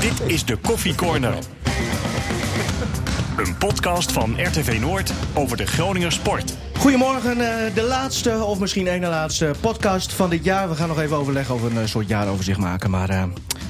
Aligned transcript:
Dit 0.00 0.20
is 0.26 0.44
de 0.44 0.56
Koffie 0.56 0.94
Corner. 0.94 1.34
Een 3.36 3.56
podcast 3.58 4.12
van 4.12 4.34
RTV 4.38 4.78
Noord 4.80 5.12
over 5.34 5.56
de 5.56 5.66
Groninger 5.66 6.12
sport. 6.12 6.54
Goedemorgen, 6.78 7.30
eh, 7.30 7.74
de 7.74 7.82
laatste, 7.82 8.44
of 8.44 8.58
misschien 8.58 8.84
na 8.84 9.08
laatste 9.08 9.50
podcast 9.60 10.12
van 10.12 10.30
dit 10.30 10.44
jaar. 10.44 10.68
We 10.68 10.74
gaan 10.74 10.88
nog 10.88 11.00
even 11.00 11.16
overleggen 11.16 11.54
over 11.54 11.70
een 11.70 11.78
eh, 11.78 11.86
soort 11.86 12.08
jaaroverzicht 12.08 12.58
maken, 12.58 12.90
maar 12.90 13.10
uh, 13.10 13.22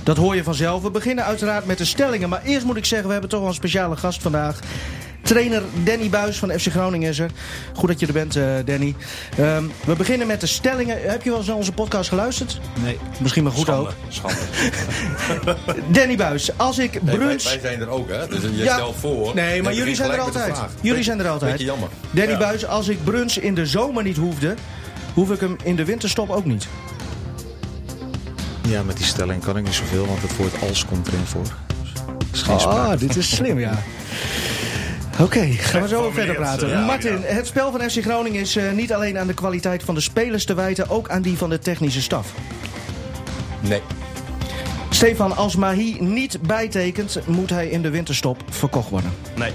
dat 0.03 0.17
hoor 0.17 0.37
je 0.37 0.45
vanzelf. 0.45 0.83
We 0.83 0.91
beginnen 0.91 1.25
uiteraard 1.25 1.67
met 1.67 1.79
de 1.79 1.85
stellingen, 1.85 2.29
maar 2.29 2.43
eerst 2.43 2.65
moet 2.67 2.77
ik 2.77 2.85
zeggen, 2.85 3.07
we 3.07 3.13
hebben 3.13 3.31
toch 3.31 3.41
wel 3.41 3.49
een 3.49 3.55
speciale 3.55 3.97
gast 3.97 4.23
vandaag. 4.23 4.61
Trainer 5.25 5.63
Danny 5.85 6.09
Buis 6.11 6.39
van 6.39 6.51
FC 6.51 6.67
Groningen 6.71 7.09
is 7.09 7.19
er. 7.19 7.31
Goed 7.75 7.89
dat 7.89 8.01
je 8.01 8.07
er 8.07 8.13
bent, 8.13 8.37
uh, 8.37 8.45
Danny. 8.65 8.95
Um, 9.41 9.73
we 9.85 9.95
beginnen 9.97 10.27
met 10.27 10.41
de 10.41 10.47
stellingen. 10.47 10.99
Heb 11.03 11.23
je 11.23 11.29
wel 11.29 11.39
eens 11.39 11.47
naar 11.49 11.57
onze 11.57 11.73
podcast 11.73 12.09
geluisterd? 12.09 12.61
Nee. 12.83 12.99
Misschien 13.21 13.43
maar 13.43 13.53
goed 13.53 13.67
Schande, 13.67 13.89
ook. 13.89 13.95
Schande. 14.09 14.37
Danny 15.99 16.17
Buis, 16.17 16.51
als 16.59 16.79
ik 16.79 17.03
Nee, 17.03 17.17
brunch... 17.17 17.43
wij, 17.43 17.61
wij 17.61 17.71
zijn 17.71 17.81
er 17.81 17.89
ook, 17.89 18.09
hè? 18.09 18.27
Dus 18.29 18.41
je 18.43 18.57
Ja. 18.57 18.75
stelt 18.75 18.97
voor. 18.97 19.35
Nee, 19.35 19.63
maar 19.63 19.75
jullie 19.75 19.95
zijn 19.95 20.11
er 20.11 20.21
altijd. 20.21 20.57
Jullie 20.81 21.03
zijn 21.03 21.21
er 21.21 21.29
altijd. 21.29 21.51
Beetje 21.51 21.67
jammer. 21.67 21.89
Danny 22.11 22.33
Ja. 22.33 22.39
Buis, 22.39 22.67
als 22.67 22.89
ik 22.89 23.05
brunch 23.05 23.33
in 23.37 23.55
de 23.55 23.67
zomer 23.67 24.03
niet 24.03 24.17
hoefde... 24.17 24.55
hoef 25.15 25.31
ik 25.31 25.41
hem 25.41 25.57
in 25.63 25.77
de 25.77 25.85
winterstop 25.85 26.31
ook 26.31 26.45
niet. 26.45 26.67
Ja, 28.69 28.83
met 28.83 28.97
die 28.97 29.07
stelling 29.07 29.45
kan 29.45 29.57
ik 29.57 29.65
niet 29.65 29.75
zoveel, 29.75 30.07
want 30.07 30.23
het 30.23 30.37
woord 30.37 30.53
als 30.69 30.85
komt 30.85 31.07
erin 31.07 31.25
voor. 31.25 31.43
Dus, 32.31 32.41
is 32.41 32.43
geen 32.43 32.61
sprake. 32.61 32.79
Ah, 32.93 32.99
dit 32.99 33.17
is 33.17 33.35
slim, 33.35 33.59
ja. 33.59 33.79
Oké, 35.21 35.47
gaan 35.47 35.83
we 35.83 35.89
zo 35.89 36.11
verder 36.11 36.35
praten. 36.35 36.69
ja, 36.69 36.85
Martin, 36.85 37.21
ja. 37.21 37.27
het 37.27 37.47
spel 37.47 37.71
van 37.71 37.91
FC 37.91 38.03
Groningen 38.03 38.41
is 38.41 38.57
eh, 38.57 38.73
niet 38.73 38.93
alleen 38.93 39.19
aan 39.19 39.27
de 39.27 39.35
kwaliteit 39.35 39.83
van 39.83 39.95
de 39.95 40.01
spelers 40.01 40.45
te 40.45 40.55
wijten... 40.55 40.91
ook 40.91 41.09
aan 41.09 41.23
die 41.23 41.37
van 41.37 41.51
de 41.51 41.59
technische 41.59 42.03
staf. 42.03 42.33
Nee. 43.61 43.81
Stefan, 44.91 45.37
als 45.37 45.57
Mahi 45.57 45.97
niet 46.01 46.43
bijtekent... 46.43 47.19
moet 47.27 47.51
hij 47.51 47.69
in 47.69 47.83
de 47.83 47.91
winterstop 47.91 48.43
verkocht 48.51 48.91
worden. 48.91 49.13
Nee. 49.37 49.53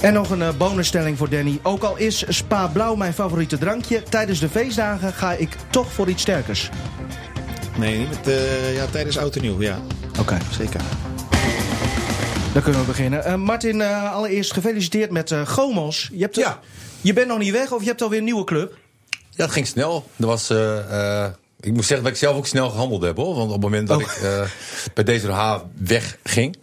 En 0.00 0.12
nog 0.12 0.30
een 0.30 0.42
eh, 0.42 0.48
bonusstelling 0.56 1.18
voor 1.18 1.28
Danny. 1.28 1.58
Ook 1.62 1.82
al 1.82 1.96
is 1.96 2.24
Spa 2.28 2.66
Blauw 2.66 2.94
mijn 2.94 3.12
favoriete 3.12 3.58
drankje... 3.58 4.02
tijdens 4.02 4.38
de 4.38 4.48
feestdagen 4.48 5.12
ga 5.12 5.32
ik 5.32 5.56
toch 5.70 5.92
voor 5.92 6.08
iets 6.08 6.22
sterkers. 6.22 6.70
Nee, 7.78 7.98
niet 7.98 8.08
met, 8.08 8.28
eh, 8.28 8.74
ja, 8.74 8.86
tijdens 8.86 9.18
oud 9.18 9.36
en 9.36 9.42
nieuw, 9.42 9.62
ja. 9.62 9.78
Oké. 10.18 10.38
Zeker. 10.50 10.80
Dan 12.56 12.64
kunnen 12.64 12.82
we 12.82 12.86
beginnen. 12.86 13.24
Eh, 13.24 13.34
Martin, 13.34 13.80
eh, 13.80 14.12
allereerst 14.12 14.52
gefeliciteerd 14.52 15.10
met 15.10 15.30
eh 15.30 15.46
Gomos. 15.46 16.08
Je, 16.12 16.22
hebt 16.22 16.36
Ja. 16.36 16.60
je 17.00 17.12
bent 17.12 17.28
nog 17.28 17.38
niet 17.38 17.52
weg 17.52 17.72
of 17.72 17.80
je 17.82 17.88
hebt 17.88 18.02
alweer 18.02 18.18
een 18.18 18.24
nieuwe 18.24 18.44
club? 18.44 18.78
Ja, 19.30 19.44
het 19.44 19.52
ging 19.52 19.66
snel. 19.66 20.10
Er 20.16 20.26
was, 20.26 20.50
ik 21.60 21.72
moet 21.72 21.84
zeggen 21.84 22.02
dat 22.02 22.12
ik 22.12 22.18
zelf 22.18 22.36
ook 22.36 22.46
snel 22.46 22.70
gehandeld 22.70 23.02
heb, 23.02 23.16
hoor. 23.16 23.34
Want 23.34 23.46
op 23.46 23.52
het 23.52 23.60
moment 23.62 23.88
dat 23.88 23.96
Oh. 23.96 24.02
ik 24.02 24.50
bij 24.94 25.04
deze 25.04 25.30
H 25.30 25.58
wegging, 25.78 26.56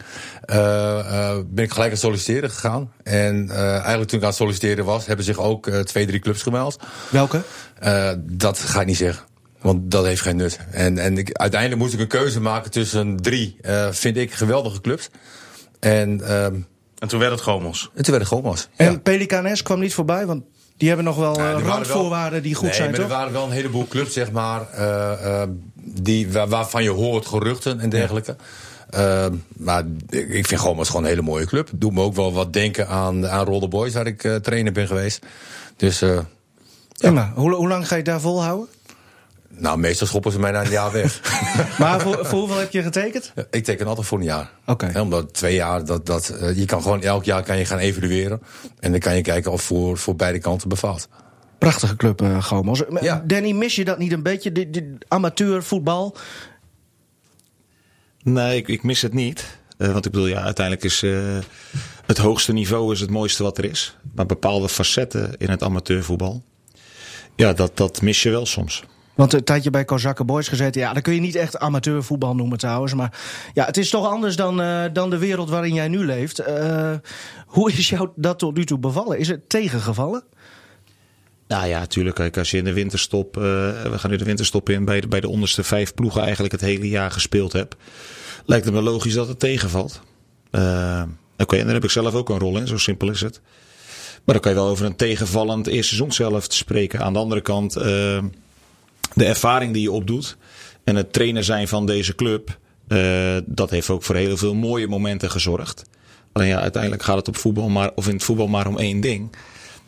ben 1.45 1.63
ik 1.63 1.71
gelijk 1.71 1.77
aan 1.77 1.89
het 1.89 1.99
solliciteren 1.99 2.49
gegaan. 2.51 2.91
En 3.03 3.49
eigenlijk 3.51 4.09
toen 4.09 4.17
ik 4.17 4.23
aan 4.23 4.29
het 4.29 4.37
solliciteren 4.39 4.85
was, 4.85 5.05
hebben 5.05 5.25
zich 5.25 5.37
ook 5.39 5.69
twee, 5.69 6.05
drie 6.05 6.19
clubs 6.19 6.41
gemeld. 6.41 6.79
Welke? 7.09 7.41
Dat 8.17 8.59
ga 8.59 8.79
ik 8.81 8.87
niet 8.87 8.97
zeggen. 8.97 9.23
Want 9.61 9.91
dat 9.91 10.05
heeft 10.05 10.21
geen 10.21 10.35
nut. 10.35 10.59
En, 10.71 10.97
en 10.97 11.17
ik, 11.17 11.31
uiteindelijk 11.31 11.81
moest 11.81 11.93
ik 11.93 11.99
een 11.99 12.07
keuze 12.07 12.41
maken 12.41 12.71
tussen 12.71 13.17
drie, 13.17 13.57
vind 13.91 14.17
ik, 14.17 14.33
geweldige 14.33 14.81
clubs. 14.81 15.09
En, 15.83 16.21
ehm, 16.27 16.55
En 16.99 17.07
toen 17.07 17.19
werd 17.19 17.31
het 17.31 17.41
Gomos. 17.41 17.89
en 17.95 18.03
toen 18.03 18.13
werd 18.13 18.29
het 18.29 18.39
Gomas. 18.39 18.67
En 18.75 19.01
Pelican 19.01 19.55
S 19.57 19.63
kwam 19.63 19.79
niet 19.79 19.93
voorbij, 19.93 20.25
want 20.25 20.43
die 20.77 20.87
hebben 20.87 21.05
nog 21.05 21.15
wel 21.17 21.37
Ja, 21.39 21.53
eh, 21.57 21.65
randvoorwaarden 21.65 22.43
die 22.43 22.55
goed 22.55 22.65
nee, 22.65 22.73
zijn, 22.73 22.89
maar 22.89 22.99
toch? 22.99 23.09
er 23.09 23.15
waren 23.15 23.33
wel 23.33 23.45
een 23.45 23.51
heleboel 23.51 23.87
clubs, 23.87 24.13
zeg 24.13 24.31
maar, 24.31 24.69
eh, 24.71 25.41
eh, 25.41 25.49
die, 25.75 26.31
waar- 26.31 26.47
waarvan 26.47 26.83
je 26.83 26.89
hoort 26.89 27.25
geruchten 27.25 27.79
en 27.79 27.89
dergelijke. 27.89 28.35
Eh, 28.89 29.25
maar 29.57 29.83
ik 30.09 30.47
vind 30.47 30.61
Gomas 30.61 30.87
gewoon 30.87 31.03
een 31.03 31.09
hele 31.09 31.21
mooie 31.21 31.45
club. 31.45 31.69
Doet 31.73 31.93
me 31.93 32.01
ook 32.01 32.15
wel 32.15 32.33
wat 32.33 32.53
denken 32.53 32.87
aan, 32.87 33.27
aan 33.27 33.45
Roller 33.45 33.69
Boys, 33.69 33.93
waar 33.93 34.07
ik 34.07 34.23
eh, 34.23 34.35
trainer 34.35 34.71
ben 34.73 34.87
geweest. 34.87 35.25
Dus, 35.77 36.01
eh, 36.01 36.19
Emma, 36.99 37.31
hoe, 37.35 37.53
hoe 37.53 37.67
lang 37.67 37.87
ga 37.87 37.95
je 37.95 38.03
daar 38.03 38.21
volhouden? 38.21 38.67
Nou, 39.57 39.77
meestal 39.77 40.07
schoppen 40.07 40.31
ze 40.31 40.39
mij 40.39 40.51
na 40.51 40.63
een 40.65 40.71
jaar 40.71 40.91
weg. 40.91 41.21
Maar 41.79 42.01
voor, 42.01 42.25
voor 42.25 42.39
hoeveel 42.39 42.57
heb 42.57 42.71
je 42.71 42.83
getekend? 42.83 43.33
ik 43.49 43.63
teken 43.63 43.87
altijd 43.87 44.07
voor 44.07 44.17
een 44.17 44.23
jaar. 44.23 44.51
Oké. 44.65 44.99
Omdat 44.99 45.33
twee 45.33 45.55
jaar, 45.55 45.85
dat, 45.85 46.05
dat, 46.05 46.29
eh, 46.29 46.57
je 46.57 46.65
kan 46.65 46.81
gewoon 46.81 47.01
elk 47.01 47.23
jaar 47.23 47.43
kan 47.43 47.57
je 47.57 47.65
gaan 47.65 47.77
evalueren. 47.77 48.41
En 48.79 48.91
dan 48.91 48.99
kan 48.99 49.15
je 49.15 49.21
kijken 49.21 49.51
of 49.51 49.61
voor, 49.61 49.97
voor 49.97 50.15
beide 50.15 50.39
kanten 50.39 50.69
bevalt. 50.69 51.07
Prachtige 51.57 51.95
club, 51.95 52.21
eh 52.21 52.43
Gomos. 52.43 52.81
Ja. 53.01 53.23
Danny, 53.25 53.51
mis 53.51 53.75
je 53.75 53.85
dat 53.85 53.97
niet 53.97 54.11
een 54.11 54.23
beetje? 54.23 54.51
Die, 54.51 54.69
die 54.69 54.97
amateurvoetbal? 55.07 56.17
Nee, 58.23 58.57
ik, 58.57 58.67
ik 58.67 58.83
mis 58.83 59.01
het 59.01 59.13
niet. 59.13 59.57
Eh, 59.77 59.91
want 59.91 60.05
ik 60.05 60.11
bedoel, 60.11 60.27
ja, 60.27 60.41
uiteindelijk 60.41 60.85
is 60.85 61.03
eh, 61.03 61.37
het 62.05 62.17
hoogste 62.17 62.53
niveau 62.53 62.93
is 62.93 62.99
het 62.99 63.09
mooiste 63.09 63.43
wat 63.43 63.57
er 63.57 63.65
is. 63.65 63.97
Maar 64.15 64.25
bepaalde 64.25 64.69
facetten 64.69 65.35
in 65.37 65.49
het 65.49 65.63
amateurvoetbal, 65.63 66.43
ja, 67.35 67.53
dat, 67.53 67.77
dat 67.77 68.01
mis 68.01 68.23
je 68.23 68.29
wel 68.29 68.45
soms. 68.45 68.83
Want 69.15 69.33
een 69.33 69.43
tijdje 69.43 69.69
bij 69.69 69.85
Kozakken 69.85 70.25
Boys 70.25 70.47
gezeten. 70.47 70.81
Ja, 70.81 70.93
dan 70.93 71.01
kun 71.01 71.13
je 71.13 71.19
niet 71.19 71.35
echt 71.35 71.59
amateurvoetbal 71.59 72.35
noemen 72.35 72.57
trouwens. 72.57 72.93
Maar 72.93 73.19
ja, 73.53 73.65
het 73.65 73.77
is 73.77 73.89
toch 73.89 74.07
anders 74.07 74.35
dan, 74.35 74.61
eh, 74.61 74.83
dan 74.93 75.09
de 75.09 75.17
wereld 75.17 75.49
waarin 75.49 75.73
jij 75.73 75.87
nu 75.87 76.05
leeft. 76.05 76.39
Eh, 76.39 76.93
hoe 77.45 77.71
is 77.71 77.89
jou 77.89 78.09
dat 78.15 78.39
tot 78.39 78.55
nu 78.55 78.65
toe 78.65 78.79
bevallen? 78.79 79.19
Is 79.19 79.27
het 79.27 79.49
tegengevallen? 79.49 80.23
Nou 81.47 81.67
ja, 81.67 81.79
natuurlijk. 81.79 82.15
Kijk, 82.15 82.37
als 82.37 82.51
je 82.51 82.57
in 82.57 82.63
de 82.63 82.73
winterstop, 82.73 83.37
eh, 83.37 83.43
we 83.83 83.99
gaan 83.99 84.09
nu 84.09 84.17
de 84.17 84.23
winterstop 84.23 84.69
in, 84.69 84.85
bij 84.85 85.01
de, 85.01 85.07
bij 85.07 85.19
de 85.19 85.29
onderste 85.29 85.63
vijf 85.63 85.93
ploegen 85.93 86.21
eigenlijk 86.21 86.51
het 86.51 86.61
hele 86.61 86.89
jaar 86.89 87.11
gespeeld 87.11 87.53
hebt, 87.53 87.75
lijkt 88.45 88.65
het 88.65 88.73
me 88.73 88.81
logisch 88.81 89.13
dat 89.13 89.27
het 89.27 89.39
tegenvalt. 89.39 90.01
Oké, 91.37 91.57
en 91.57 91.65
daar 91.65 91.73
heb 91.73 91.83
ik 91.83 91.89
zelf 91.89 92.13
ook 92.13 92.29
een 92.29 92.39
rol 92.39 92.57
in, 92.57 92.67
zo 92.67 92.77
simpel 92.77 93.09
is 93.09 93.21
het. 93.21 93.41
Maar 94.23 94.35
dan 94.35 94.39
kan 94.39 94.51
je 94.51 94.57
wel 94.57 94.67
over 94.67 94.85
een 94.85 94.95
tegenvallend 94.95 95.67
eerste 95.67 95.95
seizoen 95.95 96.11
zelf 96.11 96.47
te 96.47 96.55
spreken. 96.55 96.99
Aan 96.99 97.13
de 97.13 97.19
andere 97.19 97.41
kant, 97.41 97.75
de 99.15 99.25
ervaring 99.25 99.73
die 99.73 99.81
je 99.81 99.91
opdoet 99.91 100.37
en 100.83 100.95
het 100.95 101.13
trainer 101.13 101.43
zijn 101.43 101.67
van 101.67 101.85
deze 101.85 102.15
club, 102.15 102.57
eh, 102.87 103.37
dat 103.45 103.69
heeft 103.69 103.89
ook 103.89 104.03
voor 104.03 104.15
heel 104.15 104.37
veel 104.37 104.55
mooie 104.55 104.87
momenten 104.87 105.31
gezorgd. 105.31 105.83
Alleen 106.31 106.47
ja, 106.47 106.59
uiteindelijk 106.59 107.03
gaat 107.03 107.15
het 107.15 107.27
op 107.27 107.37
voetbal 107.37 107.69
maar, 107.69 107.91
of 107.95 108.07
in 108.07 108.13
het 108.13 108.23
voetbal 108.23 108.47
maar 108.47 108.67
om 108.67 108.77
één 108.77 109.01
ding. 109.01 109.31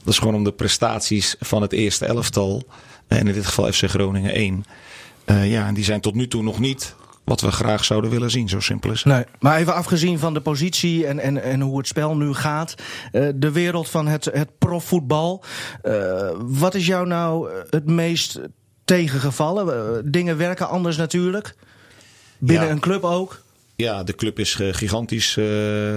Dat 0.03 0.13
is 0.13 0.19
gewoon 0.19 0.35
om 0.35 0.43
de 0.43 0.51
prestaties 0.51 1.35
van 1.39 1.61
het 1.61 1.73
eerste 1.73 2.05
elftal. 2.05 2.63
En 3.07 3.27
in 3.27 3.33
dit 3.33 3.45
geval 3.45 3.71
FC 3.71 3.83
Groningen 3.89 4.33
1. 4.33 4.65
Eh, 5.25 5.51
ja, 5.51 5.67
en 5.67 5.73
die 5.73 5.83
zijn 5.83 6.01
tot 6.01 6.15
nu 6.15 6.27
toe 6.27 6.43
nog 6.43 6.59
niet 6.59 6.95
wat 7.23 7.41
we 7.41 7.51
graag 7.51 7.85
zouden 7.85 8.09
willen 8.11 8.31
zien. 8.31 8.49
Zo 8.49 8.59
simpel 8.59 8.91
is. 8.91 9.03
Nee, 9.03 9.23
maar 9.39 9.57
even 9.57 9.73
afgezien 9.73 10.19
van 10.19 10.33
de 10.33 10.41
positie 10.41 11.07
en, 11.07 11.19
en, 11.19 11.43
en 11.43 11.61
hoe 11.61 11.77
het 11.77 11.87
spel 11.87 12.15
nu 12.17 12.33
gaat. 12.33 12.75
eh, 13.11 13.27
de 13.35 13.51
wereld 13.51 13.89
van 13.89 14.07
het, 14.07 14.25
het 14.25 14.57
profvoetbal. 14.57 15.43
wat 16.37 16.73
is 16.73 16.85
jou 16.85 17.07
nou 17.07 17.49
het 17.69 17.85
meest 17.85 18.39
tegengevallen? 18.85 19.95
Eh, 19.97 20.01
dingen 20.05 20.37
werken 20.37 20.69
anders 20.69 20.97
natuurlijk. 20.97 21.55
Binnen 22.37 22.65
Ja. 22.67 22.71
een 22.71 22.79
club 22.79 23.03
ook. 23.03 23.43
Ja, 23.75 24.03
de 24.03 24.15
club 24.15 24.39
is 24.39 24.59
eh, 24.59 24.73
gigantisch 24.73 25.37
eh, 25.37 25.45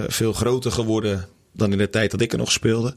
veel 0.07 0.33
groter 0.33 0.71
geworden 0.71 1.27
dan 1.53 1.71
in 1.71 1.77
de 1.77 1.89
tijd 1.89 2.11
dat 2.11 2.21
ik 2.21 2.31
er 2.31 2.37
nog 2.37 2.51
speelde. 2.51 2.93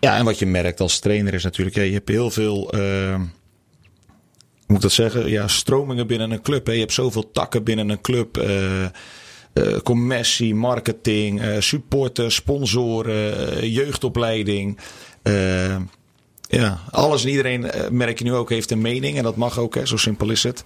Ja, 0.00 0.16
en 0.16 0.24
wat 0.24 0.38
je 0.38 0.46
merkt 0.46 0.80
als 0.80 0.98
trainer 0.98 1.34
is 1.34 1.42
natuurlijk, 1.42 1.76
ja, 1.76 1.82
je 1.82 1.92
hebt 1.92 2.08
heel 2.08 2.30
veel, 2.30 2.68
hoe 2.74 3.18
moet 4.66 4.76
ik 4.76 4.82
dat 4.82 4.92
zeggen, 4.92 5.28
ja, 5.28 5.48
stromingen 5.48 6.06
binnen 6.06 6.30
een 6.30 6.42
club. 6.42 6.66
Hè. 6.66 6.72
Je 6.72 6.78
hebt 6.78 6.92
zoveel 6.92 7.30
takken 7.30 7.64
binnen 7.64 7.88
een 7.88 8.00
club. 8.00 8.36
eh, 8.36 9.76
commercie, 9.82 10.54
marketing, 10.54 11.42
supporters, 11.58 12.34
sponsoren, 12.34 13.70
jeugdopleiding. 13.70 14.78
Ja, 16.48 16.80
alles 16.90 17.22
en 17.22 17.30
iedereen, 17.30 17.70
eh, 17.70 17.90
merk 17.90 18.18
je 18.18 18.24
nu 18.24 18.34
ook, 18.34 18.50
heeft 18.50 18.70
een 18.70 18.80
mening. 18.80 19.16
En 19.16 19.22
dat 19.22 19.36
mag 19.36 19.58
ook, 19.58 19.74
hè, 19.74 19.86
zo 19.86 19.96
simpel 19.96 20.30
is 20.30 20.42
het. 20.42 20.64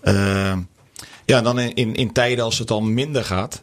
Eh, 0.00 0.56
ja, 1.24 1.40
dan 1.42 1.58
in, 1.58 1.74
in, 1.74 1.94
in 1.94 2.12
tijden 2.12 2.44
als 2.44 2.58
het 2.58 2.68
dan 2.68 2.94
minder 2.94 3.24
gaat, 3.24 3.62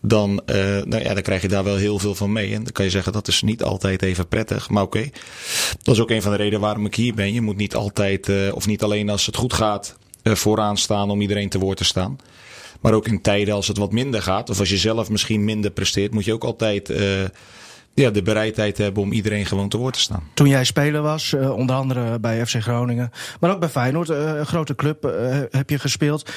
dan, 0.00 0.42
eh, 0.46 0.56
nou 0.84 1.02
ja, 1.02 1.14
dan 1.14 1.22
krijg 1.22 1.42
je 1.42 1.48
daar 1.48 1.64
wel 1.64 1.76
heel 1.76 1.98
veel 1.98 2.14
van 2.14 2.32
mee. 2.32 2.54
En 2.54 2.62
dan 2.62 2.72
kan 2.72 2.84
je 2.84 2.90
zeggen 2.90 3.12
dat 3.12 3.28
is 3.28 3.42
niet 3.42 3.62
altijd 3.62 4.02
even 4.02 4.28
prettig. 4.28 4.68
Maar 4.68 4.82
oké, 4.82 5.10
dat 5.82 5.94
is 5.94 6.00
ook 6.00 6.10
een 6.10 6.22
van 6.22 6.30
de 6.30 6.36
redenen 6.36 6.60
waarom 6.60 6.86
ik 6.86 6.94
hier 6.94 7.14
ben. 7.14 7.32
Je 7.32 7.40
moet 7.40 7.56
niet 7.56 7.74
altijd, 7.74 8.28
eh, 8.28 8.54
of 8.54 8.66
niet 8.66 8.82
alleen 8.82 9.10
als 9.10 9.26
het 9.26 9.36
goed 9.36 9.52
gaat, 9.52 9.96
vooraan 10.22 10.76
staan 10.76 11.10
om 11.10 11.20
iedereen 11.20 11.48
te 11.48 11.58
woord 11.58 11.76
te 11.76 11.84
staan. 11.84 12.18
Maar 12.80 12.92
ook 12.92 13.06
in 13.06 13.22
tijden 13.22 13.54
als 13.54 13.68
het 13.68 13.76
wat 13.76 13.92
minder 13.92 14.22
gaat, 14.22 14.50
of 14.50 14.58
als 14.58 14.70
je 14.70 14.78
zelf 14.78 15.10
misschien 15.10 15.44
minder 15.44 15.70
presteert, 15.70 16.12
moet 16.12 16.24
je 16.24 16.32
ook 16.32 16.44
altijd 16.44 16.92
ja, 17.98 18.10
de 18.10 18.22
bereidheid 18.22 18.78
hebben 18.78 19.02
om 19.02 19.12
iedereen 19.12 19.46
gewoon 19.46 19.68
te 19.68 19.76
woord 19.76 19.94
te 19.94 20.00
staan. 20.00 20.22
Toen 20.34 20.48
jij 20.48 20.64
speler 20.64 21.02
was, 21.02 21.32
eh, 21.32 21.56
onder 21.56 21.76
andere 21.76 22.18
bij 22.18 22.46
FC 22.46 22.56
Groningen. 22.60 23.10
Maar 23.40 23.50
ook 23.50 23.60
bij 23.60 23.68
Feyenoord, 23.68 24.10
eh, 24.10 24.34
een 24.34 24.46
grote 24.46 24.74
club, 24.74 25.04
eh, 25.04 25.38
heb 25.50 25.70
je 25.70 25.78
gespeeld. 25.78 26.30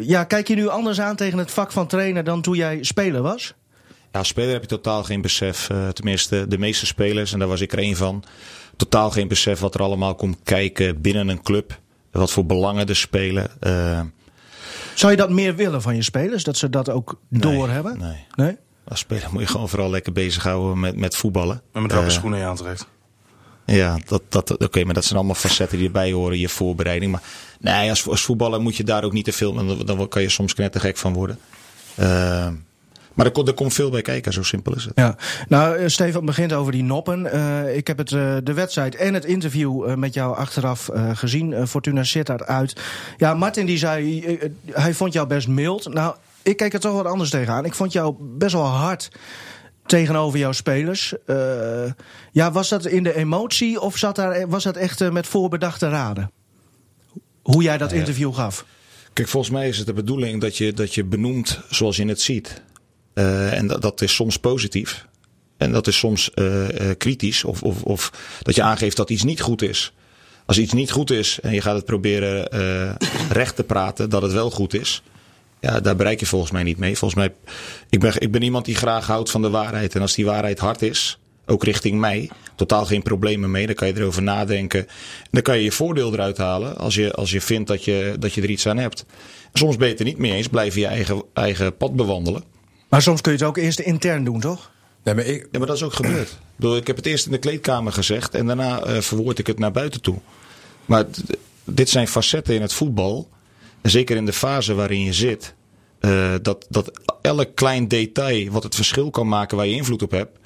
Ja, 0.00 0.24
kijk 0.24 0.48
je 0.48 0.54
nu 0.54 0.68
anders 0.68 1.00
aan 1.00 1.16
tegen 1.16 1.38
het 1.38 1.50
vak 1.50 1.72
van 1.72 1.86
trainer 1.86 2.24
dan 2.24 2.42
toen 2.42 2.56
jij 2.56 2.78
speler 2.80 3.22
was? 3.22 3.54
Ja, 4.12 4.18
als 4.18 4.28
speler 4.28 4.52
heb 4.52 4.62
je 4.62 4.68
totaal 4.68 5.04
geen 5.04 5.20
besef. 5.20 5.66
tenminste, 5.92 6.46
de 6.48 6.58
meeste 6.58 6.86
spelers, 6.86 7.32
en 7.32 7.38
daar 7.38 7.48
was 7.48 7.60
ik 7.60 7.72
er 7.72 7.78
één 7.78 7.96
van. 7.96 8.24
Totaal 8.76 9.10
geen 9.10 9.28
besef 9.28 9.60
wat 9.60 9.74
er 9.74 9.82
allemaal 9.82 10.14
komt 10.14 10.38
kijken 10.42 11.00
binnen 11.00 11.28
een 11.28 11.42
club. 11.42 11.78
Wat 12.10 12.30
voor 12.30 12.46
belangen 12.46 12.86
er 12.86 12.96
spelen. 12.96 13.50
Zou 14.94 15.12
je 15.12 15.16
dat 15.16 15.30
meer 15.30 15.56
willen 15.56 15.82
van 15.82 15.94
je 15.94 16.02
spelers? 16.02 16.44
Dat 16.44 16.56
ze 16.56 16.70
dat 16.70 16.90
ook 16.90 17.20
doorhebben? 17.28 17.98
Nee. 17.98 18.24
nee? 18.34 18.56
Als 18.88 18.98
speler 18.98 19.28
moet 19.30 19.40
je 19.42 19.46
gewoon 19.48 19.68
vooral 19.68 19.90
lekker 19.90 20.12
bezighouden 20.12 20.80
met, 20.80 20.96
met 20.96 21.16
voetballen. 21.16 21.62
Maar 21.72 21.82
met 21.82 21.92
welke 21.92 22.06
Eh, 22.06 22.12
schoenen 22.12 22.38
je 22.38 22.44
aantrekt? 22.44 22.86
Ja, 23.66 23.98
dat, 24.06 24.22
dat, 24.28 24.58
oké, 24.58 24.84
maar 24.84 24.94
dat 24.94 25.04
zijn 25.04 25.16
allemaal 25.18 25.34
facetten 25.34 25.78
die 25.78 25.86
erbij 25.86 26.12
horen, 26.12 26.38
je 26.38 26.48
voorbereiding. 26.48 27.12
Maar 27.12 27.22
nee, 27.60 27.90
als, 27.90 28.08
als 28.08 28.22
voetballer 28.22 28.60
moet 28.60 28.76
je 28.76 28.84
daar 28.84 29.04
ook 29.04 29.12
niet 29.12 29.24
te 29.24 29.32
veel, 29.32 29.52
dan, 29.52 29.78
dan 29.86 30.08
kan 30.08 30.22
je 30.22 30.28
soms 30.28 30.54
knettergek 30.54 30.96
van 30.96 31.12
worden. 31.12 31.38
Eh, 31.94 32.48
maar 33.14 33.26
er, 33.26 33.32
komt- 33.32 33.48
er 33.48 33.54
komt 33.54 33.74
veel 33.74 33.90
bij 33.90 34.02
kijken, 34.02 34.32
zo 34.32 34.42
simpel 34.42 34.74
is 34.76 34.84
het. 34.84 34.92
Ja, 34.96 35.16
nou 35.48 35.76
eh, 35.76 35.88
Stefan 35.88 36.24
begint 36.24 36.52
over 36.52 36.72
die 36.72 36.82
noppen. 36.82 37.32
Eh, 37.32 37.76
ik 37.76 37.86
heb 37.86 37.98
het, 37.98 38.08
de 38.46 38.52
wedstrijd 38.54 38.94
en 38.94 39.14
het 39.14 39.24
interview 39.24 39.84
eh, 39.88 39.94
met 39.94 40.14
jou 40.14 40.36
achteraf 40.36 40.88
eh, 40.88 41.10
gezien. 41.16 41.66
Fortuna 41.68 42.04
Sittard 42.04 42.42
uit. 42.46 42.80
Ja, 43.16 43.34
Martin 43.34 43.66
die 43.66 43.78
zei, 43.78 44.38
hij 44.70 44.94
vond 44.94 45.12
jou 45.12 45.26
best 45.26 45.48
mild. 45.48 45.92
Nou, 45.92 46.14
ik 46.42 46.56
keek 46.56 46.72
er 46.72 46.80
toch 46.80 46.92
wat 46.92 47.06
anders 47.06 47.30
tegenaan. 47.30 47.64
Ik 47.64 47.74
vond 47.74 47.92
jou 47.92 48.16
best 48.20 48.52
wel 48.52 48.64
hard 48.64 49.08
tegenover 49.86 50.38
jouw 50.38 50.52
spelers. 50.52 51.14
Eh, 51.26 51.92
ja, 52.32 52.52
was 52.52 52.68
dat 52.68 52.86
in 52.86 53.02
de 53.02 53.14
emotie 53.14 53.80
of 53.80 53.96
zat 53.96 54.16
daar, 54.16 54.48
was 54.48 54.64
dat 54.64 54.76
echt 54.76 55.00
eh, 55.00 55.10
met 55.10 55.26
voorbedachte 55.26 55.88
raden? 55.88 56.30
Hoe 57.42 57.62
jij 57.62 57.78
dat 57.78 57.92
interview 57.92 58.34
gaf? 58.34 58.64
Kijk, 59.12 59.28
volgens 59.28 59.52
mij 59.52 59.68
is 59.68 59.78
het 59.78 59.86
de 59.86 59.92
bedoeling 59.92 60.40
dat 60.40 60.56
je, 60.56 60.72
dat 60.72 60.94
je 60.94 61.04
benoemt 61.04 61.60
zoals 61.70 61.96
je 61.96 62.06
het 62.06 62.20
ziet. 62.20 62.62
Eh, 63.14 63.52
en 63.52 63.66
dat, 63.66 63.82
dat 63.82 64.00
is 64.00 64.14
soms 64.14 64.36
positief. 64.36 65.06
En 65.58 65.72
dat 65.72 65.86
is 65.86 65.98
soms 65.98 66.30
eh, 66.30 66.90
eh, 66.90 66.98
kritisch. 66.98 67.44
Of, 67.44 67.62
of, 67.62 67.82
of 67.82 68.12
dat 68.42 68.54
je 68.54 68.62
aangeeft 68.62 68.96
dat 68.96 69.10
iets 69.10 69.22
niet 69.22 69.40
goed 69.40 69.62
is. 69.62 69.92
Als 70.46 70.58
iets 70.58 70.72
niet 70.72 70.90
goed 70.90 71.10
is 71.10 71.38
en 71.42 71.54
je 71.54 71.60
gaat 71.60 71.76
het 71.76 71.84
proberen 71.84 72.48
eh, 72.48 72.94
recht 73.30 73.56
te 73.56 73.64
praten 73.64 74.10
dat 74.10 74.22
het 74.22 74.32
wel 74.32 74.50
goed 74.50 74.74
is. 74.74 75.02
Ja, 75.60 75.80
daar 75.80 75.96
bereik 75.96 76.20
je 76.20 76.26
volgens 76.26 76.50
mij 76.50 76.62
niet 76.62 76.78
mee. 76.78 76.98
Volgens 76.98 77.20
mij, 77.20 77.34
ik 77.90 78.00
ben, 78.00 78.12
ik 78.18 78.30
ben 78.30 78.42
iemand 78.42 78.64
die 78.64 78.74
graag 78.74 79.06
houdt 79.06 79.30
van 79.30 79.42
de 79.42 79.50
waarheid. 79.50 79.94
En 79.94 80.00
als 80.00 80.14
die 80.14 80.24
waarheid 80.24 80.58
hard 80.58 80.82
is, 80.82 81.18
ook 81.46 81.64
richting 81.64 82.00
mij, 82.00 82.30
totaal 82.54 82.86
geen 82.86 83.02
problemen 83.02 83.50
mee. 83.50 83.66
Dan 83.66 83.74
kan 83.74 83.88
je 83.88 83.96
erover 83.96 84.22
nadenken. 84.22 84.80
En 84.80 85.28
dan 85.30 85.42
kan 85.42 85.56
je 85.56 85.64
je 85.64 85.72
voordeel 85.72 86.12
eruit 86.12 86.38
halen 86.38 86.76
als 86.76 86.94
je, 86.94 87.12
als 87.12 87.30
je 87.30 87.40
vindt 87.40 87.68
dat 87.68 87.84
je, 87.84 88.16
dat 88.18 88.34
je 88.34 88.42
er 88.42 88.50
iets 88.50 88.66
aan 88.66 88.78
hebt. 88.78 89.04
En 89.52 89.58
soms 89.58 89.76
ben 89.76 89.86
je 89.86 89.92
het 89.92 90.00
er 90.00 90.08
niet 90.08 90.18
mee 90.18 90.32
eens, 90.32 90.48
blijf 90.48 90.74
je 90.74 90.80
je 90.80 90.86
eigen, 90.86 91.22
eigen 91.32 91.76
pad 91.76 91.96
bewandelen. 91.96 92.44
Maar 92.88 93.02
soms 93.02 93.20
kun 93.20 93.32
je 93.32 93.38
het 93.38 93.46
ook 93.46 93.56
eerst 93.56 93.78
intern 93.78 94.24
doen, 94.24 94.40
toch? 94.40 94.70
Nee, 95.02 95.14
maar 95.14 95.24
ik, 95.24 95.48
Ja, 95.52 95.58
maar 95.58 95.66
dat 95.66 95.76
is 95.76 95.82
ook 95.82 95.92
gebeurd. 95.92 96.28
Ik, 96.28 96.36
bedoel, 96.56 96.76
ik 96.76 96.86
heb 96.86 96.96
het 96.96 97.06
eerst 97.06 97.26
in 97.26 97.32
de 97.32 97.38
kleedkamer 97.38 97.92
gezegd 97.92 98.34
en 98.34 98.46
daarna 98.46 98.80
eh, 98.82 99.00
verwoord 99.00 99.38
ik 99.38 99.46
het 99.46 99.58
naar 99.58 99.72
buiten 99.72 100.00
toe. 100.00 100.18
Maar 100.84 101.04
dit 101.64 101.88
zijn 101.88 102.08
facetten 102.08 102.54
in 102.54 102.62
het 102.62 102.72
voetbal. 102.72 103.28
Zeker 103.82 104.16
in 104.16 104.26
de 104.26 104.32
fase 104.32 104.74
waarin 104.74 105.04
je 105.04 105.12
zit. 105.12 105.54
eh, 106.00 106.34
dat, 106.42 106.66
dat 106.68 106.90
elk 107.22 107.54
klein 107.54 107.88
detail 107.88 108.50
wat 108.50 108.62
het 108.62 108.74
verschil 108.74 109.10
kan 109.10 109.28
maken 109.28 109.56
waar 109.56 109.66
je 109.66 109.74
invloed 109.74 110.02
op 110.02 110.10
hebt. 110.10 110.38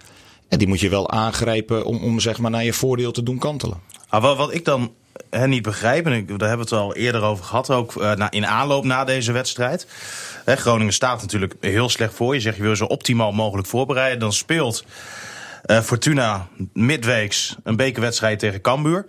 En 0.49 0.59
die 0.59 0.69
moet 0.69 0.81
je 0.81 0.89
wel 0.89 1.11
aangrijpen 1.11 1.85
om, 1.85 1.97
om 1.97 2.21
zeg 2.21 2.39
maar 2.39 2.51
naar 2.51 2.65
je 2.65 2.73
voordeel 2.73 3.13
te 3.13 3.23
doen 3.23 3.39
kantelen. 3.39 3.81
Ah, 4.09 4.23
wat, 4.23 4.37
wat 4.37 4.55
ik 4.55 4.65
dan 4.65 4.93
hè, 5.31 5.49
niet 5.49 5.63
begrijp, 5.63 6.07
en 6.07 6.13
ik, 6.13 6.39
daar 6.39 6.49
hebben 6.49 6.69
we 6.69 6.75
het 6.75 6.85
al 6.85 6.95
eerder 6.95 7.23
over 7.23 7.45
gehad, 7.45 7.71
ook 7.71 7.97
eh, 7.97 8.27
in 8.31 8.47
aanloop 8.47 8.85
na 8.85 9.05
deze 9.05 9.33
wedstrijd. 9.33 9.87
Hè, 10.45 10.57
Groningen 10.57 10.93
staat 10.93 11.21
natuurlijk 11.21 11.55
heel 11.61 11.89
slecht 11.89 12.15
voor. 12.15 12.35
Je 12.35 12.41
zegt 12.41 12.57
je 12.57 12.63
wil 12.63 12.77
zo 12.77 12.85
optimaal 12.85 13.33
mogelijk 13.33 13.69
voorbereiden. 13.69 14.19
Dan 14.19 14.33
speelt 14.33 14.85
eh, 15.63 15.81
Fortuna 15.81 16.49
midweeks 16.73 17.57
een 17.63 17.77
bekerwedstrijd 17.77 18.39
tegen 18.39 18.61
Cambuur. 18.61 19.07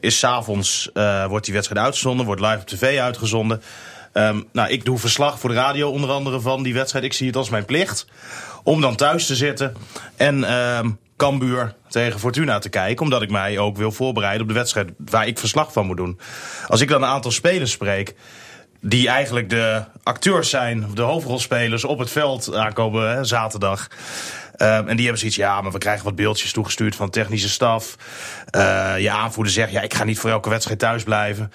Is 0.00 0.18
s'avonds 0.18 0.90
eh 0.92 1.26
wordt 1.26 1.44
die 1.44 1.54
wedstrijd 1.54 1.84
uitgezonden, 1.84 2.26
wordt 2.26 2.40
live 2.40 2.60
op 2.60 2.66
tv 2.66 2.98
uitgezonden. 2.98 3.62
Ehm, 4.12 4.40
nou, 4.52 4.68
ik 4.68 4.84
doe 4.84 4.98
verslag 4.98 5.38
voor 5.38 5.50
de 5.50 5.56
radio 5.56 5.90
onder 5.90 6.10
andere 6.10 6.40
van 6.40 6.62
die 6.62 6.74
wedstrijd. 6.74 7.04
Ik 7.04 7.12
zie 7.12 7.26
het 7.26 7.36
als 7.36 7.50
mijn 7.50 7.64
plicht 7.64 8.06
om 8.62 8.80
dan 8.80 8.96
thuis 8.96 9.26
te 9.26 9.36
zitten 9.36 9.76
en 10.16 10.44
ehm 10.44 10.90
Cambuur 11.20 11.74
tegen 11.88 12.20
Fortuna 12.20 12.58
te 12.58 12.68
kijken. 12.68 13.04
Omdat 13.04 13.22
ik 13.22 13.30
mij 13.30 13.58
ook 13.58 13.76
wil 13.76 13.92
voorbereiden 13.92 14.42
op 14.42 14.48
de 14.48 14.54
wedstrijd 14.54 14.88
waar 14.98 15.26
ik 15.26 15.38
verslag 15.38 15.72
van 15.72 15.86
moet 15.86 15.96
doen. 15.96 16.18
Als 16.66 16.80
ik 16.80 16.88
dan 16.88 17.02
een 17.02 17.08
aantal 17.08 17.30
spelers 17.30 17.70
spreek 17.70 18.14
die 18.80 19.08
eigenlijk 19.08 19.50
de 19.50 19.84
acteurs 20.02 20.50
zijn, 20.50 20.86
de 20.94 21.02
hoofdrolspelers 21.02 21.84
op 21.84 21.98
het 21.98 22.10
veld 22.10 22.54
aankomen 22.54 23.10
hè, 23.10 23.24
zaterdag. 23.24 23.88
Ehm, 24.60 24.88
en 24.88 24.96
die 24.96 25.04
hebben 25.04 25.18
zoiets, 25.18 25.36
ja, 25.36 25.60
maar 25.60 25.72
we 25.72 25.78
krijgen 25.78 26.04
wat 26.04 26.14
beeldjes 26.14 26.52
toegestuurd 26.52 26.96
van 26.96 27.10
technische 27.10 27.48
staf. 27.48 27.96
Eh, 28.50 28.94
je 28.98 29.10
aanvoerder 29.10 29.52
zegt, 29.52 29.72
ja, 29.72 29.80
ik 29.80 29.94
ga 29.94 30.04
niet 30.04 30.18
voor 30.18 30.30
elke 30.30 30.48
wedstrijd 30.48 30.78
thuis 30.78 31.02
blijven. 31.02 31.52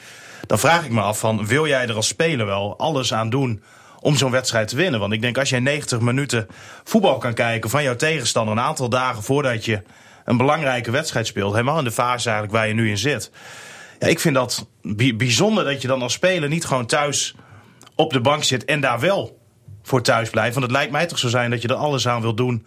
Dan 0.48 0.60
vraag 0.60 0.86
ik 0.86 0.92
me 0.92 1.02
af 1.02 1.20
van, 1.20 1.48
wil 1.48 1.68
jij 1.68 1.88
er 1.88 1.96
als 1.96 2.08
speler 2.08 2.46
wel 2.46 2.78
alles 2.78 3.14
aan 3.14 3.30
doen 3.30 3.64
om 4.00 4.16
zo'n 4.16 4.32
wedstrijd 4.32 4.68
te 4.68 4.76
winnen? 4.76 5.00
Want 5.00 5.14
ik 5.14 5.22
denk, 5.22 5.38
als 5.38 5.50
jij 5.50 5.60
90 5.60 6.00
minuten 6.00 6.48
voetbal 6.84 7.18
kan 7.18 7.34
kijken 7.34 7.70
van 7.70 7.84
jouw 7.84 7.96
tegenstander... 7.96 8.58
een 8.58 8.64
aantal 8.64 8.90
dagen 8.90 9.24
voordat 9.24 9.66
je 9.66 9.82
een 10.26 10.38
belangrijke 10.38 10.92
wedstrijd 10.92 11.28
speelt... 11.28 11.52
helemaal 11.52 11.78
in 11.78 11.84
de 11.84 11.92
fase 11.92 12.30
eigenlijk 12.30 12.58
waar 12.58 12.68
je 12.68 12.74
nu 12.74 12.90
in 12.90 12.98
zit... 12.98 13.32
Ja, 14.00 14.08
ik 14.08 14.20
vind 14.20 14.36
dat 14.36 14.68
bi- 14.82 15.16
bijzonder 15.16 15.64
dat 15.64 15.82
je 15.82 15.88
dan 15.88 16.02
als 16.02 16.14
speler 16.14 16.50
niet 16.50 16.66
gewoon 16.66 16.86
thuis 16.86 17.36
op 17.96 18.14
de 18.14 18.22
bank 18.22 18.44
zit 18.44 18.66
en 18.66 18.82
daar 18.82 19.00
wel 19.00 19.40
voor 19.84 20.02
thuis 20.02 20.30
blijft. 20.30 20.54
Want 20.54 20.66
het 20.66 20.76
lijkt 20.76 20.92
mij 20.92 21.06
toch 21.06 21.20
zo 21.20 21.30
zijn 21.30 21.50
dat 21.50 21.62
je 21.62 21.68
er 21.68 21.76
alles 21.76 22.08
aan 22.08 22.22
wil 22.22 22.36
doen 22.36 22.66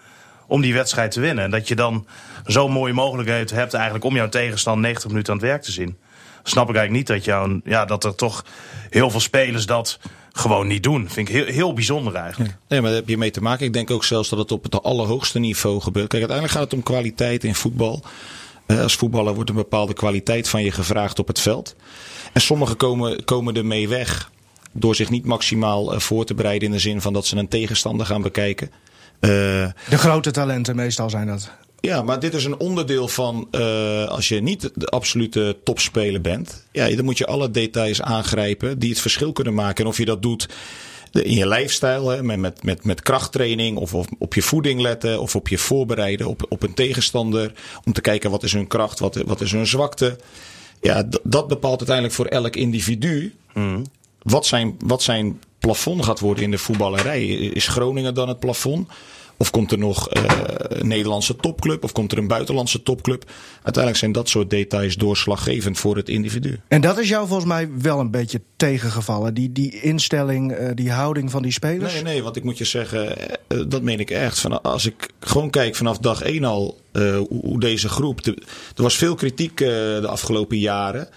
om 0.49 0.61
die 0.61 0.75
wedstrijd 0.75 1.11
te 1.11 1.21
winnen. 1.21 1.45
En 1.45 1.51
dat 1.51 1.69
je 1.69 1.75
dan 1.75 2.07
zo'n 2.45 2.73
mooie 2.73 2.93
mogelijkheid 2.93 3.51
hebt 3.51 3.75
eigenlijk 3.75 4.05
om 4.05 4.15
jouw 4.15 4.29
tegenstander 4.29 4.83
90 4.83 5.11
minuten 5.11 5.33
aan 5.33 5.39
het 5.39 5.49
werk 5.49 5.63
te 5.63 5.73
zien. 5.73 5.97
Snap 6.43 6.69
ik 6.69 6.77
eigenlijk 6.77 7.09
niet 7.09 7.17
dat, 7.17 7.25
jou, 7.25 7.61
ja, 7.65 7.85
dat 7.85 8.05
er 8.05 8.15
toch 8.15 8.45
heel 8.91 9.11
veel 9.11 9.21
spelers 9.21 9.67
dat 9.67 9.99
gewoon 10.33 10.67
niet 10.67 10.83
doen. 10.83 11.11
Vind 11.11 11.29
ik 11.29 11.35
heel, 11.35 11.45
heel 11.45 11.73
bijzonder 11.73 12.15
eigenlijk. 12.15 12.57
Nee, 12.69 12.81
maar 12.81 12.91
daar 12.91 12.99
heb 12.99 13.09
je 13.09 13.19
mee 13.19 13.31
te 13.31 13.43
maken. 13.43 13.67
Ik 13.67 13.73
denk 13.73 13.91
ook 13.91 14.05
zelfs 14.05 14.29
dat 14.29 14.39
het 14.39 14.53
op 14.53 14.63
het 14.63 14.83
allerhoogste 14.83 15.39
niveau 15.39 15.81
gebeurt. 15.81 16.09
Kijk, 16.09 16.23
uiteindelijk 16.23 16.59
gaat 16.59 16.71
het 16.71 16.79
om 16.79 16.83
kwaliteit 16.83 17.45
in 17.45 17.55
voetbal. 17.55 18.03
Eh, 18.67 18.81
als 18.81 18.95
voetballer 18.95 19.35
wordt 19.35 19.51
een 19.51 19.57
bepaalde 19.57 19.93
kwaliteit 19.93 20.49
van 20.49 20.63
je 20.63 20.71
gevraagd 20.71 21.19
op 21.19 21.29
het 21.29 21.41
veld. 21.41 21.77
En 22.33 22.41
sommigen 22.41 22.77
komen, 22.77 23.25
komen 23.25 23.57
ermee 23.57 23.89
weg 23.89 24.31
door 24.73 24.95
zich 24.95 25.11
niet 25.11 25.25
maximaal 25.25 25.93
eh, 25.93 26.01
voor 26.01 26.25
te 26.25 26.35
bereiden 26.35 26.69
in 26.69 26.75
de 26.75 26.81
zin 26.81 27.01
van 27.01 27.13
dat 27.13 27.27
ze 27.27 27.37
een 27.37 27.49
tegenstander 27.49 28.07
gaan 28.07 28.23
bekijken. 28.23 28.71
Eh, 29.21 29.31
De 29.89 29.99
grote 29.99 30.31
talenten 30.31 30.77
meestal 30.77 31.11
zijn 31.11 31.27
dat. 31.27 31.51
ja, 31.81 32.03
maar 32.03 32.21
dit 32.21 32.35
is 32.35 32.45
een 32.45 32.59
onderdeel 32.59 33.09
van 33.09 33.49
eh, 33.51 34.05
als 34.09 34.29
je 34.29 34.41
niet 34.41 34.71
de 34.75 34.87
absolute 34.87 35.57
topspeler 35.65 36.21
bent. 36.21 36.65
Ja, 36.73 36.97
dan 36.97 37.05
moet 37.05 37.19
je 37.19 37.27
alle 37.27 37.51
details 37.51 38.03
aangrijpen 38.03 38.79
die 38.79 38.91
het 38.91 39.01
verschil 39.01 39.33
kunnen 39.33 39.55
maken. 39.55 39.85
En 39.85 39.91
of 39.91 39.97
je 39.99 40.05
dat 40.05 40.23
doet 40.23 40.49
in 41.13 41.35
je 41.35 41.47
lijfstijl, 41.47 42.09
hè, 42.09 42.23
met, 42.23 42.63
met, 42.63 42.85
met, 42.85 43.03
krachttraining, 43.03 43.77
of, 43.77 43.95
of 43.95 44.07
op 44.19 44.35
je 44.35 44.43
voeding 44.43 44.81
letten, 44.81 45.21
of 45.21 45.37
op 45.37 45.49
je 45.49 45.59
voorbereiden 45.59 46.27
op, 46.27 46.47
op 46.49 46.63
een 46.63 46.75
tegenstander. 46.75 47.53
Om 47.85 47.93
te 47.93 48.01
kijken 48.01 48.31
wat 48.31 48.43
is 48.43 48.53
hun 48.53 48.67
kracht, 48.67 48.99
wat, 48.99 49.17
wat 49.27 49.41
is 49.41 49.53
hun 49.53 49.67
zwakte. 49.67 50.17
Ja, 50.81 51.09
dat 51.23 51.49
bepaalt 51.49 51.79
uiteindelijk 51.79 52.17
voor 52.17 52.27
elk 52.27 52.57
individu 52.57 53.35
wat 54.23 54.47
zijn, 54.47 54.77
wat 54.85 55.03
zijn 55.03 55.41
plafond 55.59 56.05
gaat 56.05 56.21
worden 56.21 56.45
in 56.45 56.51
de 56.51 56.59
voetballerij. 56.59 57.27
Is 57.29 57.69
Groningen 57.69 58.15
dan 58.15 58.29
het 58.29 58.39
plafond? 58.41 58.89
Of 59.41 59.51
komt 59.51 59.73
er 59.73 59.79
nog 59.79 60.09
eh, 60.09 60.23
een 60.59 60.89
Nederlandse 60.89 61.37
topclub? 61.37 61.85
Of 61.85 61.93
komt 61.93 62.13
er 62.13 62.19
een 62.19 62.27
buitenlandse 62.29 62.83
topclub? 62.83 63.31
Uiteindelijk 63.55 63.97
zijn 63.97 64.13
dat 64.13 64.29
soort 64.29 64.51
details 64.51 64.97
doorslaggevend 64.97 65.79
voor 65.79 65.97
het 65.97 66.09
individu. 66.09 66.61
En 66.69 66.81
dat 66.81 66.99
is 66.99 67.09
jou 67.09 67.27
volgens 67.27 67.49
mij 67.49 67.69
wel 67.79 68.01
een 68.01 68.11
beetje 68.11 68.41
tegengevallen. 68.57 69.35
Die, 69.35 69.53
die 69.53 69.81
instelling, 69.81 70.53
eh, 70.53 70.71
die 70.75 70.91
houding 70.91 71.31
van 71.31 71.43
die 71.43 71.53
spelers. 71.53 71.93
Nee, 71.93 72.03
nee, 72.03 72.23
want 72.23 72.37
ik 72.37 72.45
moet 72.45 72.59
je 72.59 72.65
zeggen, 72.65 73.17
eh, 73.19 73.59
dat 73.69 73.83
meen 73.83 74.01
ik 74.01 74.11
echt. 74.11 74.39
Van, 74.41 74.63
als 74.63 74.87
ik 74.87 75.09
gewoon 75.21 75.51
kijk 75.51 75.75
vanaf 75.77 75.99
dag 75.99 76.23
1 76.23 76.45
al 76.45 76.79
hoe, 77.29 77.61
deze 77.61 77.89
groep. 77.89 78.23
de- 78.25 78.43
er 78.77 78.83
was 78.83 78.97
veel 78.97 79.15
kritiek 79.15 79.57
de 79.57 80.07
afgelopen 80.09 80.59
jaren. 80.59 81.09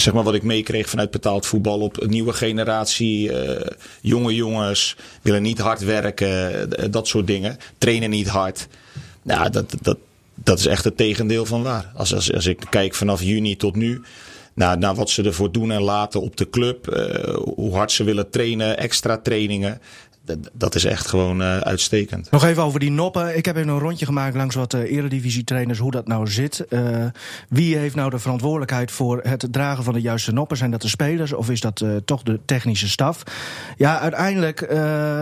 Zeg 0.00 0.14
maar 0.14 0.22
wat 0.22 0.34
ik 0.34 0.42
meekreeg 0.42 0.88
vanuit 0.88 1.10
betaald 1.10 1.46
voetbal 1.46 1.80
op 1.80 2.02
een 2.02 2.10
nieuwe 2.10 2.32
generatie. 2.32 3.32
eh, 3.32 3.66
jonge 4.00 4.34
jongens 4.34 4.96
willen 5.22 5.42
niet 5.42 5.58
hard 5.58 5.80
werken, 5.80 6.90
dat 6.90 7.08
soort 7.08 7.26
dingen. 7.26 7.56
Trainen 7.78 8.10
niet 8.10 8.28
hard. 8.28 8.66
Nou, 9.22 9.50
dat, 9.50 9.74
dat, 9.82 9.98
dat 10.34 10.58
is 10.58 10.66
echt 10.66 10.84
het 10.84 10.96
tegendeel 10.96 11.46
van 11.46 11.62
waar. 11.62 11.92
Als, 11.94 12.14
als, 12.14 12.32
als 12.32 12.46
ik 12.46 12.66
kijk 12.70 12.94
vanaf 12.94 13.22
juni 13.22 13.56
tot 13.56 13.76
nu. 13.76 14.02
Naar, 14.54 14.78
naar 14.78 14.94
wat 14.94 15.10
ze 15.10 15.22
ervoor 15.22 15.52
doen 15.52 15.70
en 15.70 15.82
laten 15.82 16.20
op 16.20 16.36
de 16.36 16.50
club. 16.50 16.88
eh, 16.88 17.34
hoe 17.34 17.74
hard 17.74 17.92
ze 17.92 18.04
willen 18.04 18.30
trainen, 18.30 18.78
extra 18.78 19.18
trainingen. 19.18 19.80
Dat, 20.52 20.74
is 20.74 20.84
echt 20.84 21.06
gewoon 21.06 21.42
eh, 21.42 21.58
uitstekend. 21.58 22.30
Nog 22.30 22.44
even 22.44 22.62
over 22.62 22.80
die 22.80 22.90
noppen. 22.90 23.36
Ik 23.36 23.44
heb 23.44 23.56
even 23.56 23.68
een 23.68 23.78
rondje 23.78 24.04
gemaakt 24.04 24.36
langs 24.36 24.54
wat 24.54 24.74
uh, 24.74 24.92
eredivisie-trainers 24.92 25.78
hoe 25.78 25.90
dat 25.90 26.06
nou 26.06 26.26
zit. 26.26 26.66
Uh, 26.68 27.06
wie 27.48 27.76
heeft 27.76 27.94
nou 27.94 28.10
de 28.10 28.18
verantwoordelijkheid 28.18 28.90
voor 28.90 29.20
het 29.22 29.46
dragen 29.50 29.84
van 29.84 29.94
de 29.94 30.00
juiste 30.00 30.32
noppen? 30.32 30.56
Zijn 30.56 30.70
dat 30.70 30.82
de 30.82 30.88
spelers 30.88 31.32
of 31.32 31.50
is 31.50 31.60
dat 31.60 31.84
toch 32.04 32.22
de 32.22 32.40
technische 32.44 32.88
staf? 32.88 33.22
Ja, 33.76 33.98
uiteindelijk 33.98 34.58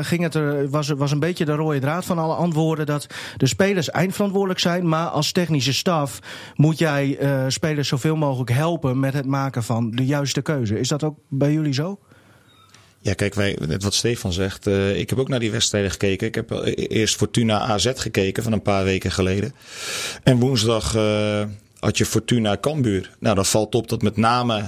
ging 0.06 0.22
het 0.22 0.34
er, 0.34 0.70
was, 0.70 0.88
was 0.88 1.10
een 1.10 1.18
beetje 1.18 1.44
de 1.44 1.54
rode 1.54 1.78
draad 1.78 2.04
van 2.04 2.18
alle 2.18 2.34
antwoorden 2.34 2.86
dat 2.86 3.06
de 3.36 3.46
spelers 3.46 3.90
eindverantwoordelijk 3.90 4.60
zijn. 4.60 4.88
Maar 4.88 5.06
als 5.06 5.32
technische 5.32 5.72
staf 5.72 6.18
moet 6.54 6.78
jij 6.78 7.18
spelers 7.48 7.88
zoveel 7.88 8.16
mogelijk 8.16 8.50
helpen 8.50 9.00
met 9.00 9.12
het 9.12 9.26
maken 9.26 9.62
van 9.62 9.90
de 9.90 10.06
juiste 10.06 10.42
keuze. 10.42 10.78
Is 10.78 10.88
dat 10.88 11.04
ook 11.04 11.18
bij 11.28 11.52
jullie 11.52 11.74
zo? 11.74 11.98
Ja, 13.00 13.14
kijk, 13.14 13.34
wij, 13.34 13.58
net 13.66 13.82
wat 13.82 13.94
Stefan 13.94 14.32
zegt. 14.32 14.66
eh, 14.66 14.98
ik 14.98 15.10
heb 15.10 15.18
ook 15.18 15.28
naar 15.28 15.40
die 15.40 15.50
wedstrijden 15.50 15.90
gekeken. 15.90 16.26
Ik 16.26 16.34
heb 16.34 16.50
eh, 16.50 16.98
eerst 16.98 17.16
Fortuna 17.16 17.60
AZ 17.60 17.92
gekeken 17.94 18.42
van 18.42 18.52
een 18.52 18.62
paar 18.62 18.84
weken 18.84 19.10
geleden. 19.12 19.54
En 20.22 20.38
woensdag 20.38 20.94
eh, 20.94 21.44
had 21.80 21.98
je 21.98 22.06
Fortuna 22.06 22.56
Cambuur. 22.60 23.10
Nou, 23.18 23.34
dan 23.34 23.46
valt 23.46 23.74
op 23.74 23.88
dat 23.88 24.02
met 24.02 24.16
name 24.16 24.64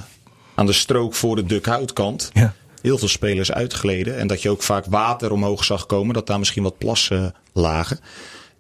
aan 0.55 0.67
de 0.67 0.73
strook 0.73 1.15
voor 1.15 1.37
de 1.37 1.45
dukhoutkant... 1.45 2.31
Ja. 2.33 2.55
heel 2.83 2.99
veel 2.99 3.09
spelers 3.09 3.53
uitgleden. 3.53 4.17
En 4.17 4.27
dat 4.27 4.43
je 4.43 4.51
ook 4.51 4.63
vaak 4.63 4.85
water 4.85 5.33
omhoog 5.33 5.65
zag 5.65 5.87
komen. 5.87 6.15
Dat 6.15 6.27
daar 6.27 6.39
misschien 6.39 6.63
wat 6.63 6.79
plassen 6.79 7.35
lagen. 7.53 8.01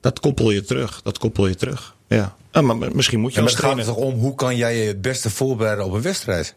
Dat 0.00 0.20
koppel 0.20 0.50
je 0.50 0.62
terug. 0.62 1.02
Dat 1.02 1.18
koppel 1.18 1.46
je 1.46 1.54
terug. 1.54 1.94
Ja. 2.06 2.36
Ja, 2.52 2.60
maar 2.60 2.94
misschien 2.94 3.20
moet 3.20 3.32
je 3.32 3.36
En 3.38 3.42
als 3.42 3.52
het 3.52 3.60
gaat 3.60 3.78
er 3.78 3.84
toch 3.84 3.96
om 3.96 4.14
hoe 4.14 4.34
kan 4.34 4.56
jij 4.56 4.76
je 4.76 4.86
het 4.86 5.02
beste 5.02 5.30
voorbereiden 5.30 5.84
op 5.84 5.92
een 5.92 6.02
wedstrijd? 6.02 6.54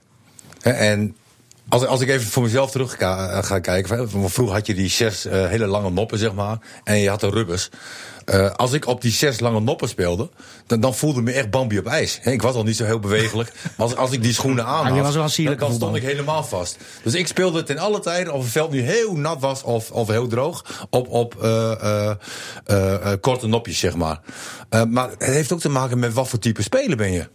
Hè, 0.59 0.71
en 0.71 1.15
als, 1.69 1.85
als 1.85 2.01
ik 2.01 2.09
even 2.09 2.27
voor 2.27 2.43
mezelf 2.43 2.71
terug 2.71 2.95
ga, 2.97 3.29
eh, 3.29 3.43
ga 3.43 3.59
kijken. 3.59 4.09
want 4.11 4.33
Vroeger 4.33 4.55
had 4.55 4.67
je 4.67 4.73
die 4.73 4.89
zes 4.89 5.25
eh, 5.25 5.47
hele 5.47 5.65
lange 5.67 5.89
noppen, 5.89 6.17
zeg 6.17 6.33
maar. 6.33 6.57
En 6.83 6.99
je 6.99 7.09
had 7.09 7.19
de 7.19 7.29
rubbers. 7.29 7.69
Eh, 8.25 8.51
als 8.51 8.71
ik 8.71 8.87
op 8.87 9.01
die 9.01 9.11
zes 9.11 9.39
lange 9.39 9.59
noppen 9.59 9.89
speelde, 9.89 10.29
dan, 10.67 10.79
dan 10.79 10.95
voelde 10.95 11.19
ik 11.19 11.25
me 11.25 11.31
echt 11.31 11.49
Bambi 11.49 11.79
op 11.79 11.85
ijs. 11.87 12.19
Ik 12.23 12.41
was 12.41 12.55
al 12.55 12.63
niet 12.63 12.75
zo 12.77 12.85
heel 12.85 12.99
bewegelijk. 12.99 13.51
Maar 13.77 13.87
als, 13.87 13.95
als 13.95 14.11
ik 14.11 14.23
die 14.23 14.33
schoenen 14.33 14.65
aan 14.65 14.85
had, 14.87 14.99
was 14.99 15.15
wel 15.15 15.23
een 15.23 15.45
dan, 15.45 15.57
dan 15.57 15.73
stond 15.73 15.95
ik 15.95 16.03
helemaal 16.03 16.43
vast. 16.43 16.77
Dus 17.03 17.13
ik 17.13 17.27
speelde 17.27 17.63
ten 17.63 17.77
alle 17.77 17.99
tijden, 17.99 18.33
of 18.33 18.43
het 18.43 18.51
veld 18.51 18.71
nu 18.71 18.81
heel 18.81 19.15
nat 19.15 19.39
was 19.39 19.63
of, 19.63 19.91
of 19.91 20.07
heel 20.07 20.27
droog, 20.27 20.85
op, 20.89 21.09
op 21.09 21.43
eh, 21.43 21.71
eh, 21.71 22.15
eh, 22.65 22.93
eh, 22.93 23.19
korte 23.21 23.47
nopjes, 23.47 23.79
zeg 23.79 23.95
maar. 23.95 24.19
Eh, 24.69 24.83
maar 24.83 25.09
het 25.09 25.23
heeft 25.23 25.51
ook 25.51 25.59
te 25.59 25.69
maken 25.69 25.99
met 25.99 26.13
wat 26.13 26.29
voor 26.29 26.39
type 26.39 26.61
speler 26.61 26.97
ben 26.97 27.11
je. 27.11 27.27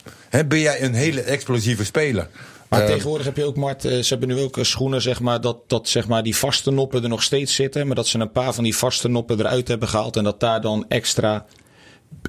Ben 0.47 0.61
jij 0.61 0.83
een 0.83 0.95
hele 0.95 1.21
explosieve 1.21 1.85
speler? 1.85 2.29
Maar 2.69 2.81
Eh, 2.81 2.87
tegenwoordig 2.87 3.27
heb 3.27 3.37
je 3.37 3.45
ook, 3.45 3.57
Mart, 3.57 3.85
eh, 3.85 3.99
ze 4.03 4.09
hebben 4.09 4.29
nu 4.29 4.41
ook 4.43 4.57
eh, 4.59 4.65
schoenen, 4.65 5.03
zeg 5.03 5.21
maar, 5.21 5.41
dat, 5.41 5.59
dat 5.67 5.89
zeg 5.89 6.09
maar, 6.09 6.23
die 6.23 6.37
vaste 6.37 6.71
noppen 6.71 7.03
er 7.03 7.09
nog 7.09 7.23
steeds 7.23 7.55
zitten. 7.55 7.87
Maar 7.87 7.97
dat 7.97 8.07
ze 8.07 8.19
een 8.19 8.33
paar 8.33 8.55
van 8.55 8.65
die 8.65 8.77
vaste 8.77 9.09
noppen 9.09 9.39
eruit 9.39 9.69
hebben 9.69 9.89
gehaald. 9.89 10.17
En 10.17 10.25
dat 10.25 10.41
daar 10.41 10.61
dan 10.61 10.85
extra 10.89 11.45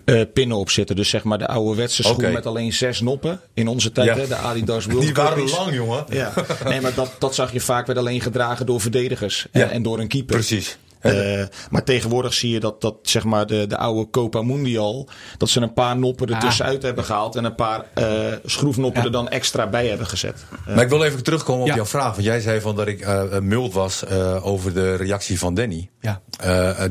eh, 0.05 0.21
pinnen 0.33 0.57
op 0.57 0.69
zitten. 0.69 0.95
Dus 0.95 1.09
zeg 1.09 1.23
maar 1.23 1.37
de 1.37 1.47
ouderwetse 1.47 2.03
schoen 2.03 2.31
met 2.31 2.45
alleen 2.45 2.73
zes 2.73 3.01
noppen. 3.01 3.41
In 3.53 3.67
onze 3.67 3.91
tijd, 3.91 4.07
Ja. 4.07 4.15
hè, 4.15 4.27
de 4.27 4.35
Adidas 4.35 4.85
World 4.91 5.01
die 5.01 5.13
waren 5.13 5.49
lang, 5.49 5.73
jongen. 5.73 6.05
Ja, 6.09 6.33
nee, 6.65 6.81
maar 6.81 6.93
dat, 6.93 7.11
dat 7.19 7.35
zag 7.35 7.53
je 7.53 7.59
vaak 7.59 7.85
werd 7.87 7.99
alleen 7.99 8.21
gedragen 8.21 8.65
door 8.65 8.81
verdedigers 8.81 9.47
Ja. 9.51 9.61
en, 9.63 9.69
en 9.71 9.83
door 9.83 9.99
een 9.99 10.07
keeper. 10.07 10.35
Precies. 10.35 10.77
Eh, 10.99 11.43
maar 11.69 11.83
tegenwoordig 11.83 12.33
zie 12.33 12.51
je 12.51 12.59
dat, 12.59 12.81
dat 12.81 12.95
zeg 13.01 13.23
maar 13.23 13.47
de, 13.47 13.67
de 13.67 13.77
oude 13.77 14.09
Copa 14.09 14.41
Mundial. 14.41 15.07
dat 15.37 15.49
ze 15.49 15.61
een 15.61 15.73
paar 15.73 15.97
noppen 15.97 16.27
er 16.27 16.33
Ah. 16.35 16.41
tussenuit 16.41 16.81
hebben 16.83 17.03
gehaald. 17.03 17.35
en 17.35 17.43
een 17.43 17.55
paar 17.55 17.85
eh, 17.93 18.05
schroefnoppen 18.45 18.99
Ja. 19.01 19.05
er 19.05 19.11
dan 19.11 19.29
extra 19.29 19.67
bij 19.69 19.87
hebben 19.87 20.07
gezet. 20.07 20.45
Eh, 20.67 20.75
Maar 20.75 20.83
ik 20.83 20.89
wil 20.89 21.03
even 21.03 21.23
terugkomen 21.23 21.61
op 21.61 21.67
Ja. 21.67 21.75
jouw 21.75 21.85
vraag. 21.85 22.11
Want 22.11 22.23
jij 22.23 22.39
zei 22.39 22.61
van 22.61 22.75
dat 22.75 22.87
ik 22.87 23.07
mild 23.41 23.73
was 23.73 24.03
eh, 24.05 24.45
over 24.45 24.73
de 24.73 24.95
reactie 24.95 25.39
van 25.39 25.53
Danny. 25.53 25.89
Ja. 25.99 26.21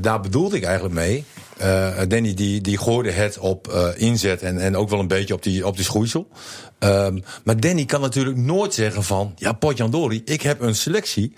Daar 0.00 0.20
bedoelde 0.20 0.56
ik 0.56 0.64
eigenlijk 0.64 0.94
mee. 0.94 1.24
Eh, 1.56 1.96
Danny 2.08 2.34
die, 2.34 2.60
die 2.60 2.78
gooide 2.78 3.10
het 3.10 3.38
op 3.38 3.68
eh, 3.68 3.88
inzet 3.96 4.42
en, 4.42 4.58
en 4.58 4.76
ook 4.76 4.88
wel 4.88 4.98
een 4.98 5.08
beetje 5.08 5.34
op 5.34 5.42
die, 5.42 5.66
op 5.66 5.76
die 5.76 5.84
schoeisel. 5.84 6.28
Ehm, 6.78 7.18
maar 7.44 7.60
Danny 7.60 7.84
kan 7.84 8.00
natuurlijk 8.00 8.36
nooit 8.36 8.74
zeggen 8.74 9.02
van... 9.04 9.32
ja, 9.36 9.52
Potjandori, 9.52 10.22
ik 10.24 10.42
heb 10.42 10.60
een 10.60 10.74
selectie 10.74 11.32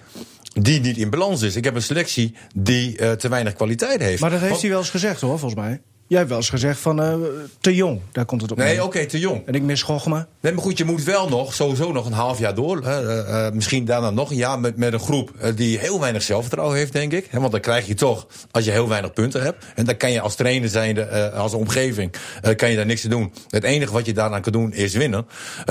die 0.52 0.80
niet 0.80 0.96
in 0.96 1.10
balans 1.10 1.42
is. 1.42 1.56
Ik 1.56 1.64
heb 1.64 1.74
een 1.74 1.82
selectie 1.82 2.34
die 2.54 2.98
eh, 2.98 3.12
te 3.12 3.28
weinig 3.28 3.52
kwaliteit 3.54 4.00
heeft. 4.00 4.20
Maar 4.20 4.30
dat 4.30 4.38
heeft 4.38 4.50
Want- 4.50 4.62
hij 4.62 4.70
wel 4.70 4.80
eens 4.80 4.90
gezegd 4.90 5.20
hoor, 5.20 5.38
volgens 5.38 5.60
mij. 5.60 5.80
Jij 6.10 6.18
hebt 6.18 6.30
wel 6.30 6.40
eens 6.40 6.50
gezegd 6.50 6.80
van 6.80 7.02
eh, 7.02 7.14
te 7.60 7.74
jong. 7.74 8.00
Daar 8.12 8.24
komt 8.24 8.42
het 8.42 8.50
op. 8.50 8.58
Nee, 8.58 8.84
oké, 8.84 9.06
te 9.06 9.18
jong. 9.18 9.46
En 9.46 9.54
ik 9.54 9.62
mis 9.62 9.82
Gochma. 9.82 10.26
Nee, 10.40 10.52
maar 10.52 10.62
goed, 10.62 10.78
je 10.78 10.84
moet 10.84 11.04
wel 11.04 11.28
nog, 11.28 11.54
sowieso 11.54 11.92
nog 11.92 12.06
een 12.06 12.12
half 12.12 12.38
jaar 12.38 12.54
door. 12.54 12.84
hè, 12.84 13.08
eh, 13.08 13.46
eh, 13.46 13.52
misschien 13.52 13.84
daarna 13.84 14.10
nog 14.10 14.30
een 14.30 14.36
jaar 14.36 14.60
met, 14.60 14.76
met 14.76 14.92
een 14.92 15.00
groep 15.00 15.30
die 15.54 15.78
heel 15.78 16.00
weinig 16.00 16.22
zelfvertrouwen 16.22 16.76
heeft, 16.76 16.92
denk 16.92 17.12
ik. 17.12 17.26
Hè, 17.30 17.40
want 17.40 17.52
dan 17.52 17.60
krijg 17.60 17.86
je 17.86 17.94
toch, 17.94 18.26
als 18.50 18.64
je 18.64 18.70
heel 18.70 18.88
weinig 18.88 19.12
punten 19.12 19.42
hebt. 19.42 19.64
En 19.74 19.84
dan 19.84 19.96
kan 19.96 20.12
je 20.12 20.20
als 20.20 20.34
trainer 20.34 20.68
zijnde, 20.68 21.30
als 21.30 21.54
omgeving, 21.54 22.12
kan 22.56 22.70
je 22.70 22.76
daar 22.76 22.86
niks 22.86 23.04
aan 23.04 23.10
doen. 23.10 23.32
Het 23.48 23.64
enige 23.64 23.92
wat 23.92 24.06
je 24.06 24.12
daaraan 24.12 24.42
kan 24.42 24.52
doen 24.52 24.72
is 24.72 24.94
winnen. 24.94 25.26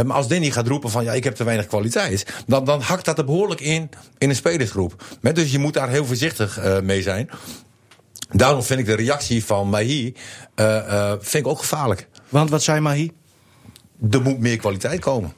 Maar 0.05 0.15
als 0.15 0.27
Danny 0.27 0.51
gaat 0.51 0.67
roepen 0.67 0.89
van, 0.89 1.03
ja, 1.03 1.13
ik 1.13 1.23
heb 1.23 1.35
te 1.35 1.43
weinig 1.43 1.67
kwaliteit. 1.67 2.25
Dan, 2.47 2.65
dan 2.65 2.81
hakt 2.81 3.05
dat 3.05 3.17
er 3.17 3.25
behoorlijk 3.25 3.61
in, 3.61 3.89
in 4.17 4.29
een 4.29 4.35
spelersgroep. 4.35 5.03
Hè, 5.21 5.33
dus 5.33 5.51
je 5.51 5.59
moet 5.59 5.73
daar 5.73 5.89
heel 5.89 6.05
voorzichtig 6.05 6.81
mee 6.83 7.01
zijn. 7.01 7.29
Daarom 8.31 8.63
vind 8.63 8.79
ik 8.79 8.85
de 8.85 8.95
reactie 8.95 9.45
van 9.45 9.69
Mahi 9.69 10.13
eh, 10.55 10.77
eh, 10.77 11.11
vind 11.19 11.45
ik 11.45 11.51
ook 11.51 11.59
gevaarlijk. 11.59 12.07
Want 12.29 12.49
wat 12.49 12.63
zei 12.63 12.79
Mahi? 12.79 13.11
Er 14.11 14.21
moet 14.21 14.39
meer 14.39 14.57
kwaliteit 14.57 14.99
komen. 14.99 15.33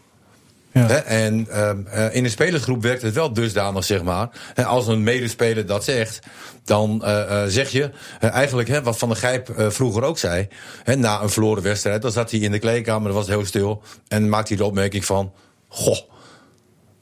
Ja. 0.73 0.87
En 0.89 1.47
ehm, 1.49 1.87
eh, 1.87 2.15
in 2.15 2.23
een 2.23 2.29
spelersgroep 2.29 2.81
werkt 2.81 3.01
het 3.01 3.13
wel 3.13 3.33
dusdanig, 3.33 3.83
zeg 3.83 4.03
maar. 4.03 4.29
Als 4.65 4.87
een 4.87 5.03
medespeler 5.03 5.65
dat 5.65 5.83
zegt, 5.83 6.19
dan 6.63 7.03
zeg 7.47 7.69
je 7.69 7.91
eigenlijk 8.19 8.83
wat 8.83 8.97
Van 8.97 9.09
der 9.09 9.17
Gijp 9.17 9.53
vroeger 9.55 10.03
ook 10.03 10.17
zei. 10.17 10.47
Na 10.85 11.21
een 11.21 11.29
verloren 11.29 11.63
wedstrijd, 11.63 12.01
dan 12.01 12.11
zat 12.11 12.31
hij 12.31 12.39
in 12.39 12.51
de 12.51 12.59
kleedkamer, 12.59 13.13
was 13.13 13.27
heel 13.27 13.45
stil. 13.45 13.83
En 14.07 14.29
maakte 14.29 14.47
hij 14.47 14.57
de 14.57 14.67
opmerking 14.67 15.05
van: 15.05 15.33
Goh, 15.67 15.97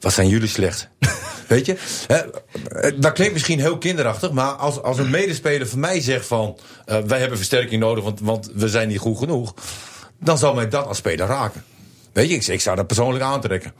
wat 0.00 0.12
zijn 0.12 0.28
jullie 0.28 0.48
slecht. 0.48 0.88
Weet 1.48 1.66
je, 1.66 1.76
hè, 2.06 2.16
eh, 2.16 2.92
dat 2.96 3.12
klinkt 3.12 3.32
misschien 3.32 3.60
heel 3.60 3.78
kinderachtig, 3.78 4.30
maar 4.30 4.50
als, 4.50 4.82
als 4.82 4.98
een 4.98 5.10
medespeler 5.10 5.68
van 5.68 5.80
mij 5.80 6.00
zegt 6.00 6.26
van 6.26 6.58
eh, 6.84 6.98
wij 6.98 7.18
hebben 7.18 7.38
versterking 7.38 7.80
nodig, 7.80 8.04
want, 8.04 8.20
want 8.20 8.50
we 8.54 8.68
zijn 8.68 8.88
niet 8.88 8.98
goed 8.98 9.18
genoeg, 9.18 9.54
dan 10.18 10.38
zal 10.38 10.54
mij 10.54 10.68
dat 10.68 10.86
als 10.86 10.96
speler 10.96 11.26
raken. 11.26 11.64
Weet 12.12 12.28
je, 12.28 12.34
ik, 12.34 12.46
ik 12.46 12.60
zou 12.60 12.76
dat 12.76 12.86
persoonlijk 12.86 13.24
aantrekken. 13.24 13.72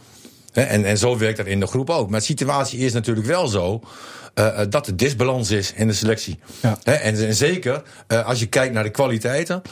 Hè, 0.52 0.62
en, 0.62 0.84
en 0.84 0.98
zo 0.98 1.18
werkt 1.18 1.36
dat 1.36 1.46
in 1.46 1.60
de 1.60 1.66
groep 1.66 1.90
ook. 1.90 2.10
Maar 2.10 2.20
de 2.20 2.26
situatie 2.26 2.78
is 2.78 2.92
natuurlijk 2.92 3.26
wel 3.26 3.48
zo 3.48 3.82
eh, 4.34 4.60
dat 4.68 4.86
er 4.86 4.96
disbalans 4.96 5.50
is 5.50 5.72
in 5.72 5.86
de 5.86 5.92
selectie. 5.92 6.38
Ja. 6.60 6.78
Hè, 6.82 6.92
en, 6.92 7.26
en 7.26 7.34
zeker 7.34 7.82
als 8.06 8.38
je 8.38 8.46
kijkt 8.46 8.74
naar 8.74 8.82
de 8.82 8.90
kwaliteiten, 8.90 9.62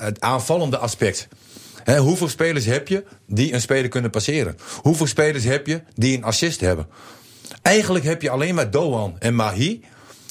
het 0.00 0.20
aanvallende 0.20 0.78
aspect. 0.78 1.28
Hè, 1.84 1.98
hoeveel 1.98 2.28
spelers 2.28 2.64
heb 2.64 2.88
je 2.88 3.04
die 3.26 3.52
een 3.52 3.60
speler 3.60 3.88
kunnen 3.88 4.10
passeren? 4.10 4.56
Hoeveel 4.82 5.06
spelers 5.06 5.44
heb 5.44 5.66
je 5.66 5.82
die 5.94 6.16
een 6.16 6.24
assist 6.24 6.60
hebben? 6.60 6.86
Eigenlijk 7.62 8.04
heb 8.04 8.22
je 8.22 8.30
alleen 8.30 8.54
maar 8.54 8.70
Doan 8.70 9.16
en 9.18 9.34
Mahi. 9.34 9.80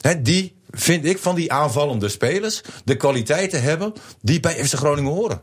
Hè, 0.02 0.22
die, 0.22 0.56
vind 0.72 1.06
ik, 1.06 1.18
van 1.18 1.36
die 1.36 1.52
aanvallende 1.52 2.10
spelers... 2.10 2.62
de 2.84 2.96
kwaliteiten 2.96 3.62
hebben 3.62 3.94
die 4.22 4.40
bij 4.40 4.66
FC 4.66 4.74
Groningen 4.74 5.12
horen. 5.12 5.42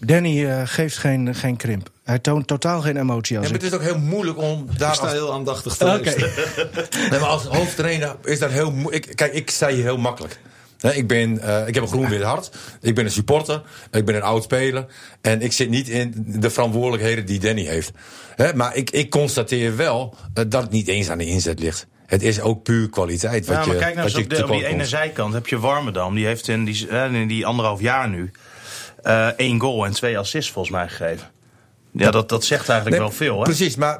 Danny 0.00 0.44
eh, 0.46 0.62
geeft 0.64 0.96
geen, 0.96 1.34
geen 1.34 1.56
krimp. 1.56 1.90
Hij 2.04 2.18
toont 2.18 2.46
totaal 2.46 2.80
geen 2.80 2.96
emotie 2.96 3.38
als 3.38 3.46
En 3.46 3.54
ik. 3.54 3.60
het 3.60 3.72
is 3.72 3.78
ook 3.78 3.84
heel 3.84 3.98
moeilijk 3.98 4.38
om 4.38 4.66
daar 4.76 4.88
ik 4.88 4.94
sta 4.94 5.04
als, 5.04 5.12
heel 5.12 5.32
aandachtig 5.32 5.76
te 5.76 5.84
Oké. 5.84 5.92
luisteren. 5.94 6.30
nee, 7.10 7.20
maar 7.20 7.28
als 7.28 7.44
hoofdtrainer 7.44 8.16
is 8.24 8.38
dat 8.38 8.50
heel 8.50 8.72
moeilijk. 8.72 9.16
Kijk, 9.16 9.32
ik 9.32 9.50
sta 9.50 9.68
hier 9.68 9.82
heel 9.82 9.98
makkelijk. 9.98 10.40
Ik, 10.80 11.06
ben, 11.06 11.40
eh, 11.40 11.68
ik 11.68 11.74
heb 11.74 11.82
een 11.82 11.88
groen-wit 11.88 12.22
hart. 12.22 12.50
Ik 12.80 12.94
ben 12.94 13.04
een 13.04 13.10
supporter. 13.10 13.62
Ik 13.90 14.04
ben 14.04 14.14
een 14.14 14.22
oud 14.22 14.42
speler. 14.42 14.86
En 15.20 15.42
ik 15.42 15.52
zit 15.52 15.68
niet 15.68 15.88
in 15.88 16.14
de 16.26 16.50
verantwoordelijkheden 16.50 17.26
die 17.26 17.38
Danny 17.38 17.64
heeft. 17.64 17.90
Hè, 18.34 18.54
maar 18.54 18.76
ik, 18.76 18.90
ik 18.90 19.10
constateer 19.10 19.76
wel 19.76 20.14
eh, 20.34 20.44
dat 20.48 20.62
het 20.62 20.70
niet 20.70 20.88
eens 20.88 21.10
aan 21.10 21.18
de 21.18 21.26
inzet 21.26 21.58
ligt. 21.60 21.86
Het 22.06 22.22
is 22.22 22.40
ook 22.40 22.62
puur 22.62 22.90
kwaliteit. 22.90 23.46
Wat 23.46 23.56
Ja, 23.56 23.64
maar 23.64 23.74
je, 23.74 23.80
kijk 23.80 23.94
nou 23.94 24.06
eens 24.06 24.16
op, 24.16 24.30
de, 24.30 24.44
op 24.44 24.50
die 24.50 24.66
ene 24.66 24.86
zijkant 24.86 25.32
heb 25.32 25.46
je 25.46 25.58
Warmerdam. 25.58 26.14
Die 26.14 26.26
heeft 26.26 26.48
in 26.48 26.64
die, 26.64 26.88
eh, 26.88 27.12
in 27.12 27.28
die 27.28 27.46
anderhalf 27.46 27.80
jaar 27.80 28.08
nu 28.08 28.30
één 29.36 29.60
goal 29.60 29.84
en 29.84 29.92
twee 29.92 30.18
assists 30.18 30.52
volgens 30.52 30.74
mij 30.74 30.88
gegeven. 30.88 31.26
Ja, 31.92 32.10
dat, 32.10 32.28
dat 32.28 32.44
zegt 32.44 32.68
eigenlijk 32.68 33.00
Nee, 33.00 33.08
wel 33.08 33.16
veel, 33.16 33.38
hè? 33.38 33.42
Precies, 33.42 33.76
maar 33.76 33.98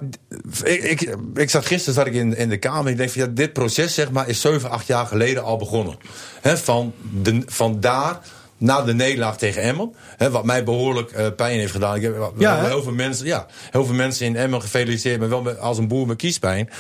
ik, 0.63 0.83
ik, 0.83 1.17
ik 1.35 1.51
zat 1.51 1.67
gisteren 1.67 1.95
zat 1.95 2.07
ik 2.07 2.15
in, 2.15 2.37
in 2.37 2.49
de 2.49 2.57
Kamer. 2.59 2.91
Ik 2.91 2.97
denk 2.97 3.11
van 3.11 3.23
ja, 3.23 3.29
dit 3.29 3.53
proces 3.53 3.95
zeg 3.95 4.11
maar, 4.11 4.29
is 4.29 4.41
7, 4.41 4.71
8 4.71 4.87
jaar 4.87 5.07
geleden 5.07 5.43
al 5.43 5.57
begonnen. 5.57 5.97
He, 6.41 6.57
van, 6.57 6.93
de, 7.23 7.43
van 7.47 7.81
daar 7.81 8.21
na 8.59 8.83
de 8.83 8.95
nederlaag 8.95 9.39
tegen 9.39 9.63
Emmen. 9.63 9.95
Hè, 10.17 10.31
wat 10.31 10.45
mij 10.45 10.65
behoorlijk 10.65 11.11
eh, 11.11 11.27
pijn 11.37 11.59
heeft 11.59 11.73
gedaan. 11.73 11.97
Ik 11.97 12.03
heb 12.03 12.33
Ja, 12.39 12.65
heel, 12.65 12.83
veel 12.83 12.93
mensen, 12.93 13.27
ja, 13.27 13.47
heel 13.71 13.85
veel 13.85 13.95
mensen 13.95 14.27
in 14.27 14.37
Emmen 14.37 14.61
gefeliciteerd. 14.61 15.21
Maar 15.21 15.29
wel 15.29 15.43
met, 15.43 15.59
als 15.59 15.79
een 15.79 15.89
boer 15.89 16.07
met 16.07 16.17
kiespijn. 16.17 16.71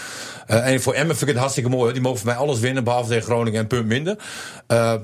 Eh, 0.46 0.66
en 0.72 0.82
voor 0.82 0.92
Emmen 0.94 1.16
vind 1.16 1.20
ik 1.22 1.28
het 1.28 1.38
hartstikke 1.38 1.70
mooi. 1.70 1.82
hoor. 1.82 1.92
Die 1.92 2.02
mogen 2.02 2.18
voor 2.18 2.28
mij 2.28 2.36
alles 2.36 2.60
winnen. 2.60 2.84
Behalve 2.84 3.08
tegen 3.08 3.24
Groningen 3.24 3.60
en 3.60 3.66
punt 3.66 3.86
minder. 3.86 4.16
Eh, 4.66 4.94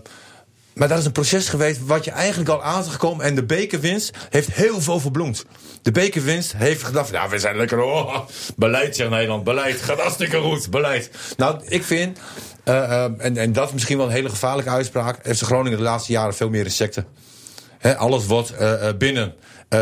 maar 0.75 0.89
dat 0.89 0.99
is 0.99 1.05
een 1.05 1.13
proces 1.13 1.49
geweest 1.49 1.87
wat 1.87 2.05
je 2.05 2.11
eigenlijk 2.11 2.51
al 2.51 2.63
aan 2.63 2.85
zag 2.85 2.97
komen. 2.97 3.25
En 3.25 3.35
de 3.35 3.45
bekerwinst 3.45 4.17
heeft 4.31 4.53
heel 4.53 4.81
veel 4.81 5.01
verbloemd. 5.01 5.45
De 5.83 5.91
bekerwinst 5.91 6.53
heeft 6.57 6.83
gedacht, 6.83 7.11
ja, 7.11 7.29
we 7.29 7.39
zijn 7.39 7.57
lekker, 7.57 7.83
oh, 7.83 8.19
beleid 8.57 8.97
zegt 8.97 9.11
Nederland, 9.11 9.45
beleid, 9.45 9.81
gaat 9.81 10.01
hartstikke 10.01 10.41
goed, 10.41 10.71
beleid. 10.71 11.11
Nou, 11.37 11.61
ik 11.65 11.83
vind, 11.83 12.19
eh, 12.65 13.05
eh, 13.05 13.11
en, 13.19 13.37
en 13.37 13.53
dat 13.53 13.67
is 13.67 13.73
misschien 13.73 13.97
wel 13.97 14.07
een 14.07 14.13
hele 14.13 14.29
gevaarlijke 14.29 14.71
uitspraak, 14.71 15.19
heeft 15.23 15.39
de 15.39 15.45
Groningen 15.45 15.79
de 15.79 15.85
laatste 15.85 16.13
jaren 16.13 16.35
veel 16.35 16.51
meer 16.51 16.65
insecten. 16.65 17.07
Hè, 17.79 17.97
alles 17.97 18.27
wordt 18.27 18.51
eh, 18.51 18.89
binnen 18.99 19.35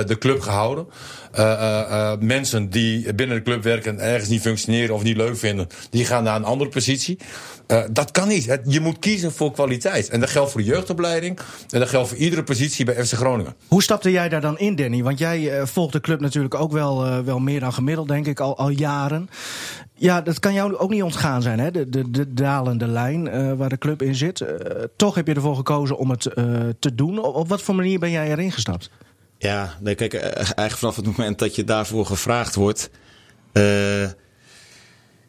de 0.07 0.19
club 0.19 0.41
gehouden. 0.41 0.87
Eh, 1.33 1.53
eh, 1.53 2.13
eh, 2.13 2.19
mensen 2.21 2.71
die 2.71 3.15
binnen 3.15 3.37
de 3.37 3.43
club 3.43 3.63
werken 3.63 3.99
en 3.99 4.07
ergens 4.07 4.29
niet 4.29 4.41
functioneren 4.41 4.95
of 4.95 5.03
niet 5.03 5.17
leuk 5.17 5.37
vinden, 5.37 5.67
die 5.91 6.05
gaan 6.05 6.25
naar 6.25 6.37
een 6.37 6.45
andere 6.45 6.71
positie. 6.71 7.19
Eh, 7.67 7.83
dat 7.91 8.11
kan 8.11 8.29
niet. 8.29 8.59
Je 8.65 8.81
moet 8.81 8.99
kiezen 8.99 9.33
voor 9.33 9.53
kwaliteit. 9.53 10.09
En 10.09 10.21
dat 10.21 10.31
geldt 10.31 10.51
voor 10.51 10.61
de 10.61 10.67
jeugdopleiding. 10.67 11.39
En 11.71 11.81
dat 11.81 11.89
geldt 11.89 12.09
voor 12.09 12.17
iedere 12.19 12.43
positie 12.43 12.85
bij 12.85 13.05
FC 13.05 13.13
Groningen. 13.13 13.55
Hoe 13.69 13.83
stapte 13.83 14.11
jij 14.11 14.29
daar 14.29 14.41
dan 14.41 14.59
in, 14.59 14.77
Danny? 14.77 15.03
Want 15.03 15.19
jij 15.19 15.59
eh, 15.59 15.67
volgt 15.67 15.93
de 15.93 16.01
club 16.01 16.21
natuurlijk 16.21 16.55
ook 16.55 16.73
wel, 16.73 17.07
eh, 17.07 17.19
wel 17.19 17.39
meer 17.39 17.61
dan 17.61 17.73
gemiddeld, 17.73 18.09
denk 18.09 18.27
ik, 18.27 18.41
al, 18.41 18.59
al 18.59 18.69
jaren. 18.69 19.29
Ja, 19.95 20.21
dat 20.21 20.39
kan 20.39 20.53
jou 20.53 20.77
ook 20.77 20.91
niet 20.91 21.03
ontgaan 21.03 21.43
zijn, 21.43 21.59
hè? 21.59 21.71
De, 21.71 21.89
de, 21.89 22.11
de 22.11 22.33
dalende 22.35 22.87
lijn 22.87 23.29
eh, 23.29 23.53
waar 23.53 23.69
de 23.69 23.79
club 23.79 24.03
in 24.03 24.15
zit. 24.15 24.41
Eh, 24.41 24.83
toch 24.97 25.15
heb 25.15 25.27
je 25.27 25.35
ervoor 25.35 25.57
gekozen 25.57 25.99
om 25.99 26.11
het 26.11 26.27
eh, 26.27 26.45
te 26.79 26.95
doen. 26.95 27.19
Op 27.19 27.49
wat 27.49 27.63
voor 27.63 27.75
manier 27.75 27.99
ben 27.99 28.11
jij 28.11 28.31
erin 28.31 28.53
gestapt? 28.53 28.91
Ja, 29.43 29.77
nee, 29.81 29.95
kijk, 29.95 30.15
eh, 30.15 30.23
eigenlijk 30.35 30.73
vanaf 30.77 30.97
het 30.97 31.07
moment 31.07 31.39
dat 31.39 31.55
je 31.55 31.65
daarvoor 31.65 32.07
gevraagd 32.07 32.55
wordt. 32.55 32.91
eh, 33.53 34.03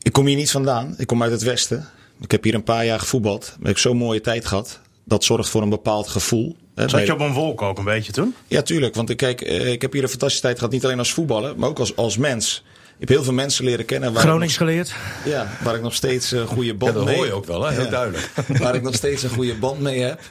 ik 0.02 0.12
kom 0.12 0.26
hier 0.26 0.36
niet 0.36 0.52
vandaan. 0.52 0.96
Ik 0.98 1.08
kom 1.08 1.22
uit 1.24 1.32
het 1.32 1.42
Westen. 1.42 1.88
Ik 2.22 2.32
heb 2.32 2.44
hier 2.44 2.54
een 2.54 2.64
paar 2.64 2.86
jaar 2.86 3.00
gevoetbald. 3.00 3.56
Ik 3.60 3.66
heb 3.68 3.78
zo'n 3.78 3.98
mooie 3.98 4.22
tijd 4.22 4.46
gehad. 4.46 4.80
Dat 5.06 5.24
zorgt 5.24 5.50
voor 5.50 5.62
een 5.62 5.70
bepaald 5.70 6.08
gevoel. 6.08 6.56
hè, 6.76 6.90
Zat 6.90 7.06
je 7.06 7.14
op 7.14 7.20
een 7.20 7.34
wolk 7.34 7.62
ook 7.62 7.78
een 7.78 7.84
beetje 7.84 8.12
toen? 8.12 8.36
Ja, 8.48 8.62
tuurlijk. 8.62 8.96
Want 8.96 9.10
ik, 9.10 9.18
kijk, 9.18 9.42
eh, 9.42 9.72
ik 9.72 9.82
heb 9.82 9.94
hier 9.94 10.04
een 10.04 10.10
fantastische 10.10 10.46
tijd 10.46 10.58
gehad. 10.58 10.72
Niet 10.74 10.86
alleen 10.86 11.00
als 11.00 11.14
voetballer, 11.14 11.58
maar 11.58 11.70
ook 11.70 11.80
als, 11.80 11.96
als 11.96 12.18
mens. 12.18 12.64
Ik 12.94 13.00
heb 13.00 13.10
heel 13.10 13.24
veel 13.24 13.34
mensen 13.34 13.66
leren 13.66 13.86
kennen. 13.86 14.14
Waar 14.14 14.24
Gronings 14.24 14.58
geleerd? 14.58 14.94
Ja, 15.26 15.48
waar 15.64 15.76
ik 15.76 15.82
nog 15.82 15.94
steeds 15.94 16.32
een 16.32 16.48
goede 16.48 16.66
Ja, 16.68 16.74
band 16.74 16.94
dat 16.94 17.06
mee 17.06 17.16
hoor 17.16 17.26
je 17.26 17.34
ook 17.34 17.46
wel, 17.46 17.64
hè? 17.64 17.72
heel 17.74 17.84
Ja. 17.84 17.90
duidelijk. 17.90 18.30
waar 18.48 18.76
ik 18.76 18.82
nog 18.82 18.96
steeds 18.96 19.24
een 19.24 19.30
goede 19.30 19.56
band 19.56 19.80
mee 19.80 20.00
heb. 20.02 20.22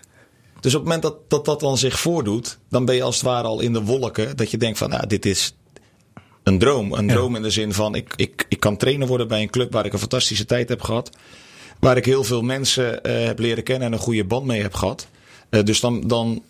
Dus 0.63 0.75
op 0.75 0.81
het 0.81 0.89
moment 0.89 1.03
dat, 1.03 1.31
dat 1.31 1.45
dat 1.45 1.61
dan 1.61 1.79
zich 1.79 2.01
voordoet, 2.01 2.59
dan 2.69 2.85
ben 2.85 2.95
je 2.95 3.03
als 3.03 3.15
het 3.15 3.25
ware 3.25 3.47
al 3.47 3.61
in 3.61 3.73
de 3.73 3.83
wolken. 3.83 4.37
Dat 4.37 4.51
je 4.51 4.57
denkt 4.57 4.79
van, 4.79 4.91
nou, 4.91 5.07
dit 5.07 5.27
is 5.27 5.55
een 6.43 6.59
droom. 6.59 6.93
Een 6.93 7.09
droom 7.09 7.37
in 7.37 7.43
de 7.43 7.51
zin 7.51 7.73
van, 7.73 7.95
ik, 7.95 8.13
ik, 8.17 8.47
ik 8.49 8.61
kan 8.61 8.77
trainer 8.77 9.07
worden 9.07 9.29
bij 9.29 9.43
een 9.43 9.51
club 9.51 9.73
waar 9.73 9.87
ik 9.87 9.93
een 9.93 9.99
fantastische 9.99 10.45
tijd 10.45 10.69
heb 10.69 10.83
gehad. 10.83 11.11
Waar 11.81 11.97
ik 11.97 12.05
heel 12.05 12.25
veel 12.25 12.43
mensen 12.43 13.03
eh, 13.03 13.25
heb 13.25 13.39
leren 13.39 13.63
kennen 13.63 13.87
en 13.87 13.93
een 13.93 13.99
goede 13.99 14.25
band 14.25 14.47
mee 14.47 14.63
heb 14.63 14.75
gehad. 14.75 15.07
Eh, 15.49 15.63
dus 15.65 15.81
dan, 15.81 16.01
dan 16.01 16.43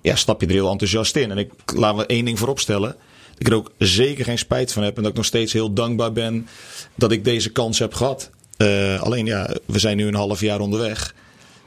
ja, 0.00 0.14
stap 0.14 0.40
je 0.40 0.46
er 0.46 0.52
heel 0.52 0.70
enthousiast 0.70 1.16
in. 1.16 1.30
En 1.30 1.38
ik 1.38 1.52
laat 1.74 1.96
me 1.96 2.06
één 2.06 2.24
ding 2.24 2.38
voorop 2.38 2.60
stellen. 2.60 2.96
Dat 3.30 3.38
ik 3.38 3.46
er 3.46 3.54
ook 3.54 3.70
zeker 3.78 4.24
geen 4.24 4.38
spijt 4.38 4.72
van 4.72 4.82
heb. 4.82 4.96
En 4.96 5.02
dat 5.02 5.10
ik 5.10 5.16
nog 5.16 5.26
steeds 5.26 5.52
heel 5.52 5.72
dankbaar 5.72 6.12
ben 6.12 6.48
dat 6.94 7.12
ik 7.12 7.24
deze 7.24 7.50
kans 7.50 7.78
heb 7.78 7.94
gehad. 7.94 8.30
Eh, 8.56 9.02
alleen 9.02 9.26
ja, 9.26 9.56
we 9.66 9.78
zijn 9.78 9.96
nu 9.96 10.06
een 10.06 10.14
half 10.14 10.40
jaar 10.40 10.60
onderweg. 10.60 11.14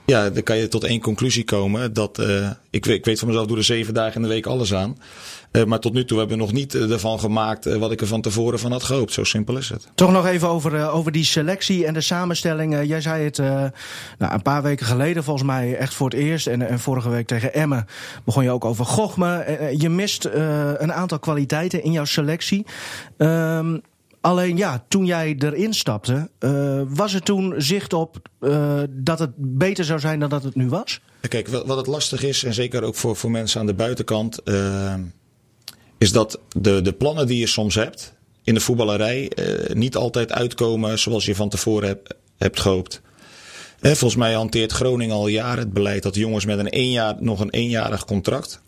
Ja, 0.06 0.30
dan 0.30 0.44
kan 0.44 0.58
je 0.58 0.68
tot 0.68 0.84
één 0.84 1.02
conclusie 1.02 1.44
komen. 1.44 1.94
Dat, 1.94 2.20
eh, 2.20 2.50
ik, 2.70 2.86
ik 2.86 3.06
weet 3.06 3.20
van 3.20 3.28
mezelf, 3.28 3.48
doe 3.48 3.58
er 3.58 3.64
zeven 3.64 3.94
dagen 3.94 4.16
in 4.16 4.22
de 4.22 4.28
week 4.28 4.46
alles 4.46 4.74
aan. 4.74 4.98
Eh, 5.52 5.64
maar 5.64 5.80
tot 5.80 5.94
nu 5.94 6.06
toe 6.06 6.18
hebben 6.18 6.38
we 6.38 6.44
nog 6.44 6.54
niet 6.54 6.76
eh, 6.76 6.92
ervan 6.92 7.20
gemaakt 7.20 7.78
wat 7.78 7.92
ik 7.92 8.02
er 8.02 8.08
van 8.08 8.22
tevoren 8.22 8.60
van 8.60 8.72
had 8.72 8.84
gehoopt. 8.84 9.14
Zo 9.14 9.24
simpel 9.24 9.58
is 9.58 9.70
het. 9.70 9.88
Toch 9.96 10.12
nog 10.12 10.26
even 10.26 10.48
over, 10.48 10.90
over 10.90 11.12
die 11.12 11.24
selectie 11.24 11.86
en 11.86 11.94
de 11.94 12.02
samenstelling. 12.02 12.88
Jij 12.88 13.02
zei 13.02 13.24
het 13.24 13.38
nou, 13.38 13.74
een 14.18 14.42
paar 14.42 14.64
weken 14.64 14.86
geleden 14.86 15.24
volgens 15.24 15.46
mij 15.46 15.76
echt 15.76 15.94
voor 15.94 16.10
het 16.10 16.20
eerst. 16.20 16.48
En, 16.48 16.68
en 16.68 16.80
vorige 16.80 17.10
week 17.10 17.28
tegen 17.28 17.54
Emmen 17.54 17.86
begon 18.24 18.44
je 18.44 18.52
ook 18.52 18.66
over 18.66 18.86
Gochme. 18.86 19.74
Je 19.78 19.90
mist 19.90 20.26
een 20.26 20.94
aantal 20.94 21.20
kwaliteiten 21.20 21.84
in 21.84 21.92
jouw 21.92 22.06
selectie. 22.06 22.66
Ehm, 23.18 23.78
alleen 24.26 24.58
ja, 24.58 24.86
toen 24.88 25.06
jij 25.06 25.36
erin 25.40 25.74
stapte, 25.74 26.30
eh, 26.40 26.82
was 26.88 27.14
er 27.14 27.22
toen 27.22 27.54
zicht 27.58 27.94
op 27.94 28.18
eh, 28.40 28.82
dat 28.90 29.20
het 29.20 29.32
beter 29.38 29.86
zou 29.86 30.00
zijn 30.00 30.20
dan 30.20 30.30
dat 30.30 30.44
het 30.44 30.56
nu 30.56 30.70
was? 30.70 31.00
Kijk, 31.30 31.48
wat 31.48 31.78
het 31.78 31.88
lastig 31.88 32.24
is, 32.24 32.44
en 32.44 32.54
zeker 32.54 32.84
ook 32.84 32.96
voor, 32.96 33.16
voor 33.16 33.32
mensen 33.32 33.60
aan 33.60 33.66
de 33.66 33.74
buitenkant, 33.74 34.44
eh, 34.44 34.94
is 35.98 36.12
dat 36.12 36.40
de, 36.58 36.82
de 36.82 36.94
plannen 36.94 37.28
die 37.28 37.40
je 37.40 37.48
soms 37.48 37.76
hebt 37.76 38.14
in 38.44 38.54
de 38.54 38.60
voetballerij 38.60 39.32
niet 39.74 39.96
altijd 39.96 40.32
uitkomen 40.32 41.00
zoals 41.00 41.26
je 41.26 41.36
van 41.36 41.50
tevoren 41.50 41.88
hebt, 41.88 42.16
hebt 42.38 42.60
gehoopt. 42.60 43.02
Eh, 43.86 43.92
volgens 43.92 44.16
mij 44.16 44.34
hanteert 44.34 44.72
Groningen 44.72 45.16
al 45.16 45.28
jaren 45.28 45.64
het 45.64 45.74
beleid 45.74 46.04
dat 46.04 46.16
jongens 46.16 46.46
met 46.46 46.60
een 46.60 46.70
één 46.70 46.92
jaar, 46.92 47.16
nog 47.20 47.40
een 47.40 47.50
eenjarig 47.50 48.06
contract, 48.06 48.62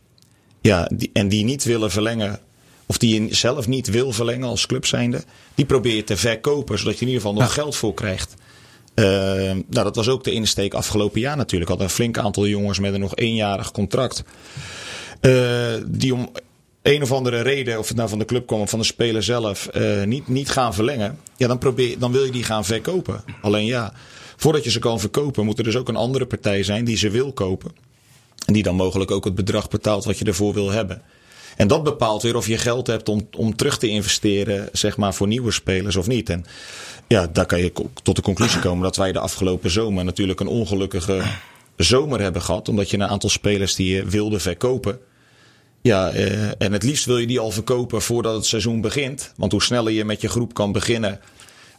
ja, 0.62 0.90
en 1.14 1.28
die 1.28 1.44
niet 1.44 1.64
willen 1.64 1.92
verlengen, 1.92 2.40
of 2.88 2.98
die 2.98 3.22
je 3.22 3.36
zelf 3.36 3.67
niet 3.67 3.89
wil 3.89 4.12
verlengen 4.12 4.48
als 4.48 4.65
club 4.65 4.86
zijnde, 4.86 5.24
die 5.56 5.65
probeer 5.65 5.96
je 5.96 6.03
te 6.03 6.17
verkopen, 6.17 6.79
zodat 6.79 6.94
je 6.94 7.01
in 7.01 7.08
ieder 7.08 7.22
geval 7.22 7.41
nog 7.41 7.53
geld 7.53 7.75
voor 7.75 7.94
krijgt. 7.94 8.36
Eh, 8.94 9.06
nou, 9.51 9.63
dat 9.70 9.96
was 9.96 10.08
ook 10.08 10.24
de 10.24 10.32
insteek 10.32 10.74
afgelopen 10.74 11.20
jaar 11.20 11.38
natuurlijk. 11.38 11.72
Had 11.72 11.81
een 11.81 11.90
flink 11.90 12.18
aantal 12.18 12.48
jongens 12.48 12.79
met 12.79 12.94
een 12.94 13.00
nog 13.00 13.16
eenjarig 13.16 13.72
contract. 13.72 14.24
eh, 15.20 15.74
die 15.88 16.14
om 16.14 16.31
een 16.81 17.01
of 17.01 17.12
andere 17.12 17.42
reden, 17.42 17.79
of 17.79 17.88
het 17.88 17.98
nou 17.98 18.09
van 18.09 18.20
de 18.20 18.25
club 18.25 18.48
kwam 18.48 18.62
of 18.62 18.70
van 18.70 18.79
de 18.79 18.85
speler 18.85 19.24
zelf, 19.24 19.68
eh, 19.68 20.03
niet, 20.03 20.27
niet 20.27 20.50
gaan 20.50 20.74
verlengen. 20.74 21.20
Ja, 21.38 21.48
dan, 21.48 21.57
probeer, 21.57 22.00
dan 22.00 22.12
wil 22.12 22.24
je 22.24 22.31
die 22.31 22.44
gaan 22.44 22.66
verkopen. 22.66 23.24
Alleen 23.42 23.66
ja, 23.66 23.94
voordat 24.35 24.64
je 24.64 24.70
ze 24.70 24.79
kan 24.79 25.00
verkopen, 25.00 25.46
moet 25.46 25.57
er 25.57 25.64
dus 25.64 25.75
ook 25.75 25.88
een 25.88 25.96
andere 25.96 26.25
partij 26.25 26.64
zijn 26.64 26.85
die 26.85 26.98
ze 26.98 27.09
wil 27.09 27.33
kopen. 27.33 27.72
En 28.46 28.53
die 28.53 28.64
dan 28.64 28.75
mogelijk 28.75 29.12
ook 29.12 29.25
het 29.25 29.35
bedrag 29.35 29.70
betaalt 29.70 30.05
wat 30.05 30.18
je 30.18 30.25
ervoor 30.25 30.53
wil 30.53 30.72
hebben. 30.72 31.01
En 31.57 31.67
dat 31.67 31.83
bepaalt 31.83 32.22
weer 32.22 32.35
of 32.35 32.48
je 32.48 32.57
geld 32.57 32.87
hebt 32.87 33.09
om, 33.09 33.27
om 33.37 33.55
terug 33.55 33.77
te 33.77 33.87
investeren, 33.87 34.70
zeg 34.72 34.98
maar, 34.98 35.13
voor 35.13 35.27
nieuwe 35.27 35.51
spelers 35.51 35.96
of 35.96 36.07
niet. 36.07 36.29
En 36.29 36.46
ja, 37.07 37.27
daar 37.27 37.46
kan 37.46 37.59
je 37.59 37.72
tot 38.03 38.15
de 38.15 38.22
conclusie 38.22 38.59
komen 38.59 38.83
dat 38.83 38.96
wij 38.96 39.11
de 39.11 39.20
afgelopen 39.20 39.70
zomer 39.70 40.03
natuurlijk 40.03 40.39
een 40.39 40.48
ongelukkige 40.48 41.22
zomer 41.75 42.22
hebben 42.22 42.41
gehad. 42.41 42.70
Omdat 42.70 42.89
je 42.89 42.98
een 42.98 43.07
aantal 43.07 43.29
spelers 43.29 43.75
die 43.75 43.96
je 43.96 44.05
wilde 44.05 44.39
verkopen. 44.39 45.00
Ja, 45.81 46.09
eh, 46.09 46.61
en 46.61 46.72
het 46.72 46.83
liefst 46.83 47.05
wil 47.05 47.17
je 47.17 47.27
die 47.27 47.39
al 47.39 47.51
verkopen 47.51 48.01
voordat 48.01 48.35
het 48.35 48.46
seizoen 48.46 48.81
begint. 48.81 49.33
Want 49.35 49.51
hoe 49.51 49.63
sneller 49.63 49.91
je 49.91 50.05
met 50.05 50.22
je 50.22 50.29
groep 50.29 50.53
kan 50.53 50.72
beginnen 50.72 51.20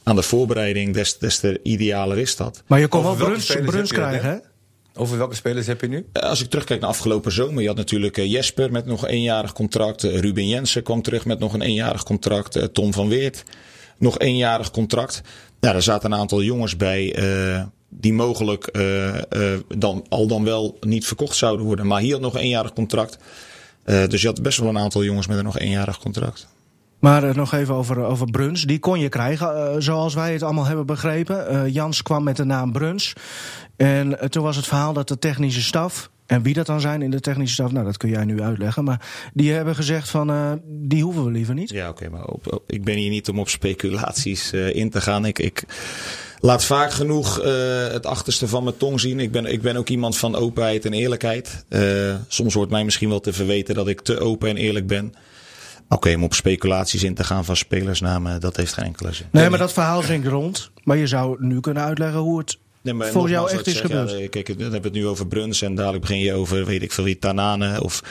aan 0.03 0.17
de 0.17 0.23
voorbereiding, 0.23 0.95
des, 0.95 1.19
des 1.19 1.39
te 1.39 1.61
idealer 1.63 2.19
is 2.19 2.37
dat. 2.37 2.63
Maar 2.67 2.81
je 2.81 2.89
kon 2.89 3.03
wel 3.03 3.15
bruns, 3.15 3.57
bruns 3.65 3.93
krijgen, 3.93 4.31
hè? 4.31 4.37
Over 4.99 5.19
welke 5.19 5.35
spelers 5.35 5.67
heb 5.67 5.81
je 5.81 5.89
nu? 5.89 6.07
Als 6.13 6.43
ik 6.43 6.51
terugkijk 6.51 6.81
naar 6.81 6.91
afgelopen 6.91 7.33
zomer, 7.33 7.63
je 7.63 7.69
had 7.69 7.77
natuurlijk 7.77 8.17
eh, 8.17 8.31
Jesper 8.31 8.73
met 8.73 8.87
nog 8.87 9.03
een 9.03 9.09
eenjarig 9.09 9.53
contract. 9.53 10.05
Eh, 10.05 10.19
Ruben 10.19 10.49
Jensen 10.49 10.83
kwam 10.83 11.03
terug 11.03 11.25
met 11.25 11.39
nog 11.39 11.53
een 11.53 11.63
eenjarig 11.63 12.03
contract. 12.03 12.57
Eh, 12.57 12.65
Tom 12.65 12.93
van 12.93 13.09
Weert 13.09 13.45
nog 13.99 14.19
eenjarig 14.19 14.71
contract. 14.71 15.21
Ja, 15.61 15.75
er 15.75 15.83
zaten 15.83 16.13
een 16.13 16.19
aantal 16.19 16.43
jongens 16.43 16.77
bij 16.77 17.17
die 17.89 18.13
mogelijk 18.13 18.79
dan, 19.79 20.05
al 20.09 20.27
dan 20.27 20.45
wel 20.45 20.77
niet 20.81 21.07
verkocht 21.07 21.37
zouden 21.37 21.67
worden. 21.67 21.87
Maar 21.87 22.01
hier 22.01 22.13
had 22.13 22.21
nog 22.21 22.35
een 22.35 22.41
eenjarig 22.41 22.73
contract. 22.73 23.19
Dus 23.85 24.21
je 24.21 24.27
had 24.27 24.43
best 24.43 24.59
wel 24.59 24.69
een 24.69 24.79
aantal 24.79 25.05
jongens 25.05 25.27
met 25.27 25.39
een 25.39 25.45
nog 25.45 25.59
eenjarig 25.59 25.99
contract. 25.99 26.47
Maar 26.99 27.25
eh, 27.25 27.35
nog 27.35 27.53
even 27.53 27.75
over, 27.75 28.05
over 28.05 28.31
Bruns. 28.31 28.63
Die 28.63 28.79
kon 28.79 29.01
je 29.01 29.09
krijgen, 29.09 29.57
eh, 29.57 29.75
zoals 29.79 30.15
wij 30.15 30.33
het 30.33 30.43
allemaal 30.43 30.67
hebben 30.67 30.87
begrepen. 30.87 31.49
Eh, 31.49 31.75
Jans 31.75 32.03
kwam 32.03 32.25
met 32.25 32.37
de 32.37 32.45
naam 32.45 32.73
Bruns. 32.73 33.13
En 33.77 34.21
eh, 34.21 34.29
toen 34.29 34.43
was 34.43 34.57
het 34.57 34.67
verhaal 34.67 34.93
dat 34.93 35.09
de 35.09 35.19
technische 35.19 35.63
staf... 35.63 36.11
en 36.27 36.43
wie 36.43 36.55
dat 36.55 36.67
dan 36.67 36.81
zijn 36.81 37.03
in 37.03 37.11
de 37.11 37.21
technische 37.21 37.55
staf, 37.55 37.73
nou 37.73 37.85
dat 37.85 37.97
kun 37.97 38.09
jij 38.09 38.25
nu 38.25 38.43
uitleggen... 38.43 38.85
maar 38.85 39.31
die 39.35 39.53
hebben 39.53 39.75
gezegd 39.75 40.09
van, 40.09 40.31
eh, 40.31 40.53
die 40.65 41.03
hoeven 41.03 41.25
we 41.25 41.31
liever 41.31 41.55
niet. 41.55 41.71
Ja, 41.71 41.89
oké, 41.89 42.09
maar 42.09 42.25
op, 42.25 42.63
ik 42.67 42.85
ben 42.85 42.97
hier 42.97 43.11
niet 43.11 43.29
om 43.29 43.39
op 43.39 43.49
speculaties 43.49 44.53
eh, 44.53 44.75
in 44.75 44.91
te 44.91 45.01
gaan. 45.01 45.25
Ik, 45.25 45.39
ik 45.39 45.65
laat 46.41 46.65
vaak 46.65 46.91
genoeg 46.93 47.41
eh, 47.41 47.89
het 47.89 48.07
achterste 48.07 48.49
van 48.49 48.65
mijn 48.65 48.77
tong 48.77 49.01
zien. 49.01 49.21
Ik 49.21 49.33
ben, 49.33 49.47
ik 49.47 49.63
ben 49.63 49.77
ook 49.77 49.89
iemand 49.89 50.17
van 50.17 50.37
openheid 50.37 50.85
en 50.85 50.93
eerlijkheid. 50.93 51.65
Eh, 51.69 52.15
soms 52.29 52.55
wordt 52.55 52.71
mij 52.71 52.85
misschien 52.85 53.09
wel 53.09 53.21
te 53.21 53.33
verweten 53.33 53.75
dat 53.75 53.89
ik 53.89 54.01
te 54.01 54.19
open 54.19 54.49
en 54.49 54.57
eerlijk 54.57 54.87
ben. 54.87 55.15
Oké, 55.89 56.15
om 56.15 56.25
op 56.25 56.35
speculaties 56.35 57.03
in 57.03 57.15
te 57.15 57.25
gaan 57.25 57.45
van 57.45 57.57
spelersnamen, 57.57 58.41
dat 58.41 58.57
heeft 58.57 58.73
geen 58.73 58.85
enkele 58.85 59.13
zin. 59.13 59.27
Nee, 59.31 59.51
maar 59.51 59.59
dat 59.59 59.73
verhaal 59.73 60.03
zinkt 60.03 60.27
rond. 60.27 60.71
Maar 60.85 60.97
je 60.97 61.07
zou 61.07 61.37
nu 61.39 61.61
kunnen 61.61 61.83
uitleggen 61.83 62.21
hoe 62.21 62.39
het 62.39 62.59
Nee, 62.83 62.95
maar 62.95 63.09
volgens 63.09 63.33
jou 63.33 63.51
echt 63.51 63.67
is 63.67 63.81
gebeurd. 63.81 64.11
Ja, 64.11 64.29
kijk, 64.29 64.47
dan 64.47 64.57
hebben 64.59 64.81
we 64.81 64.89
het 64.89 64.93
nu 64.93 65.07
over 65.07 65.27
Bruns 65.27 65.63
en 65.63 65.75
dadelijk 65.75 66.01
begin 66.01 66.19
je 66.19 66.33
over, 66.33 66.65
weet 66.65 66.83
ik 66.83 66.93
veel 66.93 67.05
wie, 67.05 67.19
Tanane 67.19 67.83
of 67.83 68.03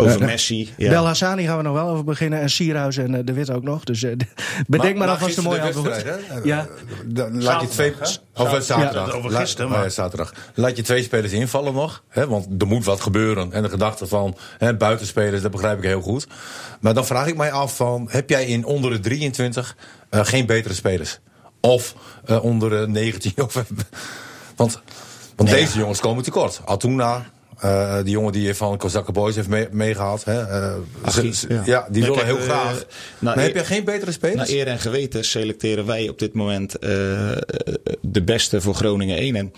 over 0.00 0.24
Messi. 0.24 0.72
Ja. 0.76 0.90
Bel 0.90 1.06
Hassani 1.06 1.44
gaan 1.44 1.56
we 1.56 1.62
nog 1.62 1.72
wel 1.74 1.88
over 1.88 2.04
beginnen. 2.04 2.40
En 2.40 2.50
Sierhuis 2.50 2.96
en 2.96 3.14
eh, 3.14 3.20
De 3.24 3.32
Wit 3.32 3.50
ook 3.50 3.62
nog. 3.62 3.84
Dus 3.84 4.02
eh, 4.02 4.12
bedenk 4.66 4.96
maar, 4.96 5.08
alvast 5.08 5.36
een 5.36 5.42
mooi 5.44 5.60
antwoord. 5.60 6.04
Ja. 6.44 6.66
Dan 7.04 7.42
laat 7.42 7.60
je 7.60 7.68
twee. 7.68 7.94
Of 8.34 8.62
zaterdag. 8.62 9.12
Over 9.14 9.30
Laat- 9.30 9.40
gisteren, 9.40 9.66
oh 9.66 9.72
maar- 9.72 9.82
ja, 9.84 9.88
zaterdag. 9.90 10.32
Laat 10.54 10.76
je 10.76 10.82
twee 10.82 11.02
spelers 11.02 11.32
invallen 11.32 11.74
nog. 11.74 12.02
Hè, 12.08 12.26
want 12.28 12.46
er 12.58 12.66
moet 12.66 12.84
wat 12.84 13.00
gebeuren. 13.00 13.52
En 13.52 13.62
de 13.62 13.68
gedachte 13.68 14.06
van 14.06 14.36
hè, 14.58 14.76
buitenspelers, 14.76 15.42
dat 15.42 15.50
begrijp 15.50 15.78
ik 15.78 15.84
heel 15.84 16.00
goed. 16.00 16.26
Maar 16.80 16.94
dan 16.94 17.06
vraag 17.06 17.26
ik 17.26 17.36
mij 17.36 17.52
af: 17.52 17.76
van, 17.76 18.08
heb 18.10 18.30
jij 18.30 18.44
in 18.46 18.64
onder 18.64 18.90
de 18.90 19.00
23 19.00 19.76
eh, 20.10 20.20
geen 20.24 20.46
betere 20.46 20.74
spelers? 20.74 21.18
Of 21.60 21.94
eh, 22.24 22.44
onder 22.44 22.70
de 22.70 22.88
19? 22.88 23.32
Of, 23.36 23.52
want 24.56 24.80
want 25.36 25.50
Nee, 25.50 25.60
deze 25.64 25.78
jongens 25.78 26.00
komen 26.00 26.22
tekort. 26.24 26.60
Altuna. 26.64 27.24
Eh, 27.60 27.96
die 28.02 28.10
jongen 28.12 28.32
die 28.32 28.54
van 28.54 28.76
Kozakke 28.76 29.12
Boys 29.12 29.34
heeft 29.34 29.48
mee- 29.48 29.68
meegehaald. 29.70 30.24
hè, 30.24 30.40
eh, 30.42 30.74
Achie, 31.02 31.32
ze- 31.34 31.38
ze- 31.38 31.54
ja. 31.54 31.62
ja. 31.64 31.86
die 31.90 32.02
Nee, 32.02 32.10
willen 32.10 32.26
heel 32.26 32.36
eh, 32.38 32.42
graag. 32.42 32.84
nou, 33.18 33.36
maar 33.36 33.44
heb 33.44 33.54
jij 33.54 33.64
geen 33.64 33.84
betere 33.84 34.12
spelers? 34.12 34.36
Naar 34.36 34.48
eer 34.58 34.66
en 34.66 34.78
geweten 34.78 35.24
selecteren 35.24 35.86
wij 35.86 36.08
op 36.08 36.18
dit 36.18 36.34
moment 36.34 36.72
de 38.00 38.22
beste 38.24 38.60
voor 38.60 38.74
Groningen 38.74 39.16
1. 39.18 39.36
En 39.36 39.52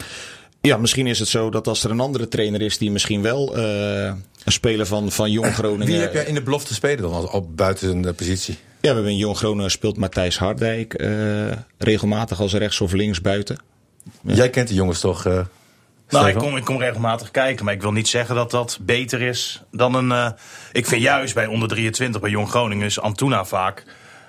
Ja, 0.61 0.77
misschien 0.77 1.07
is 1.07 1.19
het 1.19 1.29
zo 1.29 1.51
dat 1.51 1.67
als 1.69 1.85
er 1.85 1.91
een 1.91 2.01
andere 2.01 2.29
trainer 2.29 2.63
is 2.63 2.79
die 2.79 2.91
misschien 2.91 3.23
wel 3.23 3.57
een 3.57 4.23
speler 4.53 4.87
van, 4.87 5.11
van 5.11 5.31
Jong 5.31 5.55
Groningen. 5.55 5.87
Wie 5.87 5.97
heb 6.01 6.13
jij 6.13 6.25
in 6.25 6.35
de 6.35 6.43
belofte 6.43 6.75
spelen 6.75 7.01
dan, 7.11 7.31
op 7.31 7.57
buiten 7.57 8.01
de 8.01 8.13
positie? 8.13 8.55
Ja, 8.55 8.89
we 8.89 8.95
hebben 8.95 9.13
in 9.13 9.17
Jong 9.19 9.37
Groningen 9.37 9.71
speelt 9.71 9.97
Matthijs 9.97 10.39
Hardijk 10.39 11.05
regelmatig 11.79 12.41
als 12.41 12.55
rechts 12.55 12.81
of 12.81 12.93
links 12.93 13.21
buiten. 13.21 13.57
Jij 14.23 14.51
kent 14.51 14.69
de 14.69 14.75
jongens 14.75 15.01
toch, 15.01 15.27
Nou, 16.11 16.29
ik 16.29 16.35
kom, 16.35 16.57
ik 16.57 16.65
kom 16.65 16.79
regelmatig 16.79 17.31
kijken, 17.31 17.65
maar 17.65 17.75
ik 17.75 17.83
wil 17.83 17.93
niet 17.93 18.09
zeggen 18.09 18.35
dat 18.35 18.51
dat 18.51 18.79
beter 18.81 19.23
is 19.23 19.63
dan 19.71 19.95
een. 19.95 20.13
eh, 20.13 20.31
ik 20.73 20.87
vind 20.87 21.03
juist 21.03 21.35
bij 21.35 21.47
onder 21.47 21.69
23 21.69 22.21
bij 22.21 22.31
Jong 22.31 22.49
Groningen 22.49 22.87
is 22.87 23.01
Antuna 23.01 23.45
vaak 23.45 23.85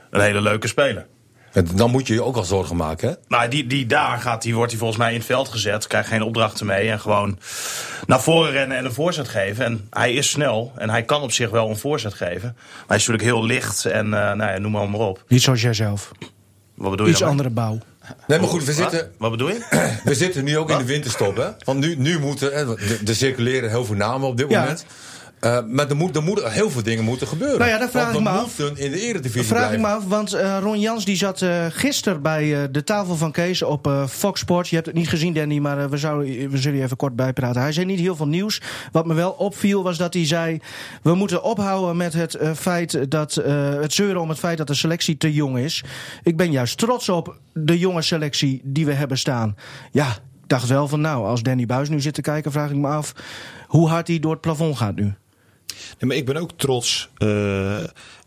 een 0.10 0.22
hele 0.22 0.42
leuke 0.42 0.68
speler. 0.68 1.08
En 1.52 1.68
Dan 1.76 1.92
moet 1.92 2.08
je 2.08 2.14
je 2.14 2.24
ook 2.24 2.36
al 2.36 2.44
zorgen 2.44 2.76
maken, 2.76 3.10
hè? 3.10 3.16
Nou, 3.28 3.48
die, 3.48 3.68
die 3.68 3.86
daar 3.86 4.18
gaat, 4.18 4.42
die 4.42 4.56
wordt 4.56 4.72
hij 4.72 4.80
volgens 4.80 5.00
mij 5.00 5.12
in 5.12 5.18
het 5.18 5.26
veld 5.26 5.50
gezet. 5.50 5.88
Krijgt 5.88 6.08
geen 6.10 6.22
opdrachten 6.22 6.66
mee. 6.66 6.90
En 6.90 7.00
gewoon 7.00 7.40
naar 8.06 8.22
voren 8.22 8.52
rennen 8.52 8.78
en 8.78 8.86
een 8.86 8.94
voorzet 8.94 9.28
geven. 9.28 9.66
En 9.66 9.88
hij 9.90 10.14
is 10.14 10.30
snel. 10.30 10.72
En 10.78 10.90
hij 10.90 11.04
kan 11.04 11.22
op 11.22 11.32
zich 11.32 11.50
wel 11.50 11.70
een 11.70 11.78
voorzet 11.78 12.14
geven. 12.14 12.56
Maar 12.56 12.88
hij 12.88 12.98
is 12.98 13.08
natuurlijk 13.08 13.24
heel 13.24 13.46
licht. 13.46 13.86
En 13.86 14.06
eh, 14.06 14.34
nou 14.34 14.52
ja, 14.52 14.58
noem 14.58 14.72
maar, 14.72 14.90
maar 14.90 15.00
op. 15.00 15.24
Niet 15.28 15.42
zoals 15.42 15.62
jijzelf. 15.62 16.12
Wat 16.76 16.90
bedoel 16.92 17.06
je 17.06 17.12
Iets 17.12 17.24
andere 17.24 17.50
bouw. 17.50 17.80
Nee, 18.28 18.40
maar 18.40 18.48
goed, 18.48 18.64
we 18.64 18.74
zitten, 18.74 19.12
Wat 19.18 19.32
bedoel 19.32 19.48
je? 19.50 19.98
we 20.04 20.16
zitten 20.16 20.44
nu 20.44 20.58
ook 20.58 20.70
in 20.70 20.78
de 20.78 20.84
winterstop, 20.86 21.36
hè? 21.38 21.48
Want 21.66 21.80
nu, 21.80 21.96
nu 21.96 22.20
moeten, 22.20 22.54
er- 22.54 23.00
er 23.08 23.16
circuleren 23.16 23.70
heel 23.70 23.86
veel 23.86 23.96
namen 23.96 24.28
op 24.28 24.38
dit 24.38 24.50
Ja. 24.50 24.76
Eh, 25.42 25.60
maar 25.68 25.90
er, 25.90 25.96
moet, 25.96 26.16
er 26.16 26.24
moeten 26.24 26.52
heel 26.52 26.70
veel 26.70 26.84
dingen 26.84 27.04
moeten 27.04 27.28
gebeuren. 27.28 27.60
Nou 27.60 27.72
ja, 27.72 27.78
dan 27.78 27.90
vraag 27.90 28.14
ik 28.14 28.20
me 28.20 28.30
af. 28.30 28.60
in 28.60 28.92
de 28.92 29.02
eredivisie 29.02 29.48
Vraag 29.48 29.74
ik 29.74 29.80
me 29.80 29.88
af, 29.88 30.06
want 30.06 30.34
eh, 30.34 30.58
Ron 30.62 30.80
Jans 30.80 31.06
die 31.06 31.16
zat 31.16 31.42
eh 31.42 31.66
gisteren 31.70 32.22
bij 32.22 32.72
de 32.72 32.84
tafel 32.84 33.16
van 33.16 33.32
Kees 33.32 33.62
op 33.62 34.06
Fox 34.10 34.40
Sports. 34.40 34.70
Je 34.70 34.76
hebt 34.76 34.88
het 34.88 34.96
niet 34.96 35.10
gezien, 35.10 35.34
Danny, 35.34 35.58
maar 35.58 35.90
we, 35.90 35.98
zouden, 35.98 36.50
we 36.50 36.58
zullen 36.58 36.78
je 36.78 36.84
even 36.84 36.98
kort 36.98 37.16
bijpraten. 37.16 37.62
Hij 37.62 37.72
zei 37.72 37.86
niet 37.86 38.00
heel 38.00 38.16
veel 38.16 38.28
nieuws. 38.28 38.62
Wat 38.92 39.06
me 39.06 39.14
wel 39.14 39.32
opviel 39.32 39.84
was 39.84 39.98
dat 39.98 40.14
hij 40.14 40.26
zei... 40.26 40.60
we 41.02 41.16
moeten 41.16 41.44
ophouden 41.44 41.98
met 41.98 42.14
het, 42.14 42.38
feit 42.56 43.12
dat, 43.12 43.36
het 43.82 43.94
zeuren 43.94 44.22
om 44.22 44.30
het 44.30 44.40
feit 44.40 44.58
dat 44.58 44.68
de 44.68 44.74
selectie 44.74 45.18
te 45.18 45.34
jong 45.34 45.58
is. 45.58 45.84
Ik 46.24 46.38
ben 46.38 46.52
juist 46.52 46.78
trots 46.78 47.10
op 47.10 47.38
de 47.54 47.80
jonge 47.80 48.02
selectie 48.02 48.62
die 48.64 48.86
we 48.86 48.94
hebben 48.94 49.18
staan. 49.18 49.56
Ja, 49.92 50.08
ik 50.08 50.48
dacht 50.48 50.68
wel 50.68 50.88
van 50.88 51.02
nou, 51.02 51.26
als 51.26 51.44
Danny 51.44 51.66
Buis 51.66 51.90
nu 51.90 52.02
zit 52.02 52.14
te 52.14 52.22
kijken... 52.22 52.52
vraag 52.52 52.70
ik 52.70 52.76
me 52.76 52.88
af 52.88 53.14
hoe 53.68 53.90
hard 53.90 54.08
hij 54.08 54.20
door 54.20 54.32
het 54.32 54.42
plafond 54.42 54.78
gaat 54.78 54.96
nu. 54.96 55.14
Nee, 56.00 56.08
maar 56.10 56.16
ik 56.16 56.26
ben 56.26 56.36
ook 56.36 56.52
trots. 56.56 57.10
eh, 57.18 57.78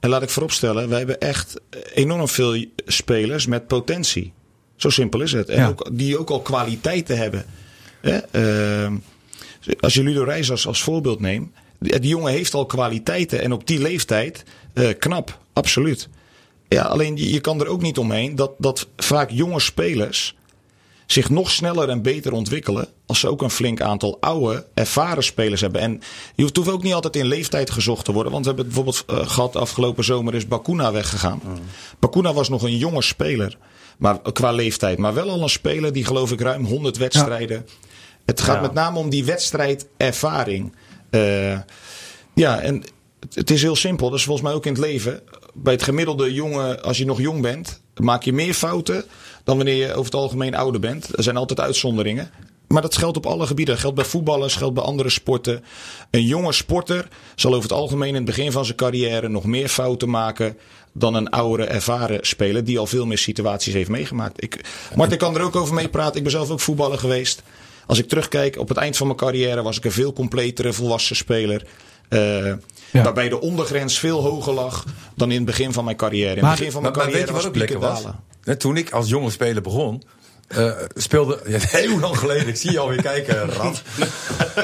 en 0.00 0.08
laat 0.10 0.22
ik 0.22 0.30
vooropstellen, 0.30 0.88
wij 0.88 0.98
hebben 0.98 1.20
echt 1.20 1.60
enorm 1.94 2.28
veel 2.28 2.64
spelers 2.86 3.46
met 3.46 3.66
potentie. 3.66 4.32
Zo 4.76 4.88
simpel 4.90 5.20
is 5.20 5.32
het. 5.32 5.48
En 5.48 5.58
Ja. 5.60 5.68
ook, 5.68 5.88
die 5.92 6.18
ook 6.18 6.30
al 6.30 6.40
kwaliteiten 6.40 7.16
hebben. 7.16 7.44
Hè? 8.00 8.16
Eh, 8.16 8.92
als 9.80 9.94
je 9.94 10.02
Ludo 10.02 10.22
Reis 10.22 10.50
als, 10.50 10.66
als 10.66 10.82
voorbeeld 10.82 11.20
neemt. 11.20 11.52
Die, 11.78 12.00
die 12.00 12.10
jongen 12.10 12.32
heeft 12.32 12.54
al 12.54 12.66
kwaliteiten. 12.66 13.40
En 13.40 13.52
op 13.52 13.66
die 13.66 13.78
leeftijd 13.78 14.44
eh, 14.72 14.88
knap, 14.98 15.38
absoluut. 15.52 16.08
Ja, 16.68 16.82
alleen 16.82 17.16
je, 17.16 17.32
je 17.32 17.40
kan 17.40 17.60
er 17.60 17.66
ook 17.66 17.82
niet 17.82 17.98
omheen 17.98 18.34
dat, 18.34 18.50
dat 18.58 18.88
vaak 18.96 19.30
jonge 19.30 19.60
spelers 19.60 20.34
zich 21.06 21.30
nog 21.30 21.50
sneller 21.50 21.88
en 21.88 22.02
beter 22.02 22.32
ontwikkelen. 22.32 22.88
Als 23.06 23.20
ze 23.20 23.28
ook 23.28 23.42
een 23.42 23.50
flink 23.50 23.80
aantal 23.80 24.16
oude, 24.20 24.66
ervaren 24.74 25.24
spelers 25.24 25.60
hebben. 25.60 25.80
En 25.80 26.00
je 26.34 26.42
hoeft 26.42 26.56
hoeft 26.56 26.68
ook 26.70 26.82
niet 26.82 26.94
altijd 26.94 27.16
in 27.16 27.26
leeftijd 27.26 27.70
gezocht 27.70 28.04
te 28.04 28.12
worden. 28.12 28.32
Want 28.32 28.44
we 28.44 28.52
hebben 28.52 28.72
het 28.72 28.84
bijvoorbeeld 28.84 29.20
eh, 29.24 29.32
gehad 29.32 29.56
afgelopen 29.56 30.04
zomer 30.04 30.34
is 30.34 30.48
Bakuna 30.48 30.92
weggegaan. 30.92 31.40
Bakuna 31.98 32.32
was 32.32 32.48
nog 32.48 32.62
een 32.62 32.76
jonge 32.78 33.02
speler. 33.02 33.58
Maar, 33.98 34.32
qua 34.32 34.52
leeftijd. 34.52 34.98
Maar 34.98 35.14
wel 35.14 35.30
al 35.30 35.42
een 35.42 35.48
speler 35.48 35.92
die 35.92 36.04
geloof 36.04 36.32
ik 36.32 36.40
ruim 36.40 36.64
100 36.64 36.96
wedstrijden. 36.96 37.66
Het 38.24 38.40
gaat 38.40 38.54
Ja. 38.56 38.60
met 38.60 38.72
name 38.72 38.98
om 38.98 39.10
die 39.10 39.24
wedstrijdervaring. 39.24 40.74
Eh 41.10 41.58
ja, 42.34 42.60
en 42.60 42.82
het, 43.32 43.50
is 43.50 43.62
heel 43.62 43.76
simpel. 43.76 44.10
Dat 44.10 44.18
is 44.18 44.24
volgens 44.24 44.46
mij 44.46 44.56
ook 44.56 44.66
in 44.66 44.72
het 44.72 44.80
leven. 44.80 45.20
Bij 45.54 45.72
het 45.72 45.82
gemiddelde 45.82 46.32
jongen, 46.32 46.82
als 46.82 46.98
je 46.98 47.04
nog 47.04 47.20
jong 47.20 47.42
bent, 47.42 47.80
maak 47.96 48.22
je 48.22 48.32
meer 48.32 48.54
fouten 48.54 49.04
dan 49.44 49.56
wanneer 49.56 49.74
je 49.74 49.90
over 49.90 50.04
het 50.04 50.14
algemeen 50.14 50.54
ouder 50.54 50.80
bent. 50.80 51.16
Er 51.16 51.22
zijn 51.22 51.36
altijd 51.36 51.60
uitzonderingen. 51.60 52.30
Maar 52.68 52.82
dat 52.82 52.96
geldt 52.96 53.16
op 53.16 53.26
alle 53.26 53.46
gebieden. 53.46 53.74
Dat 53.74 53.82
geldt 53.82 53.96
bij 53.96 54.04
voetballers, 54.04 54.56
geldt 54.56 54.74
bij 54.74 54.82
andere 54.84 55.10
sporten. 55.10 55.64
Een 56.10 56.24
jonge 56.24 56.52
sporter 56.52 57.08
zal 57.34 57.50
over 57.50 57.62
het 57.62 57.78
algemeen 57.78 58.08
in 58.08 58.14
het 58.14 58.24
begin 58.24 58.52
van 58.52 58.64
zijn 58.64 58.76
carrière 58.76 59.28
nog 59.28 59.44
meer 59.44 59.68
fouten 59.68 60.10
maken 60.10 60.56
dan 60.92 61.14
een 61.14 61.30
oudere, 61.30 61.68
ervaren 61.68 62.26
speler 62.26 62.64
die 62.64 62.78
al 62.78 62.86
veel 62.86 63.06
meer 63.06 63.18
situaties 63.18 63.72
heeft 63.72 63.88
meegemaakt. 63.88 64.42
Ik, 64.42 64.60
Martin 64.94 65.18
kan 65.18 65.34
er 65.34 65.42
ook 65.42 65.56
over 65.56 65.74
meepraten. 65.74 66.16
Ik 66.16 66.22
ben 66.22 66.32
zelf 66.32 66.50
ook 66.50 66.60
voetballer 66.60 66.98
geweest. 66.98 67.42
Als 67.86 67.98
ik 67.98 68.08
terugkijk 68.08 68.58
op 68.58 68.68
het 68.68 68.76
eind 68.76 68.96
van 68.96 69.06
mijn 69.06 69.18
carrière 69.18 69.62
was 69.62 69.76
ik 69.76 69.84
een 69.84 69.92
veel 69.92 70.12
completere 70.12 70.72
volwassen 70.72 71.16
speler. 71.16 71.66
Eh, 72.08 72.52
Ja. 72.94 73.02
Waarbij 73.02 73.28
de 73.28 73.40
ondergrens 73.40 73.98
veel 73.98 74.22
hoger 74.22 74.52
lag 74.52 74.84
dan 75.14 75.30
in 75.30 75.36
het 75.36 75.44
begin 75.46 75.72
van 75.72 75.84
mijn 75.84 75.96
carrière. 75.96 76.34
In 76.36 76.44
het 76.44 76.58
begin 76.58 76.72
van 76.72 76.82
Maar, 76.82 76.90
mijn 76.90 77.04
maar 77.04 77.14
weet 77.14 77.24
carrière 77.24 77.72
je 77.72 77.78
was 77.78 78.02
dalen. 78.02 78.20
Hè, 78.42 78.56
Toen 78.56 78.76
ik 78.76 78.90
als 78.90 79.08
jonge 79.08 79.30
speler 79.30 79.62
begon, 79.62 80.02
eh, 80.48 80.70
speelde... 80.94 81.40
Ja, 81.46 81.58
heel 81.60 81.98
lang 82.00 82.18
geleden, 82.18 82.48
ik 82.48 82.56
zie 82.56 82.70
je 82.70 82.78
alweer 82.78 83.02
kijken, 83.02 83.50
Rad. 83.50 83.82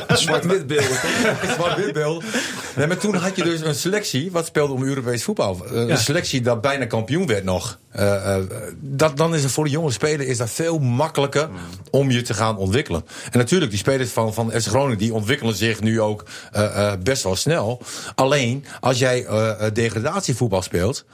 Zwart-wit 0.20 0.66
beelden. 0.66 0.98
Zwart-wit 1.56 1.92
beelden. 1.92 2.28
Nee, 2.76 2.86
maar 2.86 2.96
toen 2.98 3.14
had 3.14 3.36
je 3.36 3.44
dus 3.44 3.60
een 3.60 3.74
selectie, 3.74 4.30
wat 4.30 4.46
speelde 4.46 4.72
om 4.72 4.84
Europees 4.84 5.24
voetbal. 5.24 5.66
Eh, 5.66 5.88
Een 5.88 5.98
selectie 5.98 6.40
dat 6.40 6.60
bijna 6.60 6.86
kampioen 6.86 7.26
werd 7.26 7.44
nog. 7.44 7.78
Eh, 7.90 8.36
eh, 8.36 8.44
dat, 8.80 9.16
dan 9.16 9.34
is 9.34 9.42
het 9.42 9.52
voor 9.52 9.64
de 9.64 9.70
jonge 9.70 9.90
speler 9.90 10.26
is 10.26 10.36
dat 10.38 10.50
veel 10.50 10.78
makkelijker 10.78 11.48
om 11.90 12.10
je 12.10 12.22
te 12.22 12.34
gaan 12.34 12.56
ontwikkelen. 12.56 13.04
En 13.30 13.38
natuurlijk, 13.38 13.70
die 13.70 13.80
spelers 13.80 14.10
van, 14.10 14.34
van 14.34 14.50
FC 14.50 14.66
Groningen, 14.66 14.98
die 14.98 15.14
ontwikkelen 15.14 15.54
zich 15.54 15.80
nu 15.80 16.00
ook 16.00 16.24
eh, 16.52 16.92
eh, 16.92 16.98
best 17.00 17.22
wel 17.22 17.36
snel. 17.36 17.82
Alleen, 18.14 18.64
als 18.80 18.98
jij 18.98 19.26
degradatievoetbal 19.72 20.62
speelt, 20.62 21.04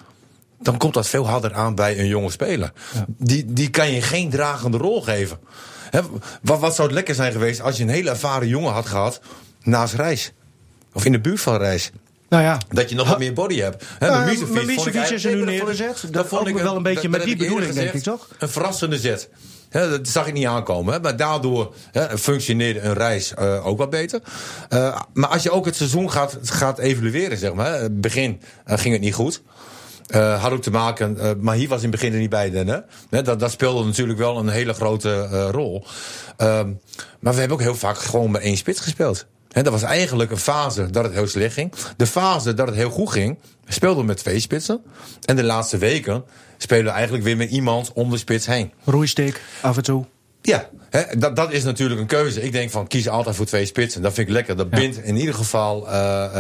dan 0.61 0.77
komt 0.77 0.95
dat 0.95 1.09
veel 1.09 1.29
harder 1.29 1.55
aan 1.55 1.75
bij 1.75 1.99
een 1.99 2.07
jonge 2.07 2.31
speler. 2.31 2.73
Die, 3.07 3.45
die 3.53 3.71
kan 3.71 3.91
je 3.93 4.03
geen 4.03 4.31
dragende 4.31 4.77
rol 4.77 5.03
geven. 5.03 5.39
Wat, 6.43 6.61
wat 6.61 6.75
zou 6.75 6.87
het 6.89 6.97
lekker 6.97 7.15
zijn 7.15 7.33
geweest 7.33 7.61
als 7.61 7.77
je 7.77 7.83
een 7.83 7.89
hele 7.89 8.11
ervaren 8.11 8.49
jongen 8.49 8.73
had 8.73 8.87
gehad 8.87 9.21
naast 9.63 9.95
Reis? 9.95 10.33
Of 10.93 11.05
in 11.05 11.13
de 11.13 11.21
buurt 11.21 11.41
van 11.41 11.57
Reis. 11.57 11.91
Nou 12.29 12.43
ja, 12.43 12.59
Dat 12.69 12.89
je 12.91 12.97
nog 12.97 13.09
wat 13.09 13.19
meer 13.19 13.33
body 13.33 13.59
hebt. 13.61 13.85
Hè, 13.99 14.09
Nou, 14.11 14.25
Mitrovic 14.25 14.95
is 15.11 15.25
er 15.25 15.35
nu 15.35 15.45
neergezet. 15.45 16.03
ik- 16.03 16.13
Dat 16.13 16.27
vond 16.27 16.47
ik 16.47 16.55
wel 16.57 16.77
een 16.77 16.83
beetje 16.83 17.01
dat- 17.03 17.11
met 17.11 17.21
dat 17.21 17.29
die 17.29 17.37
bedoeling, 17.37 17.73
denk 17.75 17.93
ik, 17.93 18.03
toch? 18.03 18.29
Een 18.39 18.49
verrassende 18.49 18.99
zet. 18.99 19.29
Dat 19.71 20.09
zag 20.09 20.27
ik 20.27 20.33
niet 20.33 20.47
aankomen. 20.47 21.01
Maar 21.03 21.17
daardoor 21.17 21.75
functioneerde 22.19 22.81
een 22.81 22.93
reis 22.95 23.35
eh, 23.35 23.67
ook 23.67 23.79
wat 23.79 23.91
beter. 23.91 24.21
Eh, 24.69 25.01
maar 25.13 25.29
als 25.29 25.43
je 25.43 25.51
ook 25.51 25.65
het 25.65 25.77
seizoen 25.77 26.11
gaat, 26.11 26.39
gaat 26.43 26.79
evalueren, 26.79 27.39
zeg 27.39 27.53
maar. 27.55 27.93
begin 27.93 28.41
eh, 28.65 28.79
ging 28.79 28.95
het 28.95 29.03
niet 29.03 29.15
goed. 29.15 29.43
Eh, 30.07 30.43
had 30.43 30.53
ook 30.53 30.63
te 30.63 30.71
maken, 30.71 31.19
eh, 31.19 31.31
maar 31.41 31.57
hier 31.57 31.69
was 31.69 31.83
in 31.83 31.91
het 31.91 32.01
begin 32.01 32.13
er 32.13 32.19
niet 32.19 32.31
bij. 32.31 32.51
Dan, 32.51 32.85
hè? 33.11 33.23
Dat, 33.23 33.41
dat 33.41 33.51
speelde 33.51 33.85
natuurlijk 33.85 34.19
wel 34.19 34.39
een 34.39 34.49
hele 34.49 34.73
grote 34.73 35.29
eh, 35.33 35.49
rol. 35.51 35.85
Ehm, 36.37 36.73
maar 37.21 37.33
we 37.33 37.39
hebben 37.39 37.57
ook 37.57 37.63
heel 37.63 37.75
vaak 37.75 37.99
gewoon 37.99 38.31
met 38.31 38.43
één 38.43 38.57
spits 38.57 38.81
gespeeld. 38.81 39.27
Dat 39.49 39.69
was 39.69 39.83
eigenlijk 39.83 40.31
een 40.31 40.39
fase 40.39 40.91
dat 40.91 41.05
het 41.05 41.13
heel 41.13 41.27
slecht 41.27 41.55
ging. 41.55 41.73
De 41.97 42.07
fase 42.07 42.55
dat 42.55 42.67
het 42.67 42.77
heel 42.77 42.91
goed 42.91 43.11
ging, 43.11 43.39
speelden 43.67 44.01
we 44.01 44.07
met 44.07 44.17
twee 44.17 44.41
spitsen. 44.41 44.83
En 45.25 45.37
de 45.37 45.45
laatste 45.45 45.79
weken 45.79 46.25
spelen 46.57 46.85
we 46.85 46.91
eigenlijk 46.91 47.25
weer 47.25 47.37
met 47.37 47.51
iemand 47.51 47.93
om 47.93 48.11
de 48.11 48.17
spits 48.17 48.47
heen. 48.47 48.73
roeistik 48.85 49.41
af 49.61 49.77
en 49.77 49.83
toe. 49.83 50.05
Ja, 50.43 50.69
dat, 51.19 51.37
dat 51.37 51.53
is 51.53 51.65
natuurlijk 51.65 52.01
een 52.01 52.07
keuze. 52.07 52.43
Ik 52.43 52.53
denk 52.53 52.71
van 52.71 52.87
kies 52.87 53.09
altijd 53.09 53.37
voor 53.37 53.47
twee 53.47 53.67
spitsen. 53.67 54.03
Dat 54.03 54.13
vind 54.13 54.29
ik 54.29 54.33
lekker. 54.33 54.57
Dat 54.57 54.71
bindt 54.71 55.03
in 55.03 55.17
ieder 55.17 55.35
geval 55.35 55.89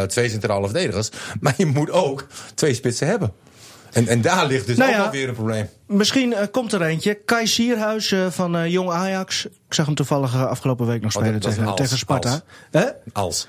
twee 0.06 0.28
centrale 0.28 0.64
verdedigers. 0.64 1.10
Maar 1.40 1.54
je 1.56 1.66
moet 1.66 1.90
ook 1.90 2.26
twee 2.54 2.74
spitsen 2.74 3.06
hebben. 3.06 3.32
En, 3.92 4.06
en 4.06 4.20
daar 4.20 4.46
ligt 4.46 4.66
dus 4.66 4.76
Nou 4.76 4.90
ook 4.90 4.96
ja. 4.96 5.02
wel 5.02 5.10
weer 5.12 5.28
een 5.28 5.34
probleem. 5.34 5.68
Misschien 5.86 6.34
eh, 6.34 6.46
komt 6.50 6.72
er 6.72 6.82
eentje. 6.82 7.14
Kai 7.24 7.46
Sierhuis 7.46 8.12
eh, 8.12 8.26
van 8.30 8.56
eh, 8.56 8.66
Jong 8.70 8.90
Ajax. 8.90 9.44
Ik 9.44 9.74
zag 9.74 9.86
hem 9.86 9.94
toevallig 9.94 10.34
afgelopen 10.36 10.86
week 10.86 11.02
nog 11.02 11.16
Oh, 11.16 11.22
spelen 11.22 11.32
dat- 11.32 11.42
dat 11.42 11.50
is 11.50 11.56
tegen, 11.56 11.70
als, 11.70 11.80
tegen 11.80 11.98
Sparta. 11.98 12.30
als. 12.30 12.40
Hè? 12.70 12.84
Als. 13.12 13.46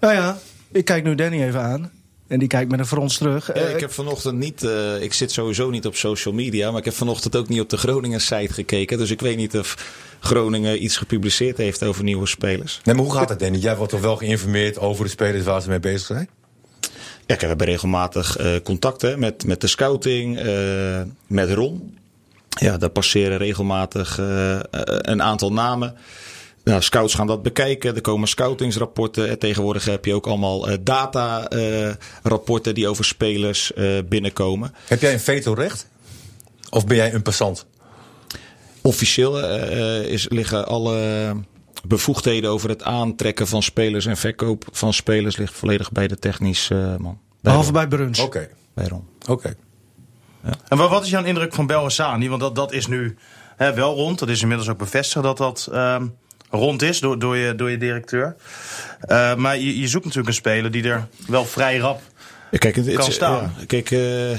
Nou 0.00 0.14
ja, 0.14 0.38
ik 0.72 0.84
kijk 0.84 1.04
nu 1.04 1.14
Danny 1.14 1.42
even 1.42 1.60
aan. 1.60 1.90
En 2.28 2.38
die 2.38 2.48
kijkt 2.48 2.70
met 2.70 2.78
een 2.78 2.86
frons 2.86 3.16
terug. 3.18 3.46
Ja, 3.46 3.52
Eh, 3.54 3.74
ik 3.74 3.80
heb 3.80 3.92
vanochtend 3.92 4.38
niet, 4.38 4.62
eh, 4.62 5.02
ik 5.02 5.12
zit 5.12 5.32
sowieso 5.32 5.70
niet 5.70 5.86
op 5.86 5.96
social 5.96 6.34
media, 6.34 6.70
maar 6.70 6.78
ik 6.78 6.84
heb 6.84 6.94
vanochtend 6.94 7.36
ook 7.36 7.48
niet 7.48 7.60
op 7.60 7.70
de 7.70 7.76
Groningen 7.76 8.20
site 8.20 8.52
gekeken. 8.52 8.98
Dus 8.98 9.10
ik 9.10 9.20
weet 9.20 9.36
niet 9.36 9.58
of 9.58 9.94
Groningen 10.20 10.82
iets 10.84 10.96
gepubliceerd 10.96 11.56
heeft 11.56 11.82
over 11.82 12.04
nieuwe 12.04 12.26
spelers. 12.26 12.80
Nee, 12.84 12.94
maar 12.94 13.04
hoe 13.04 13.12
gaat 13.14 13.28
het, 13.28 13.38
Danny? 13.38 13.58
Jij 13.58 13.76
wordt 13.76 13.92
toch 13.92 14.00
wel 14.00 14.16
geïnformeerd 14.16 14.78
over 14.78 15.04
de 15.04 15.10
spelers 15.10 15.44
waar 15.44 15.62
ze 15.62 15.68
mee 15.68 15.80
bezig 15.80 16.06
zijn? 16.06 16.28
Ja, 17.26 17.34
kijk, 17.34 17.40
we 17.40 17.46
hebben 17.46 17.66
regelmatig 17.66 18.36
eh, 18.36 18.50
contact 18.62 19.02
hè, 19.02 19.16
met, 19.16 19.46
met 19.46 19.60
de 19.60 19.66
scouting, 19.66 20.38
eh, 20.38 21.00
met 21.26 21.50
Ron. 21.50 21.98
Ja, 22.48 22.76
daar 22.76 22.90
passeren 22.90 23.38
regelmatig 23.38 24.18
eh, 24.18 24.58
een 25.00 25.22
aantal 25.22 25.52
namen. 25.52 25.96
Nou, 26.64 26.82
scouts 26.82 27.14
gaan 27.14 27.26
dat 27.26 27.42
bekijken. 27.42 27.94
Er 27.94 28.00
komen 28.00 28.28
scoutingsrapporten. 28.28 29.28
En 29.28 29.38
tegenwoordig 29.38 29.84
heb 29.84 30.04
je 30.04 30.14
ook 30.14 30.26
allemaal 30.26 30.66
data-rapporten 30.80 32.74
die 32.74 32.88
over 32.88 33.04
spelers 33.04 33.72
binnenkomen. 34.08 34.74
Heb 34.86 35.00
jij 35.00 35.12
een 35.12 35.20
vetorecht? 35.20 35.86
Of 36.70 36.86
ben 36.86 36.96
jij 36.96 37.14
een 37.14 37.22
passant? 37.22 37.66
Officieel 38.80 39.40
is, 40.02 40.28
liggen 40.28 40.66
alle 40.66 41.34
bevoegdheden 41.88 42.50
over 42.50 42.68
het 42.68 42.82
aantrekken 42.82 43.46
van 43.46 43.62
spelers 43.62 44.06
en 44.06 44.16
verkoop 44.16 44.64
van 44.72 44.92
spelers 44.92 45.36
ligt 45.36 45.54
volledig 45.54 45.92
bij 45.92 46.08
de 46.08 46.18
technisch 46.18 46.70
eh, 46.70 46.78
man. 46.96 47.18
Bij 47.28 47.38
Behalve 47.40 47.64
Ron. 47.64 47.72
bij 47.72 47.88
Bruns. 47.88 48.18
Oké, 48.20 48.48
Bij 48.74 48.86
Ron. 48.88 49.04
oké. 49.28 49.54
En 50.68 50.76
wat, 50.78 50.90
wat 50.90 51.04
is 51.04 51.10
jouw 51.10 51.24
indruk 51.24 51.54
van 51.54 51.66
Belhassani? 51.66 52.28
Want 52.28 52.40
dat, 52.40 52.54
dat 52.54 52.72
is 52.72 52.86
nu 52.86 53.16
hè, 53.56 53.74
wel 53.74 53.94
rond. 53.94 54.18
Dat 54.18 54.28
is 54.28 54.40
inmiddels 54.42 54.68
ook 54.68 54.78
bevestigd 54.78 55.24
dat 55.24 55.36
dat 55.36 55.68
ehm, 55.72 56.06
rond 56.50 56.82
is 56.82 57.00
door, 57.00 57.18
door, 57.18 57.36
je, 57.36 57.54
door 57.54 57.70
je 57.70 57.78
directeur. 57.78 58.36
Eh, 59.00 59.34
maar 59.34 59.58
je, 59.58 59.78
je 59.80 59.88
zoekt 59.88 60.04
natuurlijk 60.04 60.30
een 60.30 60.40
speler 60.42 60.70
die 60.70 60.82
er 60.88 61.08
wel 61.26 61.44
vrij 61.44 61.76
rap... 61.78 62.00
Ja, 62.50 62.58
Kijk, 62.58 62.76
het, 62.76 62.86
het- 62.86 62.94
Kan 62.96 63.12
staan. 63.12 63.52
ja, 63.58 63.64
kijk, 63.66 63.90
eh, 63.90 64.30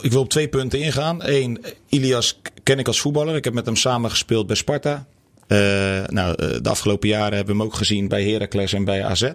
ik 0.00 0.10
wil 0.12 0.20
op 0.20 0.28
twee 0.28 0.48
punten 0.48 0.78
ingaan. 0.80 1.18
Eén, 1.22 1.64
Ilias 1.88 2.40
ken 2.62 2.78
ik 2.78 2.86
als 2.86 3.00
voetballer. 3.00 3.36
Ik 3.36 3.44
heb 3.44 3.54
met 3.54 3.66
hem 3.66 3.76
samen 3.76 4.10
gespeeld 4.10 4.46
bij 4.46 4.56
Sparta. 4.56 5.06
Eh, 5.50 6.06
nou, 6.06 6.34
eh, 6.34 6.48
de 6.62 6.68
afgelopen 6.68 7.08
jaren 7.08 7.36
hebben 7.36 7.54
we 7.54 7.60
hem 7.60 7.70
ook 7.70 7.76
gezien 7.76 8.08
bij 8.08 8.24
Heracles 8.24 8.72
en 8.72 8.84
bij 8.84 9.04
AZ. 9.04 9.22
Eh, 9.22 9.32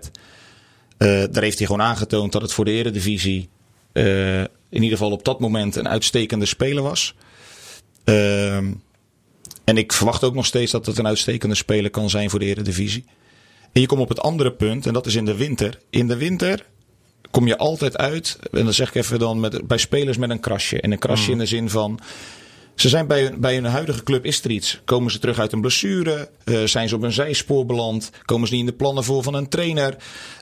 daar 1.31 1.43
heeft 1.43 1.57
hij 1.57 1.67
gewoon 1.67 1.81
aangetoond 1.81 2.31
dat 2.31 2.41
het 2.41 2.53
voor 2.53 2.65
de 2.65 2.71
Eredivisie 2.71 3.49
in 4.69 4.83
ieder 4.83 4.97
geval 4.97 5.11
op 5.11 5.25
dat 5.25 5.39
moment 5.39 5.75
een 5.75 5.87
uitstekende 5.87 6.45
speler 6.45 6.83
was. 6.83 7.15
Ehm, 8.03 8.71
en 9.63 9.77
ik 9.77 9.93
verwacht 9.93 10.23
ook 10.23 10.33
nog 10.33 10.45
steeds 10.45 10.71
dat 10.71 10.85
het 10.85 10.97
een 10.97 11.07
uitstekende 11.07 11.55
speler 11.55 11.91
kan 11.91 12.09
zijn 12.09 12.29
voor 12.29 12.39
de 12.39 12.45
Eredivisie. 12.45 13.05
En 13.71 13.81
je 13.81 13.87
komt 13.87 14.01
op 14.01 14.09
het 14.09 14.19
andere 14.19 14.51
punt, 14.51 14.85
en 14.85 14.93
dat 14.93 15.05
is 15.05 15.15
in 15.15 15.25
de 15.25 15.35
winter. 15.35 15.79
In 15.89 16.07
de 16.07 16.17
winter 16.17 16.65
kom 17.31 17.47
je 17.47 17.57
altijd 17.57 17.97
uit, 17.97 18.39
en 18.51 18.63
dan 18.63 18.73
zeg 18.73 18.87
ik 18.87 18.95
even 18.95 19.19
dan 19.19 19.39
met, 19.39 19.67
bij 19.67 19.77
spelers 19.77 20.17
met 20.17 20.29
een 20.29 20.39
krasje. 20.39 20.81
En 20.81 20.91
een 20.91 20.99
krasje 20.99 21.31
in 21.31 21.37
de 21.37 21.45
zin 21.45 21.69
van. 21.69 21.99
Ze 22.75 22.89
zijn 22.89 23.07
bij 23.07 23.21
hun, 23.23 23.39
bij 23.39 23.53
hun 23.53 23.65
huidige 23.65 24.03
club 24.03 24.25
is 24.25 24.43
er 24.43 24.51
iets. 24.51 24.81
Komen 24.85 25.11
ze 25.11 25.19
terug 25.19 25.39
uit 25.39 25.51
een 25.51 25.61
blessure? 25.61 26.29
Eh, 26.43 26.63
zijn 26.63 26.89
ze 26.89 26.95
op 26.95 27.03
een 27.03 27.11
zijspoor 27.13 27.65
beland? 27.65 28.09
Komen 28.25 28.47
ze 28.47 28.53
niet 28.53 28.63
in 28.63 28.69
de 28.69 28.75
plannen 28.77 29.03
voor 29.03 29.23
van 29.23 29.33
een 29.33 29.49
trainer? 29.49 29.95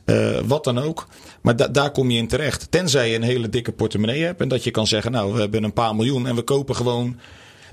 Eh, 0.05 0.39
wat 0.45 0.63
dan 0.63 0.77
ook. 0.79 1.07
Maar 1.41 1.55
da- 1.55 1.67
daar 1.67 1.91
kom 1.91 2.09
je 2.11 2.17
in 2.17 2.27
terecht. 2.27 2.67
Tenzij 2.71 3.09
je 3.09 3.15
een 3.15 3.21
hele 3.21 3.49
dikke 3.49 3.71
portemonnee 3.71 4.23
hebt. 4.23 4.41
En 4.41 4.47
dat 4.47 4.63
je 4.63 4.71
kan 4.71 4.87
zeggen, 4.87 5.11
nou 5.11 5.33
we 5.33 5.39
hebben 5.39 5.63
een 5.63 5.73
paar 5.73 5.95
miljoen. 5.95 6.27
En 6.27 6.35
we 6.35 6.41
kopen 6.41 6.75
gewoon 6.75 7.19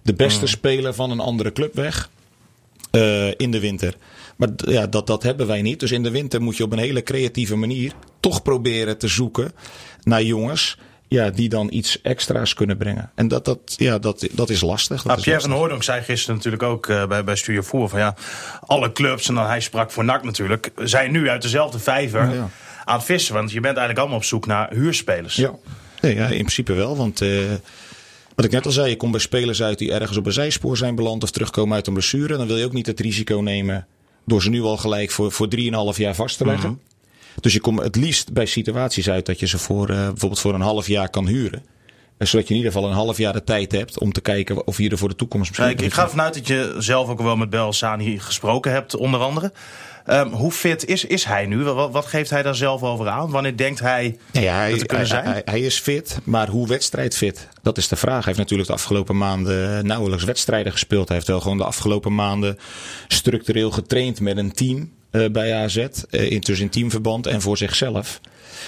de 0.02 0.14
beste 0.14 0.46
speler 0.46 0.94
van 0.94 1.10
een 1.10 1.20
andere 1.20 1.52
club 1.52 1.74
weg. 1.74 2.10
eh, 2.90 3.28
in 3.36 3.50
de 3.50 3.60
winter. 3.60 3.94
Maar 4.36 4.48
ja, 4.56 4.86
dat, 4.86 5.06
dat 5.06 5.22
hebben 5.22 5.46
wij 5.46 5.62
niet. 5.62 5.80
Dus 5.80 5.90
in 5.90 6.02
de 6.02 6.10
winter 6.10 6.42
moet 6.42 6.56
je 6.56 6.62
op 6.64 6.72
een 6.72 6.78
hele 6.78 7.02
creatieve 7.02 7.56
manier 7.56 7.92
toch 8.20 8.42
proberen 8.42 8.98
te 8.98 9.08
zoeken 9.08 9.52
naar 10.02 10.22
jongens 10.22 10.78
ja, 11.10 11.30
die 11.30 11.48
dan 11.48 11.68
iets 11.72 12.00
extra's 12.00 12.54
kunnen 12.54 12.76
brengen. 12.76 13.10
En 13.14 13.28
dat, 13.28 13.44
dat, 13.44 13.58
ja, 13.76 13.98
dat, 13.98 14.26
dat 14.32 14.50
is 14.50 14.60
lastig. 14.60 14.96
Dat 14.96 15.04
Nou, 15.04 15.18
is 15.18 15.24
Pierre 15.24 15.40
van 15.40 15.50
lastig. 15.50 15.66
Hooydonk 15.68 15.82
zei 15.82 16.02
gisteren 16.02 16.36
natuurlijk 16.36 16.62
ook 16.62 16.86
eh, 16.86 17.06
bij, 17.06 17.24
bij 17.24 17.36
Studio 17.36 17.62
Voer 17.62 17.88
van 17.88 17.98
ja, 17.98 18.14
alle 18.66 18.92
clubs, 18.92 19.28
en 19.28 19.34
dan 19.34 19.46
hij 19.46 19.60
sprak 19.60 19.90
voor 19.90 20.04
NAC 20.04 20.24
natuurlijk, 20.24 20.70
zijn 20.76 21.10
nu 21.10 21.28
uit 21.28 21.42
dezelfde 21.42 21.78
vijver 21.78 22.34
Ja. 22.34 22.48
aan 22.84 22.96
het 22.96 23.04
vissen. 23.04 23.34
Want 23.34 23.48
je 23.50 23.60
bent 23.60 23.76
eigenlijk 23.76 23.98
allemaal 23.98 24.16
op 24.18 24.24
zoek 24.24 24.46
naar 24.46 24.70
huurspelers. 24.72 25.36
Ja. 25.36 25.52
Nee, 26.00 26.14
ja, 26.14 26.22
in 26.26 26.36
principe 26.36 26.72
wel. 26.72 26.96
Want 26.96 27.20
eh, 27.20 27.28
wat 28.34 28.44
ik 28.44 28.50
net 28.50 28.66
al 28.66 28.72
zei, 28.72 28.88
je 28.88 28.96
komt 28.96 29.12
bij 29.12 29.20
spelers 29.20 29.62
uit 29.62 29.78
die 29.78 29.92
ergens 29.92 30.16
op 30.16 30.26
een 30.26 30.32
zijspoor 30.32 30.76
zijn 30.76 30.94
beland 30.94 31.22
of 31.22 31.30
terugkomen 31.30 31.74
uit 31.74 31.86
een 31.86 31.92
blessure. 31.92 32.36
Dan 32.36 32.46
wil 32.46 32.56
je 32.56 32.64
ook 32.64 32.72
niet 32.72 32.86
het 32.86 33.00
risico 33.00 33.36
nemen 33.40 33.86
door 34.26 34.42
ze 34.42 34.50
nu 34.50 34.62
al 34.62 34.76
gelijk 34.76 35.10
voor, 35.10 35.32
voor 35.32 35.48
3,5 35.56 35.96
jaar 35.96 36.14
vast 36.14 36.36
te 36.38 36.46
leggen. 36.46 36.80
Dus 37.42 37.52
je 37.52 37.60
komt 37.60 37.82
het 37.82 37.96
liefst 37.96 38.32
bij 38.32 38.46
situaties 38.46 39.10
uit 39.10 39.26
dat 39.26 39.40
je 39.40 39.46
ze 39.46 39.58
voor, 39.58 39.88
eh, 39.90 39.96
bijvoorbeeld 39.96 40.40
voor 40.40 40.54
een 40.54 40.60
half 40.60 40.86
jaar 40.86 41.10
kan 41.10 41.26
huren. 41.26 41.62
Eh, 42.18 42.26
Zodat 42.26 42.48
je 42.48 42.54
in 42.54 42.60
ieder 42.60 42.72
geval 42.72 42.88
een 42.88 42.94
half 42.96 43.18
jaar 43.18 43.32
de 43.32 43.44
tijd 43.44 43.72
hebt 43.72 43.98
om 43.98 44.12
te 44.12 44.20
kijken 44.20 44.66
of 44.66 44.78
je 44.78 44.88
er 44.90 44.98
voor 44.98 45.08
de 45.08 45.14
toekomst 45.16 45.48
misschien... 45.48 45.70
ik, 45.78 45.80
ik 45.80 45.92
ga 45.92 46.02
ervan 46.02 46.20
uit 46.20 46.34
dat 46.34 46.46
je 46.46 46.74
zelf 46.78 47.08
ook 47.08 47.20
wel 47.22 47.36
met 47.36 47.50
Belhassani 47.50 48.18
gesproken 48.18 48.72
hebt, 48.72 48.96
onder 48.96 49.20
andere. 49.20 49.52
Ehm, 50.06 50.28
hoe 50.28 50.52
fit 50.52 50.84
is, 50.86 51.04
is 51.04 51.24
hij 51.24 51.46
nu? 51.46 51.62
Wat, 51.64 51.90
wat 51.92 52.06
geeft 52.06 52.30
hij 52.30 52.42
daar 52.42 52.54
zelf 52.54 52.82
over 52.82 53.08
aan? 53.08 53.30
Wanneer 53.30 53.56
denkt 53.56 53.80
hij 53.80 54.18
Nou 54.32 54.44
ja, 54.44 54.54
hij, 54.54 54.70
dat 54.70 54.78
te 54.78 54.86
kunnen 54.86 55.06
zijn? 55.06 55.24
hij- 55.24 55.42
hij 55.44 55.60
is 55.60 55.78
fit, 55.78 56.18
maar 56.24 56.48
hoe 56.48 56.66
wedstrijdfit? 56.68 57.48
Dat 57.62 57.78
is 57.78 57.88
de 57.88 57.96
vraag. 57.96 58.14
Hij 58.16 58.24
heeft 58.26 58.38
natuurlijk 58.38 58.68
de 58.68 58.74
afgelopen 58.74 59.16
maanden 59.16 59.86
nauwelijks 59.86 60.24
wedstrijden 60.24 60.72
gespeeld. 60.72 61.06
Hij 61.08 61.16
heeft 61.16 61.28
wel 61.28 61.40
gewoon 61.40 61.56
de 61.58 61.64
afgelopen 61.64 62.14
maanden 62.14 62.58
structureel 63.08 63.70
getraind 63.70 64.20
met 64.20 64.36
een 64.36 64.52
team 64.52 64.78
eh, 64.78 64.84
bij 65.10 65.54
AZ. 65.54 65.76
eh, 65.76 66.30
in, 66.30 66.40
dus 66.40 66.60
in 66.60 66.68
teamverband 66.68 67.26
en 67.26 67.40
voor 67.40 67.56
zichzelf. 67.56 68.20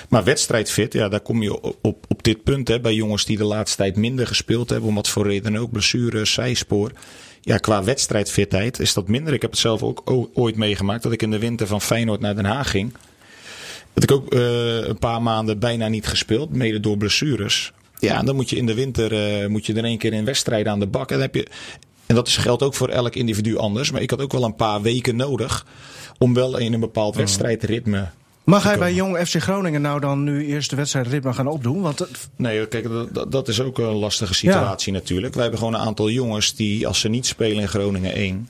Maar 0.08 0.24
wedstrijdfit, 0.24 0.92
ja, 0.92 1.08
daar 1.08 1.20
kom 1.20 1.42
je 1.42 1.60
op, 1.60 2.04
op, 2.08 2.22
dit 2.22 2.42
punt 2.42 2.68
hè, 2.68 2.80
bij 2.80 2.94
jongens 2.94 3.24
die 3.24 3.36
de 3.36 3.44
laatste 3.44 3.76
tijd 3.76 3.96
minder 3.96 4.26
gespeeld 4.26 4.70
hebben. 4.70 4.88
Om 4.88 4.94
wat 4.94 5.08
voor 5.08 5.26
reden 5.26 5.56
ook, 5.56 5.70
blessure, 5.70 6.24
zijspoor. 6.24 6.92
Ja, 7.40 7.56
qua 7.56 7.84
wedstrijdfitheid 7.84 8.78
is 8.78 8.92
dat 8.92 9.08
minder. 9.08 9.32
Ik 9.32 9.42
heb 9.42 9.50
het 9.50 9.60
zelf 9.60 9.82
ook 9.82 10.02
ooit 10.34 10.56
meegemaakt 10.56 11.02
dat 11.02 11.12
ik 11.12 11.22
in 11.22 11.30
de 11.30 11.38
winter 11.38 11.66
van 11.66 11.80
Feyenoord 11.80 12.20
naar 12.20 12.34
Den 12.34 12.44
Haag 12.44 12.70
ging. 12.70 12.92
Dat 13.92 14.02
ik 14.02 14.12
ook 14.12 14.34
eh, 14.34 14.86
een 14.86 14.98
paar 14.98 15.22
maanden 15.22 15.58
bijna 15.58 15.88
niet 15.88 16.06
gespeeld, 16.06 16.52
mede 16.52 16.80
door 16.80 16.96
blessures. 16.96 17.72
Ja, 17.98 18.22
dan 18.22 18.36
moet 18.36 18.50
je 18.50 18.56
in 18.56 18.66
de 18.66 18.74
winter 18.74 19.12
eh, 19.12 19.48
moet 19.48 19.66
je 19.66 19.74
er 19.74 19.84
één 19.84 19.98
keer 19.98 20.12
in 20.12 20.24
wedstrijden 20.24 20.72
aan 20.72 20.80
de 20.80 20.86
bak. 20.86 21.10
En, 21.10 21.20
heb 21.20 21.34
je, 21.34 21.46
en 22.06 22.14
dat 22.14 22.28
geldt 22.28 22.62
ook 22.62 22.74
voor 22.74 22.88
elk 22.88 23.14
individu 23.14 23.56
anders. 23.56 23.90
Maar 23.90 24.02
ik 24.02 24.10
had 24.10 24.22
ook 24.22 24.32
wel 24.32 24.44
een 24.44 24.56
paar 24.56 24.82
weken 24.82 25.16
nodig 25.16 25.66
om 26.22 26.34
wel 26.34 26.56
in 26.58 26.72
een 26.72 26.80
bepaald 26.80 27.16
wedstrijdritme. 27.16 28.08
Mag 28.44 28.62
hij 28.62 28.78
bij 28.78 28.94
Jong 28.94 29.18
FC 29.26 29.36
Groningen 29.42 29.82
nou 29.82 30.00
dan 30.00 30.22
nu 30.24 30.46
eerst 30.46 30.70
de 30.70 30.76
wedstrijdritme 30.76 31.32
gaan 31.32 31.46
opdoen? 31.46 31.80
Want 31.80 31.98
het- 31.98 32.28
Nee, 32.36 32.66
kijk, 32.66 32.86
dat- 33.12 33.32
dat, 33.32 33.48
is 33.48 33.60
ook 33.60 33.78
een 33.78 33.84
lastige 33.84 34.34
situatie 34.34 34.92
natuurlijk. 34.92 35.32
Wij 35.32 35.42
hebben 35.42 35.60
gewoon 35.60 35.74
een 35.74 35.80
aantal 35.86 36.10
jongens 36.10 36.54
die, 36.54 36.86
als 36.86 37.00
ze 37.00 37.08
niet 37.08 37.26
spelen 37.26 37.60
in 37.62 37.68
Groningen 37.68 38.12
1, 38.14 38.48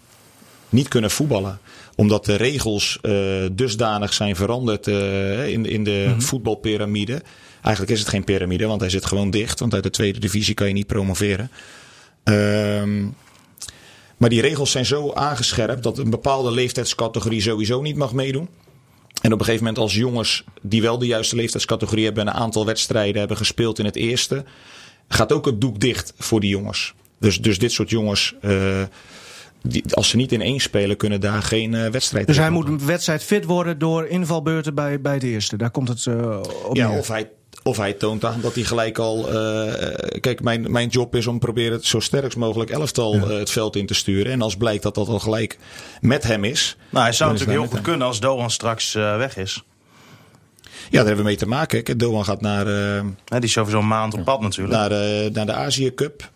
niet 0.68 0.88
kunnen 0.88 1.10
voetballen. 1.10 1.58
Omdat 1.96 2.24
de 2.24 2.34
regels 2.34 2.98
eh, 3.02 3.12
dusdanig 3.52 4.12
zijn 4.12 4.36
veranderd 4.36 4.86
eh, 4.86 5.48
in, 5.48 5.66
in 5.66 5.84
de 5.84 6.14
voetbalpyramide. 6.18 7.22
Eigenlijk 7.62 7.94
is 7.94 8.00
het 8.00 8.08
geen 8.08 8.24
piramide, 8.24 8.66
want 8.66 8.80
hij 8.80 8.90
zit 8.90 9.06
gewoon 9.06 9.30
dicht. 9.30 9.60
Want 9.60 9.74
uit 9.74 9.82
de 9.82 9.90
tweede 9.90 10.18
divisie 10.18 10.54
kan 10.54 10.66
je 10.66 10.72
niet 10.72 10.86
promoveren. 10.86 11.50
Ehm, 12.24 13.04
maar 14.22 14.30
die 14.30 14.40
regels 14.40 14.70
zijn 14.70 14.86
zo 14.86 15.12
aangescherpt 15.12 15.82
dat 15.82 15.98
een 15.98 16.10
bepaalde 16.10 16.50
leeftijdscategorie 16.50 17.40
sowieso 17.40 17.80
niet 17.80 17.96
mag 17.96 18.12
meedoen. 18.12 18.48
En 19.20 19.32
op 19.32 19.38
een 19.38 19.44
gegeven 19.44 19.64
moment 19.64 19.82
als 19.82 19.94
jongens 19.94 20.44
die 20.60 20.82
wel 20.82 20.98
de 20.98 21.06
juiste 21.06 21.36
leeftijdscategorie 21.36 22.04
hebben... 22.04 22.26
en 22.26 22.34
een 22.34 22.40
aantal 22.40 22.66
wedstrijden 22.66 23.18
hebben 23.18 23.36
gespeeld 23.36 23.78
in 23.78 23.84
het 23.84 23.96
eerste... 23.96 24.44
gaat 25.08 25.32
ook 25.32 25.46
het 25.46 25.60
doek 25.60 25.80
dicht 25.80 26.12
voor 26.18 26.40
die 26.40 26.50
jongens. 26.50 26.94
Dus, 27.18 27.40
dus 27.40 27.58
dit 27.58 27.72
soort 27.72 27.90
jongens, 27.90 28.34
eh, 28.40 28.82
die, 29.62 29.94
als 29.94 30.08
ze 30.08 30.16
niet 30.16 30.32
in 30.32 30.42
één 30.42 30.60
spelen... 30.60 30.96
kunnen 30.96 31.20
daar 31.20 31.42
geen 31.42 31.74
eh, 31.74 31.90
wedstrijd 31.90 32.26
dus 32.26 32.36
hij 32.36 32.50
moet 32.50 32.66
een 32.66 32.86
wedstrijd 32.86 33.22
fit 33.22 33.44
worden 33.44 33.78
door 33.78 34.06
invalbeurten 34.06 34.74
bij, 34.74 35.00
bij 35.00 35.18
de 35.18 35.26
eerste. 35.26 35.56
Daar 35.56 35.70
komt 35.70 35.88
het 35.88 36.06
eh, 36.06 36.40
op 36.64 36.76
Ja, 36.76 36.88
neer. 36.88 36.98
of 36.98 37.08
hij, 37.08 37.30
of 37.62 37.76
hij 37.76 37.92
toont 37.92 38.24
aan 38.24 38.40
dat 38.40 38.54
hij 38.54 38.64
gelijk 38.64 38.98
al... 38.98 39.28
eh, 39.32 40.20
kijk, 40.20 40.42
mijn, 40.42 40.72
mijn 40.72 40.88
job 40.88 41.14
is 41.14 41.26
om 41.26 41.38
proberen 41.38 41.72
het 41.72 41.84
zo 41.84 42.00
sterk 42.00 42.36
mogelijk 42.36 42.70
elftal 42.70 43.14
eh, 43.14 43.28
het 43.28 43.50
veld 43.50 43.76
in 43.76 43.86
te 43.86 43.94
sturen. 43.94 44.32
En 44.32 44.42
als 44.42 44.56
blijkt 44.56 44.82
dat 44.82 44.94
dat 44.94 45.08
al 45.08 45.18
gelijk 45.18 45.58
met 46.00 46.22
hem 46.22 46.44
is... 46.44 46.76
Nou, 46.90 47.04
hij 47.04 47.12
zou 47.12 47.32
natuurlijk 47.32 47.58
heel 47.58 47.68
goed 47.68 47.80
kunnen 47.80 48.06
als 48.06 48.20
Doan 48.20 48.50
straks 48.50 48.94
eh, 48.94 49.16
weg 49.16 49.36
is. 49.36 49.62
Ja, 50.90 50.98
daar 50.98 51.06
hebben 51.06 51.24
we 51.24 51.30
mee 51.30 51.38
te 51.38 51.46
maken. 51.46 51.82
Kijk, 51.82 51.98
Doan 51.98 52.24
gaat 52.24 52.40
naar... 52.40 52.66
Hè, 52.66 53.02
die 53.28 53.42
is 53.42 53.52
sowieso 53.52 53.78
een 53.78 53.86
maand 53.86 54.14
op 54.14 54.24
pad 54.24 54.40
natuurlijk. 54.40 54.76
Naar, 54.78 54.90
naar 55.32 55.46
de 55.46 55.52
Azië 55.52 55.94
Cup. 55.94 56.30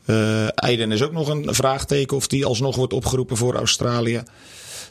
Eiden 0.54 0.92
is 0.92 1.02
ook 1.02 1.12
nog 1.12 1.28
een 1.28 1.54
vraagteken 1.54 2.16
of 2.16 2.26
die 2.26 2.46
alsnog 2.46 2.76
wordt 2.76 2.92
opgeroepen 2.92 3.36
voor 3.36 3.54
Australië. 3.54 4.22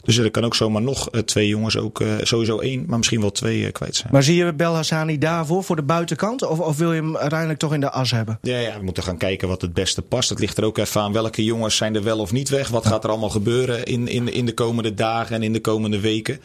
Dus 0.06 0.16
er 0.16 0.30
kan 0.30 0.44
ook 0.44 0.54
zomaar 0.54 0.82
nog 0.82 1.10
eh, 1.10 1.20
twee 1.20 1.48
jongens, 1.48 1.76
ook 1.76 2.00
eh, 2.00 2.08
sowieso 2.22 2.58
één, 2.58 2.84
maar 2.86 2.98
misschien 2.98 3.20
wel 3.20 3.32
twee 3.32 3.66
eh, 3.66 3.72
kwijt 3.72 3.96
zijn. 3.96 4.08
Maar 4.12 4.22
zie 4.22 4.36
je 4.36 4.54
Belhassani 4.54 5.18
daarvoor, 5.18 5.64
voor 5.64 5.76
de 5.76 5.82
buitenkant? 5.82 6.42
Of, 6.42 6.58
of 6.60 6.76
wil 6.76 6.92
je 6.92 7.00
hem 7.00 7.16
uiteindelijk 7.16 7.58
toch 7.58 7.74
in 7.74 7.80
de 7.80 7.90
as 7.90 8.10
hebben? 8.10 8.38
Ja, 8.42 8.58
ja, 8.58 8.78
we 8.78 8.84
moeten 8.84 9.02
gaan 9.02 9.16
kijken 9.16 9.48
wat 9.48 9.60
het 9.60 9.74
beste 9.74 10.02
past. 10.02 10.28
Het 10.28 10.38
ligt 10.38 10.58
er 10.58 10.64
ook 10.64 10.78
even 10.78 11.00
aan 11.00 11.12
welke 11.12 11.44
jongens 11.44 11.76
zijn 11.76 11.94
er 11.94 12.02
wel 12.02 12.18
of 12.18 12.32
niet 12.32 12.48
weg. 12.48 12.68
Wat 12.68 12.86
gaat 12.86 13.04
er 13.04 13.10
allemaal 13.10 13.30
gebeuren 13.30 13.84
in, 13.84 14.08
in, 14.08 14.32
in 14.32 14.46
de 14.46 14.54
komende 14.54 14.94
dagen 14.94 15.36
en 15.36 15.42
in 15.42 15.52
de 15.52 15.60
komende 15.60 16.00
weken. 16.00 16.40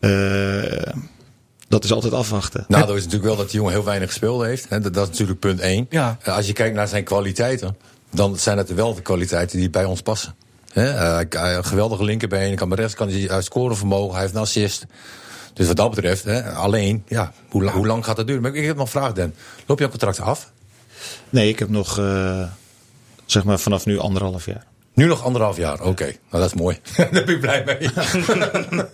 Eh, 0.00 0.92
dat 1.68 1.84
is 1.84 1.92
altijd 1.92 2.12
afwachten. 2.12 2.64
Nou, 2.68 2.86
dat 2.86 2.96
is 2.96 3.04
natuurlijk 3.04 3.28
wel 3.28 3.36
dat 3.36 3.46
die 3.50 3.56
jongen 3.56 3.72
heel 3.72 3.84
weinig 3.84 4.08
gespeeld 4.08 4.42
heeft. 4.42 4.68
Hè. 4.68 4.80
Dat, 4.80 4.94
dat 4.94 5.02
is 5.02 5.10
natuurlijk 5.10 5.40
punt 5.40 5.60
één. 5.60 5.86
Ja. 5.90 6.18
Als 6.24 6.46
je 6.46 6.52
kijkt 6.52 6.74
naar 6.74 6.88
zijn 6.88 7.04
kwaliteiten, 7.04 7.76
dan 8.10 8.38
zijn 8.38 8.58
het 8.58 8.74
wel 8.74 8.94
de 8.94 9.02
kwaliteiten 9.02 9.58
die 9.58 9.70
bij 9.70 9.84
ons 9.84 10.02
passen. 10.02 10.34
Hè, 10.72 10.88
eh, 10.90 11.14
hij- 11.14 11.26
hij- 11.30 11.56
een 11.56 11.64
geweldige 11.64 12.04
linkerbeen, 12.04 12.56
kan 12.56 12.68
met 12.68 12.78
rechts 12.78 12.94
kan 12.94 13.08
hij 13.08 13.30
uit 13.30 13.44
scoren 13.44 13.76
vermogen, 13.76 14.12
hij 14.12 14.20
heeft 14.22 14.34
een 14.34 14.40
assist. 14.40 14.86
Dus 15.54 15.66
wat 15.66 15.76
dat 15.76 15.90
betreft, 15.90 16.24
hè, 16.24 16.50
alleen, 16.52 17.04
ja, 17.08 17.32
hoe, 17.48 17.70
hoe 17.70 17.86
lang 17.86 18.04
gaat 18.04 18.16
dat 18.16 18.26
duren? 18.26 18.42
Maar 18.42 18.54
ik 18.54 18.64
heb 18.64 18.76
nog 18.76 18.84
een 18.84 18.90
vraag, 19.00 19.12
Dan. 19.12 19.32
Loop 19.66 19.78
jouw 19.78 19.88
contract 19.88 20.20
af? 20.20 20.50
Nee, 21.30 21.48
ik 21.48 21.58
heb 21.58 21.68
nog, 21.68 21.98
eh, 21.98 22.42
zeg 23.26 23.44
maar, 23.44 23.58
vanaf 23.58 23.86
nu 23.86 23.98
anderhalf 23.98 24.46
jaar. 24.46 24.64
Nu 24.94 25.06
nog 25.06 25.24
anderhalf 25.24 25.56
jaar, 25.56 25.80
oké. 25.82 26.04
Nou, 26.04 26.16
dat 26.30 26.44
is 26.44 26.54
mooi. 26.54 26.78
Daar 26.96 27.08
ben 27.10 27.28
ik 27.28 27.40
blij 27.40 27.62
mee. 27.64 27.90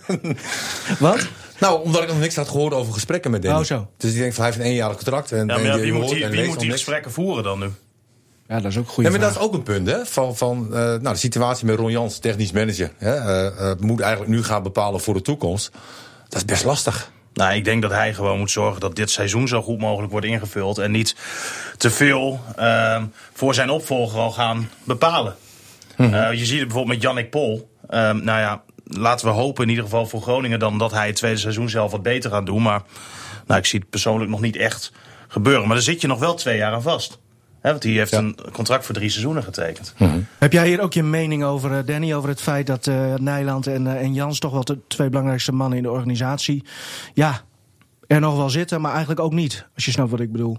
Wat? 0.99 1.27
nou, 1.59 1.83
omdat 1.83 2.03
ik 2.03 2.09
nog 2.09 2.19
niks 2.19 2.37
had 2.37 2.49
gehoord 2.49 2.75
over 2.75 2.93
gesprekken 2.93 3.31
met 3.31 3.43
Danny. 3.43 3.59
Oh, 3.59 3.65
zo. 3.65 3.91
Dus 3.97 4.13
ik 4.13 4.19
denk 4.19 4.33
van, 4.33 4.45
hij 4.45 4.53
heeft 4.53 4.65
een 4.65 4.71
eenjarig 4.71 4.97
contract. 4.97 5.33
En, 5.33 5.39
Ja, 5.39 5.45
maar 5.45 5.57
en 5.57 5.63
ja, 5.65 5.75
je 5.75 5.81
wie 5.83 5.93
moet 5.93 6.09
die, 6.09 6.27
wie 6.27 6.47
moet 6.47 6.61
die 6.61 6.71
gesprekken 6.71 7.13
voeren 7.13 7.45
dan 7.45 7.59
nu? 7.59 7.71
Ja, 8.49 8.61
dat 8.61 8.71
is 8.71 8.79
ook 8.79 8.85
een 8.85 8.91
goede 8.91 9.11
Ja, 9.11 9.17
maar 9.17 9.27
dat 9.27 9.37
is 9.37 9.43
ook 9.43 9.53
een 9.53 9.63
punt, 9.63 9.87
hè? 9.87 10.07
Van, 10.07 10.37
van 10.37 10.67
eh, 10.67 10.81
nou, 10.81 11.03
de 11.03 11.17
situatie 11.17 11.67
met 11.67 11.77
Ron 11.77 11.91
Jans, 11.91 12.19
technisch 12.19 12.53
manager. 12.53 12.91
Hè? 12.97 13.15
eh, 13.15 13.71
eh, 13.71 13.79
moet 13.79 14.01
eigenlijk 14.01 14.33
nu 14.33 14.45
gaan 14.45 14.63
bepalen 14.63 15.01
voor 15.01 15.15
de 15.15 15.23
toekomst. 15.23 15.71
Dat 16.29 16.39
is 16.39 16.45
best 16.45 16.65
lastig. 16.65 17.11
Nou, 17.37 17.55
ik 17.55 17.65
denk 17.65 17.83
dat 17.83 17.91
hij 17.91 18.15
gewoon 18.15 18.39
moet 18.39 18.51
zorgen 18.51 18.81
dat 18.81 18.97
dit 18.97 19.11
seizoen 19.11 19.49
zo 19.49 19.63
goed 19.63 19.79
mogelijk 19.79 20.13
wordt 20.13 20.27
ingevuld. 20.27 20.79
En 20.79 20.91
niet 20.91 21.17
te 21.77 21.91
veel 21.91 22.41
ehm, 22.57 23.05
voor 23.33 23.55
zijn 23.55 23.71
opvolger 23.71 24.19
al 24.19 24.31
gaan 24.31 24.71
bepalen. 24.85 25.37
Eh, 25.97 26.33
je 26.33 26.45
ziet 26.45 26.59
het 26.59 26.69
bijvoorbeeld 26.69 26.87
met 26.87 27.03
Jannik 27.03 27.31
Pol. 27.31 27.71
Ehm, 27.89 28.25
nou 28.25 28.41
ja, 28.41 28.63
laten 28.85 29.27
we 29.27 29.33
hopen 29.33 29.63
in 29.63 29.69
ieder 29.69 29.85
geval 29.85 30.07
voor 30.07 30.23
Groningen 30.23 30.59
dan 30.59 30.79
dat 30.79 30.93
hij 30.93 31.07
het 31.07 31.17
tweede 31.17 31.39
seizoen 31.39 31.69
zelf 31.69 31.91
wat 31.91 32.03
beter 32.03 32.31
gaat 32.31 32.47
doen. 32.47 32.63
Maar 32.63 32.83
nou, 33.47 33.61
ik 33.61 33.67
zie 33.67 33.81
het 33.81 33.91
persoonlijk 33.91 34.31
nog 34.31 34.41
niet 34.41 34.57
echt 34.57 34.93
gebeuren. 35.29 35.67
Maar 35.67 35.77
daar 35.77 35.85
zit 35.85 36.01
je 36.01 36.07
nog 36.07 36.19
wel 36.19 36.35
twee 36.35 36.57
jaar 36.57 36.73
aan 36.73 36.83
vast. 36.83 37.19
Hè, 37.67 37.73
want 37.73 37.83
die 37.83 37.99
heeft 37.99 38.13
een 38.13 38.39
contract 38.53 38.85
voor 38.85 38.95
drie 38.95 39.09
seizoenen 39.09 39.43
getekend. 39.43 39.95
Heb 40.39 40.53
jij 40.53 40.69
hier 40.69 40.81
ook 40.81 40.93
je 40.93 41.03
mening 41.03 41.45
over, 41.45 41.73
eh, 41.73 41.87
Danny, 41.87 42.15
over 42.15 42.29
het 42.29 42.41
feit 42.41 42.67
dat 42.67 42.87
eh, 42.87 43.15
Nijland 43.15 43.67
en, 43.67 43.87
eh, 43.87 44.03
en 44.03 44.15
Jans 44.15 44.39
toch 44.39 44.53
wel 44.53 44.65
de 44.65 44.79
twee 44.89 45.09
belangrijkste 45.09 45.53
mannen 45.53 45.77
in 45.77 45.83
de 45.83 45.91
organisatie, 45.91 46.65
ja, 47.15 47.43
er 48.07 48.21
nog 48.21 48.37
wel 48.37 48.51
zitten, 48.51 48.81
maar 48.81 48.91
eigenlijk 48.91 49.21
ook 49.21 49.33
niet, 49.33 49.67
als 49.75 49.85
je 49.85 49.91
snapt 49.91 50.11
wat 50.11 50.21
ik 50.21 50.33
bedoel. 50.33 50.59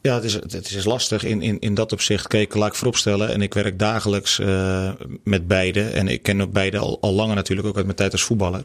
Ja, 0.00 0.14
het 0.14 0.24
is, 0.24 0.32
het 0.32 0.70
is 0.70 0.84
lastig 0.84 1.24
in, 1.24 1.42
in, 1.42 1.58
in 1.58 1.74
dat 1.74 1.92
opzicht. 1.92 2.26
Kijk, 2.26 2.54
laat 2.54 2.68
ik 2.68 2.74
vooropstellen. 2.74 3.28
En 3.32 3.42
ik 3.42 3.54
werk 3.54 3.78
dagelijks 3.78 4.38
eh, 4.38 4.90
met 5.24 5.46
beide. 5.46 5.82
En 5.82 6.08
ik 6.08 6.22
ken 6.22 6.40
ook 6.40 6.52
beide 6.52 6.78
al, 6.78 6.98
al 7.00 7.12
langer 7.12 7.34
natuurlijk, 7.34 7.68
ook 7.68 7.76
uit 7.76 7.84
mijn 7.84 7.96
tijd 7.96 8.12
als 8.12 8.22
voetballer. 8.22 8.64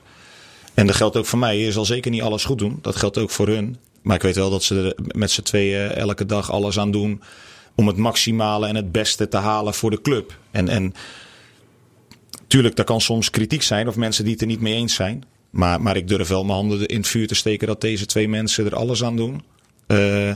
En 0.73 0.87
dat 0.87 0.95
geldt 0.95 1.17
ook 1.17 1.25
voor 1.25 1.39
mij. 1.39 1.57
Je 1.57 1.71
zal 1.71 1.85
zeker 1.85 2.11
niet 2.11 2.21
alles 2.21 2.45
goed 2.45 2.57
doen. 2.57 2.79
Dat 2.81 2.95
geldt 2.95 3.17
ook 3.17 3.29
voor 3.29 3.47
hun. 3.47 3.77
Maar 4.05 4.15
ik 4.15 4.21
weet 4.21 4.35
wel 4.35 4.49
dat 4.49 4.63
ze 4.63 4.75
er 4.97 5.17
met 5.19 5.31
z'n 5.31 5.41
tweeën 5.41 5.91
elke 5.91 6.25
dag 6.25 6.51
alles 6.51 6.79
aan 6.79 6.91
doen. 6.91 7.21
Om 7.75 7.87
het 7.87 7.97
maximale 7.97 8.67
en 8.67 8.75
het 8.75 8.91
beste 8.91 9.27
te 9.27 9.37
halen 9.37 9.73
voor 9.73 9.89
de 9.89 10.01
club. 10.01 10.37
En, 10.51 10.69
en 10.69 10.93
tuurlijk, 12.47 12.75
daar 12.75 12.85
kan 12.85 13.01
soms 13.01 13.29
kritiek 13.29 13.61
zijn. 13.61 13.87
Of 13.87 13.95
mensen 13.95 14.23
die 14.23 14.33
het 14.33 14.41
er 14.41 14.47
niet 14.47 14.61
mee 14.61 14.73
eens 14.73 14.93
zijn. 14.93 15.23
Maar, 15.49 15.81
maar 15.81 15.95
ik 15.95 16.07
durf 16.07 16.27
wel 16.27 16.43
mijn 16.43 16.57
handen 16.57 16.85
in 16.85 16.97
het 16.97 17.07
vuur 17.07 17.27
te 17.27 17.35
steken 17.35 17.67
dat 17.67 17.81
deze 17.81 18.05
twee 18.05 18.27
mensen 18.29 18.65
er 18.65 18.75
alles 18.75 19.03
aan 19.03 19.15
doen. 19.15 19.43
eh, 19.87 20.31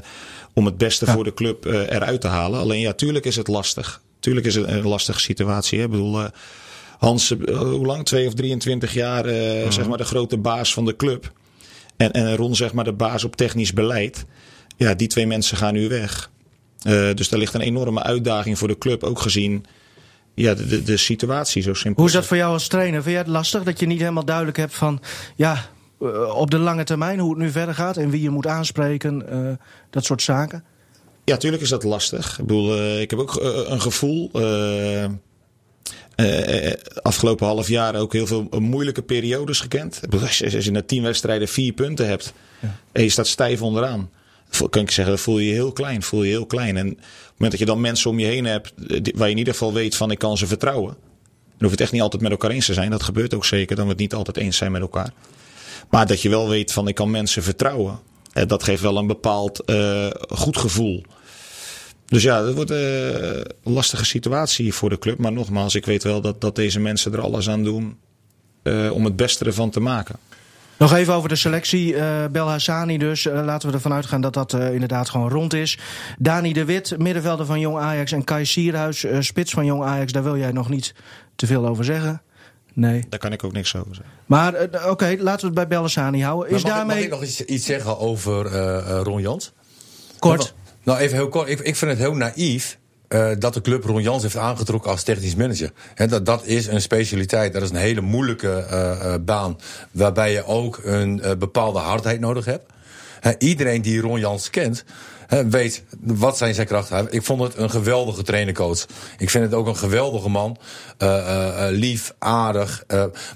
om 0.54 0.66
het 0.66 0.78
beste 0.78 1.06
voor 1.06 1.24
de 1.24 1.34
club 1.34 1.66
eh, 1.66 1.74
eruit 1.82 2.22
te 2.22 2.28
halen. 2.28 2.60
Alleen 2.60 2.80
ja, 2.80 2.94
tuurlijk 2.94 3.26
is 3.26 3.36
het 3.36 3.48
lastig. 3.48 4.02
Tuurlijk 4.20 4.46
is 4.46 4.56
het 4.56 4.68
een 4.68 4.88
lastige 4.88 5.20
situatie. 5.20 5.78
Hè? 5.80 5.86
Ik 5.86 5.92
bedoel, 5.92 6.20
eh, 6.22 6.30
Hans, 6.98 7.30
hoe 7.56 7.86
lang? 7.86 8.06
Twee 8.06 8.28
of 8.28 8.34
23 8.34 8.94
jaar, 8.94 9.26
eh, 9.26 9.72
zeg 9.72 9.88
maar, 9.88 9.98
de 9.98 10.04
grote 10.04 10.38
baas 10.38 10.74
van 10.74 10.86
de 10.86 10.96
club. 10.96 11.32
En, 12.00 12.12
en 12.12 12.36
Ron, 12.36 12.56
zeg 12.56 12.74
maar, 12.74 12.84
de 12.84 12.94
baas 12.94 13.24
op 13.24 13.36
technisch 13.36 13.74
beleid. 13.74 14.26
Ja, 14.78 14.94
die 14.94 15.08
twee 15.08 15.28
mensen 15.28 15.58
gaan 15.58 15.74
nu 15.74 15.88
weg. 15.88 16.32
Eh, 16.82 17.14
dus 17.14 17.30
daar 17.30 17.40
ligt 17.40 17.54
een 17.54 17.62
enorme 17.62 18.04
uitdaging 18.04 18.58
voor 18.58 18.68
de 18.68 18.78
club. 18.78 19.04
Ook 19.04 19.20
gezien 19.20 19.66
ja, 20.34 20.54
de, 20.54 20.68
de, 20.68 20.84
de 20.84 20.98
situatie 20.98 21.62
zo 21.62 21.74
simpel. 21.74 22.02
Hoe 22.02 22.10
is 22.12 22.16
dat 22.16 22.26
voor 22.26 22.38
jou 22.38 22.54
als 22.54 22.68
trainer? 22.68 23.02
Vind 23.02 23.14
jij 23.16 23.24
het 23.24 23.32
lastig 23.32 23.64
dat 23.64 23.80
je 23.80 23.86
niet 23.86 24.00
helemaal 24.00 24.26
duidelijk 24.26 24.58
hebt 24.58 24.76
van, 24.76 25.02
ja, 25.36 25.66
eh, 26.00 26.36
op 26.36 26.52
de 26.52 26.58
lange 26.58 26.84
termijn 26.84 27.20
hoe 27.20 27.30
het 27.30 27.40
nu 27.40 27.52
verder 27.52 27.76
gaat 27.76 27.98
en 27.98 28.10
wie 28.10 28.22
je 28.22 28.30
moet 28.30 28.48
aanspreken, 28.48 29.30
eh, 29.30 29.66
dat 29.90 30.06
soort 30.06 30.22
zaken? 30.22 30.64
Ja, 31.24 31.38
tuurlijk 31.38 31.64
is 31.64 31.70
dat 31.70 31.84
lastig. 31.84 32.40
Ik 32.40 32.46
bedoel, 32.46 33.00
ik 33.00 33.10
heb 33.10 33.20
ook 33.20 33.36
een 33.68 33.82
gevoel. 33.82 34.32
Eh, 36.20 36.40
eh, 36.40 36.72
eh, 36.72 36.78
afgelopen 37.02 37.48
half 37.48 37.68
jaar 37.68 37.96
ook 37.96 38.14
heel 38.14 38.28
veel 38.28 38.48
moeilijke 38.60 39.02
periodes 39.02 39.60
gekend. 39.60 40.02
Als, 40.22 40.38
je, 40.38 40.56
als 40.56 40.66
je 40.66 40.72
na 40.72 40.82
tien 40.82 41.04
wedstrijden 41.04 41.48
vier 41.48 41.74
punten 41.74 42.08
hebt 42.08 42.34
en 42.92 43.04
je 43.04 43.10
staat 43.10 43.28
stijf 43.28 43.62
onderaan. 43.62 44.10
Kan 44.70 44.82
ik 44.82 44.92
zeggen, 44.92 45.20
voel 45.20 45.38
je 45.40 45.48
je 45.48 45.54
heel 45.54 45.72
klein. 45.72 46.04
Voel 46.04 46.24
je 46.24 46.30
heel 46.30 46.46
klein. 46.46 46.78
En 46.78 46.88
op 46.90 46.98
het 46.98 47.32
moment 47.32 47.52
dat 47.52 47.60
je 47.60 47.66
dan 47.66 47.82
mensen 47.82 48.10
om 48.10 48.20
je 48.20 48.26
heen 48.26 48.46
hebt 48.46 48.74
eh, 48.88 49.00
waar 49.16 49.26
je 49.28 49.34
in 49.34 49.38
ieder 49.38 49.54
geval 49.54 49.74
weet 49.74 49.96
van 49.96 50.12
ik 50.12 50.20
kan 50.20 50.38
ze 50.38 50.48
vertrouwen. 50.48 50.94
Dan 50.94 51.68
hoeft 51.68 51.72
het 51.72 51.82
echt 51.82 51.92
niet 51.92 52.02
altijd 52.02 52.22
met 52.22 52.32
elkaar 52.32 52.52
eens 52.52 52.66
te 52.66 52.74
zijn. 52.74 52.90
Dat 52.92 53.04
gebeurt 53.04 53.34
ook 53.34 53.46
zeker. 53.46 53.76
Dan 53.76 53.86
we 53.86 53.92
het 53.92 54.00
niet 54.00 54.14
altijd 54.14 54.38
eens 54.38 54.58
zijn 54.58 54.72
met 54.72 54.82
elkaar. 54.82 55.14
Maar 55.90 56.08
dat 56.08 56.22
je 56.22 56.30
wel 56.30 56.50
weet 56.50 56.72
van 56.72 56.88
ik 56.88 56.96
kan 56.96 57.12
mensen 57.12 57.44
vertrouwen. 57.44 58.00
eh, 58.34 58.48
Dat 58.48 58.64
geeft 58.64 58.82
wel 58.82 58.98
een 58.98 59.08
bepaald 59.08 59.64
eh, 59.66 60.08
goed 60.30 60.58
gevoel. 60.58 61.04
Dus 62.10 62.24
ja, 62.24 62.44
het 62.46 62.56
wordt 62.56 62.72
eh, 62.72 62.78
een 63.38 63.46
lastige 63.64 64.06
situatie 64.06 64.74
voor 64.74 64.90
de 64.90 65.00
club. 65.00 65.18
Maar 65.18 65.32
nogmaals, 65.32 65.76
ik 65.76 65.86
weet 65.86 66.04
wel 66.04 66.22
dat, 66.22 66.42
dat 66.42 66.56
deze 66.56 66.80
mensen 66.80 67.14
er 67.14 67.22
alles 67.22 67.50
aan 67.50 67.64
doen 67.64 67.98
eh, 68.64 68.92
om 68.92 69.06
het 69.06 69.16
beste 69.16 69.46
ervan 69.46 69.70
te 69.70 69.80
maken. 69.80 70.16
Nog 70.78 70.94
even 70.94 71.14
over 71.14 71.30
de 71.30 71.36
selectie. 71.36 71.96
eh 71.96 72.26
Belhassani 72.32 72.98
dus. 72.98 73.24
Laten 73.24 73.70
we 73.70 73.76
ervan 73.76 73.94
uitgaan 73.94 74.22
dat 74.22 74.34
dat 74.34 74.54
eh, 74.54 74.74
inderdaad 74.74 75.10
gewoon 75.10 75.30
rond 75.30 75.54
is. 75.54 75.78
Dani 76.18 76.54
de 76.54 76.66
Wit, 76.66 76.98
middenvelder 76.98 77.46
van 77.46 77.60
Jong 77.60 77.78
Ajax. 77.78 78.12
En 78.12 78.24
Kai 78.24 78.46
Sierhuis, 78.46 79.06
spits 79.20 79.52
van 79.52 79.66
Jong 79.66 79.84
Ajax. 79.84 80.12
Daar 80.12 80.24
wil 80.24 80.38
jij 80.38 80.52
nog 80.52 80.70
niet 80.70 80.94
te 81.36 81.48
veel 81.48 81.68
over 81.68 81.84
zeggen. 81.86 82.22
Nee. 82.74 83.06
Daar 83.10 83.20
kan 83.20 83.32
ik 83.34 83.44
ook 83.44 83.52
niks 83.54 83.76
over 83.76 83.96
zeggen. 83.96 84.14
Maar 84.26 84.54
oké, 84.90 85.16
laten 85.20 85.40
we 85.40 85.46
het 85.46 85.54
bij 85.56 85.68
Belhassani 85.68 86.24
houden. 86.24 86.46
Is 86.50 86.52
mag, 86.52 86.62
ik- 86.62 86.68
mag 86.68 86.78
daarmee... 86.78 87.04
ik 87.04 87.10
nog 87.10 87.24
iets, 87.24 87.46
iets 87.46 87.66
zeggen 87.66 87.98
over 88.00 88.46
Ron 89.04 89.22
Jans? 89.22 89.52
Kort. 90.20 90.54
Nou, 90.84 91.00
even 91.00 91.16
heel 91.16 91.30
kort. 91.30 91.50
Ik, 91.50 91.76
vind 91.76 91.92
het 91.92 92.00
heel 92.00 92.16
naïef 92.16 92.78
eh, 93.08 93.30
dat 93.40 93.54
de 93.54 93.62
club 93.62 93.84
Ron 93.84 94.02
Jans 94.02 94.22
heeft 94.22 94.38
aangetrokken 94.38 94.92
als 94.92 95.04
technisch 95.04 95.36
manager. 95.36 95.72
Dat, 95.96 96.26
dat 96.26 96.46
is 96.46 96.68
een 96.68 96.82
specialiteit. 96.82 97.54
Dat 97.54 97.62
is 97.62 97.70
een 97.70 97.76
hele 97.76 98.02
moeilijke 98.02 98.52
eh, 98.52 99.14
eh, 99.14 99.22
baan. 99.22 99.58
Waarbij 99.92 100.32
je 100.32 100.46
ook 100.46 100.80
een 100.84 101.22
bepaalde 101.40 101.80
hardheid 101.80 102.20
nodig 102.20 102.46
hebt. 102.46 102.66
Iedereen 103.38 103.82
die 103.82 104.02
Ron 104.02 104.20
Jans 104.20 104.50
kent. 104.50 104.84
weet 105.50 105.84
wat 106.02 106.38
zijn 106.38 106.54
zijn 106.54 106.68
krachten. 106.68 107.08
Ik 107.10 107.24
vond 107.24 107.42
het 107.42 107.58
een 107.58 107.70
geweldige 107.70 108.24
trainercoach. 108.24 108.86
Ik 109.18 109.30
vind 109.30 109.44
het 109.44 109.54
ook 109.54 109.68
een 109.68 109.78
geweldige 109.78 110.30
man. 110.30 110.58
Lief, 111.70 112.14
aardig. 112.20 112.84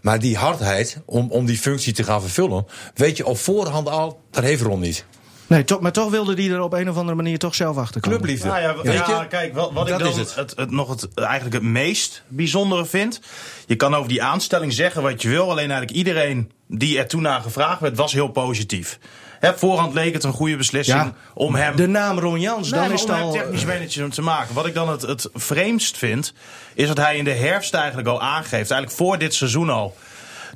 maar 0.01 0.19
die 0.19 0.37
hardheid 0.37 0.97
om, 1.05 1.31
om 1.31 1.45
die 1.45 1.57
functie 1.57 1.93
te 1.93 2.03
gaan 2.03 2.21
vervullen. 2.21 2.65
Weet 2.93 3.17
je 3.17 3.25
op 3.25 3.37
voorhand 3.37 3.89
al, 3.89 4.19
dat 4.31 4.43
heeft 4.43 4.61
Ron 4.61 4.79
niet. 4.79 5.05
Nee, 5.47 5.63
toch, 5.63 5.79
maar 5.79 5.91
toch 5.91 6.09
wilde 6.09 6.33
die 6.33 6.51
er 6.51 6.61
op 6.61 6.73
een 6.73 6.89
of 6.89 6.97
andere 6.97 7.15
manier 7.15 7.37
toch 7.37 7.55
zelf 7.55 7.77
achter 7.77 8.01
komen. 8.01 8.17
Clubliefde. 8.17 8.47
Nou 8.47 8.61
ja, 8.61 8.75
Weet 8.75 8.93
ja, 8.93 9.21
je? 9.21 9.27
kijk, 9.27 9.53
wat, 9.53 9.89
ik 9.89 9.97
dan 9.99 10.07
is 10.07 10.15
het. 10.15 10.35
het. 10.35 10.53
Het, 10.55 10.71
nog 10.71 10.89
het, 10.89 11.13
eigenlijk 11.13 11.53
het 11.53 11.63
meest 11.63 12.23
bijzondere 12.27 12.85
vind. 12.85 13.19
Je 13.65 13.75
kan 13.75 13.95
over 13.95 14.09
die 14.09 14.23
aanstelling 14.23 14.73
zeggen 14.73 15.01
wat 15.01 15.21
je 15.21 15.29
wil. 15.29 15.43
Alleen 15.43 15.57
eigenlijk 15.71 15.91
iedereen 15.91 16.51
die 16.67 16.97
er 16.97 17.07
toen 17.07 17.21
naar 17.21 17.41
gevraagd 17.41 17.81
werd, 17.81 17.97
was 17.97 18.13
heel 18.13 18.27
positief. 18.27 18.99
Hè, 19.39 19.57
voorhand 19.57 19.93
leek 19.93 20.13
het 20.13 20.23
een 20.23 20.33
goede 20.33 20.57
beslissing 20.57 20.99
Ja, 20.99 21.13
om 21.33 21.55
hem... 21.55 21.75
De 21.75 21.87
naam 21.87 22.19
Ron 22.19 22.39
Jans, 22.39 22.69
Nee, 22.71 22.81
dan 22.81 22.91
is 22.91 23.03
om 23.03 23.09
het 23.09 23.21
al... 23.21 23.31
technisch 23.31 23.65
manager 23.65 24.09
te 24.09 24.21
maken. 24.21 24.55
Wat 24.55 24.65
ik 24.65 24.73
dan 24.73 24.89
het, 24.89 25.01
het 25.01 25.29
vreemdst 25.33 25.97
vind, 25.97 26.33
is 26.73 26.87
dat 26.87 26.97
hij 26.97 27.17
in 27.17 27.23
de 27.23 27.33
herfst 27.33 27.73
eigenlijk 27.73 28.07
al 28.07 28.21
aangeeft, 28.21 28.71
eigenlijk 28.71 28.91
voor 28.91 29.17
dit 29.17 29.33
seizoen 29.33 29.69
al, 29.69 29.95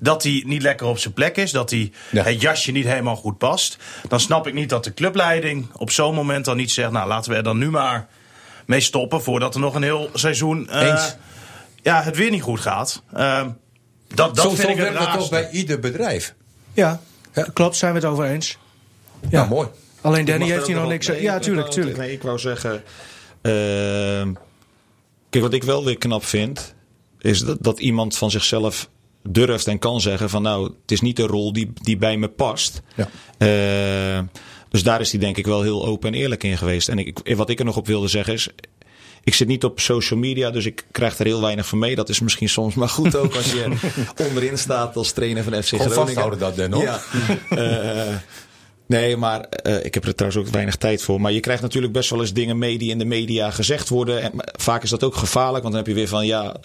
dat 0.01 0.23
hij 0.23 0.43
niet 0.45 0.61
lekker 0.61 0.87
op 0.87 0.99
zijn 0.99 1.13
plek 1.13 1.37
is, 1.37 1.51
dat 1.51 1.69
hij 1.69 1.91
Ja. 2.11 2.23
het 2.23 2.41
jasje 2.41 2.71
niet 2.71 2.85
helemaal 2.85 3.15
goed 3.15 3.37
past. 3.37 3.77
Dan 4.07 4.19
snap 4.19 4.47
ik 4.47 4.53
niet 4.53 4.69
dat 4.69 4.83
de 4.83 4.93
clubleiding 4.93 5.67
op 5.73 5.91
zo'n 5.91 6.15
moment 6.15 6.45
dan 6.45 6.57
niet 6.57 6.71
zegt, 6.71 6.91
nou 6.91 7.07
laten 7.07 7.31
we 7.31 7.37
er 7.37 7.43
dan 7.43 7.57
nu 7.57 7.69
maar 7.69 8.07
mee 8.65 8.79
stoppen 8.79 9.21
voordat 9.23 9.53
er 9.53 9.59
nog 9.59 9.75
een 9.75 9.83
heel 9.83 10.09
seizoen 10.13 10.69
eh, 10.69 10.87
Eens. 10.87 11.15
ja, 11.81 12.01
het 12.03 12.15
weer 12.17 12.29
niet 12.31 12.41
goed 12.41 12.59
gaat. 12.59 13.01
Eh, 13.13 13.45
dat 14.13 14.35
dat 14.35 14.37
zo 14.45 14.49
vind 14.49 14.61
zo 14.61 14.67
ik 14.69 14.75
het 14.77 14.83
werkt 14.87 14.97
toch 14.99 15.05
raarste. 15.13 15.29
bij 15.29 15.49
ieder 15.51 15.79
bedrijf. 15.79 16.33
Ja, 16.73 17.01
Ja. 17.33 17.47
klopt, 17.53 17.75
zijn 17.75 17.93
we 17.93 17.99
het 17.99 18.07
over 18.07 18.25
eens. 18.25 18.57
Ja, 19.21 19.27
Ja, 19.29 19.45
mooi. 19.45 19.67
Alleen 20.01 20.25
Danny 20.25 20.45
heeft 20.45 20.59
er 20.59 20.65
hier 20.65 20.73
nog 20.75 20.83
wel- 20.83 20.91
niks... 20.93 21.07
nee, 21.07 21.21
ja, 21.21 21.39
tuurlijk, 21.39 21.67
tuurlijk. 21.69 21.97
Nee, 21.97 22.11
ik 22.11 22.21
wou 22.21 22.39
zeggen. 22.39 22.83
ehm, 23.41 24.33
kijk, 25.29 25.43
wat 25.43 25.53
ik 25.53 25.63
wel 25.63 25.83
weer 25.85 25.97
knap 25.97 26.25
vind. 26.25 26.73
Is 27.19 27.39
dat, 27.39 27.57
dat 27.61 27.79
iemand 27.79 28.17
van 28.17 28.31
zichzelf 28.31 28.89
durft 29.33 29.67
en 29.67 29.79
kan 29.79 30.01
zeggen: 30.01 30.29
van 30.29 30.41
nou, 30.41 30.63
het 30.63 30.91
is 30.91 31.01
niet 31.01 31.15
de 31.15 31.25
rol 31.25 31.53
die, 31.53 31.71
die 31.73 31.97
bij 31.97 32.17
me 32.17 32.27
past. 32.27 32.81
Ja. 32.95 33.09
Eh, 33.37 34.23
dus 34.69 34.83
daar 34.83 35.01
is 35.01 35.11
hij 35.11 35.19
denk 35.19 35.37
ik 35.37 35.45
wel 35.45 35.61
heel 35.61 35.85
open 35.85 36.13
en 36.13 36.19
eerlijk 36.19 36.43
in 36.43 36.57
geweest. 36.57 36.89
En 36.89 36.97
ik, 36.99 37.33
wat 37.35 37.49
ik 37.49 37.59
er 37.59 37.65
nog 37.65 37.77
op 37.77 37.87
wilde 37.87 38.07
zeggen 38.07 38.33
is. 38.33 38.49
Ik 39.23 39.33
zit 39.33 39.47
niet 39.47 39.63
op 39.63 39.79
social 39.79 40.19
media, 40.19 40.51
dus 40.51 40.65
ik 40.65 40.85
krijg 40.91 41.19
er 41.19 41.25
heel 41.25 41.41
weinig 41.41 41.67
van 41.67 41.79
mee. 41.79 41.95
Dat 41.95 42.09
is 42.09 42.19
misschien 42.19 42.49
soms 42.49 42.75
maar 42.75 42.89
goed 42.89 43.15
ook 43.15 43.35
als 43.35 43.51
je 43.51 43.77
onderin 44.29 44.57
staat 44.57 44.95
als 44.95 45.11
trainer 45.11 45.43
van 45.43 45.53
FC 45.53 45.67
Groningen. 45.67 45.93
vasthouden 45.93 46.39
dat, 46.39 46.55
Den, 46.55 46.73
hoor. 46.73 46.83
Ja. 46.83 46.99
Eh, 47.49 48.15
nee, 48.85 49.17
maar 49.17 49.41
eh, 49.41 49.85
ik 49.85 49.93
heb 49.93 50.05
er 50.05 50.15
trouwens 50.15 50.47
ook 50.47 50.53
weinig 50.53 50.75
tijd 50.75 51.01
voor. 51.01 51.21
Maar 51.21 51.31
je 51.31 51.39
krijgt 51.39 51.61
natuurlijk 51.61 51.93
best 51.93 52.09
wel 52.09 52.19
eens 52.19 52.33
dingen 52.33 52.57
mee 52.57 52.77
die 52.77 52.89
in 52.89 52.97
de 52.97 53.05
media 53.05 53.51
gezegd 53.51 53.89
worden. 53.89 54.21
En 54.21 54.31
vaak 54.35 54.83
is 54.83 54.89
dat 54.89 55.03
ook 55.03 55.15
gevaarlijk, 55.15 55.63
want 55.63 55.75
dan 55.75 55.83
heb 55.83 55.87
je 55.87 55.99
weer 55.99 56.07
van 56.07 56.25
ja. 56.25 56.55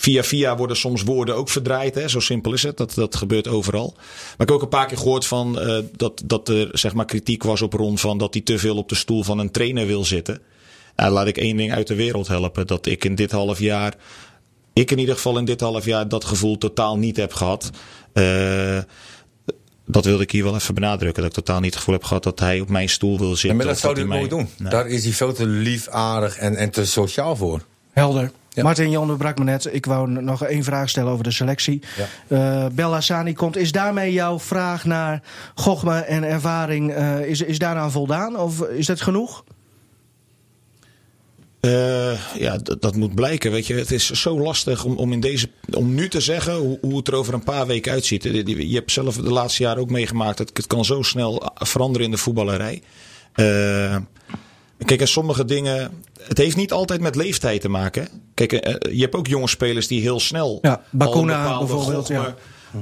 Via 0.00 0.22
via 0.22 0.56
worden 0.56 0.76
soms 0.76 1.02
woorden 1.02 1.34
ook 1.36 1.48
verdraaid. 1.48 1.94
Hè? 1.94 2.08
Zo 2.08 2.20
simpel 2.20 2.52
is 2.52 2.62
het. 2.62 2.76
Dat, 2.76 2.94
dat 2.94 3.16
gebeurt 3.16 3.48
overal. 3.48 3.94
Maar 3.96 4.32
ik 4.32 4.38
heb 4.38 4.50
ook 4.50 4.62
een 4.62 4.68
paar 4.68 4.86
keer 4.86 4.96
gehoord 4.98 5.26
van, 5.26 5.60
eh, 5.60 5.78
dat, 5.96 6.22
dat 6.24 6.48
er 6.48 6.68
zeg 6.72 6.94
maar, 6.94 7.04
kritiek 7.04 7.42
was 7.42 7.62
op 7.62 7.72
Ron. 7.72 7.98
Van 7.98 8.18
dat 8.18 8.34
hij 8.34 8.42
te 8.42 8.58
veel 8.58 8.76
op 8.76 8.88
de 8.88 8.94
stoel 8.94 9.22
van 9.22 9.38
een 9.38 9.50
trainer 9.50 9.86
wil 9.86 10.04
zitten. 10.04 10.40
Nou, 10.96 11.12
laat 11.12 11.26
ik 11.26 11.36
één 11.36 11.56
ding 11.56 11.72
uit 11.72 11.86
de 11.86 11.94
wereld 11.94 12.28
helpen. 12.28 12.66
Dat 12.66 12.86
ik 12.86 13.04
in 13.04 13.14
dit 13.14 13.30
half 13.30 13.58
jaar. 13.58 13.94
Ik 14.72 14.90
in 14.90 14.98
ieder 14.98 15.14
geval 15.14 15.38
in 15.38 15.44
dit 15.44 15.60
half 15.60 15.84
jaar 15.84 16.08
dat 16.08 16.24
gevoel 16.24 16.58
totaal 16.58 16.98
niet 16.98 17.16
heb 17.16 17.32
gehad. 17.32 17.70
Eh, 18.12 18.78
dat 19.86 20.04
wilde 20.04 20.22
ik 20.22 20.30
hier 20.30 20.44
wel 20.44 20.54
even 20.54 20.74
benadrukken. 20.74 21.22
Dat 21.22 21.36
ik 21.36 21.44
totaal 21.44 21.60
niet 21.60 21.70
het 21.70 21.78
gevoel 21.78 21.94
heb 21.94 22.04
gehad 22.04 22.22
dat 22.22 22.40
hij 22.40 22.60
op 22.60 22.68
mijn 22.68 22.88
stoel 22.88 23.18
wil 23.18 23.28
zitten. 23.30 23.48
Ja, 23.48 23.54
maar 23.54 23.66
dat 23.66 23.78
zou 23.78 23.94
hij 23.94 24.04
mij- 24.04 24.28
doen. 24.28 24.48
Nee. 24.58 24.70
Daar 24.70 24.88
is 24.88 25.04
hij 25.04 25.12
veel 25.12 25.32
te 25.32 25.46
lief, 25.46 25.88
aardig 25.88 26.36
en, 26.36 26.56
en 26.56 26.70
te 26.70 26.86
sociaal 26.86 27.36
voor. 27.36 27.60
Helder. 27.90 28.30
Ja. 28.48 28.62
Martin, 28.62 28.90
je 28.90 29.00
onderbrak 29.00 29.38
me 29.38 29.44
net. 29.44 29.74
Ik 29.74 29.86
wou 29.86 30.08
nog 30.10 30.44
één 30.44 30.64
vraag 30.64 30.88
stellen 30.88 31.12
over 31.12 31.24
de 31.24 31.30
selectie. 31.30 31.82
Eh 32.28 32.66
Bella 32.72 33.00
Sani 33.00 33.32
komt. 33.32 33.56
Is 33.56 33.72
daarmee 33.72 34.12
jouw 34.12 34.38
vraag 34.38 34.84
naar 34.84 35.22
Gochme 35.54 35.98
en 35.98 36.24
ervaring... 36.24 36.92
eh, 36.92 37.20
is, 37.20 37.40
is 37.40 37.58
daaraan 37.58 37.90
voldaan? 37.90 38.38
Of 38.38 38.60
is 38.62 38.86
dat 38.86 39.00
genoeg? 39.00 39.44
Eh, 41.60 42.36
ja, 42.36 42.58
dat, 42.78 42.94
moet 42.94 43.14
blijken. 43.14 43.50
Weet 43.50 43.66
je, 43.66 43.74
het 43.74 43.90
is 43.90 44.10
zo 44.10 44.40
lastig 44.40 44.84
om, 44.84 44.96
om, 44.96 45.12
in 45.12 45.20
deze, 45.20 45.48
om 45.70 45.94
nu 45.94 46.08
te 46.08 46.20
zeggen 46.20 46.54
hoe, 46.54 46.78
hoe 46.80 46.96
het 46.96 47.08
er 47.08 47.14
over 47.14 47.34
een 47.34 47.44
paar 47.44 47.66
weken 47.66 47.92
uitziet. 47.92 48.22
Je 48.22 48.74
hebt 48.74 48.92
zelf 48.92 49.16
de 49.16 49.32
laatste 49.32 49.62
jaren 49.62 49.82
ook 49.82 49.90
meegemaakt. 49.90 50.38
Dat 50.38 50.50
het 50.52 50.66
kan 50.66 50.84
zo 50.84 51.02
snel 51.02 51.52
veranderen 51.54 52.06
in 52.06 52.12
de 52.12 52.18
voetballerij. 52.18 52.82
Eh, 53.32 53.96
kijk, 54.84 55.00
en 55.00 55.08
sommige 55.08 55.44
dingen. 55.44 56.02
Het 56.22 56.38
heeft 56.38 56.56
niet 56.56 56.72
altijd 56.72 57.00
met 57.00 57.14
leeftijd 57.14 57.60
te 57.60 57.68
maken. 57.68 58.08
Kijk, 58.34 58.52
eh, 58.52 58.94
je 58.94 59.02
hebt 59.02 59.14
ook 59.14 59.26
jonge 59.26 59.48
spelers 59.48 59.86
die 59.86 60.00
heel 60.00 60.20
snel. 60.20 60.58
Ja, 60.62 60.70
al 60.70 60.80
Bakuna 60.90 61.58
bijvoorbeeld, 61.58 62.06
gochme, 62.06 62.34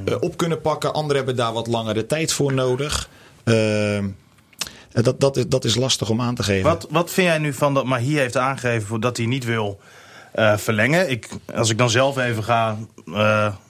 eh, 0.04 0.16
op 0.20 0.36
kunnen 0.36 0.60
pakken. 0.60 0.92
Anderen 0.92 1.16
hebben 1.16 1.36
daar 1.36 1.52
wat 1.52 1.66
langere 1.66 2.06
tijd 2.06 2.32
voor 2.32 2.52
nodig. 2.52 3.08
Eh, 4.96 5.04
dat, 5.04 5.20
dat, 5.20 5.36
is, 5.36 5.48
dat 5.48 5.64
is 5.64 5.74
lastig 5.74 6.10
om 6.10 6.20
aan 6.20 6.34
te 6.34 6.42
geven. 6.42 6.70
Wat, 6.70 6.86
wat 6.90 7.10
vind 7.10 7.26
jij 7.26 7.38
nu 7.38 7.52
van 7.52 7.74
dat 7.74 7.84
Mahi 7.84 8.16
heeft 8.16 8.36
aangegeven 8.36 9.00
dat 9.00 9.16
hij 9.16 9.26
niet 9.26 9.44
wil 9.44 9.80
eh, 10.32 10.56
verlengen? 10.56 11.10
Ik, 11.10 11.28
als 11.54 11.70
ik 11.70 11.78
dan 11.78 11.90
zelf 11.90 12.18
even 12.18 12.44
ga, 12.44 12.76
eh, 13.06 13.12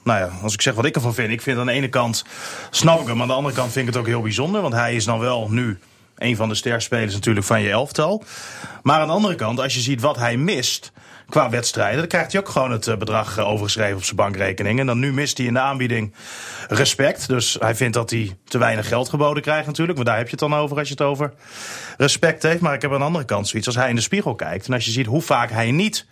nou 0.03 0.19
ja, 0.19 0.29
als 0.41 0.53
ik 0.53 0.61
zeg 0.61 0.73
wat 0.73 0.85
ik 0.85 0.95
ervan 0.95 1.13
vind. 1.13 1.31
Ik 1.31 1.41
vind 1.41 1.57
aan 1.57 1.65
de 1.65 1.71
ene 1.71 1.89
kant, 1.89 2.25
snap 2.69 3.01
ik 3.01 3.07
hem, 3.07 3.13
maar 3.13 3.21
aan 3.21 3.27
de 3.27 3.33
andere 3.33 3.55
kant 3.55 3.71
vind 3.71 3.87
ik 3.87 3.93
het 3.93 4.01
ook 4.01 4.07
heel 4.07 4.21
bijzonder. 4.21 4.61
Want 4.61 4.73
hij 4.73 4.95
is 4.95 5.05
dan 5.05 5.19
wel 5.19 5.47
nu 5.49 5.79
een 6.17 6.35
van 6.35 6.49
de 6.49 6.55
sterspelers 6.55 7.13
natuurlijk 7.13 7.45
van 7.45 7.61
je 7.61 7.69
elftal. 7.69 8.23
Maar 8.83 8.99
aan 8.99 9.07
de 9.07 9.13
andere 9.13 9.35
kant, 9.35 9.59
als 9.59 9.73
je 9.73 9.79
ziet 9.79 10.01
wat 10.01 10.17
hij 10.17 10.37
mist 10.37 10.91
qua 11.29 11.49
wedstrijden... 11.49 11.97
dan 11.97 12.07
krijgt 12.07 12.31
hij 12.31 12.41
ook 12.41 12.49
gewoon 12.49 12.71
het 12.71 12.87
eh, 12.87 12.97
bedrag 12.97 13.37
eh, 13.37 13.47
overgeschreven 13.47 13.97
op 13.97 14.03
zijn 14.03 14.15
bankrekening. 14.15 14.79
En 14.79 14.85
dan 14.85 14.99
nu 14.99 15.13
mist 15.13 15.37
hij 15.37 15.47
in 15.47 15.53
de 15.53 15.59
aanbieding 15.59 16.13
respect. 16.67 17.27
Dus 17.27 17.57
hij 17.59 17.75
vindt 17.75 17.93
dat 17.93 18.09
hij 18.09 18.37
te 18.43 18.57
weinig 18.57 18.87
geld 18.87 19.09
geboden 19.09 19.43
krijgt 19.43 19.67
natuurlijk. 19.67 19.97
Want 19.97 20.09
daar 20.09 20.17
heb 20.17 20.25
je 20.25 20.31
het 20.31 20.49
dan 20.49 20.55
over 20.55 20.77
als 20.77 20.87
je 20.87 20.93
het 20.93 21.03
over 21.03 21.33
respect 21.97 22.43
heeft. 22.43 22.61
Maar 22.61 22.73
ik 22.73 22.81
heb 22.81 22.91
aan 22.91 22.99
de 22.99 23.05
andere 23.05 23.25
kant 23.25 23.47
zoiets. 23.47 23.67
Als 23.67 23.77
hij 23.77 23.89
in 23.89 23.95
de 23.95 24.01
spiegel 24.01 24.35
kijkt 24.35 24.67
en 24.67 24.73
als 24.73 24.85
je 24.85 24.91
ziet 24.91 25.05
hoe 25.05 25.21
vaak 25.21 25.51
hij 25.51 25.71
niet 25.71 26.05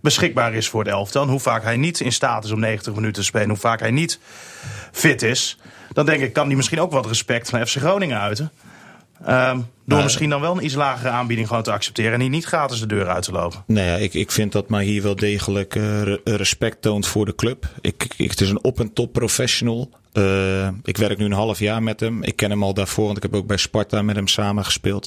beschikbaar 0.00 0.54
is 0.54 0.68
voor 0.68 0.80
het 0.80 0.92
elftal... 0.92 1.22
en 1.22 1.28
hoe 1.28 1.40
vaak 1.40 1.62
hij 1.62 1.76
niet 1.76 2.00
in 2.00 2.12
staat 2.12 2.44
is 2.44 2.50
om 2.50 2.60
90 2.60 2.94
minuten 2.94 3.22
te 3.22 3.28
spelen... 3.28 3.48
hoe 3.48 3.56
vaak 3.56 3.80
hij 3.80 3.90
niet 3.90 4.18
fit 4.92 5.22
is... 5.22 5.58
dan 5.92 6.06
denk 6.06 6.22
ik, 6.22 6.32
kan 6.32 6.46
hij 6.46 6.56
misschien 6.56 6.80
ook 6.80 6.92
wat 6.92 7.06
respect 7.06 7.50
van 7.50 7.66
FC 7.66 7.76
Groningen 7.76 8.20
uiten. 8.20 8.52
Ehm, 9.24 9.60
door 9.84 10.02
misschien 10.02 10.30
dan 10.30 10.40
wel 10.40 10.56
een 10.56 10.64
iets 10.64 10.74
lagere 10.74 11.08
aanbieding 11.08 11.48
gewoon 11.48 11.62
te 11.62 11.72
accepteren... 11.72 12.12
en 12.12 12.20
hier 12.20 12.30
niet 12.30 12.44
gratis 12.44 12.80
de 12.80 12.86
deur 12.86 13.08
uit 13.08 13.22
te 13.22 13.32
lopen. 13.32 13.62
Nee, 13.66 13.86
ja, 13.86 13.96
ik, 13.96 14.14
ik 14.14 14.30
vind 14.30 14.52
dat 14.52 14.68
maar 14.68 14.80
hier 14.82 15.02
wel 15.02 15.16
degelijk 15.16 15.74
eh, 15.74 16.02
re- 16.02 16.20
respect 16.24 16.82
toont 16.82 17.06
voor 17.06 17.24
de 17.24 17.34
club. 17.34 17.68
Ik, 17.80 18.06
ik, 18.16 18.30
het 18.30 18.40
is 18.40 18.50
een 18.50 18.64
op- 18.64 18.80
en 18.80 18.92
top 18.92 19.12
professional. 19.12 19.90
Eh, 20.12 20.68
ik 20.82 20.96
werk 20.96 21.18
nu 21.18 21.24
een 21.24 21.32
half 21.32 21.58
jaar 21.58 21.82
met 21.82 22.00
hem. 22.00 22.22
Ik 22.22 22.36
ken 22.36 22.50
hem 22.50 22.62
al 22.62 22.74
daarvoor, 22.74 23.04
want 23.04 23.16
ik 23.16 23.22
heb 23.22 23.34
ook 23.34 23.46
bij 23.46 23.56
Sparta 23.56 24.02
met 24.02 24.16
hem 24.16 24.28
samen 24.28 24.64
gespeeld. 24.64 25.06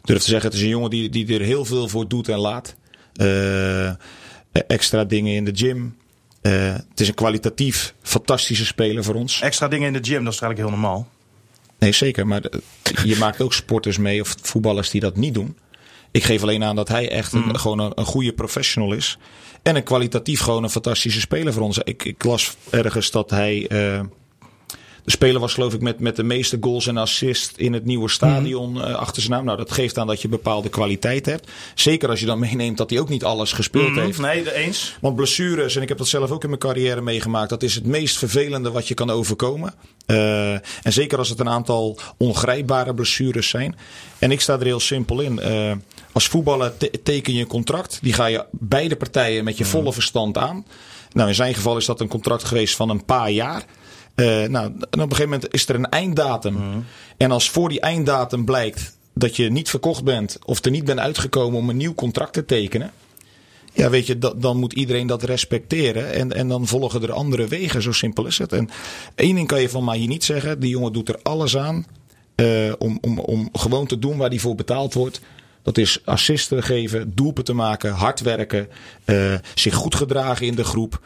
Ik 0.00 0.06
durf 0.08 0.22
te 0.22 0.28
zeggen, 0.28 0.48
het 0.48 0.58
is 0.58 0.62
een 0.64 0.68
jongen 0.70 0.90
die, 0.90 1.08
die 1.08 1.34
er 1.34 1.44
heel 1.44 1.64
veel 1.64 1.88
voor 1.88 2.08
doet 2.08 2.28
en 2.28 2.38
laat. 2.38 2.74
Eh, 3.14 3.90
extra 4.66 5.04
dingen 5.04 5.34
in 5.34 5.44
de 5.44 5.52
gym. 5.54 5.96
Het 6.42 7.00
is 7.00 7.08
een 7.08 7.14
kwalitatief 7.14 7.94
fantastische 8.02 8.64
speler 8.66 9.04
voor 9.04 9.14
ons. 9.14 9.40
Extra 9.40 9.68
dingen 9.68 9.86
in 9.86 10.02
de 10.02 10.08
gym, 10.10 10.24
dat 10.24 10.32
is 10.32 10.40
eigenlijk 10.40 10.58
heel 10.70 10.80
normaal. 10.80 11.08
Nee, 11.82 11.92
zeker. 11.92 12.26
Maar 12.26 12.40
de- 12.40 12.62
je 13.04 13.16
maakt 13.16 13.40
ook 13.40 13.52
sporters 13.52 13.98
mee 13.98 14.20
of 14.20 14.34
voetballers 14.42 14.90
die 14.90 15.00
dat 15.00 15.16
niet 15.16 15.34
doen. 15.34 15.56
Ik 16.10 16.24
geef 16.24 16.42
alleen 16.42 16.64
aan 16.64 16.76
dat 16.76 16.88
hij 16.88 17.10
echt 17.10 17.32
een, 17.32 17.58
gewoon 17.58 17.78
een, 17.78 17.92
een 17.94 18.04
goede 18.04 18.32
professional 18.32 18.92
is. 18.92 19.18
En 19.62 19.76
een 19.76 19.82
kwalitatief 19.82 20.40
gewoon 20.40 20.62
een 20.62 20.70
fantastische 20.70 21.20
speler 21.20 21.52
voor 21.52 21.62
ons. 21.62 21.78
Ik, 21.78 22.04
ik 22.04 22.24
las 22.24 22.56
ergens 22.70 23.10
dat 23.10 23.30
hij 23.30 23.66
eh, 23.68 24.00
de 25.04 25.10
speler 25.10 25.40
was 25.40 25.54
geloof 25.54 25.74
ik 25.74 25.80
met, 25.80 26.00
met 26.00 26.16
de 26.16 26.22
meeste 26.22 26.58
goals 26.60 26.86
en 26.86 26.96
assists 26.96 27.52
in 27.56 27.72
het 27.72 27.84
nieuwe 27.84 28.08
stadion 28.08 28.82
eh, 28.84 28.94
achter 28.94 29.22
zijn 29.22 29.34
naam. 29.34 29.44
Nou, 29.44 29.56
dat 29.56 29.70
geeft 29.72 29.98
aan 29.98 30.06
dat 30.06 30.22
je 30.22 30.28
bepaalde 30.28 30.68
kwaliteit 30.68 31.26
hebt. 31.26 31.50
Zeker 31.74 32.08
als 32.08 32.20
je 32.20 32.26
dan 32.26 32.38
meeneemt 32.38 32.76
dat 32.76 32.90
hij 32.90 32.98
ook 33.00 33.08
niet 33.08 33.24
alles 33.24 33.52
gespeeld 33.52 33.94
heeft. 33.96 34.18
Nee, 34.18 34.42
de 34.42 34.54
eens. 34.54 34.96
Want 35.00 35.16
blessures, 35.16 35.76
en 35.76 35.82
ik 35.82 35.88
heb 35.88 35.98
dat 35.98 36.08
zelf 36.08 36.30
ook 36.30 36.42
in 36.42 36.48
mijn 36.48 36.60
carrière 36.60 37.00
meegemaakt, 37.00 37.50
dat 37.50 37.62
is 37.62 37.74
het 37.74 37.86
meest 37.86 38.18
vervelende 38.18 38.70
wat 38.70 38.88
je 38.88 38.94
kan 38.94 39.10
overkomen. 39.10 39.74
Eh, 40.06 40.52
en 40.52 40.92
zeker 40.92 41.18
als 41.18 41.28
het 41.28 41.40
een 41.40 41.48
aantal 41.48 41.98
ongrijpbare 42.16 42.94
blessures 42.94 43.48
zijn. 43.48 43.76
En 44.18 44.30
ik 44.30 44.40
sta 44.40 44.54
er 44.58 44.64
heel 44.64 44.80
simpel 44.80 45.20
in. 45.20 45.38
Eh, 45.40 45.72
als 46.12 46.26
voetballer 46.26 46.76
te- 46.76 46.90
teken 47.02 47.32
je 47.34 47.40
een 47.40 47.46
contract, 47.46 47.98
die 48.02 48.12
ga 48.12 48.26
je 48.26 48.44
beide 48.50 48.96
partijen 48.96 49.44
met 49.44 49.56
je 49.58 49.64
volle 49.64 49.92
verstand 49.92 50.38
aan. 50.38 50.66
Nou, 51.12 51.28
in 51.28 51.34
zijn 51.34 51.54
geval 51.54 51.76
is 51.76 51.84
dat 51.86 52.00
een 52.00 52.08
contract 52.08 52.44
geweest 52.44 52.76
van 52.76 52.88
een 52.90 53.04
paar 53.04 53.30
jaar. 53.30 53.64
Eh, 54.14 54.26
nou, 54.26 54.64
en 54.66 54.72
op 54.80 54.92
een 54.92 55.00
gegeven 55.00 55.24
moment 55.30 55.54
is 55.54 55.68
er 55.68 55.74
een 55.74 55.88
einddatum. 55.88 56.56
En 57.16 57.30
als 57.30 57.50
voor 57.50 57.68
die 57.68 57.80
einddatum 57.80 58.44
blijkt 58.44 58.96
dat 59.14 59.36
je 59.36 59.50
niet 59.50 59.70
verkocht 59.70 60.04
bent 60.04 60.38
of 60.44 60.64
er 60.64 60.70
niet 60.70 60.84
bent 60.84 60.98
uitgekomen 60.98 61.58
om 61.58 61.68
een 61.68 61.76
nieuw 61.76 61.94
contract 61.94 62.32
te 62.32 62.44
tekenen. 62.44 62.90
Ja, 63.74 63.90
weet 63.90 64.06
je, 64.06 64.18
dat, 64.18 64.42
dan 64.42 64.56
moet 64.56 64.72
iedereen 64.72 65.06
dat 65.06 65.22
respecteren. 65.22 66.12
En, 66.12 66.32
en 66.32 66.48
dan 66.48 66.66
volgen 66.66 67.02
er 67.02 67.12
andere 67.12 67.46
wegen. 67.48 67.82
Zo 67.82 67.92
simpel 67.92 68.26
is 68.26 68.38
het. 68.38 68.52
En 68.52 68.68
één 69.14 69.34
ding 69.34 69.46
kan 69.46 69.60
je 69.60 69.68
van 69.68 69.84
mij 69.84 69.98
hier 69.98 70.08
niet 70.08 70.24
zeggen. 70.24 70.60
Die 70.60 70.70
jongen 70.70 70.92
doet 70.92 71.08
er 71.08 71.18
alles 71.22 71.56
aan. 71.56 71.86
eh, 72.34 72.72
om, 72.78 72.98
om, 73.00 73.18
om 73.18 73.48
gewoon 73.52 73.86
te 73.86 73.98
doen 73.98 74.16
waar 74.16 74.28
hij 74.28 74.38
voor 74.38 74.54
betaald 74.54 74.94
wordt. 74.94 75.20
Dat 75.62 75.78
is 75.78 76.00
assisten 76.04 76.62
geven, 76.62 77.14
doelpen 77.14 77.44
te 77.44 77.52
maken, 77.52 77.92
hard 77.92 78.20
werken. 78.20 78.68
eh, 79.04 79.34
zich 79.54 79.74
goed 79.74 79.94
gedragen 79.94 80.46
in 80.46 80.54
de 80.54 80.64
groep. 80.64 81.00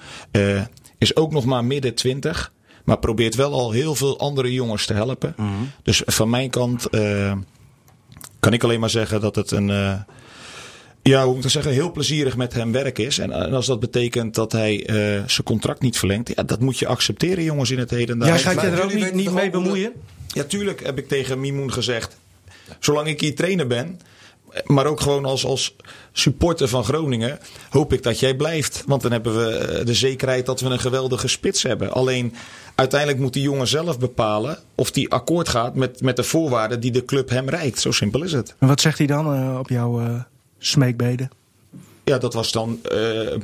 is 0.98 1.16
ook 1.16 1.32
nog 1.32 1.44
maar 1.44 1.64
midden 1.64 1.94
twintig. 1.94 2.52
Maar 2.86 2.98
probeert 2.98 3.34
wel 3.34 3.52
al 3.52 3.70
heel 3.70 3.94
veel 3.94 4.18
andere 4.18 4.52
jongens 4.52 4.86
te 4.86 4.94
helpen. 4.94 5.34
Dus 5.82 6.02
van 6.06 6.30
mijn 6.30 6.50
kant 6.50 6.86
eh, 6.90 7.32
kan 8.40 8.52
ik 8.52 8.64
alleen 8.64 8.80
maar 8.80 8.90
zeggen 8.90 9.20
dat 9.20 9.34
het 9.36 9.50
een. 9.50 9.70
eh, 9.70 10.00
ja, 11.02 11.24
hoe 11.24 11.34
moet 11.34 11.44
ik 11.44 11.50
zeggen, 11.50 11.72
heel 11.72 11.92
plezierig 11.92 12.36
met 12.36 12.52
hem 12.54 12.72
werk 12.72 12.98
is. 12.98 13.18
En, 13.18 13.32
en 13.32 13.52
als 13.52 13.66
dat 13.66 13.80
betekent 13.80 14.34
dat 14.34 14.52
hij 14.52 14.86
eh, 14.86 14.94
zijn 15.26 15.44
contract 15.44 15.80
niet 15.82 15.98
verlengt, 15.98 16.32
ja, 16.34 16.42
dat 16.42 16.60
moet 16.60 16.78
je 16.78 16.86
accepteren, 16.86 17.44
jongens, 17.44 17.70
in 17.70 17.78
het 17.78 17.90
heden. 17.90 18.18
Ja, 18.24 18.36
gaat 18.36 18.60
je 18.60 18.66
er 18.66 18.82
ook 18.82 18.94
niet, 18.94 19.14
niet 19.14 19.30
mee 19.32 19.50
bemoeien? 19.50 19.92
Ja, 20.28 20.44
tuurlijk 20.44 20.84
heb 20.84 20.98
ik 20.98 21.08
tegen 21.08 21.40
Mimoen 21.40 21.72
gezegd. 21.72 22.16
Zolang 22.80 23.08
ik 23.08 23.20
hier 23.20 23.34
trainer 23.34 23.66
ben, 23.66 24.00
maar 24.64 24.86
ook 24.86 25.00
gewoon 25.00 25.24
als, 25.24 25.44
als 25.44 25.76
supporter 26.12 26.68
van 26.68 26.84
Groningen, 26.84 27.38
hoop 27.70 27.92
ik 27.92 28.02
dat 28.02 28.20
jij 28.20 28.34
blijft. 28.36 28.82
Want 28.86 29.02
dan 29.02 29.12
hebben 29.12 29.36
we 29.46 29.56
eh, 29.56 29.84
de 29.86 29.94
zekerheid 29.94 30.46
dat 30.46 30.60
we 30.60 30.68
een 30.68 30.78
geweldige 30.80 31.28
spits 31.28 31.62
hebben. 31.62 31.92
Alleen 31.92 32.34
uiteindelijk 32.74 33.20
moet 33.20 33.32
die 33.32 33.42
jongen 33.42 33.66
zelf 33.66 33.98
bepalen 33.98 34.58
of 34.74 34.90
die 34.90 35.10
akkoord 35.10 35.48
gaat 35.48 35.74
met, 35.74 36.00
met 36.00 36.16
de 36.16 36.22
voorwaarden 36.22 36.80
die 36.80 36.90
de 36.92 37.04
club 37.04 37.28
hem 37.30 37.48
reikt. 37.48 37.80
Zo 37.80 37.90
simpel 37.90 38.22
is 38.22 38.32
het. 38.32 38.54
En 38.58 38.68
wat 38.68 38.80
zegt 38.80 38.98
hij 38.98 39.06
dan 39.06 39.34
eh, 39.34 39.58
op 39.58 39.68
jouw 39.68 40.00
eh, 40.00 40.20
smeekbeden? 40.58 41.30
Ja, 42.04 42.18
dat 42.18 42.34
was 42.34 42.52
dan 42.52 42.78
eh, 42.82 42.98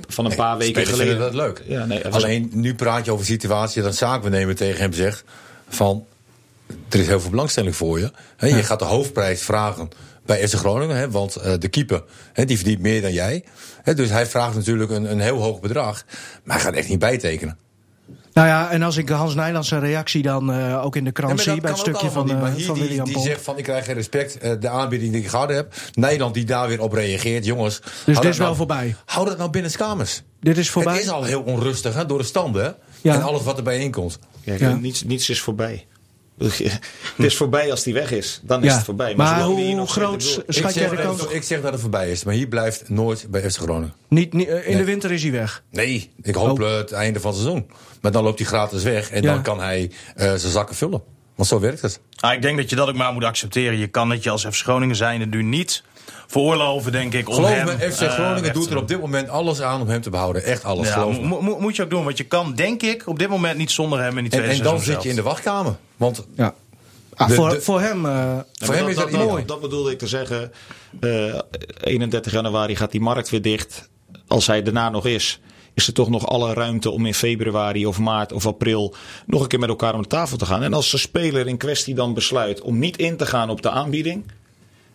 van 0.09 0.25
een 0.25 0.35
paar 0.37 0.59
weken 0.59 0.87
geleden. 0.87 1.07
vinden 1.07 1.19
dat 1.19 1.35
leuk. 1.35 1.63
Ja, 1.67 1.85
nee, 1.85 2.03
was- 2.03 2.15
Alleen 2.23 2.51
nu 2.53 2.75
praat 2.75 3.05
je 3.05 3.11
over 3.11 3.25
een 3.25 3.31
situatie 3.33 3.83
dat 3.83 3.95
zaakbenemer 3.97 4.55
tegen 4.57 4.81
hem 4.81 4.93
zegt 4.93 5.25
van 5.69 6.05
er 6.89 6.99
is 7.01 7.07
heel 7.07 7.21
veel 7.21 7.31
belangstelling 7.31 7.77
voor 7.77 7.99
je. 7.99 8.11
Hè, 8.37 8.47
Je 8.47 8.63
gaat 8.63 8.79
de 8.79 8.85
hoofdprijs 8.85 9.43
vragen 9.43 9.89
bij 10.27 10.49
FC 10.49 10.55
Groningen, 10.55 10.97
hè, 10.97 11.11
want 11.11 11.37
eh, 11.37 11.53
de 11.59 11.69
keeper 11.69 12.05
hè, 12.33 12.45
die 12.45 12.57
verdient 12.57 12.81
meer 12.81 13.03
dan 13.03 13.13
jij. 13.13 13.45
Hè, 13.83 13.95
dus 13.95 14.11
hij 14.11 14.27
vraagt 14.27 14.55
natuurlijk 14.55 14.91
een, 14.91 15.11
een 15.11 15.21
heel 15.21 15.43
hoog 15.43 15.61
bedrag, 15.61 16.05
maar 16.45 16.57
hij 16.57 16.65
gaat 16.65 16.75
echt 16.75 16.89
niet 16.89 16.99
bijtekenen. 16.99 17.59
Nou 18.33 18.47
ja, 18.49 18.71
en 18.71 18.83
als 18.83 18.97
ik 18.97 19.09
Hans 19.09 19.35
Nijland 19.35 19.67
zijn 19.67 19.81
reactie 19.81 20.23
dan 20.23 20.53
eh, 20.53 20.85
ook 20.85 20.97
in 20.97 21.05
de 21.05 21.13
krant 21.13 21.41
zie 21.41 21.61
bij 21.61 21.71
het 21.71 21.81
stukje 21.81 22.11
van, 22.11 22.31
eh, 22.31 22.41
Maar 22.41 22.51
van 22.51 22.61
hier, 22.61 22.73
die, 22.73 22.83
William 22.83 23.05
die 23.05 23.19
zegt 23.19 23.43
van 23.43 23.59
ik 23.59 23.65
krijg 23.65 23.85
geen 23.85 23.95
respect, 23.95 24.39
eh, 24.39 24.53
de 24.61 24.69
aanbieding 24.69 25.13
die 25.13 25.21
ik 25.23 25.29
gehad 25.29 25.49
heb. 25.49 25.75
Nederland 25.95 26.35
die 26.35 26.45
daar 26.45 26.69
weer 26.69 26.81
op 26.81 26.93
reageert, 26.93 27.45
jongens. 27.45 27.81
Dus 28.05 28.17
dit 28.21 28.25
is 28.31 28.37
wel 28.37 28.47
nou- 28.47 28.57
voorbij. 28.57 28.97
Hou 29.05 29.27
dat 29.27 29.39
nou 29.39 29.51
binnen 29.51 29.73
kamers. 29.73 30.23
Dit 30.41 30.59
is 30.59 30.71
voorbij. 30.71 30.93
Het 30.93 31.03
is 31.03 31.11
al 31.11 31.25
heel 31.25 31.43
onrustig 31.43 31.95
hè, 31.95 32.07
door 32.07 32.19
de 32.19 32.25
standen 32.25 32.65
hè? 32.65 32.71
Ja. 33.01 33.15
en 33.15 33.23
alles 33.23 33.43
wat 33.43 33.57
erbij 33.57 33.79
inkomt. 33.79 34.19
Kijk, 34.45 34.61
Ja. 34.61 34.75
niets, 34.75 35.03
niets 35.03 35.31
is 35.31 35.41
voorbij. 35.41 35.87
Het 37.17 37.27
is 37.27 37.37
voorbij 37.37 37.71
als 37.71 37.83
die 37.83 37.95
weg 37.95 38.11
is. 38.11 38.41
Dan 38.45 38.65
is 38.65 38.75
het 38.75 38.85
voorbij. 38.85 39.15
Maar 39.15 39.43
hoe- 39.43 39.87
groot 39.87 40.23
Schat 40.49 40.75
jij 40.75 40.89
zeg, 40.89 40.91
de 40.91 41.03
kans? 41.03 41.27
ik 41.27 41.43
zeg 41.43 41.61
dat 41.61 41.73
het 41.73 41.81
voorbij 41.81 42.11
is, 42.11 42.25
maar 42.25 42.35
hier 42.35 42.47
blijft 42.49 42.89
nooit 42.89 43.27
bij 43.31 43.51
FC 43.51 43.57
Groningen. 43.59 43.95
Niet, 44.09 44.33
niet, 44.33 44.49
eh, 44.49 44.69
in 44.69 44.77
de 44.77 44.85
winter 44.85 45.13
is 45.13 45.23
hij 45.23 45.33
weg. 45.33 45.63
Nee, 45.71 46.11
ik 46.23 46.35
hoop 46.35 46.61
Oh. 46.61 46.77
het 46.77 46.93
einde 46.93 47.21
van 47.21 47.31
het 47.33 47.41
seizoen. 47.41 47.71
Maar 48.01 48.13
dan 48.13 48.23
loopt 48.25 48.39
hij 48.39 48.49
gratis 48.49 48.83
weg 48.83 49.11
en 49.11 49.23
Ja. 49.23 49.33
dan 49.33 49.43
kan 49.43 49.61
hij 49.61 49.91
eh, 50.15 50.27
zijn 50.27 50.53
zakken 50.53 50.77
vullen. 50.77 51.03
Want 51.35 51.49
zo 51.49 51.61
werkt 51.61 51.83
het. 51.83 52.01
Ah, 52.17 52.33
ik 52.33 52.43
denk 52.43 52.57
dat 52.57 52.71
je 52.71 52.77
dat 52.77 52.89
ook 52.89 52.95
maar 52.97 53.13
moet 53.13 53.25
accepteren. 53.25 53.79
Je 53.79 53.87
kan 53.87 54.11
het 54.11 54.23
je 54.23 54.31
als 54.31 54.45
FC 54.47 54.55
Groningen 54.63 54.97
zijnde 54.97 55.27
nu 55.27 55.43
niet 55.43 55.83
veroorloven, 56.33 56.93
denk 56.93 57.15
ik. 57.15 57.29
Om 57.29 57.35
Geloof 57.35 57.51
hem, 57.51 57.65
me, 57.65 57.93
FC 57.93 58.01
eh, 58.01 58.09
Groningen 58.13 58.53
doet 58.53 58.71
er 58.71 58.77
op 58.77 58.89
dit 58.89 59.01
moment 59.01 59.29
alles 59.29 59.61
aan 59.63 59.81
om 59.81 59.89
hem 59.89 60.01
te 60.01 60.11
behouden. 60.11 60.45
Echt 60.45 60.65
alles, 60.65 60.87
Ja, 60.89 60.93
geloof 60.93 61.21
me. 61.21 61.27
mo- 61.27 61.41
mo- 61.41 61.59
moet 61.59 61.77
je 61.77 61.83
ook 61.83 61.91
doen, 61.91 62.05
want 62.05 62.17
je 62.19 62.25
kan, 62.25 62.55
denk 62.55 62.83
ik, 62.83 63.07
op 63.07 63.19
dit 63.19 63.29
moment 63.29 63.59
niet 63.59 63.71
zonder 63.71 63.99
hem 64.01 64.19
in 64.19 64.25
die 64.25 64.33
En, 64.33 64.39
tweede 64.39 64.57
en 64.57 64.63
dan 64.65 64.73
seizoen 64.75 64.95
zit 64.95 65.03
je 65.03 65.09
in 65.09 65.15
de 65.17 65.23
wachtkamer. 65.23 65.77
Want 65.97 66.27
Ja. 66.37 66.55
Ah, 67.15 67.29
De- 67.29 67.35
voor, 67.35 67.49
de- 67.51 67.61
voor 67.61 67.81
hem... 67.81 68.07
eh, 68.07 68.39
voor 68.55 68.75
hem 68.75 68.89
is 68.89 68.97
dat 68.97 69.11
dat, 69.11 69.27
mooi. 69.27 69.45
Dat 69.45 69.61
bedoelde 69.61 69.91
ik 69.91 69.99
te 69.99 70.07
zeggen. 70.07 70.53
eh 71.01 71.39
31 71.81 72.33
januari 72.33 72.77
gaat 72.77 72.91
die 72.91 73.01
markt 73.01 73.31
weer 73.31 73.43
dicht. 73.43 73.89
Als 74.27 74.47
hij 74.47 74.63
daarna 74.63 74.91
nog 74.91 75.07
is, 75.07 75.41
is 75.75 75.87
er 75.87 75.93
toch 75.93 76.09
nog 76.11 76.27
alle 76.27 76.53
ruimte 76.55 76.91
om 76.91 77.07
in 77.07 77.15
februari 77.15 77.87
of 77.87 77.99
maart 77.99 78.33
of 78.33 78.47
april 78.47 78.95
nog 79.27 79.43
een 79.43 79.49
keer 79.49 79.59
met 79.59 79.69
elkaar 79.69 79.95
om 79.95 80.03
de 80.03 80.09
tafel 80.09 80.37
te 80.37 80.47
gaan. 80.47 80.63
En 80.63 80.75
als 80.75 80.91
de 80.91 80.99
speler 80.99 81.47
in 81.47 81.57
kwestie 81.57 81.95
dan 81.95 82.15
besluit 82.15 82.61
om 82.61 82.79
niet 82.79 82.97
in 82.97 83.17
te 83.17 83.27
gaan 83.27 83.51
op 83.51 83.63
de 83.63 83.71
aanbieding. 83.71 84.25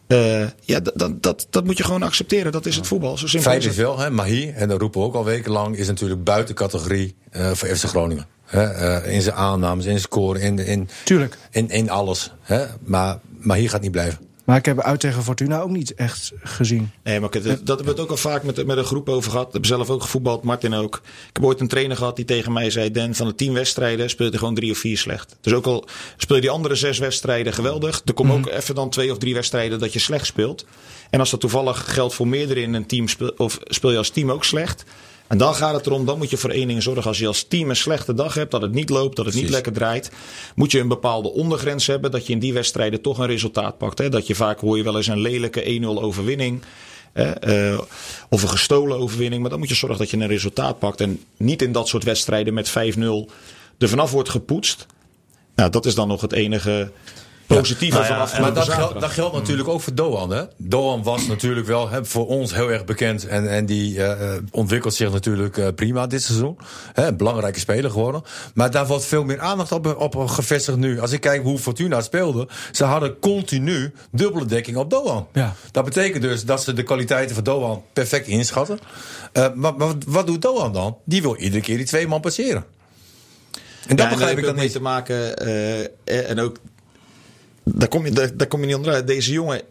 Eh, 0.08 0.46
ja, 0.62 0.80
dat, 0.80 1.24
dat, 1.24 1.48
dat, 1.50 1.64
moet 1.64 1.78
je 1.78 1.84
gewoon 1.84 2.04
accepteren. 2.04 2.52
Dat 2.52 2.66
is 2.66 2.76
het 2.76 2.88
voetbal. 2.88 3.18
Zo 3.18 3.28
simpel 3.28 3.52
Feit 3.52 3.66
is 3.66 3.76
wel, 3.76 4.00
hè, 4.00 4.10
Mahi, 4.10 4.50
en 4.50 4.68
dat 4.68 4.80
roepen 4.80 5.02
we 5.02 5.08
ook 5.08 5.16
al 5.16 5.26
wekenlang, 5.26 5.78
is 5.78 5.88
natuurlijk 5.88 6.24
buiten 6.24 6.56
categorie 6.56 7.16
eh, 7.32 7.52
voor 7.52 7.68
FC 7.68 7.86
Groningen. 7.86 8.26
Hè, 8.46 8.64
eh, 8.64 9.14
in 9.14 9.22
zijn 9.22 9.36
aannames, 9.36 9.84
in 9.84 9.90
zijn 9.90 10.02
scoren, 10.02 10.42
in, 10.42 10.60
in, 10.60 10.90
Tuurlijk. 11.04 11.38
in, 11.52 11.70
in 11.70 11.90
alles. 11.90 12.34
Hè. 12.42 12.66
Maar 12.84 13.20
Mahi 13.38 13.68
gaat 13.68 13.82
niet 13.82 13.92
blijven. 13.92 14.27
Maar 14.48 14.58
ik 14.58 14.66
heb 14.66 14.82
uit 14.82 15.00
tegen 15.00 15.24
Fortuna 15.24 15.62
ook 15.62 15.70
niet 15.70 15.94
echt 15.94 16.32
gezien. 16.44 16.92
Nee, 17.04 17.20
maar 17.20 17.32
dat, 17.32 17.44
dat 17.44 17.54
hebben 17.68 17.86
we 17.86 17.92
het 17.92 18.00
ook 18.00 18.10
al 18.10 18.18
vaak 18.18 18.44
met, 18.44 18.66
met 18.66 18.78
een 18.78 18.84
groep 18.84 19.10
over 19.10 19.32
gehad. 19.32 19.48
Ik 19.48 19.54
heb 19.54 19.66
zelf 19.66 19.90
ook 19.90 20.02
gevoetbald, 20.02 20.44
Martin 20.44 20.74
ook. 20.74 20.96
Ik 21.06 21.30
heb 21.34 21.44
ooit 21.44 21.60
een 21.60 21.68
trainer 21.68 21.98
gehad 21.98 22.16
die 22.16 22.26
tegen 22.26 22.54
mij 22.54 22.70
zei: 22.70 22.92
Dan, 22.92 23.16
van 23.16 23.28
de 23.28 23.36
tien 23.36 23.54
wedstrijden 23.54 24.10
speelt 24.10 24.30
hij 24.30 24.40
gewoon 24.40 24.56
drie 24.56 24.72
of 24.72 24.78
vier 24.78 24.98
slecht. 24.98 25.38
Dus 25.42 25.54
ook 25.54 25.66
al 25.66 25.88
speel 26.18 26.36
je 26.36 26.42
die 26.42 26.52
andere 26.52 26.76
zes 26.76 26.98
wedstrijden 26.98 27.54
geweldig. 27.54 28.02
Er 28.06 28.14
komen 28.14 28.36
ook 28.36 28.50
even 28.50 28.76
dan 28.76 28.90
twee 28.90 29.12
of 29.12 29.18
drie 29.18 29.34
wedstrijden 29.34 29.80
dat 29.80 29.94
je 29.94 30.00
slecht 30.00 30.26
speelt. 30.26 30.66
En 31.10 31.20
als 31.20 31.30
dat 31.30 31.40
toevallig 31.40 31.94
geldt 31.94 32.14
voor 32.14 32.28
meerdere 32.28 32.62
in 32.62 32.74
een 32.74 32.86
team, 32.86 33.08
speel, 33.08 33.34
of 33.38 33.60
speel 33.64 33.92
je 33.92 33.98
als 33.98 34.10
team 34.10 34.32
ook 34.32 34.44
slecht. 34.44 34.84
En 35.28 35.38
dan 35.38 35.56
gaat 35.56 35.74
het 35.74 35.86
erom, 35.86 36.06
dan 36.06 36.18
moet 36.18 36.30
je 36.30 36.38
voor 36.38 36.50
één 36.50 36.68
ding 36.68 36.84
zorgen. 36.84 37.04
Als 37.04 37.20
je 37.20 37.28
als 37.28 37.44
team 37.44 37.70
een 37.70 37.76
slechte 37.76 38.14
dag 38.14 38.34
hebt, 38.34 38.52
dat 38.52 38.62
het 38.62 38.72
niet 38.72 38.90
loopt, 38.90 39.16
dat 39.16 39.26
het 39.26 39.36
niet 39.36 39.50
lekker 39.50 39.72
draait. 39.72 40.12
Moet 40.56 40.72
je 40.72 40.80
een 40.80 40.88
bepaalde 40.88 41.32
ondergrens 41.32 41.88
hebben, 41.88 42.12
dat 42.12 42.28
je 42.28 42.34
in 42.34 42.40
die 42.40 42.54
wedstrijden 42.54 43.02
toch 43.02 43.18
een 43.18 43.28
resultaat 43.28 43.78
pakt. 43.78 43.98
Hè? 43.98 44.10
Dat 44.10 44.28
je 44.28 44.36
vaak 44.36 44.60
hoor 44.60 44.78
je 44.78 44.84
wel 44.84 44.98
eens 44.98 45.08
een 45.08 45.20
lelijke 45.20 45.80
1-0 45.82 45.86
overwinning. 45.86 46.62
Hè? 47.14 47.32
eh, 47.32 47.80
of 48.30 48.44
een 48.44 48.50
gestolen 48.50 48.98
overwinning. 48.98 49.42
Maar 49.42 49.50
dan 49.50 49.60
moet 49.60 49.70
je 49.70 49.76
zorgen 49.76 50.00
dat 50.00 50.10
je 50.10 50.18
een 50.18 50.28
resultaat 50.28 50.80
pakt. 50.80 51.02
En 51.02 51.24
niet 51.38 51.62
in 51.62 51.72
dat 51.72 51.88
soort 51.88 52.04
wedstrijden 52.04 52.54
met 52.54 52.70
5-0 52.70 53.32
er 53.78 53.90
vanaf 53.90 54.12
wordt 54.12 54.30
gepoetst. 54.30 54.86
Nou, 55.56 55.70
dat 55.70 55.86
is 55.86 55.96
dan 55.96 56.08
nog 56.08 56.22
het 56.22 56.34
enige 56.34 56.92
positieve 57.48 57.98
Nou 57.98 58.08
ja, 58.08 58.14
vanaf 58.14 58.34
en 58.34 58.42
Maar 58.42 58.54
dat, 58.54 59.00
dat 59.00 59.10
geldt 59.12 59.36
natuurlijk 59.36 59.68
ook 59.70 59.82
voor 59.82 59.96
Doan. 59.96 60.32
Hè? 60.32 60.44
Doan 60.58 61.04
was 61.04 61.28
natuurlijk 61.28 61.68
wel 61.68 61.90
hè, 61.90 62.06
voor 62.06 62.28
ons 62.28 62.54
heel 62.54 62.72
erg 62.72 62.86
bekend. 62.86 63.28
En, 63.28 63.50
en 63.50 63.66
die 63.66 64.04
eh, 64.04 64.36
eh, 64.36 64.42
ontwikkelt 64.52 64.94
zich 64.94 65.12
natuurlijk 65.12 65.58
eh, 65.58 65.68
prima 65.76 66.08
dit 66.08 66.24
seizoen. 66.24 66.58
Hè, 66.94 67.08
een 67.08 67.18
belangrijke 67.18 67.60
speler 67.60 67.92
geworden. 67.92 68.24
Maar 68.54 68.72
daar 68.72 68.88
wordt 68.88 69.06
veel 69.06 69.24
meer 69.24 69.40
aandacht 69.40 69.72
op, 69.72 69.96
op 70.00 70.16
gevestigd 70.16 70.78
nu. 70.78 71.00
Als 71.00 71.12
ik 71.12 71.22
kijk 71.22 71.44
hoe 71.44 71.58
Fortuna 71.60 72.02
speelde. 72.02 72.48
Ze 72.72 72.84
hadden 72.84 73.20
continu 73.20 73.94
dubbele 74.12 74.46
dekking 74.46 74.78
op 74.78 74.90
Doan. 74.90 75.28
Ja. 75.34 75.56
Dat 75.72 75.86
betekent 75.86 76.22
dus 76.22 76.46
dat 76.46 76.64
ze 76.64 76.74
de 76.74 76.84
kwaliteiten 76.84 77.36
van 77.36 77.44
Doan 77.44 77.84
perfect 77.94 78.28
inschatten. 78.28 78.80
Eh, 79.34 79.48
maar, 79.56 79.76
maar 79.76 79.94
wat 80.08 80.28
doet 80.28 80.42
Doan 80.42 80.74
dan? 80.74 80.98
Die 81.06 81.22
wil 81.22 81.36
iedere 81.36 81.62
keer 81.62 81.78
die 81.78 81.86
twee 81.86 82.08
man 82.08 82.22
passeren. 82.22 82.66
En 83.88 83.96
dat 83.96 84.06
Ja, 84.06 84.12
begrijp 84.12 84.38
ik 84.38 84.44
dan 84.44 84.56
mee 84.56 84.64
niet. 84.64 84.74
te 84.74 84.82
maken. 84.82 85.38
eh, 85.38 86.30
en 86.30 86.40
ook, 86.40 86.58
daar 87.76 87.88
kom, 87.88 88.06
je, 88.06 88.12
daar, 88.12 88.38
daar 88.38 88.48
kom 88.48 88.60
je 88.60 88.66
niet 88.66 88.76
onderuit. 88.76 89.08
Deze 89.08 89.32
jongen 89.32 89.62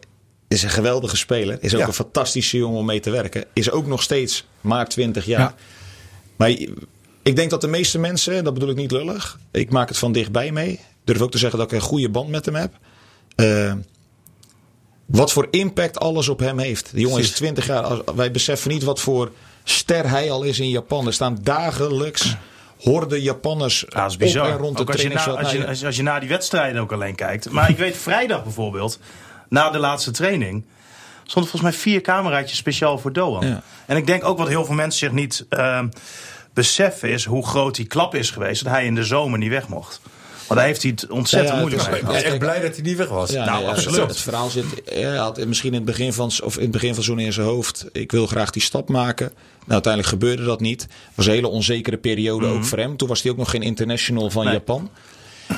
is 0.49 0.63
een 0.63 0.71
geweldige 0.71 1.17
speler. 1.17 1.59
Is 1.61 1.75
ook 1.75 1.81
Ja. 1.81 1.87
een 1.87 1.93
fantastische 1.93 2.57
jongen 2.57 2.79
om 2.79 2.87
mee 2.87 3.01
te 3.01 3.11
werken. 3.11 3.45
Is 3.53 3.71
ook 3.71 3.87
nog 3.87 4.03
steeds 4.03 4.47
maar 4.61 4.89
20 4.89 5.25
jaar. 5.25 5.41
Ja. 5.41 5.55
Maar 6.37 6.51
ik 7.23 7.37
denk 7.37 7.51
dat 7.51 7.61
de 7.61 7.67
meeste 7.69 7.99
mensen, 7.99 8.45
dat 8.45 8.55
bedoel 8.55 8.69
ik 8.69 8.77
niet 8.77 8.91
lullig. 8.91 9.39
Ik 9.51 9.71
maak 9.71 9.89
het 9.89 9.99
van 9.99 10.13
dichtbij 10.13 10.53
mee. 10.53 10.71
Ik 10.73 10.81
durf 11.05 11.21
ook 11.21 11.31
te 11.31 11.39
zeggen 11.39 11.59
dat 11.59 11.73
ik 11.73 11.79
een 11.79 11.85
goede 11.87 12.09
band 12.09 12.29
met 12.29 12.45
hem 12.45 12.55
heb. 12.55 12.73
Eh, 13.35 13.75
wat 15.07 15.33
voor 15.33 15.49
impact 15.51 15.99
alles 15.99 16.29
op 16.29 16.39
hem 16.39 16.59
heeft. 16.59 16.91
De 16.93 17.01
jongen 17.01 17.19
is 17.19 17.31
Precies. 17.31 17.37
20 17.37 17.67
jaar. 17.67 18.15
Wij 18.17 18.31
beseffen 18.31 18.71
niet 18.71 18.83
wat 18.83 19.01
voor 19.01 19.33
ster 19.65 20.09
hij 20.09 20.31
al 20.31 20.43
is 20.43 20.61
in 20.61 20.69
Japan. 20.71 21.07
Er 21.07 21.13
staan 21.13 21.39
dagelijks 21.43 22.37
horden 22.81 23.21
Japanners 23.21 23.85
Ja, 23.89 24.01
dat 24.01 24.09
is 24.09 24.15
op 24.15 24.21
bizar. 24.21 24.51
en 24.51 24.57
rond 24.57 24.77
de 24.77 24.83
Ook 24.83 24.91
als 24.91 25.03
je, 25.03 25.09
na, 25.09 25.15
als, 25.15 25.51
je, 25.53 25.67
als, 25.67 25.81
je, 25.81 25.87
als 25.87 25.97
je 25.97 26.03
naar 26.03 26.21
die 26.21 26.29
wedstrijden 26.29 26.81
ook 26.81 26.93
alleen 26.93 27.15
kijkt. 27.15 27.51
Maar 27.51 27.71
ik 27.71 27.77
weet 27.77 27.97
vrijdag 27.97 28.43
bijvoorbeeld, 28.43 28.99
na 29.49 29.71
de 29.71 29.79
laatste 29.79 30.11
training, 30.11 30.65
stonden 31.25 31.51
volgens 31.51 31.63
mij 31.63 31.81
vier 31.81 32.01
cameraatjes 32.01 32.59
speciaal 32.59 32.99
voor 32.99 33.13
Doan. 33.13 33.47
Ja. 33.47 33.63
En 33.87 33.97
ik 33.97 34.07
denk 34.07 34.25
ook 34.25 34.39
wat 34.39 34.49
heel 34.49 34.65
veel 34.65 34.75
mensen 34.75 34.99
zich 34.99 35.13
niet 35.13 35.47
ehm, 35.49 35.89
beseffen 36.55 37.09
is 37.09 37.25
hoe 37.25 37.47
groot 37.47 37.75
die 37.75 37.87
klap 37.87 38.15
is 38.15 38.31
geweest 38.31 38.65
dat 38.65 38.73
hij 38.73 38.85
in 38.85 38.95
de 38.95 39.05
zomer 39.05 39.39
niet 39.39 39.51
weg 39.51 39.69
mocht. 39.69 40.01
Want 40.47 40.61
daar 40.61 40.69
heeft 40.69 40.83
hij 40.83 40.91
het 40.91 41.11
ontzettend 41.11 41.53
Ja, 41.53 41.61
ja, 41.61 41.67
moeilijk 41.67 41.91
mee 41.91 42.01
gehad. 42.01 42.15
Ik 42.15 42.23
ben 42.23 42.31
echt 42.31 42.39
blij 42.39 42.61
dat 42.61 42.75
hij 42.75 42.83
niet 42.83 42.97
weg 42.97 43.09
was. 43.09 43.31
Ja, 43.31 43.45
Nou, 43.45 43.67
absoluut. 43.67 44.01
Het, 44.01 44.09
het 44.09 44.21
verhaal 44.21 44.51
zit 44.51 44.65
hij 44.85 45.17
had 45.17 45.47
misschien 45.47 45.71
in 45.71 45.77
het 45.77 45.85
begin 45.85 46.13
van, 46.13 46.31
of 46.45 46.57
in 46.57 46.63
het 46.63 46.71
begin 46.71 46.95
van 46.95 47.05
zo'n 47.05 47.19
in 47.19 47.33
zijn 47.33 47.47
hoofd. 47.47 47.87
Ik 47.93 48.13
wil 48.13 48.27
graag 48.27 48.51
die 48.51 48.63
stap 48.63 48.89
maken. 48.89 49.33
Nou, 49.67 49.83
uiteindelijk 49.83 50.13
gebeurde 50.13 50.45
dat 50.45 50.61
niet. 50.61 50.83
Het 50.83 50.91
was 51.15 51.27
een 51.27 51.33
hele 51.33 51.49
onzekere 51.49 51.97
periode 51.97 52.47
ook 52.47 52.65
voor 52.65 52.79
hem. 52.79 52.97
Toen 52.97 53.09
was 53.09 53.23
hij 53.23 53.31
ook 53.31 53.37
nog 53.37 53.51
geen 53.51 53.63
international 53.63 54.31
van 54.31 54.45
Nee. 54.45 54.53
Japan. 54.53 54.91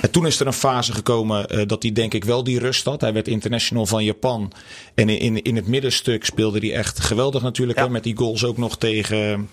En 0.01 0.11
toen 0.11 0.27
is 0.27 0.41
er 0.41 0.47
een 0.47 0.53
fase 0.53 0.93
gekomen 0.93 1.49
eh, 1.49 1.67
dat 1.67 1.83
hij 1.83 1.93
denk 1.93 2.15
ik 2.15 2.25
wel 2.25 2.45
die 2.45 2.59
rust 2.59 2.85
had. 2.85 3.01
Hij 3.01 3.13
werd 3.13 3.29
international 3.29 3.87
van 3.87 4.05
Japan. 4.05 4.53
En 4.95 5.09
in, 5.09 5.19
in, 5.21 5.43
in 5.43 5.57
het 5.57 5.67
middenstuk 5.67 6.25
speelde 6.25 6.59
hij 6.59 6.73
echt 6.75 7.01
geweldig 7.01 7.43
natuurlijk. 7.43 7.79
Ja. 7.79 7.85
Hè, 7.85 7.91
met 7.91 8.03
die 8.03 8.17
goals 8.17 8.45
ook 8.45 8.57
nog 8.57 8.79
tegen 8.79 9.49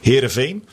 Herenveen. 0.00 0.64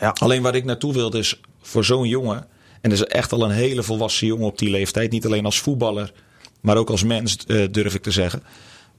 Ja. 0.00 0.10
Alleen 0.20 0.42
waar 0.42 0.54
ik 0.54 0.64
naartoe 0.64 0.92
wilde 0.92 1.18
is 1.18 1.40
voor 1.62 1.84
zo'n 1.84 2.08
jongen. 2.08 2.46
En 2.80 2.90
dat 2.90 2.98
is 2.98 3.04
echt 3.04 3.32
al 3.32 3.42
een 3.42 3.50
hele 3.50 3.82
volwassen 3.82 4.26
jongen 4.26 4.46
op 4.46 4.58
die 4.58 4.70
leeftijd. 4.70 5.10
Niet 5.10 5.26
alleen 5.26 5.44
als 5.44 5.60
voetballer, 5.60 6.12
maar 6.60 6.76
ook 6.76 6.90
als 6.90 7.02
mens 7.04 7.36
eh, 7.46 7.64
durf 7.70 7.94
ik 7.94 8.02
te 8.02 8.10
zeggen. 8.10 8.42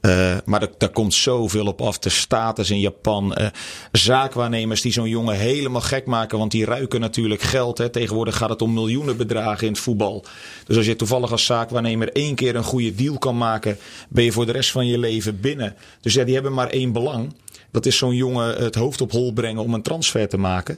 Eh, 0.01 0.37
maar 0.45 0.67
daar 0.77 0.89
komt 0.89 1.13
zoveel 1.13 1.65
op 1.65 1.81
af. 1.81 1.99
De 1.99 2.09
status 2.09 2.69
in 2.69 2.79
Japan. 2.79 3.33
eh, 3.33 3.47
zaakwaarnemers 3.91 4.81
die 4.81 4.91
zo'n 4.91 5.09
jongen 5.09 5.35
helemaal 5.35 5.81
gek 5.81 6.05
maken. 6.05 6.37
Want 6.37 6.51
die 6.51 6.65
ruiken 6.65 6.99
natuurlijk 6.99 7.41
geld. 7.41 7.77
Hè. 7.77 7.89
Tegenwoordig 7.89 8.37
gaat 8.37 8.49
het 8.49 8.61
om 8.61 8.73
miljoenen 8.73 9.17
bedragen 9.17 9.67
in 9.67 9.73
het 9.73 9.81
voetbal. 9.81 10.25
Dus 10.65 10.77
als 10.77 10.85
je 10.85 10.95
toevallig 10.95 11.31
als 11.31 11.45
zaakwaarnemer 11.45 12.11
één 12.11 12.35
keer 12.35 12.55
een 12.55 12.63
goede 12.63 12.95
deal 12.95 13.17
kan 13.17 13.37
maken. 13.37 13.77
Ben 14.09 14.23
je 14.23 14.31
voor 14.31 14.45
de 14.45 14.51
rest 14.51 14.71
van 14.71 14.87
je 14.87 14.97
leven 14.97 15.39
binnen. 15.39 15.75
Dus 16.01 16.13
ja, 16.13 16.23
die 16.23 16.33
hebben 16.33 16.53
maar 16.53 16.69
één 16.69 16.91
belang. 16.91 17.35
Dat 17.71 17.85
is 17.85 17.97
zo'n 17.97 18.15
jongen 18.15 18.55
het 18.63 18.75
hoofd 18.75 19.01
op 19.01 19.11
hol 19.11 19.33
brengen 19.33 19.63
om 19.63 19.73
een 19.73 19.81
transfer 19.81 20.27
te 20.29 20.37
maken. 20.37 20.77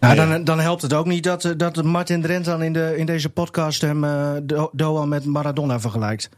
Nou, 0.00 0.16
dan, 0.16 0.44
dan 0.44 0.60
helpt 0.60 0.82
het 0.82 0.94
ook 0.94 1.06
niet 1.06 1.24
dat, 1.24 1.54
dat 1.56 1.82
Martin 1.82 2.22
Drent 2.22 2.44
dan 2.44 2.62
in, 2.62 2.72
de, 2.72 2.94
in 2.96 3.06
deze 3.06 3.28
podcast 3.28 3.80
hem 3.80 4.00
Do- 4.46 4.70
Doan 4.72 5.08
met 5.08 5.24
Maradona 5.24 5.80
vergelijkt. 5.80 6.28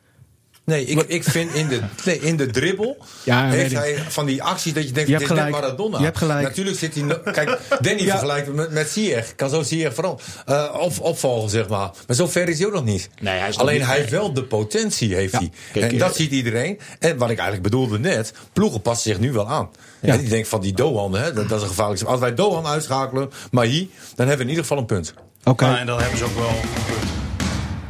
Nee, 0.64 0.84
ik, 0.84 1.00
ik 1.06 1.24
vind 1.24 1.54
in 1.54 1.68
de, 1.68 1.80
nee, 2.04 2.20
in 2.20 2.36
de 2.36 2.46
dribbel 2.46 2.96
Ja, 3.24 3.48
heeft 3.48 3.72
hij 3.74 3.98
van 4.08 4.26
die 4.26 4.42
acties 4.42 4.72
dat 4.72 4.84
je 4.86 4.92
denkt, 4.92 5.10
Je 5.10 5.18
dit 5.18 5.28
hebt 5.28 5.38
is 5.40 5.44
net. 5.44 5.54
Maradona. 5.60 5.98
Je 5.98 6.04
hebt 6.04 6.18
gelijk. 6.18 6.42
Natuurlijk 6.42 6.78
zit 6.78 6.94
hij... 6.94 7.02
no- 7.02 7.18
Kijk, 7.32 7.58
Danny 7.80 8.02
Ja. 8.02 8.10
vergelijkt 8.10 8.54
met, 8.54 8.70
met 8.70 8.88
Ziyech. 8.88 9.34
Kan 9.34 9.50
zo 9.50 9.62
Ziyech 9.62 9.94
vooral 9.94 10.20
eh, 10.46 10.74
op, 10.80 11.00
opvolgen, 11.00 11.50
zeg 11.50 11.68
maar. 11.68 11.90
Maar 12.06 12.16
zo 12.16 12.26
ver 12.26 12.48
is 12.48 12.58
hij 12.58 12.66
ook 12.66 12.72
nog 12.72 12.84
niet. 12.84 13.08
Nee, 13.20 13.38
hij 13.38 13.48
is 13.48 13.56
nog 13.56 13.62
Alleen 13.66 13.78
niet- 13.78 13.86
hij 13.88 13.96
heeft 13.96 14.10
wel 14.10 14.32
de 14.32 14.44
potentie, 14.44 15.14
heeft 15.14 15.32
hij. 15.32 15.50
Kijk, 15.72 15.92
en 15.92 15.98
dat 15.98 16.10
eh, 16.10 16.16
ziet 16.16 16.30
iedereen. 16.30 16.78
En 16.98 17.16
wat 17.16 17.30
ik 17.30 17.38
eigenlijk 17.38 17.62
bedoelde 17.62 17.98
net, 17.98 18.32
ploegen 18.52 18.80
passen 18.82 19.10
zich 19.10 19.20
nu 19.20 19.32
wel 19.32 19.48
aan. 19.48 19.70
Ja. 20.00 20.12
En 20.12 20.18
die 20.20 20.28
denkt 20.28 20.48
van 20.48 20.60
die 20.60 20.72
Doan, 20.72 21.14
hè, 21.14 21.32
dat, 21.32 21.48
dat 21.48 21.56
is 21.58 21.62
een 21.62 21.68
gevaarlijk. 21.68 22.02
Als 22.02 22.20
wij 22.20 22.34
Doan 22.34 22.66
uitschakelen, 22.66 23.30
maar 23.50 23.64
hier, 23.64 23.86
dan 24.14 24.26
hebben 24.28 24.36
we 24.36 24.42
in 24.42 24.48
ieder 24.48 24.62
geval 24.64 24.78
een 24.78 24.86
punt. 24.86 25.14
Oké. 25.44 25.64
En 25.76 25.86
dan 25.86 26.00
hebben 26.00 26.18
ze 26.18 26.24
ook 26.24 26.36
wel. 26.36 26.52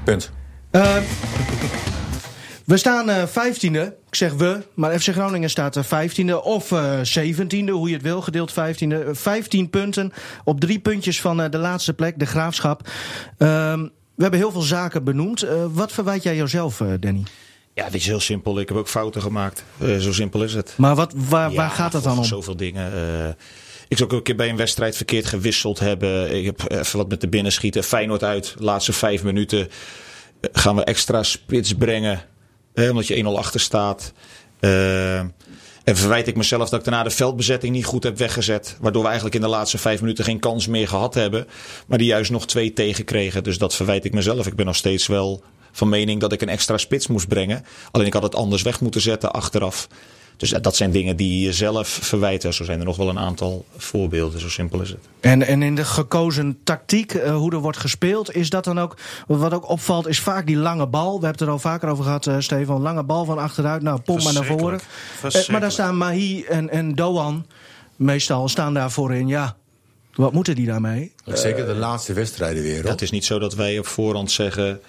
Punt. 0.04 0.30
Eh, 0.70 0.96
we 2.64 2.76
staan 2.76 3.10
eh 3.10 3.26
vijftiende. 3.26 3.96
Ik 4.08 4.14
zeg 4.14 4.32
we, 4.32 4.62
maar 4.74 4.98
FC 5.00 5.08
Groningen 5.08 5.50
staat 5.50 5.78
vijftiende 5.86 6.42
of 6.42 6.72
eh 6.72 6.98
zeventiende, 7.02 7.72
hoe 7.72 7.88
je 7.88 7.94
het 7.94 8.02
wil, 8.02 8.20
gedeeld 8.20 8.52
vijftiende. 8.52 9.14
Vijftien 9.14 9.70
punten 9.70 10.12
op 10.44 10.60
drie 10.60 10.78
puntjes 10.78 11.20
van 11.20 11.42
eh, 11.42 11.50
de 11.50 11.58
laatste 11.58 11.92
plek, 11.94 12.18
de 12.18 12.26
Graafschap. 12.26 12.88
Ehm, 13.38 13.80
we 14.14 14.22
hebben 14.22 14.40
heel 14.40 14.52
veel 14.52 14.60
zaken 14.60 15.04
benoemd. 15.04 15.42
Eh, 15.42 15.64
wat 15.72 15.92
verwijt 15.92 16.22
jij 16.22 16.36
jezelf, 16.36 16.80
eh, 16.80 16.88
Danny? 17.00 17.22
Ja, 17.74 17.84
dit 17.84 17.94
is 18.00 18.06
heel 18.06 18.20
simpel. 18.20 18.60
Ik 18.60 18.68
heb 18.68 18.76
ook 18.76 18.88
fouten 18.88 19.22
gemaakt. 19.22 19.64
Eh, 19.78 19.96
zo 19.96 20.12
simpel 20.12 20.42
is 20.42 20.54
het. 20.54 20.74
Maar 20.76 20.94
wat, 20.94 21.12
waar, 21.16 21.50
Ja, 21.50 21.56
waar 21.56 21.70
gaat 21.70 21.92
het 21.92 22.02
dan 22.04 22.18
om? 22.18 22.24
Zoveel 22.24 22.56
dingen. 22.56 22.92
eh. 22.92 23.28
ik 23.88 23.96
zou 23.98 24.10
ook 24.10 24.16
een 24.16 24.22
keer 24.22 24.36
bij 24.36 24.48
een 24.48 24.56
wedstrijd 24.56 24.96
verkeerd 24.96 25.26
gewisseld 25.26 25.78
hebben. 25.78 26.36
Ik 26.36 26.44
heb 26.44 26.70
even 26.70 26.98
wat 26.98 27.08
met 27.08 27.20
de 27.20 27.28
binnenschieten. 27.28 27.84
Feyenoord 27.84 28.22
uit. 28.24 28.54
Laatste 28.58 28.92
vijf 28.92 29.22
minuten 29.22 29.60
eh, 30.40 30.50
gaan 30.52 30.76
we 30.76 30.84
extra 30.84 31.22
spits 31.22 31.74
brengen. 31.74 32.22
Omdat 32.74 33.06
je 33.06 33.24
1-0 33.24 33.26
achter 33.26 33.60
staat. 33.60 34.12
Eh, 34.60 35.18
en 35.84 35.96
verwijt 35.96 36.26
ik 36.26 36.36
mezelf 36.36 36.68
dat 36.68 36.78
ik 36.78 36.84
daarna 36.84 37.02
de 37.02 37.10
veldbezetting 37.10 37.74
niet 37.74 37.84
goed 37.84 38.02
heb 38.02 38.18
weggezet. 38.18 38.76
Waardoor 38.80 39.00
we 39.00 39.06
eigenlijk 39.06 39.36
in 39.36 39.42
de 39.42 39.48
laatste 39.48 39.78
vijf 39.78 40.00
minuten 40.00 40.24
geen 40.24 40.38
kans 40.38 40.66
meer 40.66 40.88
gehad 40.88 41.14
hebben. 41.14 41.46
Maar 41.86 41.98
die 41.98 42.06
juist 42.06 42.30
nog 42.30 42.46
twee 42.46 42.72
tegenkregen. 42.72 43.42
Dus 43.42 43.58
dat 43.58 43.74
verwijt 43.74 44.04
ik 44.04 44.12
mezelf. 44.12 44.46
Ik 44.46 44.54
ben 44.54 44.66
nog 44.66 44.76
steeds 44.76 45.06
wel 45.06 45.42
van 45.72 45.88
mening 45.88 46.20
dat 46.20 46.32
ik 46.32 46.42
een 46.42 46.48
extra 46.48 46.78
spits 46.78 47.06
moest 47.06 47.28
brengen. 47.28 47.64
Alleen 47.90 48.06
ik 48.06 48.12
had 48.12 48.22
het 48.22 48.34
anders 48.34 48.62
weg 48.62 48.80
moeten 48.80 49.00
zetten 49.00 49.32
achteraf. 49.32 49.88
Dus 50.36 50.50
dat 50.50 50.76
zijn 50.76 50.90
dingen 50.90 51.16
die 51.16 51.40
je 51.40 51.52
zelf 51.52 51.88
verwijten. 51.88 52.54
Zo 52.54 52.64
zijn 52.64 52.78
er 52.78 52.84
nog 52.84 52.96
wel 52.96 53.08
een 53.08 53.18
aantal 53.18 53.64
voorbeelden, 53.76 54.40
zo 54.40 54.48
simpel 54.48 54.80
is 54.80 54.88
het. 54.88 54.98
En, 55.20 55.42
en 55.42 55.62
in 55.62 55.74
de 55.74 55.84
gekozen 55.84 56.58
tactiek, 56.64 57.14
uh, 57.14 57.36
hoe 57.36 57.52
er 57.52 57.58
wordt 57.58 57.78
gespeeld, 57.78 58.34
is 58.34 58.50
dat 58.50 58.64
dan 58.64 58.80
ook. 58.80 58.96
Wat 59.26 59.52
ook 59.52 59.68
opvalt, 59.68 60.08
is 60.08 60.20
vaak 60.20 60.46
die 60.46 60.56
lange 60.56 60.86
bal. 60.86 61.06
We 61.06 61.10
hebben 61.12 61.30
het 61.30 61.40
er 61.40 61.48
al 61.48 61.58
vaker 61.58 61.88
over 61.88 62.04
gehad, 62.04 62.26
uh, 62.26 62.36
Stefan. 62.38 62.82
Lange 62.82 63.02
bal 63.02 63.24
van 63.24 63.38
achteruit, 63.38 63.82
nou, 63.82 64.00
pomp 64.00 64.22
maar 64.22 64.32
naar 64.32 64.44
voren. 64.44 64.80
Uh, 65.24 65.48
maar 65.48 65.60
daar 65.60 65.72
staan 65.72 65.96
Mahi 65.96 66.42
en, 66.42 66.70
en 66.70 66.94
Doan 66.94 67.46
meestal 67.96 68.48
staan 68.48 68.74
daar 68.74 68.90
voorin. 68.90 69.28
Ja, 69.28 69.56
wat 70.14 70.32
moeten 70.32 70.54
die 70.54 70.66
daarmee? 70.66 71.12
Zeker 71.24 71.66
de 71.66 71.74
laatste 71.74 72.12
wedstrijden 72.12 72.62
weer. 72.62 72.82
Hoor. 72.82 72.90
Het 72.90 73.02
is 73.02 73.10
niet 73.10 73.24
zo 73.24 73.38
dat 73.38 73.54
wij 73.54 73.78
op 73.78 73.86
voorhand 73.86 74.30
zeggen 74.30 74.80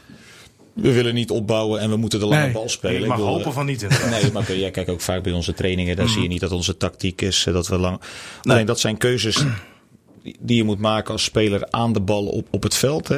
we 0.75 0.91
willen 0.93 1.13
niet 1.13 1.31
opbouwen 1.31 1.79
en 1.79 1.89
we 1.89 1.95
moeten 1.95 2.19
de 2.19 2.25
lange 2.25 2.41
Nee. 2.43 2.51
bal 2.51 2.69
spelen. 2.69 3.01
Ik 3.01 3.07
mag 3.07 3.17
bedoel, 3.17 3.31
hopen 3.33 3.53
van 3.53 3.65
niet. 3.65 3.81
inderdaad. 3.81 4.09
Nee, 4.21 4.31
maar 4.31 4.55
jij 4.57 4.71
kijkt 4.71 4.89
ook 4.89 5.01
vaak 5.01 5.23
bij 5.23 5.31
onze 5.31 5.53
trainingen. 5.53 5.91
Mm. 5.91 5.97
Daar 5.97 6.09
zie 6.09 6.21
je 6.21 6.27
niet 6.27 6.39
dat 6.39 6.51
onze 6.51 6.77
tactiek 6.77 7.21
is. 7.21 7.45
eh, 7.47 7.53
Dat 7.53 7.67
we 7.67 7.77
lang... 7.77 7.99
Alleen 8.43 8.65
dat 8.65 8.79
zijn 8.79 8.97
keuzes 8.97 9.43
die- 10.39 10.57
je 10.57 10.63
moet 10.63 10.79
maken 10.79 11.11
als 11.11 11.23
speler 11.23 11.67
aan 11.69 11.93
de 11.93 11.99
bal 12.01 12.25
op, 12.25 12.47
op 12.51 12.63
het 12.63 12.75
veld. 12.75 13.07
Hè. 13.07 13.17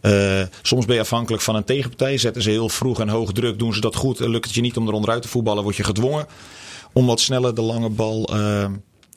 Eh, 0.00 0.46
soms 0.62 0.84
ben 0.86 0.94
je 0.94 1.00
afhankelijk 1.00 1.42
van 1.42 1.54
een 1.56 1.64
tegenpartij. 1.64 2.18
Zetten 2.18 2.42
ze 2.42 2.50
heel 2.50 2.68
vroeg 2.68 3.00
en 3.00 3.08
hoog 3.08 3.32
druk. 3.32 3.58
Doen 3.58 3.74
ze 3.74 3.80
dat 3.80 3.94
goed. 3.94 4.20
En 4.20 4.30
lukt 4.30 4.44
het 4.44 4.54
je 4.54 4.60
niet 4.60 4.76
om 4.76 4.86
er 4.88 4.92
onderuit 4.94 5.22
te 5.22 5.28
voetballen. 5.28 5.62
Word 5.62 5.76
je 5.76 5.84
gedwongen 5.84 6.26
om 6.92 7.06
wat 7.06 7.20
sneller 7.20 7.54
de 7.54 7.62
lange 7.62 7.88
bal... 7.88 8.28
eh, 8.32 8.66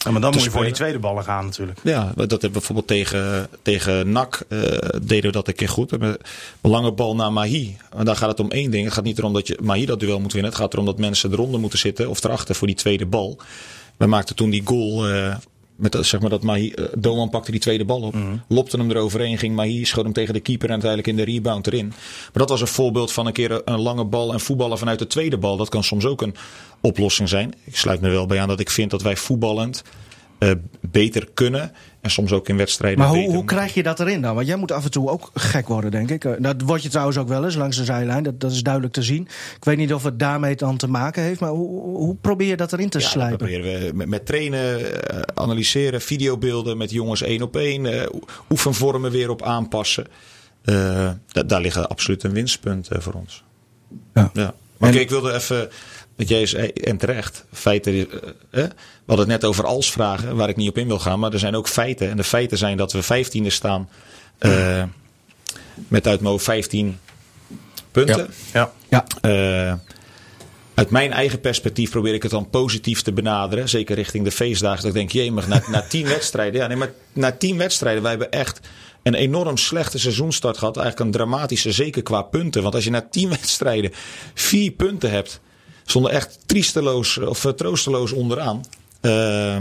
Ja, 0.07 0.13
maar 0.13 0.21
dan 0.21 0.31
te 0.31 0.37
moet 0.37 0.45
je 0.45 0.53
voor 0.53 0.63
die 0.63 0.73
tweede 0.73 0.99
ballen 0.99 1.23
gaan 1.23 1.45
natuurlijk. 1.45 1.79
ja, 1.83 2.11
dat 2.15 2.29
hebben 2.29 2.39
we 2.41 2.49
bijvoorbeeld 2.49 2.87
tegen, 2.87 3.49
tegen 3.61 4.11
NAC 4.11 4.45
eh, 4.47 4.59
deden 5.01 5.25
we 5.25 5.31
dat 5.31 5.47
een 5.47 5.55
keer 5.55 5.69
goed. 5.69 5.91
Een 5.91 6.17
lange 6.61 6.91
bal 6.91 7.15
naar 7.15 7.33
Mahi. 7.33 7.77
En 7.97 8.05
daar 8.05 8.15
gaat 8.15 8.29
het 8.29 8.39
om 8.39 8.51
één 8.51 8.71
ding. 8.71 8.85
Het 8.85 8.93
gaat 8.93 9.03
niet 9.03 9.17
erom 9.17 9.33
dat 9.33 9.47
je 9.47 9.57
Mahi 9.61 9.85
dat 9.85 9.99
duel 9.99 10.19
moet 10.19 10.33
winnen. 10.33 10.51
Het 10.51 10.59
gaat 10.59 10.73
erom 10.73 10.85
dat 10.85 10.97
mensen 10.97 11.31
eronder 11.31 11.59
moeten 11.59 11.79
zitten 11.79 12.09
of 12.09 12.23
erachter 12.23 12.55
voor 12.55 12.67
die 12.67 12.75
tweede 12.75 13.05
bal. 13.05 13.37
We 13.97 14.05
maakten 14.05 14.35
toen 14.35 14.49
die 14.49 14.61
goal 14.65 15.07
eh, 15.07 15.35
met 15.77 15.91
dat, 15.91 16.05
zeg 16.05 16.19
maar 16.21 16.29
dat 16.29 16.43
Mahi, 16.43 16.69
eh, 16.69 16.85
Doan 16.97 17.29
pakte 17.29 17.51
die 17.51 17.59
tweede 17.59 17.85
bal 17.85 18.01
op. 18.01 18.15
Lopte 18.47 18.77
hem 18.77 18.91
eroverheen, 18.91 19.37
ging 19.37 19.55
Mahi, 19.55 19.85
schoot 19.85 20.03
hem 20.03 20.13
tegen 20.13 20.33
de 20.33 20.39
keeper 20.39 20.67
en 20.67 20.81
uiteindelijk 20.81 21.09
in 21.09 21.25
de 21.25 21.31
rebound 21.31 21.67
erin. 21.67 21.87
Maar 21.87 22.29
dat 22.33 22.49
was 22.49 22.61
een 22.61 22.67
voorbeeld 22.67 23.11
van 23.11 23.25
een 23.25 23.33
keer 23.33 23.61
een 23.65 23.81
lange 23.81 24.05
bal 24.05 24.33
en 24.33 24.39
voetballen 24.39 24.77
vanuit 24.77 24.99
de 24.99 25.07
tweede 25.07 25.37
bal. 25.37 25.57
Dat 25.57 25.69
kan 25.69 25.83
soms 25.83 26.05
ook 26.05 26.21
een 26.21 26.35
oplossing 26.81 27.29
zijn. 27.29 27.53
Ik 27.63 27.75
sluit 27.75 28.01
me 28.01 28.09
wel 28.09 28.25
bij 28.25 28.39
aan 28.39 28.47
dat 28.47 28.59
ik 28.59 28.69
vind 28.69 28.91
dat 28.91 29.01
wij 29.01 29.15
voetballend 29.15 29.83
eh, 30.37 30.51
beter 30.81 31.27
kunnen. 31.33 31.71
En 32.07 32.13
soms 32.13 32.31
ook 32.31 32.49
in 32.49 32.57
wedstrijden 32.57 32.99
Maar 32.99 33.07
hoe, 33.07 33.33
hoe 33.33 33.45
krijg 33.45 33.73
je 33.73 33.83
dat 33.83 33.99
erin 33.99 34.21
dan? 34.21 34.35
Want 34.35 34.47
jij 34.47 34.55
moet 34.55 34.71
af 34.71 34.83
en 34.83 34.91
toe 34.91 35.09
ook 35.09 35.29
gek 35.33 35.67
worden, 35.67 35.91
denk 35.91 36.09
ik. 36.09 36.25
Eh, 36.25 36.31
Dat 36.39 36.61
word 36.61 36.83
je 36.83 36.89
trouwens 36.89 37.17
ook 37.17 37.27
wel 37.27 37.43
eens 37.45 37.55
langs 37.55 37.77
de 37.77 37.83
zijlijn. 37.83 38.23
Dat, 38.23 38.39
dat 38.39 38.51
is 38.51 38.63
duidelijk 38.63 38.93
te 38.93 39.03
zien. 39.03 39.21
Ik 39.55 39.63
weet 39.65 39.77
niet 39.77 39.93
of 39.93 40.03
het 40.03 40.19
daarmee 40.19 40.55
dan 40.55 40.77
te 40.77 40.87
maken 40.87 41.23
heeft. 41.23 41.39
Maar 41.39 41.49
hoe, 41.49 41.81
hoe 41.97 42.15
probeer 42.15 42.47
je 42.47 42.57
dat 42.57 42.73
erin 42.73 42.89
te 42.89 42.97
Ja, 42.97 43.03
dat 43.03 43.13
slijpen? 43.13 43.37
proberen 43.37 43.79
we 43.85 43.91
met, 43.93 44.07
met 44.07 44.25
trainen, 44.25 45.01
eh, 45.09 45.19
analyseren, 45.33 46.01
videobeelden 46.01 46.77
met 46.77 46.91
jongens 46.91 47.21
één 47.21 47.41
op 47.41 47.55
één. 47.55 47.85
eh, 48.01 48.07
oefenvormen 48.49 49.11
weer 49.11 49.29
op 49.29 49.41
aanpassen. 49.43 50.07
Eh, 50.63 51.09
da- 51.27 51.43
daar 51.43 51.61
liggen 51.61 51.89
absoluut 51.89 52.23
een 52.23 52.33
winstpunt 52.33 52.87
eh, 52.87 52.99
voor 52.99 53.13
ons. 53.13 53.43
Ja. 54.13 54.29
Ja. 54.33 54.53
Maar 54.77 54.89
En- 54.89 54.95
kijk, 54.95 55.03
ik 55.03 55.09
wilde 55.09 55.33
even, 55.33 55.69
dat 56.17 56.27
jij 56.27 56.45
zei, 56.45 56.67
en 56.67 56.97
terecht, 56.97 57.45
feiten. 57.51 57.93
eh, 57.93 58.05
eh, 58.63 58.69
we 59.07 59.13
hadden 59.13 59.29
het 59.31 59.41
net 59.41 59.49
over 59.49 59.65
als 59.65 59.91
vragen, 59.91 60.35
waar 60.35 60.49
ik 60.49 60.55
niet 60.55 60.69
op 60.69 60.77
in 60.77 60.87
wil 60.87 60.99
gaan. 60.99 61.19
Maar 61.19 61.33
er 61.33 61.39
zijn 61.39 61.55
ook 61.55 61.67
feiten. 61.67 62.09
En 62.09 62.17
de 62.17 62.23
feiten 62.23 62.57
zijn 62.57 62.77
dat 62.77 62.91
we 62.91 63.01
vijftiende 63.03 63.49
staan 63.49 63.89
eh, 64.37 64.83
met 65.87 66.07
uit 66.07 66.21
hoofd 66.21 66.43
15 66.43 66.99
punten. 67.91 68.29
Ja. 68.53 68.71
Ja. 68.89 69.05
Eh, 69.21 69.73
uit 70.73 70.89
mijn 70.89 71.11
eigen 71.11 71.39
perspectief 71.41 71.89
probeer 71.89 72.13
ik 72.13 72.21
het 72.23 72.31
dan 72.31 72.49
positief 72.49 73.01
te 73.01 73.11
benaderen. 73.11 73.69
Zeker 73.69 73.95
richting 73.95 74.23
de 74.23 74.31
feestdagen. 74.31 74.77
Dat 74.81 74.85
ik 74.85 74.93
denk, 74.93 75.11
jemig, 75.11 75.47
na, 75.47 75.61
na 75.67 75.81
tien 75.81 76.07
wedstrijden. 76.17 76.61
Ja, 76.61 76.67
nee, 76.67 76.77
maar 76.77 76.91
na 77.13 77.31
tien 77.31 77.57
wedstrijden. 77.57 78.01
Wij 78.01 78.11
hebben 78.11 78.31
echt 78.31 78.59
een 79.03 79.13
enorm 79.13 79.57
slechte 79.57 79.99
seizoenstart 79.99 80.57
gehad. 80.57 80.77
Eigenlijk 80.77 81.05
een 81.05 81.15
dramatische, 81.15 81.71
zeker 81.71 82.03
qua 82.03 82.21
punten. 82.21 82.61
Want 82.61 82.75
als 82.75 82.83
je 82.83 82.89
na 82.89 83.07
tien 83.09 83.29
wedstrijden 83.39 83.91
vier 84.33 84.71
punten 84.71 85.11
hebt. 85.11 85.39
Zonder 85.89 86.11
echt 86.11 86.39
triesteloos 86.45 87.17
of 87.17 87.45
eh, 87.45 87.51
troosteloos 87.51 88.11
onderaan. 88.11 88.65
Eh, 89.01 89.55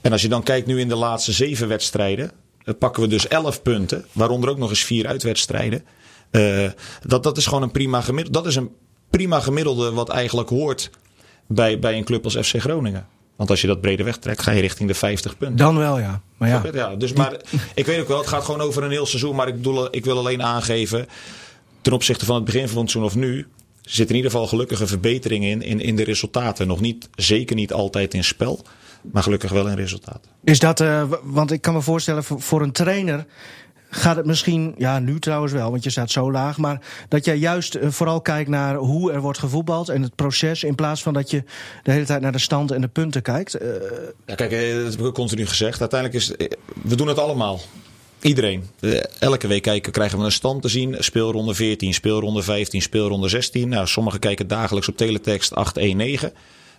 en 0.00 0.12
als 0.12 0.22
je 0.22 0.28
dan 0.28 0.42
kijkt 0.42 0.66
nu 0.66 0.80
in 0.80 0.88
de 0.88 0.94
laatste 0.96 1.32
zeven 1.32 1.68
wedstrijden. 1.68 2.30
eh, 2.64 2.74
pakken 2.78 3.02
we 3.02 3.08
dus 3.08 3.28
elf 3.28 3.62
punten. 3.62 4.04
Waaronder 4.12 4.50
ook 4.50 4.58
nog 4.58 4.70
eens 4.70 4.84
vier 4.84 5.06
uitwedstrijden. 5.06 5.84
Dat, 7.06 7.22
dat 7.22 7.36
is 7.36 7.46
gewoon 7.46 7.62
een 7.62 7.70
prima 7.70 8.00
gemiddelde. 8.00 8.38
Dat 8.38 8.48
is 8.48 8.56
een 8.56 8.70
prima 9.10 9.40
gemiddelde 9.40 9.92
wat 9.92 10.08
eigenlijk 10.08 10.48
hoort 10.48 10.90
bij, 11.46 11.78
bij 11.78 11.96
een 11.96 12.04
club 12.04 12.24
als 12.24 12.36
FC 12.36 12.56
Groningen. 12.60 13.06
Want 13.36 13.50
als 13.50 13.60
je 13.60 13.66
dat 13.66 13.80
breder 13.80 14.04
wegtrekt, 14.04 14.42
ga 14.42 14.50
je 14.50 14.60
richting 14.60 14.88
de 14.88 14.94
50 14.94 15.36
punten. 15.38 15.56
Dan 15.56 15.76
wel, 15.76 15.98
ja. 15.98 16.20
Maar 16.36 16.48
ja. 16.48 16.62
Ja, 16.72 16.94
dus 16.96 17.12
maar 17.12 17.36
ik 17.74 17.86
weet 17.86 18.00
ook 18.00 18.08
wel, 18.08 18.18
het 18.18 18.26
gaat 18.26 18.44
gewoon 18.44 18.60
over 18.60 18.82
een 18.82 18.90
heel 18.90 19.06
seizoen. 19.06 19.36
Maar 19.36 19.48
ik, 19.48 19.56
bedoel, 19.56 19.88
ik 19.90 20.04
wil 20.04 20.18
alleen 20.18 20.42
aangeven, 20.42 21.06
ten 21.80 21.92
opzichte 21.92 22.24
van 22.24 22.34
het 22.34 22.44
begin 22.44 22.68
van 22.68 22.80
het 22.80 22.90
seizoen 22.90 23.12
of 23.12 23.16
nu, 23.16 23.46
zit 23.94 24.08
in 24.08 24.16
ieder 24.16 24.30
geval 24.30 24.46
gelukkige 24.46 24.86
verbetering 24.86 25.44
in, 25.44 25.62
in, 25.62 25.80
in 25.80 25.96
de 25.96 26.04
resultaten. 26.04 26.66
Nog 26.66 26.80
niet, 26.80 27.08
zeker 27.14 27.56
niet 27.56 27.72
altijd 27.72 28.14
in 28.14 28.24
spel, 28.24 28.64
maar 29.12 29.22
gelukkig 29.22 29.50
wel 29.50 29.68
in 29.68 29.76
resultaten. 29.76 30.30
Is 30.44 30.58
dat, 30.58 30.80
eh, 30.80 31.04
want 31.22 31.50
ik 31.50 31.60
kan 31.60 31.74
me 31.74 31.80
voorstellen, 31.80 32.24
voor, 32.24 32.40
voor 32.40 32.62
een 32.62 32.72
trainer 32.72 33.26
gaat 33.90 34.16
het 34.16 34.26
misschien, 34.26 34.74
ja, 34.78 34.98
nu 34.98 35.18
trouwens 35.18 35.52
wel, 35.52 35.70
want 35.70 35.84
je 35.84 35.90
staat 35.90 36.10
zo 36.10 36.30
laag, 36.30 36.58
maar 36.58 36.80
dat 37.08 37.24
jij 37.24 37.36
juist 37.36 37.74
eh, 37.74 37.88
vooral 37.90 38.20
kijkt 38.20 38.50
naar 38.50 38.74
hoe 38.74 39.12
er 39.12 39.20
wordt 39.20 39.38
gevoetbald 39.38 39.88
en 39.88 40.02
het 40.02 40.14
proces, 40.14 40.64
in 40.64 40.74
plaats 40.74 41.02
van 41.02 41.12
dat 41.12 41.30
je 41.30 41.44
de 41.82 41.92
hele 41.92 42.04
tijd 42.04 42.20
naar 42.20 42.32
de 42.32 42.38
stand 42.38 42.70
en 42.70 42.80
de 42.80 42.88
punten 42.88 43.22
kijkt. 43.22 43.54
Eh, 43.54 43.68
Ja, 44.26 44.34
kijk, 44.34 44.50
dat 44.50 44.90
heb 44.90 45.00
ik 45.00 45.06
ook 45.06 45.14
continu 45.14 45.46
gezegd. 45.46 45.80
Uiteindelijk 45.80 46.20
is, 46.20 46.48
we 46.82 46.94
doen 46.94 47.08
het 47.08 47.18
allemaal. 47.18 47.60
Iedereen. 48.20 48.70
Eh, 48.80 49.00
Elke 49.18 49.46
week 49.46 49.62
kijken, 49.62 49.92
krijgen 49.92 50.18
we 50.18 50.24
een 50.24 50.32
stand 50.32 50.62
te 50.62 50.68
zien. 50.68 50.96
Speelronde 50.98 51.54
14, 51.54 51.94
speelronde 51.94 52.42
15, 52.42 52.82
speelronde 52.82 53.28
16. 53.28 53.68
Nou, 53.68 53.86
sommigen 53.86 54.20
kijken 54.20 54.48
dagelijks 54.48 54.88
op 54.88 54.96
teletext 54.96 55.54
819. 55.54 56.32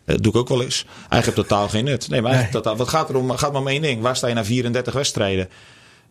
Dat 0.05 0.23
doe 0.23 0.31
ik 0.31 0.37
ook 0.37 0.49
wel 0.49 0.63
eens. 0.63 0.85
Eigenlijk 1.09 1.25
heb 1.25 1.35
totaal 1.35 1.69
geen 1.69 1.83
nut. 1.83 2.09
Nee, 2.09 2.21
maar 2.21 2.31
eigenlijk 2.31 2.63
totaal, 2.63 2.77
wat 2.77 2.89
gaat 2.89 3.09
er 3.09 3.15
om? 3.15 3.31
Gaat 3.31 3.51
maar 3.51 3.61
om 3.61 3.67
één 3.67 3.81
ding. 3.81 4.01
Waar 4.01 4.15
sta 4.15 4.27
je 4.27 4.33
na 4.33 4.45
34 4.45 4.93
wedstrijden? 4.93 5.49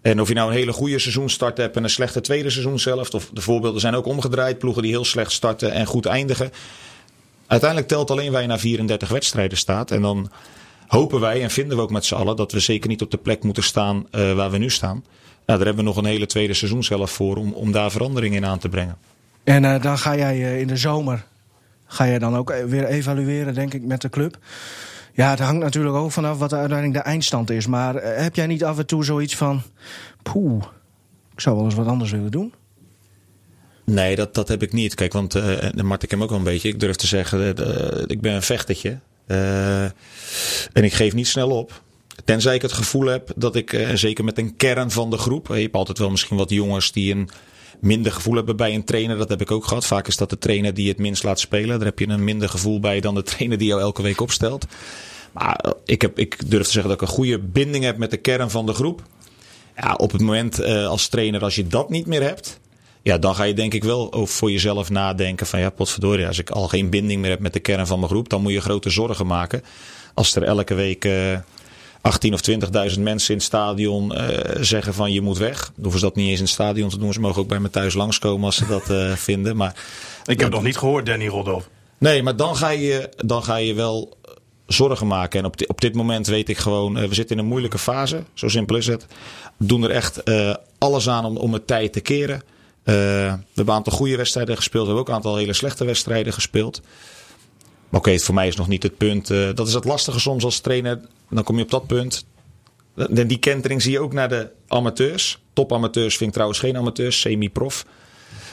En 0.02 0.20
of 0.20 0.28
je 0.28 0.34
nou 0.34 0.50
een 0.50 0.56
hele 0.56 0.72
goede 0.72 0.98
seizoenstart 0.98 1.56
hebt 1.56 1.76
en 1.76 1.84
een 1.84 1.90
slechte 1.90 2.20
tweede 2.20 2.50
seizoenshelft. 2.50 3.14
Of 3.14 3.30
de 3.32 3.40
voorbeelden 3.40 3.80
zijn 3.80 3.94
ook 3.94 4.06
omgedraaid. 4.06 4.58
Ploegen 4.58 4.82
die 4.82 4.90
heel 4.90 5.04
slecht 5.04 5.32
starten 5.32 5.72
en 5.72 5.86
goed 5.86 6.06
eindigen. 6.06 6.50
Uiteindelijk 7.46 7.90
telt 7.90 8.10
alleen 8.10 8.32
waar 8.32 8.40
je 8.40 8.46
na 8.46 8.58
34 8.58 9.08
wedstrijden 9.08 9.58
staat. 9.58 9.90
En 9.90 10.02
dan 10.02 10.30
hopen 10.91 11.20
wij 11.20 11.43
en 11.43 11.51
vinden 11.51 11.76
we 11.76 11.82
ook 11.82 11.91
met 11.91 12.05
z'n 12.05 12.14
allen 12.14 12.36
dat 12.36 12.53
we 12.53 12.61
zeker 12.61 12.88
niet 12.88 13.03
op 13.03 13.11
de 13.11 13.16
plek 13.16 13.43
moeten 13.43 13.62
staan 13.62 14.07
eh, 14.11 14.32
waar 14.32 14.51
we 14.51 14.59
nu 14.59 14.70
staan. 14.70 15.05
Nou, 15.47 15.59
daar 15.59 15.66
hebben 15.66 15.76
we 15.76 15.91
nog 15.91 15.97
een 15.97 16.05
hele 16.05 16.26
tweede 16.26 16.55
seizoenshelft 16.55 17.12
voor 17.12 17.36
om, 17.36 17.53
om 17.53 17.72
daar 17.72 17.91
verandering 17.91 18.34
in 18.34 18.47
aan 18.47 18.59
te 18.59 18.68
brengen. 18.68 18.97
en 19.45 19.64
eh, 19.64 19.82
dan 19.82 19.99
ga 19.99 20.16
jij 20.16 20.34
eh, 20.34 20.61
in 20.61 20.66
de 20.66 20.76
zomer, 20.76 21.24
ga 21.86 22.07
jij 22.07 22.18
dan 22.18 22.36
ook 22.36 22.55
weer 22.66 22.84
evalueren, 22.84 23.55
denk 23.55 23.74
ik, 23.74 23.82
met 23.82 24.01
de 24.01 24.09
club. 24.09 24.38
Ja, 25.12 25.30
het 25.30 25.38
hangt 25.38 25.62
natuurlijk 25.62 25.95
ook 25.95 26.11
vanaf 26.11 26.38
wat 26.38 26.53
uiteindelijk 26.53 27.05
de 27.05 27.11
eindstand 27.11 27.51
is. 27.51 27.66
Maar 27.66 27.95
heb 27.95 28.34
jij 28.34 28.47
niet 28.47 28.64
af 28.64 28.78
en 28.78 28.86
toe 28.86 29.05
zoiets 29.05 29.36
van, 29.36 29.62
poeh, 30.22 30.64
ik 31.32 31.41
zou 31.41 31.57
wel 31.57 31.64
eens 31.64 31.74
wat 31.74 31.86
anders 31.86 32.11
willen 32.11 32.30
doen? 32.30 32.53
Nee, 33.84 34.16
dat, 34.16 34.34
dat 34.34 34.49
heb 34.49 34.62
ik 34.62 34.72
niet. 34.72 34.95
Kijk, 34.95 35.12
want 35.12 35.34
Mart, 35.82 36.03
ik 36.03 36.11
hem 36.11 36.22
ook 36.22 36.28
wel 36.28 36.38
een 36.38 36.45
beetje. 36.45 36.68
Ik 36.68 36.80
durf 36.80 36.97
te 36.97 37.07
zeggen, 37.07 37.49
ik 38.07 38.20
ben 38.20 38.34
een 38.34 38.43
vechtertje. 38.43 38.99
Eh, 39.30 39.84
en 40.72 40.84
ik 40.84 40.92
geef 40.92 41.14
niet 41.14 41.26
snel 41.26 41.50
op. 41.50 41.82
Tenzij 42.24 42.54
ik 42.54 42.62
het 42.62 42.72
gevoel 42.72 43.06
heb 43.06 43.32
dat 43.36 43.56
ik, 43.56 43.72
eh, 43.72 43.94
zeker 43.94 44.24
met 44.24 44.38
een 44.38 44.56
kern 44.56 44.90
van 44.90 45.10
de 45.10 45.16
groep. 45.18 45.50
eh, 45.50 45.56
Je 45.56 45.62
hebt 45.62 45.74
altijd 45.74 45.98
wel 45.98 46.10
misschien 46.10 46.36
wat 46.36 46.50
jongens 46.50 46.92
die 46.92 47.12
een 47.14 47.28
minder 47.80 48.12
gevoel 48.12 48.34
hebben 48.34 48.56
bij 48.56 48.74
een 48.74 48.84
trainer. 48.84 49.16
Dat 49.18 49.28
heb 49.28 49.40
ik 49.40 49.50
ook 49.50 49.64
gehad. 49.64 49.86
Vaak 49.86 50.08
is 50.08 50.16
dat 50.16 50.30
de 50.30 50.38
trainer 50.38 50.74
die 50.74 50.88
het 50.88 50.98
minst 50.98 51.22
laat 51.22 51.40
spelen. 51.40 51.76
Daar 51.78 51.86
heb 51.86 51.98
je 51.98 52.08
een 52.08 52.24
minder 52.24 52.48
gevoel 52.48 52.80
bij 52.80 53.00
dan 53.00 53.14
de 53.14 53.22
trainer 53.22 53.58
die 53.58 53.66
jou 53.68 53.80
elke 53.80 54.02
week 54.02 54.20
opstelt. 54.20 54.66
Maar 55.32 55.64
ik, 55.84 56.02
heb, 56.02 56.18
ik 56.18 56.50
durf 56.50 56.64
te 56.64 56.70
zeggen 56.70 56.90
dat 56.90 57.02
ik 57.02 57.08
een 57.08 57.14
goede 57.14 57.38
binding 57.38 57.84
heb 57.84 57.96
met 57.96 58.10
de 58.10 58.16
kern 58.16 58.50
van 58.50 58.66
de 58.66 58.72
groep. 58.72 59.02
Ja, 59.76 59.94
op 59.94 60.12
het 60.12 60.20
moment 60.20 60.64
als 60.64 61.08
trainer, 61.08 61.42
als 61.42 61.54
je 61.54 61.66
dat 61.66 61.90
niet 61.90 62.06
meer 62.06 62.22
hebt. 62.22 62.60
Ja, 63.03 63.18
dan 63.18 63.34
ga 63.34 63.44
je 63.44 63.55
denk 63.55 63.74
ik 63.74 63.84
wel 63.84 64.12
over 64.12 64.34
voor 64.34 64.51
jezelf 64.51 64.90
nadenken 64.90 65.46
van 65.46 65.61
ja, 65.61 65.70
potverdorie, 65.70 66.26
als 66.26 66.38
ik 66.38 66.51
al 66.51 66.68
geen 66.68 66.90
binding 66.90 67.20
meer 67.20 67.30
heb 67.30 67.40
met 67.40 67.53
de 67.53 67.61
kern 67.61 67.86
van 67.86 67.98
mijn 67.98 68.11
groep, 68.11 68.28
dan 68.28 68.42
moet 68.42 68.53
je 68.53 68.61
grote 68.61 68.90
zorgen 68.90 69.26
maken. 69.26 69.62
Als 70.14 70.34
er 70.36 70.42
elke 70.42 70.74
week 70.74 71.05
eh 71.05 71.38
18 72.03 72.32
of 72.34 72.40
20.000 72.51 73.01
mensen 73.01 73.30
in 73.30 73.36
het 73.36 73.42
stadion 73.42 74.14
eh, 74.14 74.57
zeggen 74.62 74.94
van 74.94 75.12
je 75.12 75.20
moet 75.20 75.38
weg. 75.38 75.59
Dan 75.74 75.82
hoeven 75.82 76.01
ze 76.01 76.07
dat 76.07 76.16
niet 76.16 76.28
eens 76.28 76.38
in 76.38 76.44
het 76.44 76.53
stadion 76.53 76.88
te 76.88 76.98
doen. 76.98 77.12
Ze 77.12 77.20
mogen 77.20 77.42
ook 77.42 77.48
bij 77.48 77.59
me 77.61 77.70
thuis 77.70 77.94
langskomen 77.94 78.44
als 78.46 78.57
ze 78.57 78.66
dat 78.66 78.90
eh, 78.90 79.12
vinden. 79.30 79.57
Maar 79.57 79.74
Ik 80.24 80.40
heb 80.40 80.51
nog 80.51 80.62
niet 80.62 80.76
gehoord, 80.76 81.07
Danny 81.07 81.26
Rodolf. 81.26 81.68
Nee, 81.98 82.22
maar 82.22 82.36
dan 82.36 82.57
ga 82.57 82.68
je, 82.70 83.09
dan 83.16 83.42
ga 83.44 83.57
je 83.57 83.74
wel 83.74 84.16
zorgen 84.66 85.07
maken. 85.07 85.38
En 85.40 85.46
op, 85.46 85.57
di- 85.57 85.64
op 85.68 85.80
dit 85.80 85.94
moment 85.94 86.26
weet 86.26 86.48
ik 86.48 86.59
gewoon, 86.59 87.09
we 87.09 87.14
zitten 87.14 87.36
in 87.36 87.42
een 87.42 87.48
moeilijke 87.48 87.78
fase. 87.78 88.22
Zo 88.34 88.48
simpel 88.48 88.76
is 88.76 88.86
het. 88.86 89.07
We 89.57 89.66
doen 89.66 89.82
er 89.84 89.90
echt 89.90 90.22
alles 90.78 91.09
aan 91.09 91.24
om, 91.24 91.36
om 91.36 91.53
het 91.53 91.66
tijd 91.66 91.92
te 91.92 92.01
keren. 92.01 92.42
We 92.82 92.92
hebben 92.92 93.44
een 93.54 93.70
aantal 93.70 93.92
goede 93.92 94.16
wedstrijden 94.16 94.56
gespeeld. 94.56 94.86
We 94.86 94.92
hebben 94.92 95.02
ook 95.02 95.08
een 95.08 95.24
aantal 95.24 95.36
hele 95.36 95.52
slechte 95.52 95.84
wedstrijden 95.84 96.32
gespeeld. 96.32 96.80
Maar 97.88 98.00
oké, 98.00 98.18
voor 98.18 98.34
mij 98.34 98.48
is 98.48 98.56
nog 98.56 98.68
niet 98.68 98.82
het 98.82 98.96
punt. 98.96 99.26
dat 99.28 99.66
is 99.66 99.74
het 99.74 99.84
lastige 99.84 100.20
soms 100.20 100.44
als 100.44 100.60
trainer. 100.60 101.00
Dan 101.30 101.44
kom 101.44 101.56
je 101.56 101.62
op 101.62 101.70
dat 101.70 101.86
punt. 101.86 102.24
Die 103.08 103.38
kentering 103.38 103.82
zie 103.82 103.92
je 103.92 104.00
ook 104.00 104.12
naar 104.12 104.28
de 104.28 104.50
amateurs. 104.68 105.42
Topamateurs 105.52 106.16
vind 106.16 106.28
ik 106.28 106.32
trouwens 106.32 106.60
geen 106.60 106.76
amateurs, 106.76 107.20
semi-prof. 107.20 107.84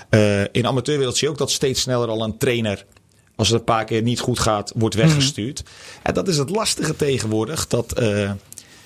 Uh, 0.09 0.41
in 0.51 0.67
amateurwereld 0.67 1.17
zie 1.17 1.27
je 1.27 1.33
ook 1.33 1.39
dat 1.39 1.51
steeds 1.51 1.81
sneller 1.81 2.07
al 2.07 2.23
een 2.23 2.37
trainer, 2.37 2.85
als 3.35 3.47
het 3.47 3.59
een 3.59 3.63
paar 3.63 3.85
keer 3.85 4.01
niet 4.01 4.19
goed 4.19 4.39
gaat, 4.39 4.71
wordt 4.75 4.95
mhm. 4.95 5.05
weggestuurd. 5.05 5.63
En 6.03 6.13
dat 6.13 6.27
is 6.27 6.37
het 6.37 6.49
lastige 6.49 6.95
tegenwoordig. 6.95 7.67
Dat 7.67 8.01
uh, 8.01 8.31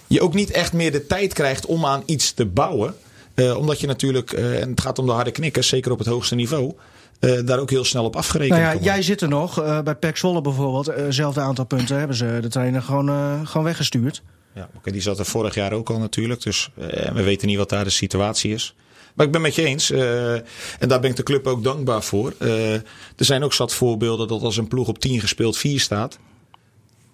je 0.07 0.21
ook 0.21 0.33
niet 0.33 0.51
echt 0.51 0.73
meer 0.73 0.91
de 0.91 1.07
tijd 1.07 1.33
krijgt 1.33 1.65
om 1.65 1.85
aan 1.85 2.03
iets 2.05 2.31
te 2.31 2.45
bouwen. 2.45 2.95
Uh, 3.35 3.57
omdat 3.57 3.79
je 3.79 3.87
natuurlijk, 3.87 4.31
en 4.31 4.69
het 4.69 4.81
gaat 4.81 4.99
om 4.99 5.05
de 5.05 5.11
harde 5.11 5.31
knikkers, 5.31 5.67
zeker 5.67 5.91
op 5.91 5.97
het 5.97 6.07
hoogste 6.07 6.35
niveau. 6.35 6.73
daar 7.19 7.59
ook 7.59 7.69
heel 7.69 7.85
snel 7.85 8.03
op 8.03 8.15
afgerekend 8.15 8.59
nou 8.59 8.75
ja, 8.75 8.83
Jij 8.83 9.01
zit 9.01 9.21
er 9.21 9.29
nog. 9.29 9.83
bij 9.83 9.95
Pek 9.95 10.17
Zwolle 10.17 10.41
bijvoorbeeld. 10.41 10.85
Hetzelfde 10.85 11.41
aantal 11.41 11.65
punten 11.65 11.97
hebben 11.97 12.15
ze 12.15 12.37
de 12.41 12.47
trainer 12.47 12.81
gewoon, 12.81 13.07
gewoon 13.47 13.65
weggestuurd. 13.65 14.23
Ja, 14.53 14.69
oké, 14.75 14.91
die 14.91 15.01
zat 15.01 15.19
er 15.19 15.25
vorig 15.25 15.55
jaar 15.55 15.73
ook 15.73 15.89
al 15.89 15.99
natuurlijk. 15.99 16.41
Dus 16.41 16.69
we 17.13 17.23
weten 17.23 17.47
niet 17.47 17.57
wat 17.57 17.69
daar 17.69 17.83
de 17.83 17.89
situatie 17.89 18.53
is. 18.53 18.75
Maar 19.15 19.25
ik 19.25 19.31
ben 19.31 19.41
met 19.41 19.55
je 19.55 19.63
eens. 19.63 19.91
Uh, 19.91 20.33
en 20.33 20.87
daar 20.87 20.99
ben 20.99 21.09
ik 21.09 21.15
de 21.15 21.23
club 21.23 21.47
ook 21.47 21.63
dankbaar 21.63 22.03
voor. 22.03 22.33
Uh, 22.39 22.73
er 22.73 22.83
zijn 23.15 23.43
ook 23.43 23.53
zat 23.53 23.73
voorbeelden 23.73 24.27
dat 24.27 24.41
als 24.41 24.57
een 24.57 24.67
ploeg 24.67 24.87
op 24.87 24.99
10 24.99 25.19
gespeeld 25.19 25.57
4 25.57 25.79
staat. 25.79 26.19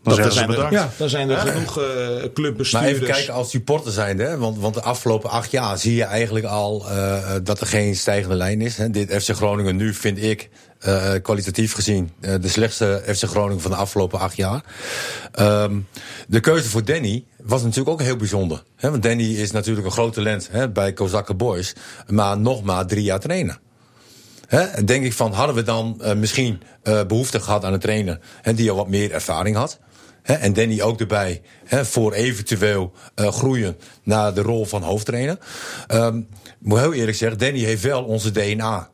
Dan, 0.04 0.16
dat 0.16 0.34
zijn, 0.34 0.54
er, 0.54 0.72
ja, 0.72 0.90
dan 0.98 1.10
zijn 1.10 1.30
er 1.30 1.38
genoeg 1.38 1.80
uh, 1.80 1.86
clubbestuurders. 2.34 2.72
Maar 2.72 2.84
even 2.84 3.08
kijken 3.08 3.34
als 3.34 3.50
supporter 3.50 3.92
zijn, 3.92 4.20
hè? 4.20 4.38
Want, 4.38 4.58
want 4.60 4.74
de 4.74 4.82
afgelopen 4.82 5.30
acht 5.30 5.52
jaar 5.52 5.78
zie 5.78 5.96
je 5.96 6.04
eigenlijk 6.04 6.46
al 6.46 6.86
uh, 6.90 7.34
dat 7.44 7.62
er 7.62 7.68
geen 7.68 7.96
stijgende 7.96 8.36
lijn 8.36 8.62
is. 8.62 8.78
Hè? 8.78 8.90
Dit 8.90 9.24
FC 9.24 9.30
Groningen 9.36 9.76
nu 9.76 9.94
vind 9.94 10.24
ik 10.24 10.50
uh, 10.88 11.14
kwalitatief 11.22 11.74
gezien 11.74 12.12
uh, 12.22 12.36
de 12.42 12.48
slechtste 12.48 13.04
FC 13.06 13.24
Groningen 13.24 13.62
van 13.62 13.72
de 13.72 13.78
afgelopen 13.78 14.20
acht 14.20 14.36
jaar. 14.36 14.64
Um, 15.40 15.88
de 16.28 16.40
keuze 16.40 16.70
voor 16.70 16.86
Danny 16.86 17.26
was 17.44 17.62
natuurlijk 17.62 17.90
ook 17.90 18.02
heel 18.02 18.16
bijzonder. 18.16 18.64
Hè? 18.76 18.90
Want 18.90 19.04
Danny 19.04 19.24
is 19.24 19.52
natuurlijk 19.52 19.86
een 19.86 19.92
groot 19.92 20.14
talent 20.14 20.48
hè, 20.52 20.70
bij 20.70 20.94
Kozakken 20.94 21.38
Boys. 21.38 21.74
Maar 22.08 22.40
nog 22.40 22.64
maar 22.64 22.86
drie 22.86 23.04
jaar 23.04 23.20
trainen. 23.20 23.60
Hè? 24.48 24.84
Denk 24.84 25.06
ik 25.06 25.14
van, 25.14 25.34
hadden 25.34 25.56
we 25.56 25.64
dan 25.64 26.02
uh, 26.02 26.14
misschien 26.14 26.62
behoefte 27.08 27.40
gehad 27.40 27.64
aan 27.64 27.74
een 27.74 27.80
trainer... 27.80 28.20
Hè, 28.42 28.54
die 28.54 28.70
al 28.70 28.76
wat 28.76 28.88
meer 28.88 29.12
ervaring 29.12 29.56
had... 29.56 29.80
Hè, 30.28 30.34
en 30.34 30.54
Danny 30.54 30.82
ook 30.82 31.00
erbij 31.00 31.42
hè, 31.66 31.86
voor 31.86 32.14
eventueel 32.14 32.94
uh, 33.16 33.28
groeien 33.28 33.78
naar 34.04 34.34
de 34.34 34.42
rol 34.42 34.66
van 34.66 34.82
hoofdtrainer. 34.82 35.38
Um, 35.94 36.28
moet 36.60 36.80
heel 36.80 36.94
eerlijk 36.94 37.18
zeggen, 37.18 37.38
Danny 37.38 37.60
heeft 37.60 37.84
wel 37.84 38.04
onze 38.04 38.32
DNA. 38.32 38.90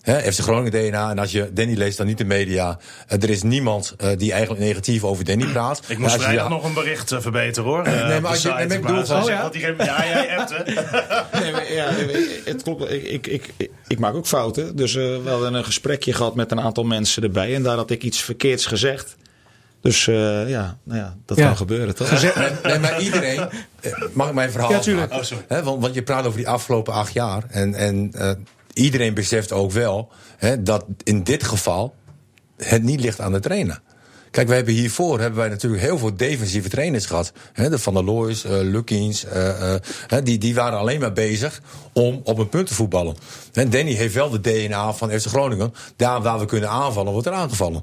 He, 0.00 0.32
FC 0.32 0.40
Groningen 0.40 0.70
DNA. 0.70 1.10
En 1.10 1.18
als 1.18 1.32
je 1.32 1.52
Danny 1.52 1.74
leest, 1.74 1.96
dan 1.96 2.06
niet 2.06 2.18
de 2.18 2.24
media. 2.24 2.78
Uh, 3.12 3.22
er 3.22 3.30
is 3.30 3.42
niemand 3.42 3.94
uh, 4.00 4.08
die 4.16 4.32
eigenlijk 4.32 4.62
negatief 4.62 5.04
over 5.04 5.24
Danny 5.24 5.46
praat. 5.52 5.82
Ik 5.88 5.98
moest 5.98 6.14
vrijdag 6.14 6.48
nog 6.48 6.64
een 6.64 6.74
bericht 6.74 7.12
uh, 7.12 7.20
verbeteren 7.20 7.70
hoor. 7.70 7.82
nee, 7.82 8.20
maar 8.20 8.30
als 8.30 8.42
je, 8.42 8.48
ik 8.68 8.82
bedoel 8.82 9.04
van... 9.04 9.22
Oh, 9.22 9.28
ja? 9.28 9.50
ja, 9.52 10.04
jij 10.06 10.26
hebt 10.28 10.50
nee, 11.40 11.52
maar, 11.52 11.72
ja, 11.72 11.88
het 12.44 12.62
klopt. 12.62 12.92
Ik, 12.92 13.26
ik, 13.26 13.50
ik, 13.56 13.70
ik, 13.86 13.98
maak 13.98 14.14
ook 14.14 14.26
fouten. 14.26 14.76
Dus 14.76 14.94
we 14.94 15.22
hadden 15.24 15.54
een 15.54 15.64
gesprekje 15.64 16.12
gehad 16.12 16.34
met 16.34 16.50
een 16.50 16.60
aantal 16.60 16.84
mensen 16.84 17.22
erbij. 17.22 17.54
En 17.54 17.62
daar 17.62 17.76
had 17.76 17.90
ik 17.90 18.02
iets 18.02 18.22
verkeerds 18.22 18.66
gezegd. 18.66 19.16
Dus 19.86 20.06
uh, 20.06 20.48
ja, 20.48 20.78
nou 20.82 20.98
ja, 20.98 21.16
dat 21.26 21.36
ja. 21.36 21.46
kan 21.46 21.56
gebeuren, 21.56 21.94
toch? 21.94 22.22
nee, 22.62 22.78
maar 22.78 23.00
iedereen... 23.00 23.48
Mag 24.12 24.28
ik 24.28 24.34
mijn 24.34 24.50
verhaal 24.50 24.70
ja, 24.70 24.78
tuurlijk. 24.78 25.12
Oh, 25.12 25.22
sorry. 25.22 25.62
want, 25.62 25.82
want 25.82 25.94
je 25.94 26.02
praat 26.02 26.26
over 26.26 26.38
die 26.38 26.48
afgelopen 26.48 26.92
acht 26.92 27.12
jaar. 27.12 27.44
En, 27.48 27.74
en 27.74 28.10
uh, 28.14 28.30
iedereen 28.72 29.14
beseft 29.14 29.52
ook 29.52 29.70
wel 29.72 30.12
hè, 30.36 30.62
dat 30.62 30.84
in 31.02 31.22
dit 31.22 31.44
geval 31.44 31.94
het 32.56 32.82
niet 32.82 33.00
ligt 33.00 33.20
aan 33.20 33.32
de 33.32 33.40
trainer. 33.40 33.80
Kijk, 34.30 34.48
we 34.48 34.54
hebben 34.54 34.74
hiervoor 34.74 35.20
hebben 35.20 35.38
wij 35.38 35.48
natuurlijk 35.48 35.82
heel 35.82 35.98
veel 35.98 36.16
defensieve 36.16 36.68
trainers 36.68 37.06
gehad. 37.06 37.32
Hè, 37.52 37.70
de 37.70 37.78
Van 37.78 37.94
der 37.94 38.04
Looys, 38.04 38.44
uh, 38.44 38.50
Lukkings, 38.50 39.24
uh, 39.24 39.72
uh, 40.12 40.18
die, 40.24 40.38
die 40.38 40.54
waren 40.54 40.78
alleen 40.78 41.00
maar 41.00 41.12
bezig 41.12 41.60
om 41.92 42.20
op 42.24 42.38
een 42.38 42.48
punt 42.48 42.66
te 42.66 42.74
voetballen. 42.74 43.16
En 43.52 43.70
Danny 43.70 43.92
heeft 43.92 44.14
wel 44.14 44.30
de 44.30 44.40
DNA 44.40 44.92
van 44.92 45.10
FC 45.10 45.26
Groningen. 45.26 45.74
Daar 45.96 46.22
waar 46.22 46.38
we 46.38 46.44
kunnen 46.44 46.68
aanvallen, 46.68 47.12
wordt 47.12 47.26
er 47.26 47.32
aangevallen. 47.32 47.82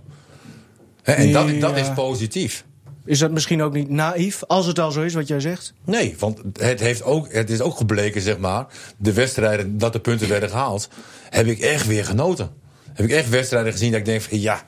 En 1.03 1.31
dat, 1.31 1.59
dat 1.59 1.77
is 1.77 1.93
positief. 1.93 2.65
Is 3.05 3.19
dat 3.19 3.31
misschien 3.31 3.61
ook 3.61 3.73
niet 3.73 3.89
naïef, 3.89 4.43
als 4.43 4.65
het 4.65 4.79
al 4.79 4.91
zo 4.91 5.01
is 5.01 5.13
wat 5.13 5.27
jij 5.27 5.39
zegt? 5.39 5.73
Nee, 5.85 6.15
want 6.19 6.41
het, 6.53 6.79
heeft 6.79 7.03
ook, 7.03 7.33
het 7.33 7.49
is 7.49 7.61
ook 7.61 7.77
gebleken, 7.77 8.21
zeg 8.21 8.37
maar, 8.37 8.65
de 8.97 9.13
wedstrijden 9.13 9.77
dat 9.77 9.93
de 9.93 9.99
punten 9.99 10.29
werden 10.29 10.49
gehaald, 10.49 10.89
heb 11.29 11.45
ik 11.45 11.59
echt 11.59 11.87
weer 11.87 12.05
genoten. 12.05 12.51
Heb 12.93 13.05
ik 13.05 13.11
echt 13.11 13.29
wedstrijden 13.29 13.71
gezien 13.71 13.91
dat 13.91 13.99
ik 13.99 14.05
denk 14.05 14.21
van 14.21 14.39
ja, 14.39 14.61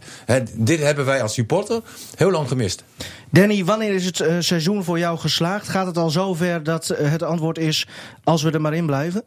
dit 0.53 0.79
hebben 0.79 1.05
wij 1.05 1.21
als 1.21 1.33
supporter 1.33 1.81
heel 2.15 2.31
lang 2.31 2.47
gemist. 2.47 2.83
Danny, 3.29 3.65
wanneer 3.65 3.93
is 3.93 4.05
het 4.05 4.19
uh, 4.19 4.35
seizoen 4.39 4.83
voor 4.83 4.99
jou 4.99 5.17
geslaagd? 5.17 5.67
Gaat 5.67 5.85
het 5.85 5.97
al 5.97 6.09
zover 6.09 6.63
dat 6.63 6.89
uh, 6.91 7.11
het 7.11 7.23
antwoord 7.23 7.57
is 7.57 7.87
als 8.23 8.43
we 8.43 8.51
er 8.51 8.61
maar 8.61 8.73
in 8.73 8.85
blijven? 8.85 9.23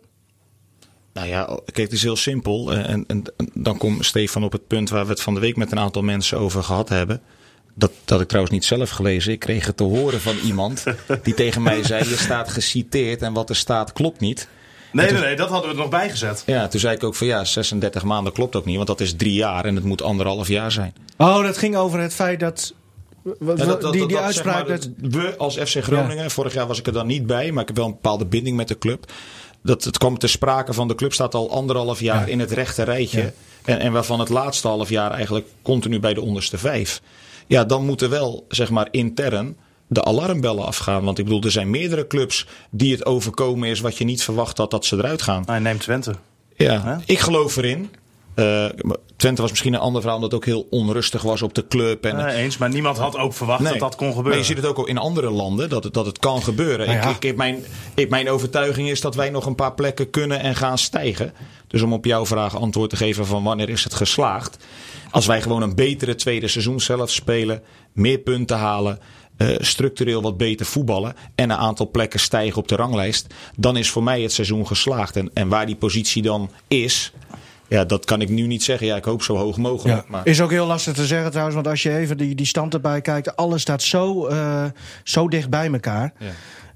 Nou 1.19 1.31
ja, 1.31 1.45
kijk, 1.65 1.77
het 1.77 1.93
is 1.93 2.03
heel 2.03 2.17
simpel. 2.17 2.73
En, 2.73 3.05
en, 3.07 3.23
en 3.37 3.51
dan 3.55 3.79
komt 3.79 4.05
Stefan 4.05 4.45
op 4.45 4.53
het 4.53 4.67
punt 4.67 4.91
waar 4.91 5.05
we 5.05 5.11
het 5.11 5.23
van 5.23 5.35
de 5.35 5.41
week 5.41 5.57
met 5.57 5.73
een 5.73 5.79
aantal 5.79 6.03
mensen 6.03 6.39
over 6.39 6.63
gehad 6.63 6.89
hebben. 6.89 7.21
Dat, 7.75 7.93
dat 8.05 8.21
ik 8.21 8.29
trouwens 8.29 8.55
niet 8.55 8.65
zelf 8.65 8.91
gelezen. 8.91 9.33
Ik 9.33 9.39
kreeg 9.39 9.67
het 9.67 9.77
te 9.77 9.85
horen 9.85 10.21
van 10.21 10.37
iemand 10.45 10.85
die 11.23 11.35
tegen 11.35 11.63
mij 11.63 11.85
zei: 11.85 12.09
Je 12.09 12.17
staat 12.17 12.49
geciteerd 12.49 13.23
en 13.23 13.33
wat 13.33 13.49
er 13.49 13.57
staat 13.57 13.93
klopt 13.93 14.21
niet. 14.21 14.49
Nee, 14.93 15.13
nee, 15.13 15.23
nee, 15.23 15.37
dat 15.37 15.49
hadden 15.49 15.71
we 15.71 15.77
er 15.77 15.83
nog 15.83 15.91
bijgezet. 15.91 16.43
Ja, 16.47 16.69
toen 16.69 16.81
zei 16.81 16.95
ik 16.95 17.05
ook 17.05 17.15
van 17.15 17.27
ja, 17.27 17.45
36 17.45 18.03
maanden 18.03 18.33
klopt 18.33 18.57
ook 18.57 18.65
niet, 18.65 18.77
want 18.77 18.89
dat 18.89 19.01
is 19.01 19.17
drie 19.17 19.35
jaar 19.35 19.65
en 19.65 19.75
het 19.75 19.85
moet 19.85 20.03
anderhalf 20.03 20.49
jaar 20.49 20.73
zijn. 20.73 20.95
Oh, 21.17 21.43
dat 21.43 21.59
ging 21.59 21.77
over 21.77 22.01
het 22.01 22.15
feit 22.15 22.41
dat. 22.41 22.75
die, 23.91 24.07
die 24.07 24.19
uitspraak. 24.19 24.69
dat, 24.69 24.89
we 24.97 25.35
als 25.37 25.57
FC 25.57 25.83
Groningen, 25.83 26.31
vorig 26.31 26.55
jaar 26.55 26.67
was 26.67 26.79
ik 26.79 26.87
er 26.87 26.93
dan 26.93 27.07
niet 27.07 27.27
bij, 27.27 27.53
maar 27.53 27.63
ik 27.63 27.69
heb 27.69 27.77
wel 27.77 27.87
een 27.87 27.93
bepaalde 27.93 28.27
binding 28.27 28.57
met 28.57 28.69
de 28.69 28.79
club. 28.79 29.13
Dat 29.63 29.85
het 29.85 29.99
kwam 29.99 30.19
ter 30.19 30.29
sprake 30.29 30.73
van 30.73 30.89
de 30.89 30.95
club 30.95 31.13
staat 31.13 31.35
al 31.35 31.51
anderhalf 31.51 32.01
jaar 32.01 32.29
in 32.29 32.41
het 32.41 32.51
rechte 32.51 32.83
rijtje. 32.83 33.33
En, 33.65 33.79
en 33.79 33.93
waarvan 33.93 34.21
het 34.21 34.29
laatste 34.29 34.69
half 34.69 34.89
jaar 34.89 35.11
eigenlijk 35.11 35.47
continu 35.63 36.01
bij 36.01 36.15
de 36.15 36.21
onderste 36.21 36.59
vijf. 36.59 37.01
Ja, 37.47 37.65
dan 37.65 37.85
moeten 37.85 38.11
wel, 38.11 38.45
zeg 38.49 38.71
maar, 38.71 38.89
intern 38.91 39.57
de 39.87 40.05
alarmbellen 40.05 40.65
afgaan. 40.65 41.05
Want 41.05 41.19
ik 41.19 41.25
bedoel, 41.25 41.43
er 41.43 41.51
zijn 41.51 41.71
meerdere 41.71 42.07
clubs 42.07 42.47
die 42.71 42.93
het 42.93 43.07
overkomen 43.07 43.69
is 43.69 43.81
wat 43.81 43.99
je 43.99 44.05
niet 44.05 44.23
verwacht 44.23 44.59
had 44.59 44.71
dat 44.71 44.85
ze 44.85 44.97
eruit 44.97 45.23
gaan. 45.23 45.43
Hij 45.47 45.59
neemt 45.59 45.81
Twente. 45.81 46.15
Ja, 46.57 47.01
ik 47.07 47.19
geloof 47.19 47.57
erin. 47.57 47.91
Uh, 48.39 48.65
Twente 49.17 49.41
was 49.43 49.51
misschien 49.51 49.75
een 49.75 49.81
ander 49.81 50.01
verhaal 50.01 50.19
omdat 50.19 50.33
het 50.33 50.41
ook 50.41 50.47
heel 50.55 50.67
onrustig 50.71 51.23
was 51.23 51.43
op 51.43 51.55
de 51.55 51.67
club. 51.67 52.05
En, 52.05 52.17
nee, 52.17 52.35
eens, 52.35 52.57
maar 52.57 52.69
niemand 52.69 52.99
had 52.99 53.17
ook 53.17 53.33
verwacht 53.33 53.65
dat 53.65 53.79
dat 53.79 53.97
kon 53.97 54.07
gebeuren. 54.07 54.31
Maar 54.31 54.39
je 54.39 54.45
ziet 54.45 54.57
het 54.57 54.67
ook 54.67 54.77
al 54.77 54.87
in 54.87 54.99
andere 54.99 55.31
landen 55.31 55.69
dat 55.69 55.85
het, 55.85 55.95
dat 55.95 56.07
het 56.07 56.19
kan 56.19 56.43
gebeuren. 56.43 56.87
Nou 56.87 56.99
ja. 56.99 57.09
ik, 57.09 57.25
ik, 57.25 57.37
mijn, 57.37 57.65
ik, 57.95 58.11
mijn 58.11 58.31
overtuiging 58.31 58.89
is 58.89 59.01
dat 59.01 59.15
wij 59.15 59.31
nog 59.31 59.47
een 59.47 59.55
paar 59.55 59.75
plekken 59.75 60.11
kunnen 60.11 60.41
en 60.41 60.57
gaan 60.57 60.79
stijgen. 60.79 61.33
Dus 61.67 61.83
om 61.83 61.93
op 61.93 62.05
jouw 62.05 62.27
vraag 62.27 62.57
antwoord 62.57 62.91
te 62.91 62.97
geven 62.97 63.27
van 63.27 63.43
wanneer 63.43 63.69
is 63.69 63.85
het 63.85 63.95
geslaagd. 63.95 64.57
Als 65.11 65.27
wij 65.27 65.43
gewoon 65.43 65.63
een 65.63 65.75
betere 65.75 66.15
tweede 66.15 66.49
seizoen 66.49 66.81
zelf 66.81 67.11
spelen, 67.11 67.63
meer 67.93 68.19
punten 68.19 68.57
halen, 68.57 68.99
uh, 69.39 69.57
structureel 69.59 70.23
wat 70.23 70.37
beter 70.37 70.67
voetballen 70.67 71.15
en 71.35 71.51
een 71.51 71.57
aantal 71.57 71.91
plekken 71.91 72.21
stijgen 72.21 72.59
op 72.59 72.69
de 72.69 72.77
ranglijst, 72.77 73.27
dan 73.57 73.77
is 73.77 73.91
voor 73.91 74.03
mij 74.03 74.23
het 74.23 74.33
seizoen 74.33 74.67
geslaagd. 74.67 75.17
En, 75.17 75.31
en 75.35 75.49
waar 75.49 75.67
die 75.67 75.77
positie 75.77 76.23
dan 76.23 76.51
is, 76.69 77.13
ja, 77.69 77.85
dat 77.85 78.05
kan 78.05 78.21
ik 78.21 78.29
nu 78.29 78.47
niet 78.47 78.63
zeggen. 78.63 78.87
Ja, 78.87 78.97
ik 78.97 79.05
hoop 79.05 79.23
zo 79.23 79.37
hoog 79.37 79.57
mogelijk. 79.57 79.99
Ja. 79.99 80.05
Maar... 80.09 80.27
Is 80.27 80.41
ook 80.41 80.51
heel 80.51 80.67
lastig 80.67 80.95
te 80.95 81.07
zeggen 81.07 81.31
trouwens, 81.31 81.57
want 81.57 81.69
als 81.69 81.83
je 81.83 81.97
even 81.97 82.17
die, 82.17 82.35
die 82.35 82.47
stand 82.47 82.75
erbij 82.75 83.01
kijkt, 83.01 83.37
alles 83.37 83.63
staat 83.63 83.83
zo, 83.83 84.29
uh, 84.29 84.65
zo 85.05 85.29
dicht 85.29 85.51
bij 85.51 85.73
elkaar. 85.73 86.13
Ja. 86.19 86.31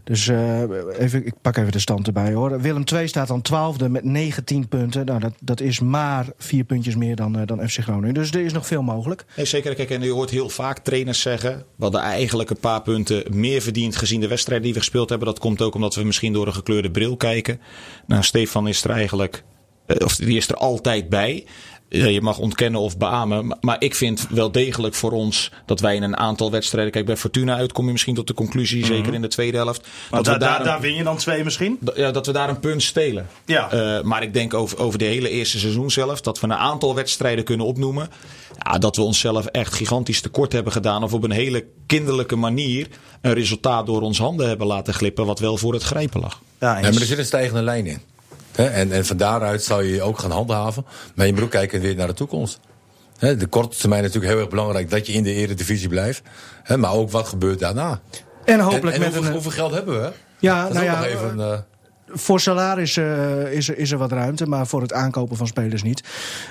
Dus 0.05 0.27
uh, 0.27 0.61
even, 0.99 1.27
ik 1.27 1.35
pak 1.43 1.57
even 1.57 1.73
de 1.73 1.79
stand 1.79 2.07
erbij 2.07 2.33
hoor. 2.33 2.61
Willem 2.61 2.85
II 2.93 3.09
staat 3.09 3.29
dan 3.29 3.43
twaalfde 3.43 3.89
met 3.89 4.05
19 4.05 4.69
punten. 4.69 5.07
Nou, 5.07 5.21
dat, 5.21 5.33
dat 5.41 5.61
is 5.61 5.81
maar 5.81 6.27
vier 6.39 6.65
puntjes 6.65 6.97
meer 6.97 7.17
dan, 7.17 7.39
uh, 7.39 7.47
dan 7.47 7.69
FC 7.69 7.79
Groningen. 7.79 8.15
Dus 8.15 8.31
er 8.31 8.45
is 8.45 8.53
nog 8.53 8.67
veel 8.67 8.83
mogelijk. 8.83 9.25
Nee, 9.37 9.47
zeker. 9.47 9.75
Kijk, 9.75 9.91
en 9.91 10.03
je 10.03 10.11
hoort 10.11 10.31
heel 10.31 10.49
vaak 10.49 10.79
trainers 10.79 11.21
zeggen... 11.21 11.65
we 11.77 11.83
hadden 11.83 12.01
eigenlijk 12.01 12.51
een 12.51 12.61
paar 12.61 12.83
punten 12.83 13.25
meer 13.31 13.63
verdiend 13.63 13.97
gezien 13.97 14.21
de 14.21 14.29
wedstrijden 14.29 14.65
die 14.65 14.75
we 14.75 14.81
gespeeld 14.81 15.09
hebben. 15.09 15.29
Dat 15.29 15.39
komt 15.39 15.63
ook 15.63 15.75
omdat 15.75 15.95
we 15.95 16.05
misschien 16.05 16.33
door 16.33 16.47
een 16.47 16.55
gekleurde 16.55 16.91
bril 16.91 17.17
kijken. 17.17 17.61
Nou, 18.07 18.23
Stefan 18.23 18.69
is 18.69 18.85
er 18.85 18.91
eigenlijk... 18.91 19.45
Uh, 19.87 19.97
of 20.05 20.17
die 20.17 20.37
is 20.37 20.49
er 20.49 20.57
altijd 20.57 21.09
bij 21.09 21.47
je 21.93 22.21
mag 22.21 22.39
ontkennen 22.39 22.81
of 22.81 22.99
beamen. 22.99 23.59
Maar 23.61 23.77
ik 23.79 23.95
vind 23.95 24.27
wel 24.31 24.53
degelijk 24.53 24.95
voor 24.95 25.13
ons 25.13 25.51
dat 25.67 25.81
wij 25.81 25.95
in 25.95 26.03
een 26.03 26.17
aantal 26.17 26.51
wedstrijden. 26.51 26.93
Kijk, 26.93 27.07
bij 27.07 27.17
Fortuna 27.17 27.57
uit 27.57 27.73
kom 27.73 27.87
je 27.87 27.93
misschien 27.93 28.15
tot 28.15 28.27
de 28.27 28.35
conclusie, 28.35 28.83
mm 28.83 28.85
-hmm. 28.85 28.97
zeker 28.97 29.15
in 29.15 29.23
de 29.23 29.29
tweede 29.29 29.57
helft. 29.57 29.89
dat 30.11 30.25
da, 30.25 30.39
daar, 30.39 30.65
daar 30.65 30.81
win 30.81 30.95
je 30.95 31.03
dan 31.03 31.17
twee 31.17 31.45
misschien? 31.45 31.79
Ja, 31.95 32.11
dat 32.11 32.27
we 32.27 32.33
daar 32.33 32.49
een 32.49 32.61
punt 32.61 32.83
stelen. 32.83 33.27
Ja. 33.45 33.73
Uh, 33.73 34.03
maar 34.03 34.23
ik 34.23 34.35
denk 34.35 34.55
over, 34.55 34.79
over 34.79 34.99
de 34.99 35.05
hele 35.05 35.29
eerste 35.29 35.59
seizoen 35.59 35.91
zelf. 35.91 36.21
Dat 36.21 36.41
we 36.41 36.47
een 36.47 36.55
aantal 36.55 36.95
wedstrijden 36.95 37.45
kunnen 37.45 37.67
opnoemen. 37.67 38.09
Ja, 38.59 38.79
dat 38.79 38.97
we 38.97 39.03
onszelf 39.03 39.47
echt 39.47 39.75
gigantisch 39.75 40.21
tekort 40.21 40.53
hebben 40.53 40.73
gedaan. 40.73 41.03
Of 41.03 41.13
op 41.13 41.25
een 41.25 41.31
hele 41.31 41.65
kinderlijke 41.87 42.37
manier 42.37 42.87
een 43.21 43.33
resultaat 43.33 43.87
door 43.87 44.01
ons 44.01 44.19
handen 44.19 44.49
hebben 44.49 44.67
laten 44.67 44.95
glippen. 44.95 45.27
Wat 45.27 45.39
wel 45.39 45.57
voor 45.57 45.73
het 45.73 45.83
grijpen 45.83 46.21
lag. 46.21 46.41
Ja, 46.61 46.73
maar 46.73 46.85
er 46.85 46.95
zit 46.95 47.19
een 47.19 47.25
stijgende 47.25 47.63
lijn 47.63 47.87
in. 47.87 48.01
Hè, 48.53 48.65
en, 48.67 48.93
en 48.93 49.07
van 49.07 49.17
daaruit 49.17 49.63
zou 49.63 49.85
je 49.85 50.03
ook 50.03 50.19
gaan 50.19 50.31
handhaven. 50.31 50.85
Maar 51.15 51.27
je 51.27 51.33
moet 51.33 51.43
ook 51.43 51.51
kijken 51.51 51.81
weer 51.81 51.95
naar 51.97 52.07
de 52.07 52.15
toekomst. 52.15 52.61
Hè, 53.19 53.37
de 53.37 53.47
korte 53.47 53.77
termijn 53.79 54.01
is 54.01 54.07
natuurlijk 54.07 54.33
heel 54.35 54.43
erg 54.43 54.51
belangrijk 54.55 54.91
dat 54.91 55.07
je 55.07 55.13
in 55.13 55.23
de 55.23 55.33
eredivisie 55.33 55.89
blijft. 55.89 56.23
Hè, 56.63 56.77
maar 56.77 56.93
ook 56.93 57.11
wat 57.11 57.29
gebeurt 57.29 57.59
daarna. 57.59 58.01
En 58.45 58.55
En, 58.55 58.61
hopelijk 58.61 58.97
en 58.97 59.01
met 59.03 59.09
hoeveel, 59.09 59.27
een... 59.27 59.33
hoeveel 59.33 59.51
geld 59.51 59.73
hebben 59.73 60.01
we? 60.03 60.13
Ja, 60.39 60.63
Dat 60.63 60.71
is 60.71 60.77
nou 60.83 60.89
ook 60.89 60.95
ja, 60.95 60.99
nog 61.01 61.09
even... 61.09 61.41
eh, 61.53 61.59
voor 62.07 62.41
salaris 62.41 62.97
eh, 62.97 63.53
is, 63.53 63.69
er- 63.69 63.79
is 63.79 63.91
er 63.91 63.99
wat 63.99 64.13
ruimte, 64.13 64.47
maar 64.47 64.67
voor 64.67 64.81
het 64.83 64.93
aankopen 64.93 65.37
van 65.37 65.47
spelers 65.47 65.83
niet. 65.83 66.03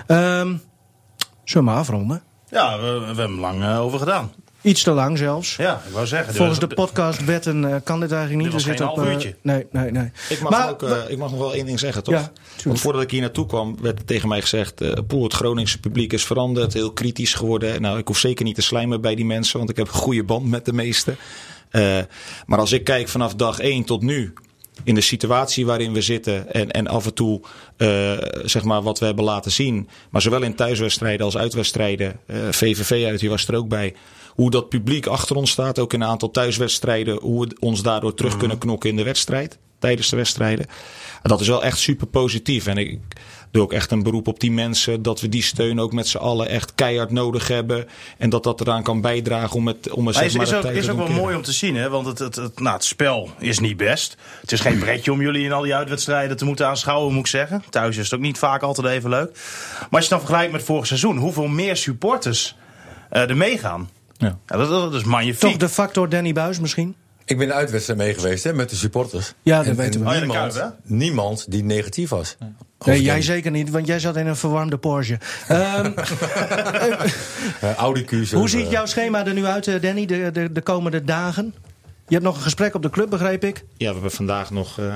Ehm 0.07 0.55
zullen 1.43 1.67
we 1.67 1.71
maar 1.71 1.75
afronden? 1.81 2.21
Ja, 2.49 2.79
we, 2.79 2.99
we 2.99 3.05
hebben 3.05 3.17
er 3.25 3.29
lang 3.29 3.61
eh, 3.63 3.79
over 3.81 3.99
gedaan. 3.99 4.31
Iets 4.61 4.83
te 4.83 4.91
lang 4.91 5.17
zelfs. 5.17 5.55
Ja, 5.55 5.81
ik 5.87 5.93
wou 5.93 6.07
zeggen. 6.07 6.33
Volgens 6.35 6.59
de 6.59 6.67
de- 6.67 6.75
podcastwetten 6.75 7.65
eh, 7.73 7.75
kan 7.83 7.99
dit 7.99 8.11
eigenlijk 8.11 8.43
niet. 8.43 8.51
Dit 8.51 8.53
was 8.53 8.63
We 8.63 8.69
zitten 8.69 8.85
geen 8.87 8.95
op, 8.95 9.03
half 9.03 9.07
eh, 9.07 9.13
uurtje. 9.13 9.35
nee, 9.41 9.65
nee, 9.71 9.91
nee. 9.91 10.11
Ik 10.29 10.41
mag, 10.41 10.51
Maar- 10.51 10.69
ook, 10.69 10.83
eh, 10.83 10.97
ik 11.07 11.17
mag 11.17 11.29
nog 11.29 11.39
wel 11.39 11.53
één 11.53 11.65
ding 11.65 11.79
zeggen, 11.79 12.03
toch? 12.03 12.13
Ja, 12.13 12.19
tuurlijk. 12.21 12.63
Want 12.63 12.79
voordat 12.79 13.01
ik 13.01 13.11
hier 13.11 13.21
naartoe 13.21 13.45
kwam, 13.45 13.77
werd 13.81 14.07
tegen 14.07 14.27
mij 14.29 14.41
gezegd... 14.41 14.81
eh 14.81 14.91
Poel, 15.07 15.23
het 15.23 15.33
Groningse 15.33 15.79
publiek 15.79 16.13
is 16.13 16.25
veranderd, 16.25 16.73
heel 16.73 16.91
kritisch 16.93 17.33
geworden. 17.33 17.81
Nou, 17.81 17.97
ik 17.97 18.07
hoef 18.07 18.17
zeker 18.17 18.45
niet 18.45 18.55
te 18.55 18.61
slijmen 18.61 19.01
bij 19.01 19.15
die 19.15 19.25
mensen... 19.25 19.57
want 19.57 19.69
ik 19.69 19.77
heb 19.77 19.87
een 19.87 19.93
goede 19.93 20.23
band 20.23 20.45
met 20.45 20.65
de 20.65 20.73
meesten. 20.73 21.15
Eh, 21.69 21.97
maar 22.45 22.59
als 22.59 22.71
ik 22.71 22.83
kijk 22.83 23.07
vanaf 23.07 23.35
dag 23.35 23.59
één 23.59 23.83
tot 23.83 24.01
nu... 24.01 24.33
in 24.83 24.95
de 24.95 25.01
situatie 25.01 25.65
waarin 25.65 25.93
we 25.93 26.01
zitten... 26.01 26.53
en, 26.53 26.71
en 26.71 26.87
af 26.87 27.05
en 27.05 27.13
toe 27.13 27.41
eh, 27.77 28.11
zeg 28.43 28.63
maar 28.63 28.81
wat 28.81 28.99
we 28.99 29.05
hebben 29.05 29.23
laten 29.25 29.51
zien... 29.51 29.87
maar 30.09 30.21
zowel 30.21 30.41
in 30.41 30.55
thuiswedstrijden 30.55 31.25
als 31.25 31.37
uitwedstrijden... 31.37 32.19
eh, 32.25 32.37
VVV 32.51 33.05
uit, 33.05 33.19
die 33.19 33.29
was 33.29 33.47
er 33.47 33.55
ook 33.55 33.67
bij... 33.67 33.93
hoe 34.35 34.51
dat 34.51 34.69
publiek 34.69 35.05
achter 35.05 35.35
ons 35.35 35.51
staat, 35.51 35.79
ook 35.79 35.93
in 35.93 36.01
een 36.01 36.07
aantal 36.07 36.31
thuiswedstrijden... 36.31 37.19
hoe 37.21 37.47
we 37.47 37.57
ons 37.59 37.81
daardoor 37.81 38.13
terug 38.13 38.37
kunnen 38.37 38.57
knokken 38.57 38.89
in 38.89 38.95
de 38.95 39.03
wedstrijd 39.03 39.57
tijdens 39.81 40.09
de 40.09 40.15
wedstrijden. 40.15 40.65
En 41.21 41.29
dat 41.29 41.41
is 41.41 41.47
wel 41.47 41.63
echt 41.63 41.79
super 41.79 42.07
positief. 42.07 42.67
En 42.67 42.77
ik 42.77 42.99
doe 43.51 43.61
ook 43.61 43.73
echt 43.73 43.91
een 43.91 44.03
beroep 44.03 44.27
op 44.27 44.39
die 44.39 44.51
mensen 44.51 45.01
dat 45.01 45.21
we 45.21 45.29
die 45.29 45.43
steun 45.43 45.79
ook 45.79 45.93
met 45.93 46.07
z'n 46.07 46.17
allen 46.17 46.47
echt 46.47 46.75
keihard 46.75 47.11
nodig 47.11 47.47
hebben. 47.47 47.87
En 48.17 48.29
dat 48.29 48.43
dat 48.43 48.61
eraan 48.61 48.83
kan 48.83 49.01
bijdragen 49.01 49.55
om 49.55 49.67
het 49.67 49.91
om 49.91 50.03
Maar 50.03 50.13
zeg 50.13 50.23
is, 50.23 50.33
maar 50.33 50.43
is 50.43 50.49
de 50.49 50.57
ook, 50.57 50.63
is 50.63 50.89
ook 50.89 50.97
wel 50.97 51.07
mooi 51.07 51.35
om 51.35 51.41
te 51.41 51.51
zien, 51.51 51.75
hè? 51.75 51.89
want 51.89 52.05
het, 52.05 52.19
het, 52.19 52.35
het, 52.35 52.59
nou, 52.59 52.75
het 52.75 52.83
spel 52.83 53.29
is 53.39 53.59
niet 53.59 53.77
best. 53.77 54.17
Het 54.41 54.51
is 54.51 54.59
geen 54.59 54.79
pretje 54.79 55.11
om 55.11 55.21
jullie 55.21 55.45
in 55.45 55.51
al 55.51 55.61
die 55.61 55.75
uitwedstrijden 55.75 56.37
te 56.37 56.45
moeten 56.45 56.67
aanschouwen, 56.67 57.13
moet 57.13 57.25
ik 57.25 57.27
zeggen. 57.27 57.63
Thuis 57.69 57.97
is 57.97 58.03
het 58.03 58.13
ook 58.13 58.25
niet 58.25 58.37
vaak 58.37 58.61
altijd 58.61 58.87
even 58.87 59.09
leuk. 59.09 59.31
Maar 59.31 59.79
als 59.79 59.89
je 59.89 59.97
het 59.99 60.09
dan 60.09 60.19
vergelijkt 60.19 60.51
met 60.51 60.63
vorig 60.63 60.87
seizoen, 60.87 61.17
hoeveel 61.17 61.47
meer 61.47 61.77
supporters 61.77 62.55
eh, 63.09 63.29
er 63.29 63.37
meegaan. 63.37 63.89
Ja. 64.21 64.37
Ja, 64.47 64.57
dat, 64.57 64.69
dat 64.69 64.93
is 64.93 65.03
magnifiek. 65.03 65.39
Toch 65.39 65.57
de 65.57 65.69
factor 65.69 66.09
Danny 66.09 66.33
Buis 66.33 66.59
misschien? 66.59 66.95
Ik 67.25 67.37
ben 67.37 67.47
de 67.47 67.53
uitwedstrijd 67.53 67.99
mee 67.99 68.13
geweest 68.13 68.43
hè, 68.43 68.53
met 68.53 68.69
de 68.69 68.75
supporters. 68.75 69.33
Ja, 69.41 69.57
dat 69.57 69.65
En- 69.65 69.75
weten 69.75 69.93
en 70.05 70.07
we. 70.07 70.15
Oh 70.15 70.19
Niemand, 70.21 70.73
niemand 70.83 71.45
die 71.51 71.63
negatief 71.63 72.09
was. 72.09 72.37
Nee, 72.85 73.01
jij 73.01 73.21
zeker 73.21 73.51
niet, 73.51 73.69
want 73.69 73.87
jij 73.87 73.99
zat 73.99 74.15
in 74.15 74.27
een 74.27 74.35
verwarmde 74.35 74.77
Porsche. 74.77 75.17
Ehm, 75.47 75.91
Eh, 77.61 77.73
Audi 77.75 78.05
Q7. 78.05 78.33
hoe 78.33 78.49
ziet 78.49 78.69
jouw 78.69 78.85
schema 78.85 79.25
er 79.25 79.33
nu 79.33 79.45
uit, 79.45 79.67
eh, 79.67 79.81
Danny, 79.81 80.05
de, 80.05 80.29
de, 80.33 80.51
de 80.51 80.61
komende 80.61 81.03
dagen? 81.03 81.53
Je 82.07 82.13
hebt 82.13 82.23
nog 82.23 82.35
een 82.35 82.41
gesprek 82.41 82.75
op 82.75 82.81
de 82.81 82.89
club, 82.89 83.09
begreep 83.09 83.43
ik. 83.43 83.63
Ja, 83.77 83.87
we 83.87 83.93
hebben 83.93 84.11
vandaag 84.11 84.51
nog 84.51 84.77
een 84.77 84.91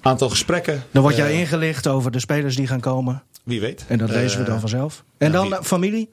aantal 0.00 0.28
gesprekken. 0.28 0.82
Dan 0.90 1.02
word 1.02 1.16
jij 1.16 1.30
Eh, 1.30 1.38
ingelicht 1.40 1.86
over 1.86 2.10
de 2.10 2.20
spelers 2.20 2.56
die 2.56 2.66
gaan 2.66 2.80
komen. 2.80 3.22
Wie 3.42 3.60
weet. 3.60 3.84
En 3.88 3.98
dat 3.98 4.10
lezen 4.10 4.38
we 4.38 4.44
Eh, 4.44 4.50
dan 4.50 4.60
vanzelf. 4.60 5.04
En 5.18 5.32
dan 5.32 5.46
wie- 5.48 5.56
eh, 5.56 5.62
familie? 5.62 6.10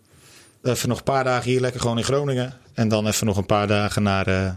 Even 0.64 0.90
nog 0.90 0.98
een 0.98 1.04
paar 1.04 1.24
dagen 1.24 1.52
hier 1.52 1.60
lekker 1.60 1.82
gewoon 1.82 1.98
in 1.98 2.04
Groningen. 2.04 2.54
En 2.74 2.88
dan 2.88 3.08
even 3.08 3.26
nog 3.26 3.38
een 3.38 3.46
paar 3.46 3.68
dagen 3.68 4.04
naar, 4.04 4.28
eh, 4.28 4.52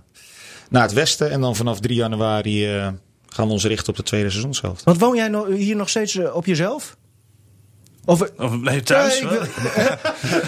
naar 0.70 0.82
het 0.82 0.92
westen. 0.92 1.30
En 1.30 1.40
dan 1.40 1.56
vanaf 1.56 1.80
3 1.80 1.96
januari 1.96 2.76
eh, 2.76 2.88
gaan 3.28 3.46
we 3.46 3.52
ons 3.52 3.64
richten 3.64 3.88
op 3.88 3.96
de 3.96 4.02
tweede 4.02 4.30
seizoenshelft. 4.30 4.84
Want 4.84 4.98
woon 4.98 5.16
jij 5.16 5.54
hier 5.56 5.76
nog 5.76 5.88
steeds 5.88 6.16
eh, 6.16 6.34
op 6.34 6.46
jezelf? 6.46 6.96
Of, 8.04 8.22
Of 8.38 8.56
nee, 8.60 8.82
thuis. 8.82 9.20
Ik 9.20 9.28
hoor. 9.28 9.38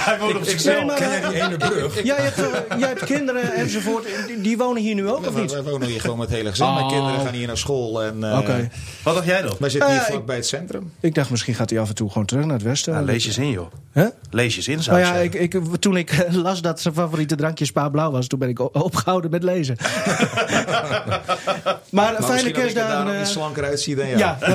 Hij 0.07 0.19
woont 0.19 0.37
op 0.37 0.45
zichzelf. 0.45 0.77
Nee, 0.77 0.85
maar- 0.85 0.97
Ken 0.97 1.09
jij 1.11 1.29
die 1.31 1.43
ene 1.43 1.57
brug? 1.57 2.03
jij, 2.13 2.17
hebt, 2.17 2.39
eh, 2.39 2.79
jij 2.79 2.89
hebt 2.89 3.05
kinderen 3.05 3.53
enzovoort. 3.55 4.05
Die, 4.27 4.41
die 4.41 4.57
wonen 4.57 4.83
hier 4.83 4.95
nu 4.95 5.09
ook, 5.09 5.27
of 5.27 5.35
niet? 5.35 5.53
wij 5.53 5.63
wonen 5.63 5.89
hier 5.89 6.01
gewoon 6.01 6.19
met 6.19 6.29
het 6.29 6.37
hele 6.37 6.51
gezin. 6.51 6.73
Mijn 6.73 6.85
Oh. 6.87 6.91
kinderen 6.93 7.21
gaan 7.21 7.35
hier 7.35 7.47
naar 7.47 7.59
school. 7.59 8.03
En, 8.03 8.25
eh, 8.31 8.39
Oké. 8.39 8.71
Wat 9.03 9.15
dacht 9.15 9.27
jij 9.27 9.43
dan? 9.43 9.57
Wij 9.59 9.71
zitten 9.71 9.91
hier 9.91 10.01
Eh, 10.01 10.07
vlak 10.07 10.27
bij 10.27 10.37
het 10.37 10.47
centrum. 10.47 10.93
Ik 11.01 11.15
dacht, 11.15 11.31
misschien 11.31 11.55
gaat 11.55 11.71
hij 11.71 11.79
af 11.79 11.89
en 11.89 11.95
toe 11.95 12.09
gewoon 12.11 12.27
terug 12.27 12.45
naar 12.45 12.55
het 12.55 12.63
westen. 12.63 12.93
Ja, 12.93 13.01
lees 13.01 13.23
je 13.23 13.29
eens 13.29 13.39
in, 13.39 13.51
joh. 13.51 13.73
Hè? 13.93 14.07
Lees 14.31 14.51
je 14.53 14.57
eens 14.57 14.69
in, 14.69 14.83
zou 14.83 14.97
Nou 14.97 15.09
ik 15.09 15.15
ja, 15.15 15.21
zeggen. 15.33 15.43
ik, 15.43 15.55
ik, 15.73 15.77
toen 15.81 15.97
ik 15.97 16.27
las 16.31 16.63
dat 16.63 16.81
zijn 16.81 16.95
favoriete 16.95 17.35
drankje 17.35 17.65
Spa 17.65 17.89
Blauw 17.89 18.11
was, 18.11 18.27
toen 18.27 18.39
ben 18.39 18.49
ik 18.49 18.75
opgehouden 18.75 19.31
met 19.31 19.43
lezen. 19.43 19.77
maar 19.85 21.81
Maar 21.91 22.07
fijne 22.07 22.19
misschien 22.21 22.29
dat 22.37 22.45
ik 22.47 22.47
er 22.47 22.53
kerstdagen. 22.63 22.89
daarom 22.95 23.13
eh, 23.15 23.21
iets 23.21 23.33
slanker 23.33 23.65
uitzie 23.65 23.95
dan 23.97 24.09
jij. 24.09 24.19
ja, 24.19 24.37
dat- 24.41 24.49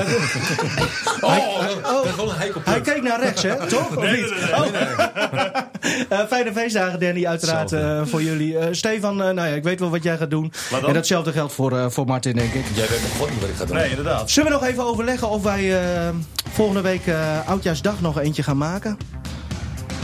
Oh, 1.20 1.30
oh. 1.30 1.84
dat 1.84 2.04
is 2.04 2.14
wel 2.16 2.30
een 2.30 2.36
heikel. 2.36 2.60
Keek 2.92 3.02
naar 3.02 3.20
rechts, 3.20 3.42
hè? 3.42 3.56
Toch? 3.66 3.96
Of 3.96 4.10
niet? 4.10 4.32
Oh. 4.54 4.66
Eh, 6.08 6.18
fijne 6.28 6.52
feestdagen, 6.52 7.00
Danny, 7.00 7.26
uiteraard 7.26 7.72
eh, 7.72 8.00
voor 8.04 8.22
jullie. 8.22 8.58
Eh, 8.58 8.68
Stefan, 8.70 9.22
eh, 9.22 9.30
nou 9.30 9.48
ja, 9.48 9.54
ik 9.54 9.62
weet 9.62 9.80
wel 9.80 9.90
wat 9.90 10.02
jij 10.02 10.16
gaat 10.16 10.30
doen. 10.30 10.52
En 10.86 10.92
datzelfde 10.92 11.32
geldt 11.32 11.52
voor, 11.52 11.78
eh, 11.78 11.86
voor 11.88 12.06
Martin, 12.06 12.36
denk 12.36 12.52
ik. 12.52 12.64
Jij 12.74 12.86
weet 12.88 13.00
nog 13.02 13.10
god 13.18 13.30
niet 13.30 13.40
wat 13.40 13.48
ik 13.48 13.56
ga 13.56 13.64
doen. 13.64 13.76
Nee, 13.76 13.88
inderdaad. 13.90 14.30
Zullen 14.30 14.52
we 14.52 14.58
nog 14.58 14.66
even 14.66 14.84
overleggen 14.84 15.28
of 15.28 15.42
wij 15.42 15.80
eh, 15.82 16.08
volgende 16.52 16.80
week 16.80 17.06
eh, 17.06 17.48
Oudjaarsdag 17.48 18.00
nog 18.00 18.20
eentje 18.20 18.42
gaan 18.42 18.56
maken? 18.58 18.96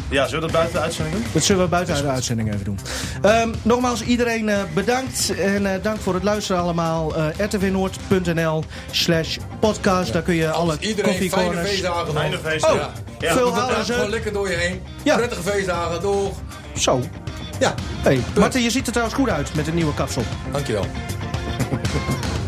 Ja, 0.08 0.26
zullen 0.26 0.46
we 0.46 0.52
dat 0.52 0.56
buiten 0.56 0.74
de 0.74 0.80
uitzending 0.80 1.14
doen? 1.16 1.24
Dat 1.32 1.42
zullen 1.44 1.62
we 1.62 1.68
buiten 1.68 2.02
de 2.02 2.08
uitzending 2.08 2.52
even 2.52 2.64
doen. 2.64 2.78
Ehm, 3.22 3.50
nogmaals, 3.62 4.02
iedereen 4.02 4.48
eh, 4.48 4.58
bedankt. 4.74 5.34
En 5.38 5.74
eh, 5.74 5.82
dank 5.82 6.00
voor 6.00 6.14
het 6.14 6.22
luisteren 6.22 6.62
allemaal. 6.62 7.16
Eh 7.16 7.26
rtvnoord.nl 7.46 8.64
slash 8.90 9.36
podcast. 9.60 10.12
Daar 10.12 10.22
kun 10.22 10.34
je 10.34 10.50
alle 10.50 10.72
Iedereen 10.80 10.94
fijne 11.14 11.28
koffiecorners... 11.30 11.68
feestdagen. 11.68 12.12
Fijne 12.14 12.38
feesten. 12.38 12.70
Oh, 12.72 12.76
Ja. 12.76 12.92
Ja. 13.18 13.32
veel 13.34 13.52
gewoon 13.52 13.84
ze. 13.84 14.06
lekker 14.08 14.32
door 14.32 14.50
je 14.50 14.56
heen. 14.56 14.80
Ja. 15.02 15.16
Prettige 15.16 15.42
feestdagen, 15.42 16.00
doeg. 16.00 16.32
Zo. 16.76 17.00
Ja, 17.60 17.74
Hey, 18.02 18.20
Martin, 18.34 18.62
je 18.62 18.70
ziet 18.70 18.86
er 18.86 18.92
trouwens 18.92 19.18
goed 19.18 19.28
uit 19.28 19.54
met 19.54 19.66
een 19.66 19.74
nieuwe 19.74 19.94
kapsel. 19.94 20.22
dankjewel. 20.52 20.86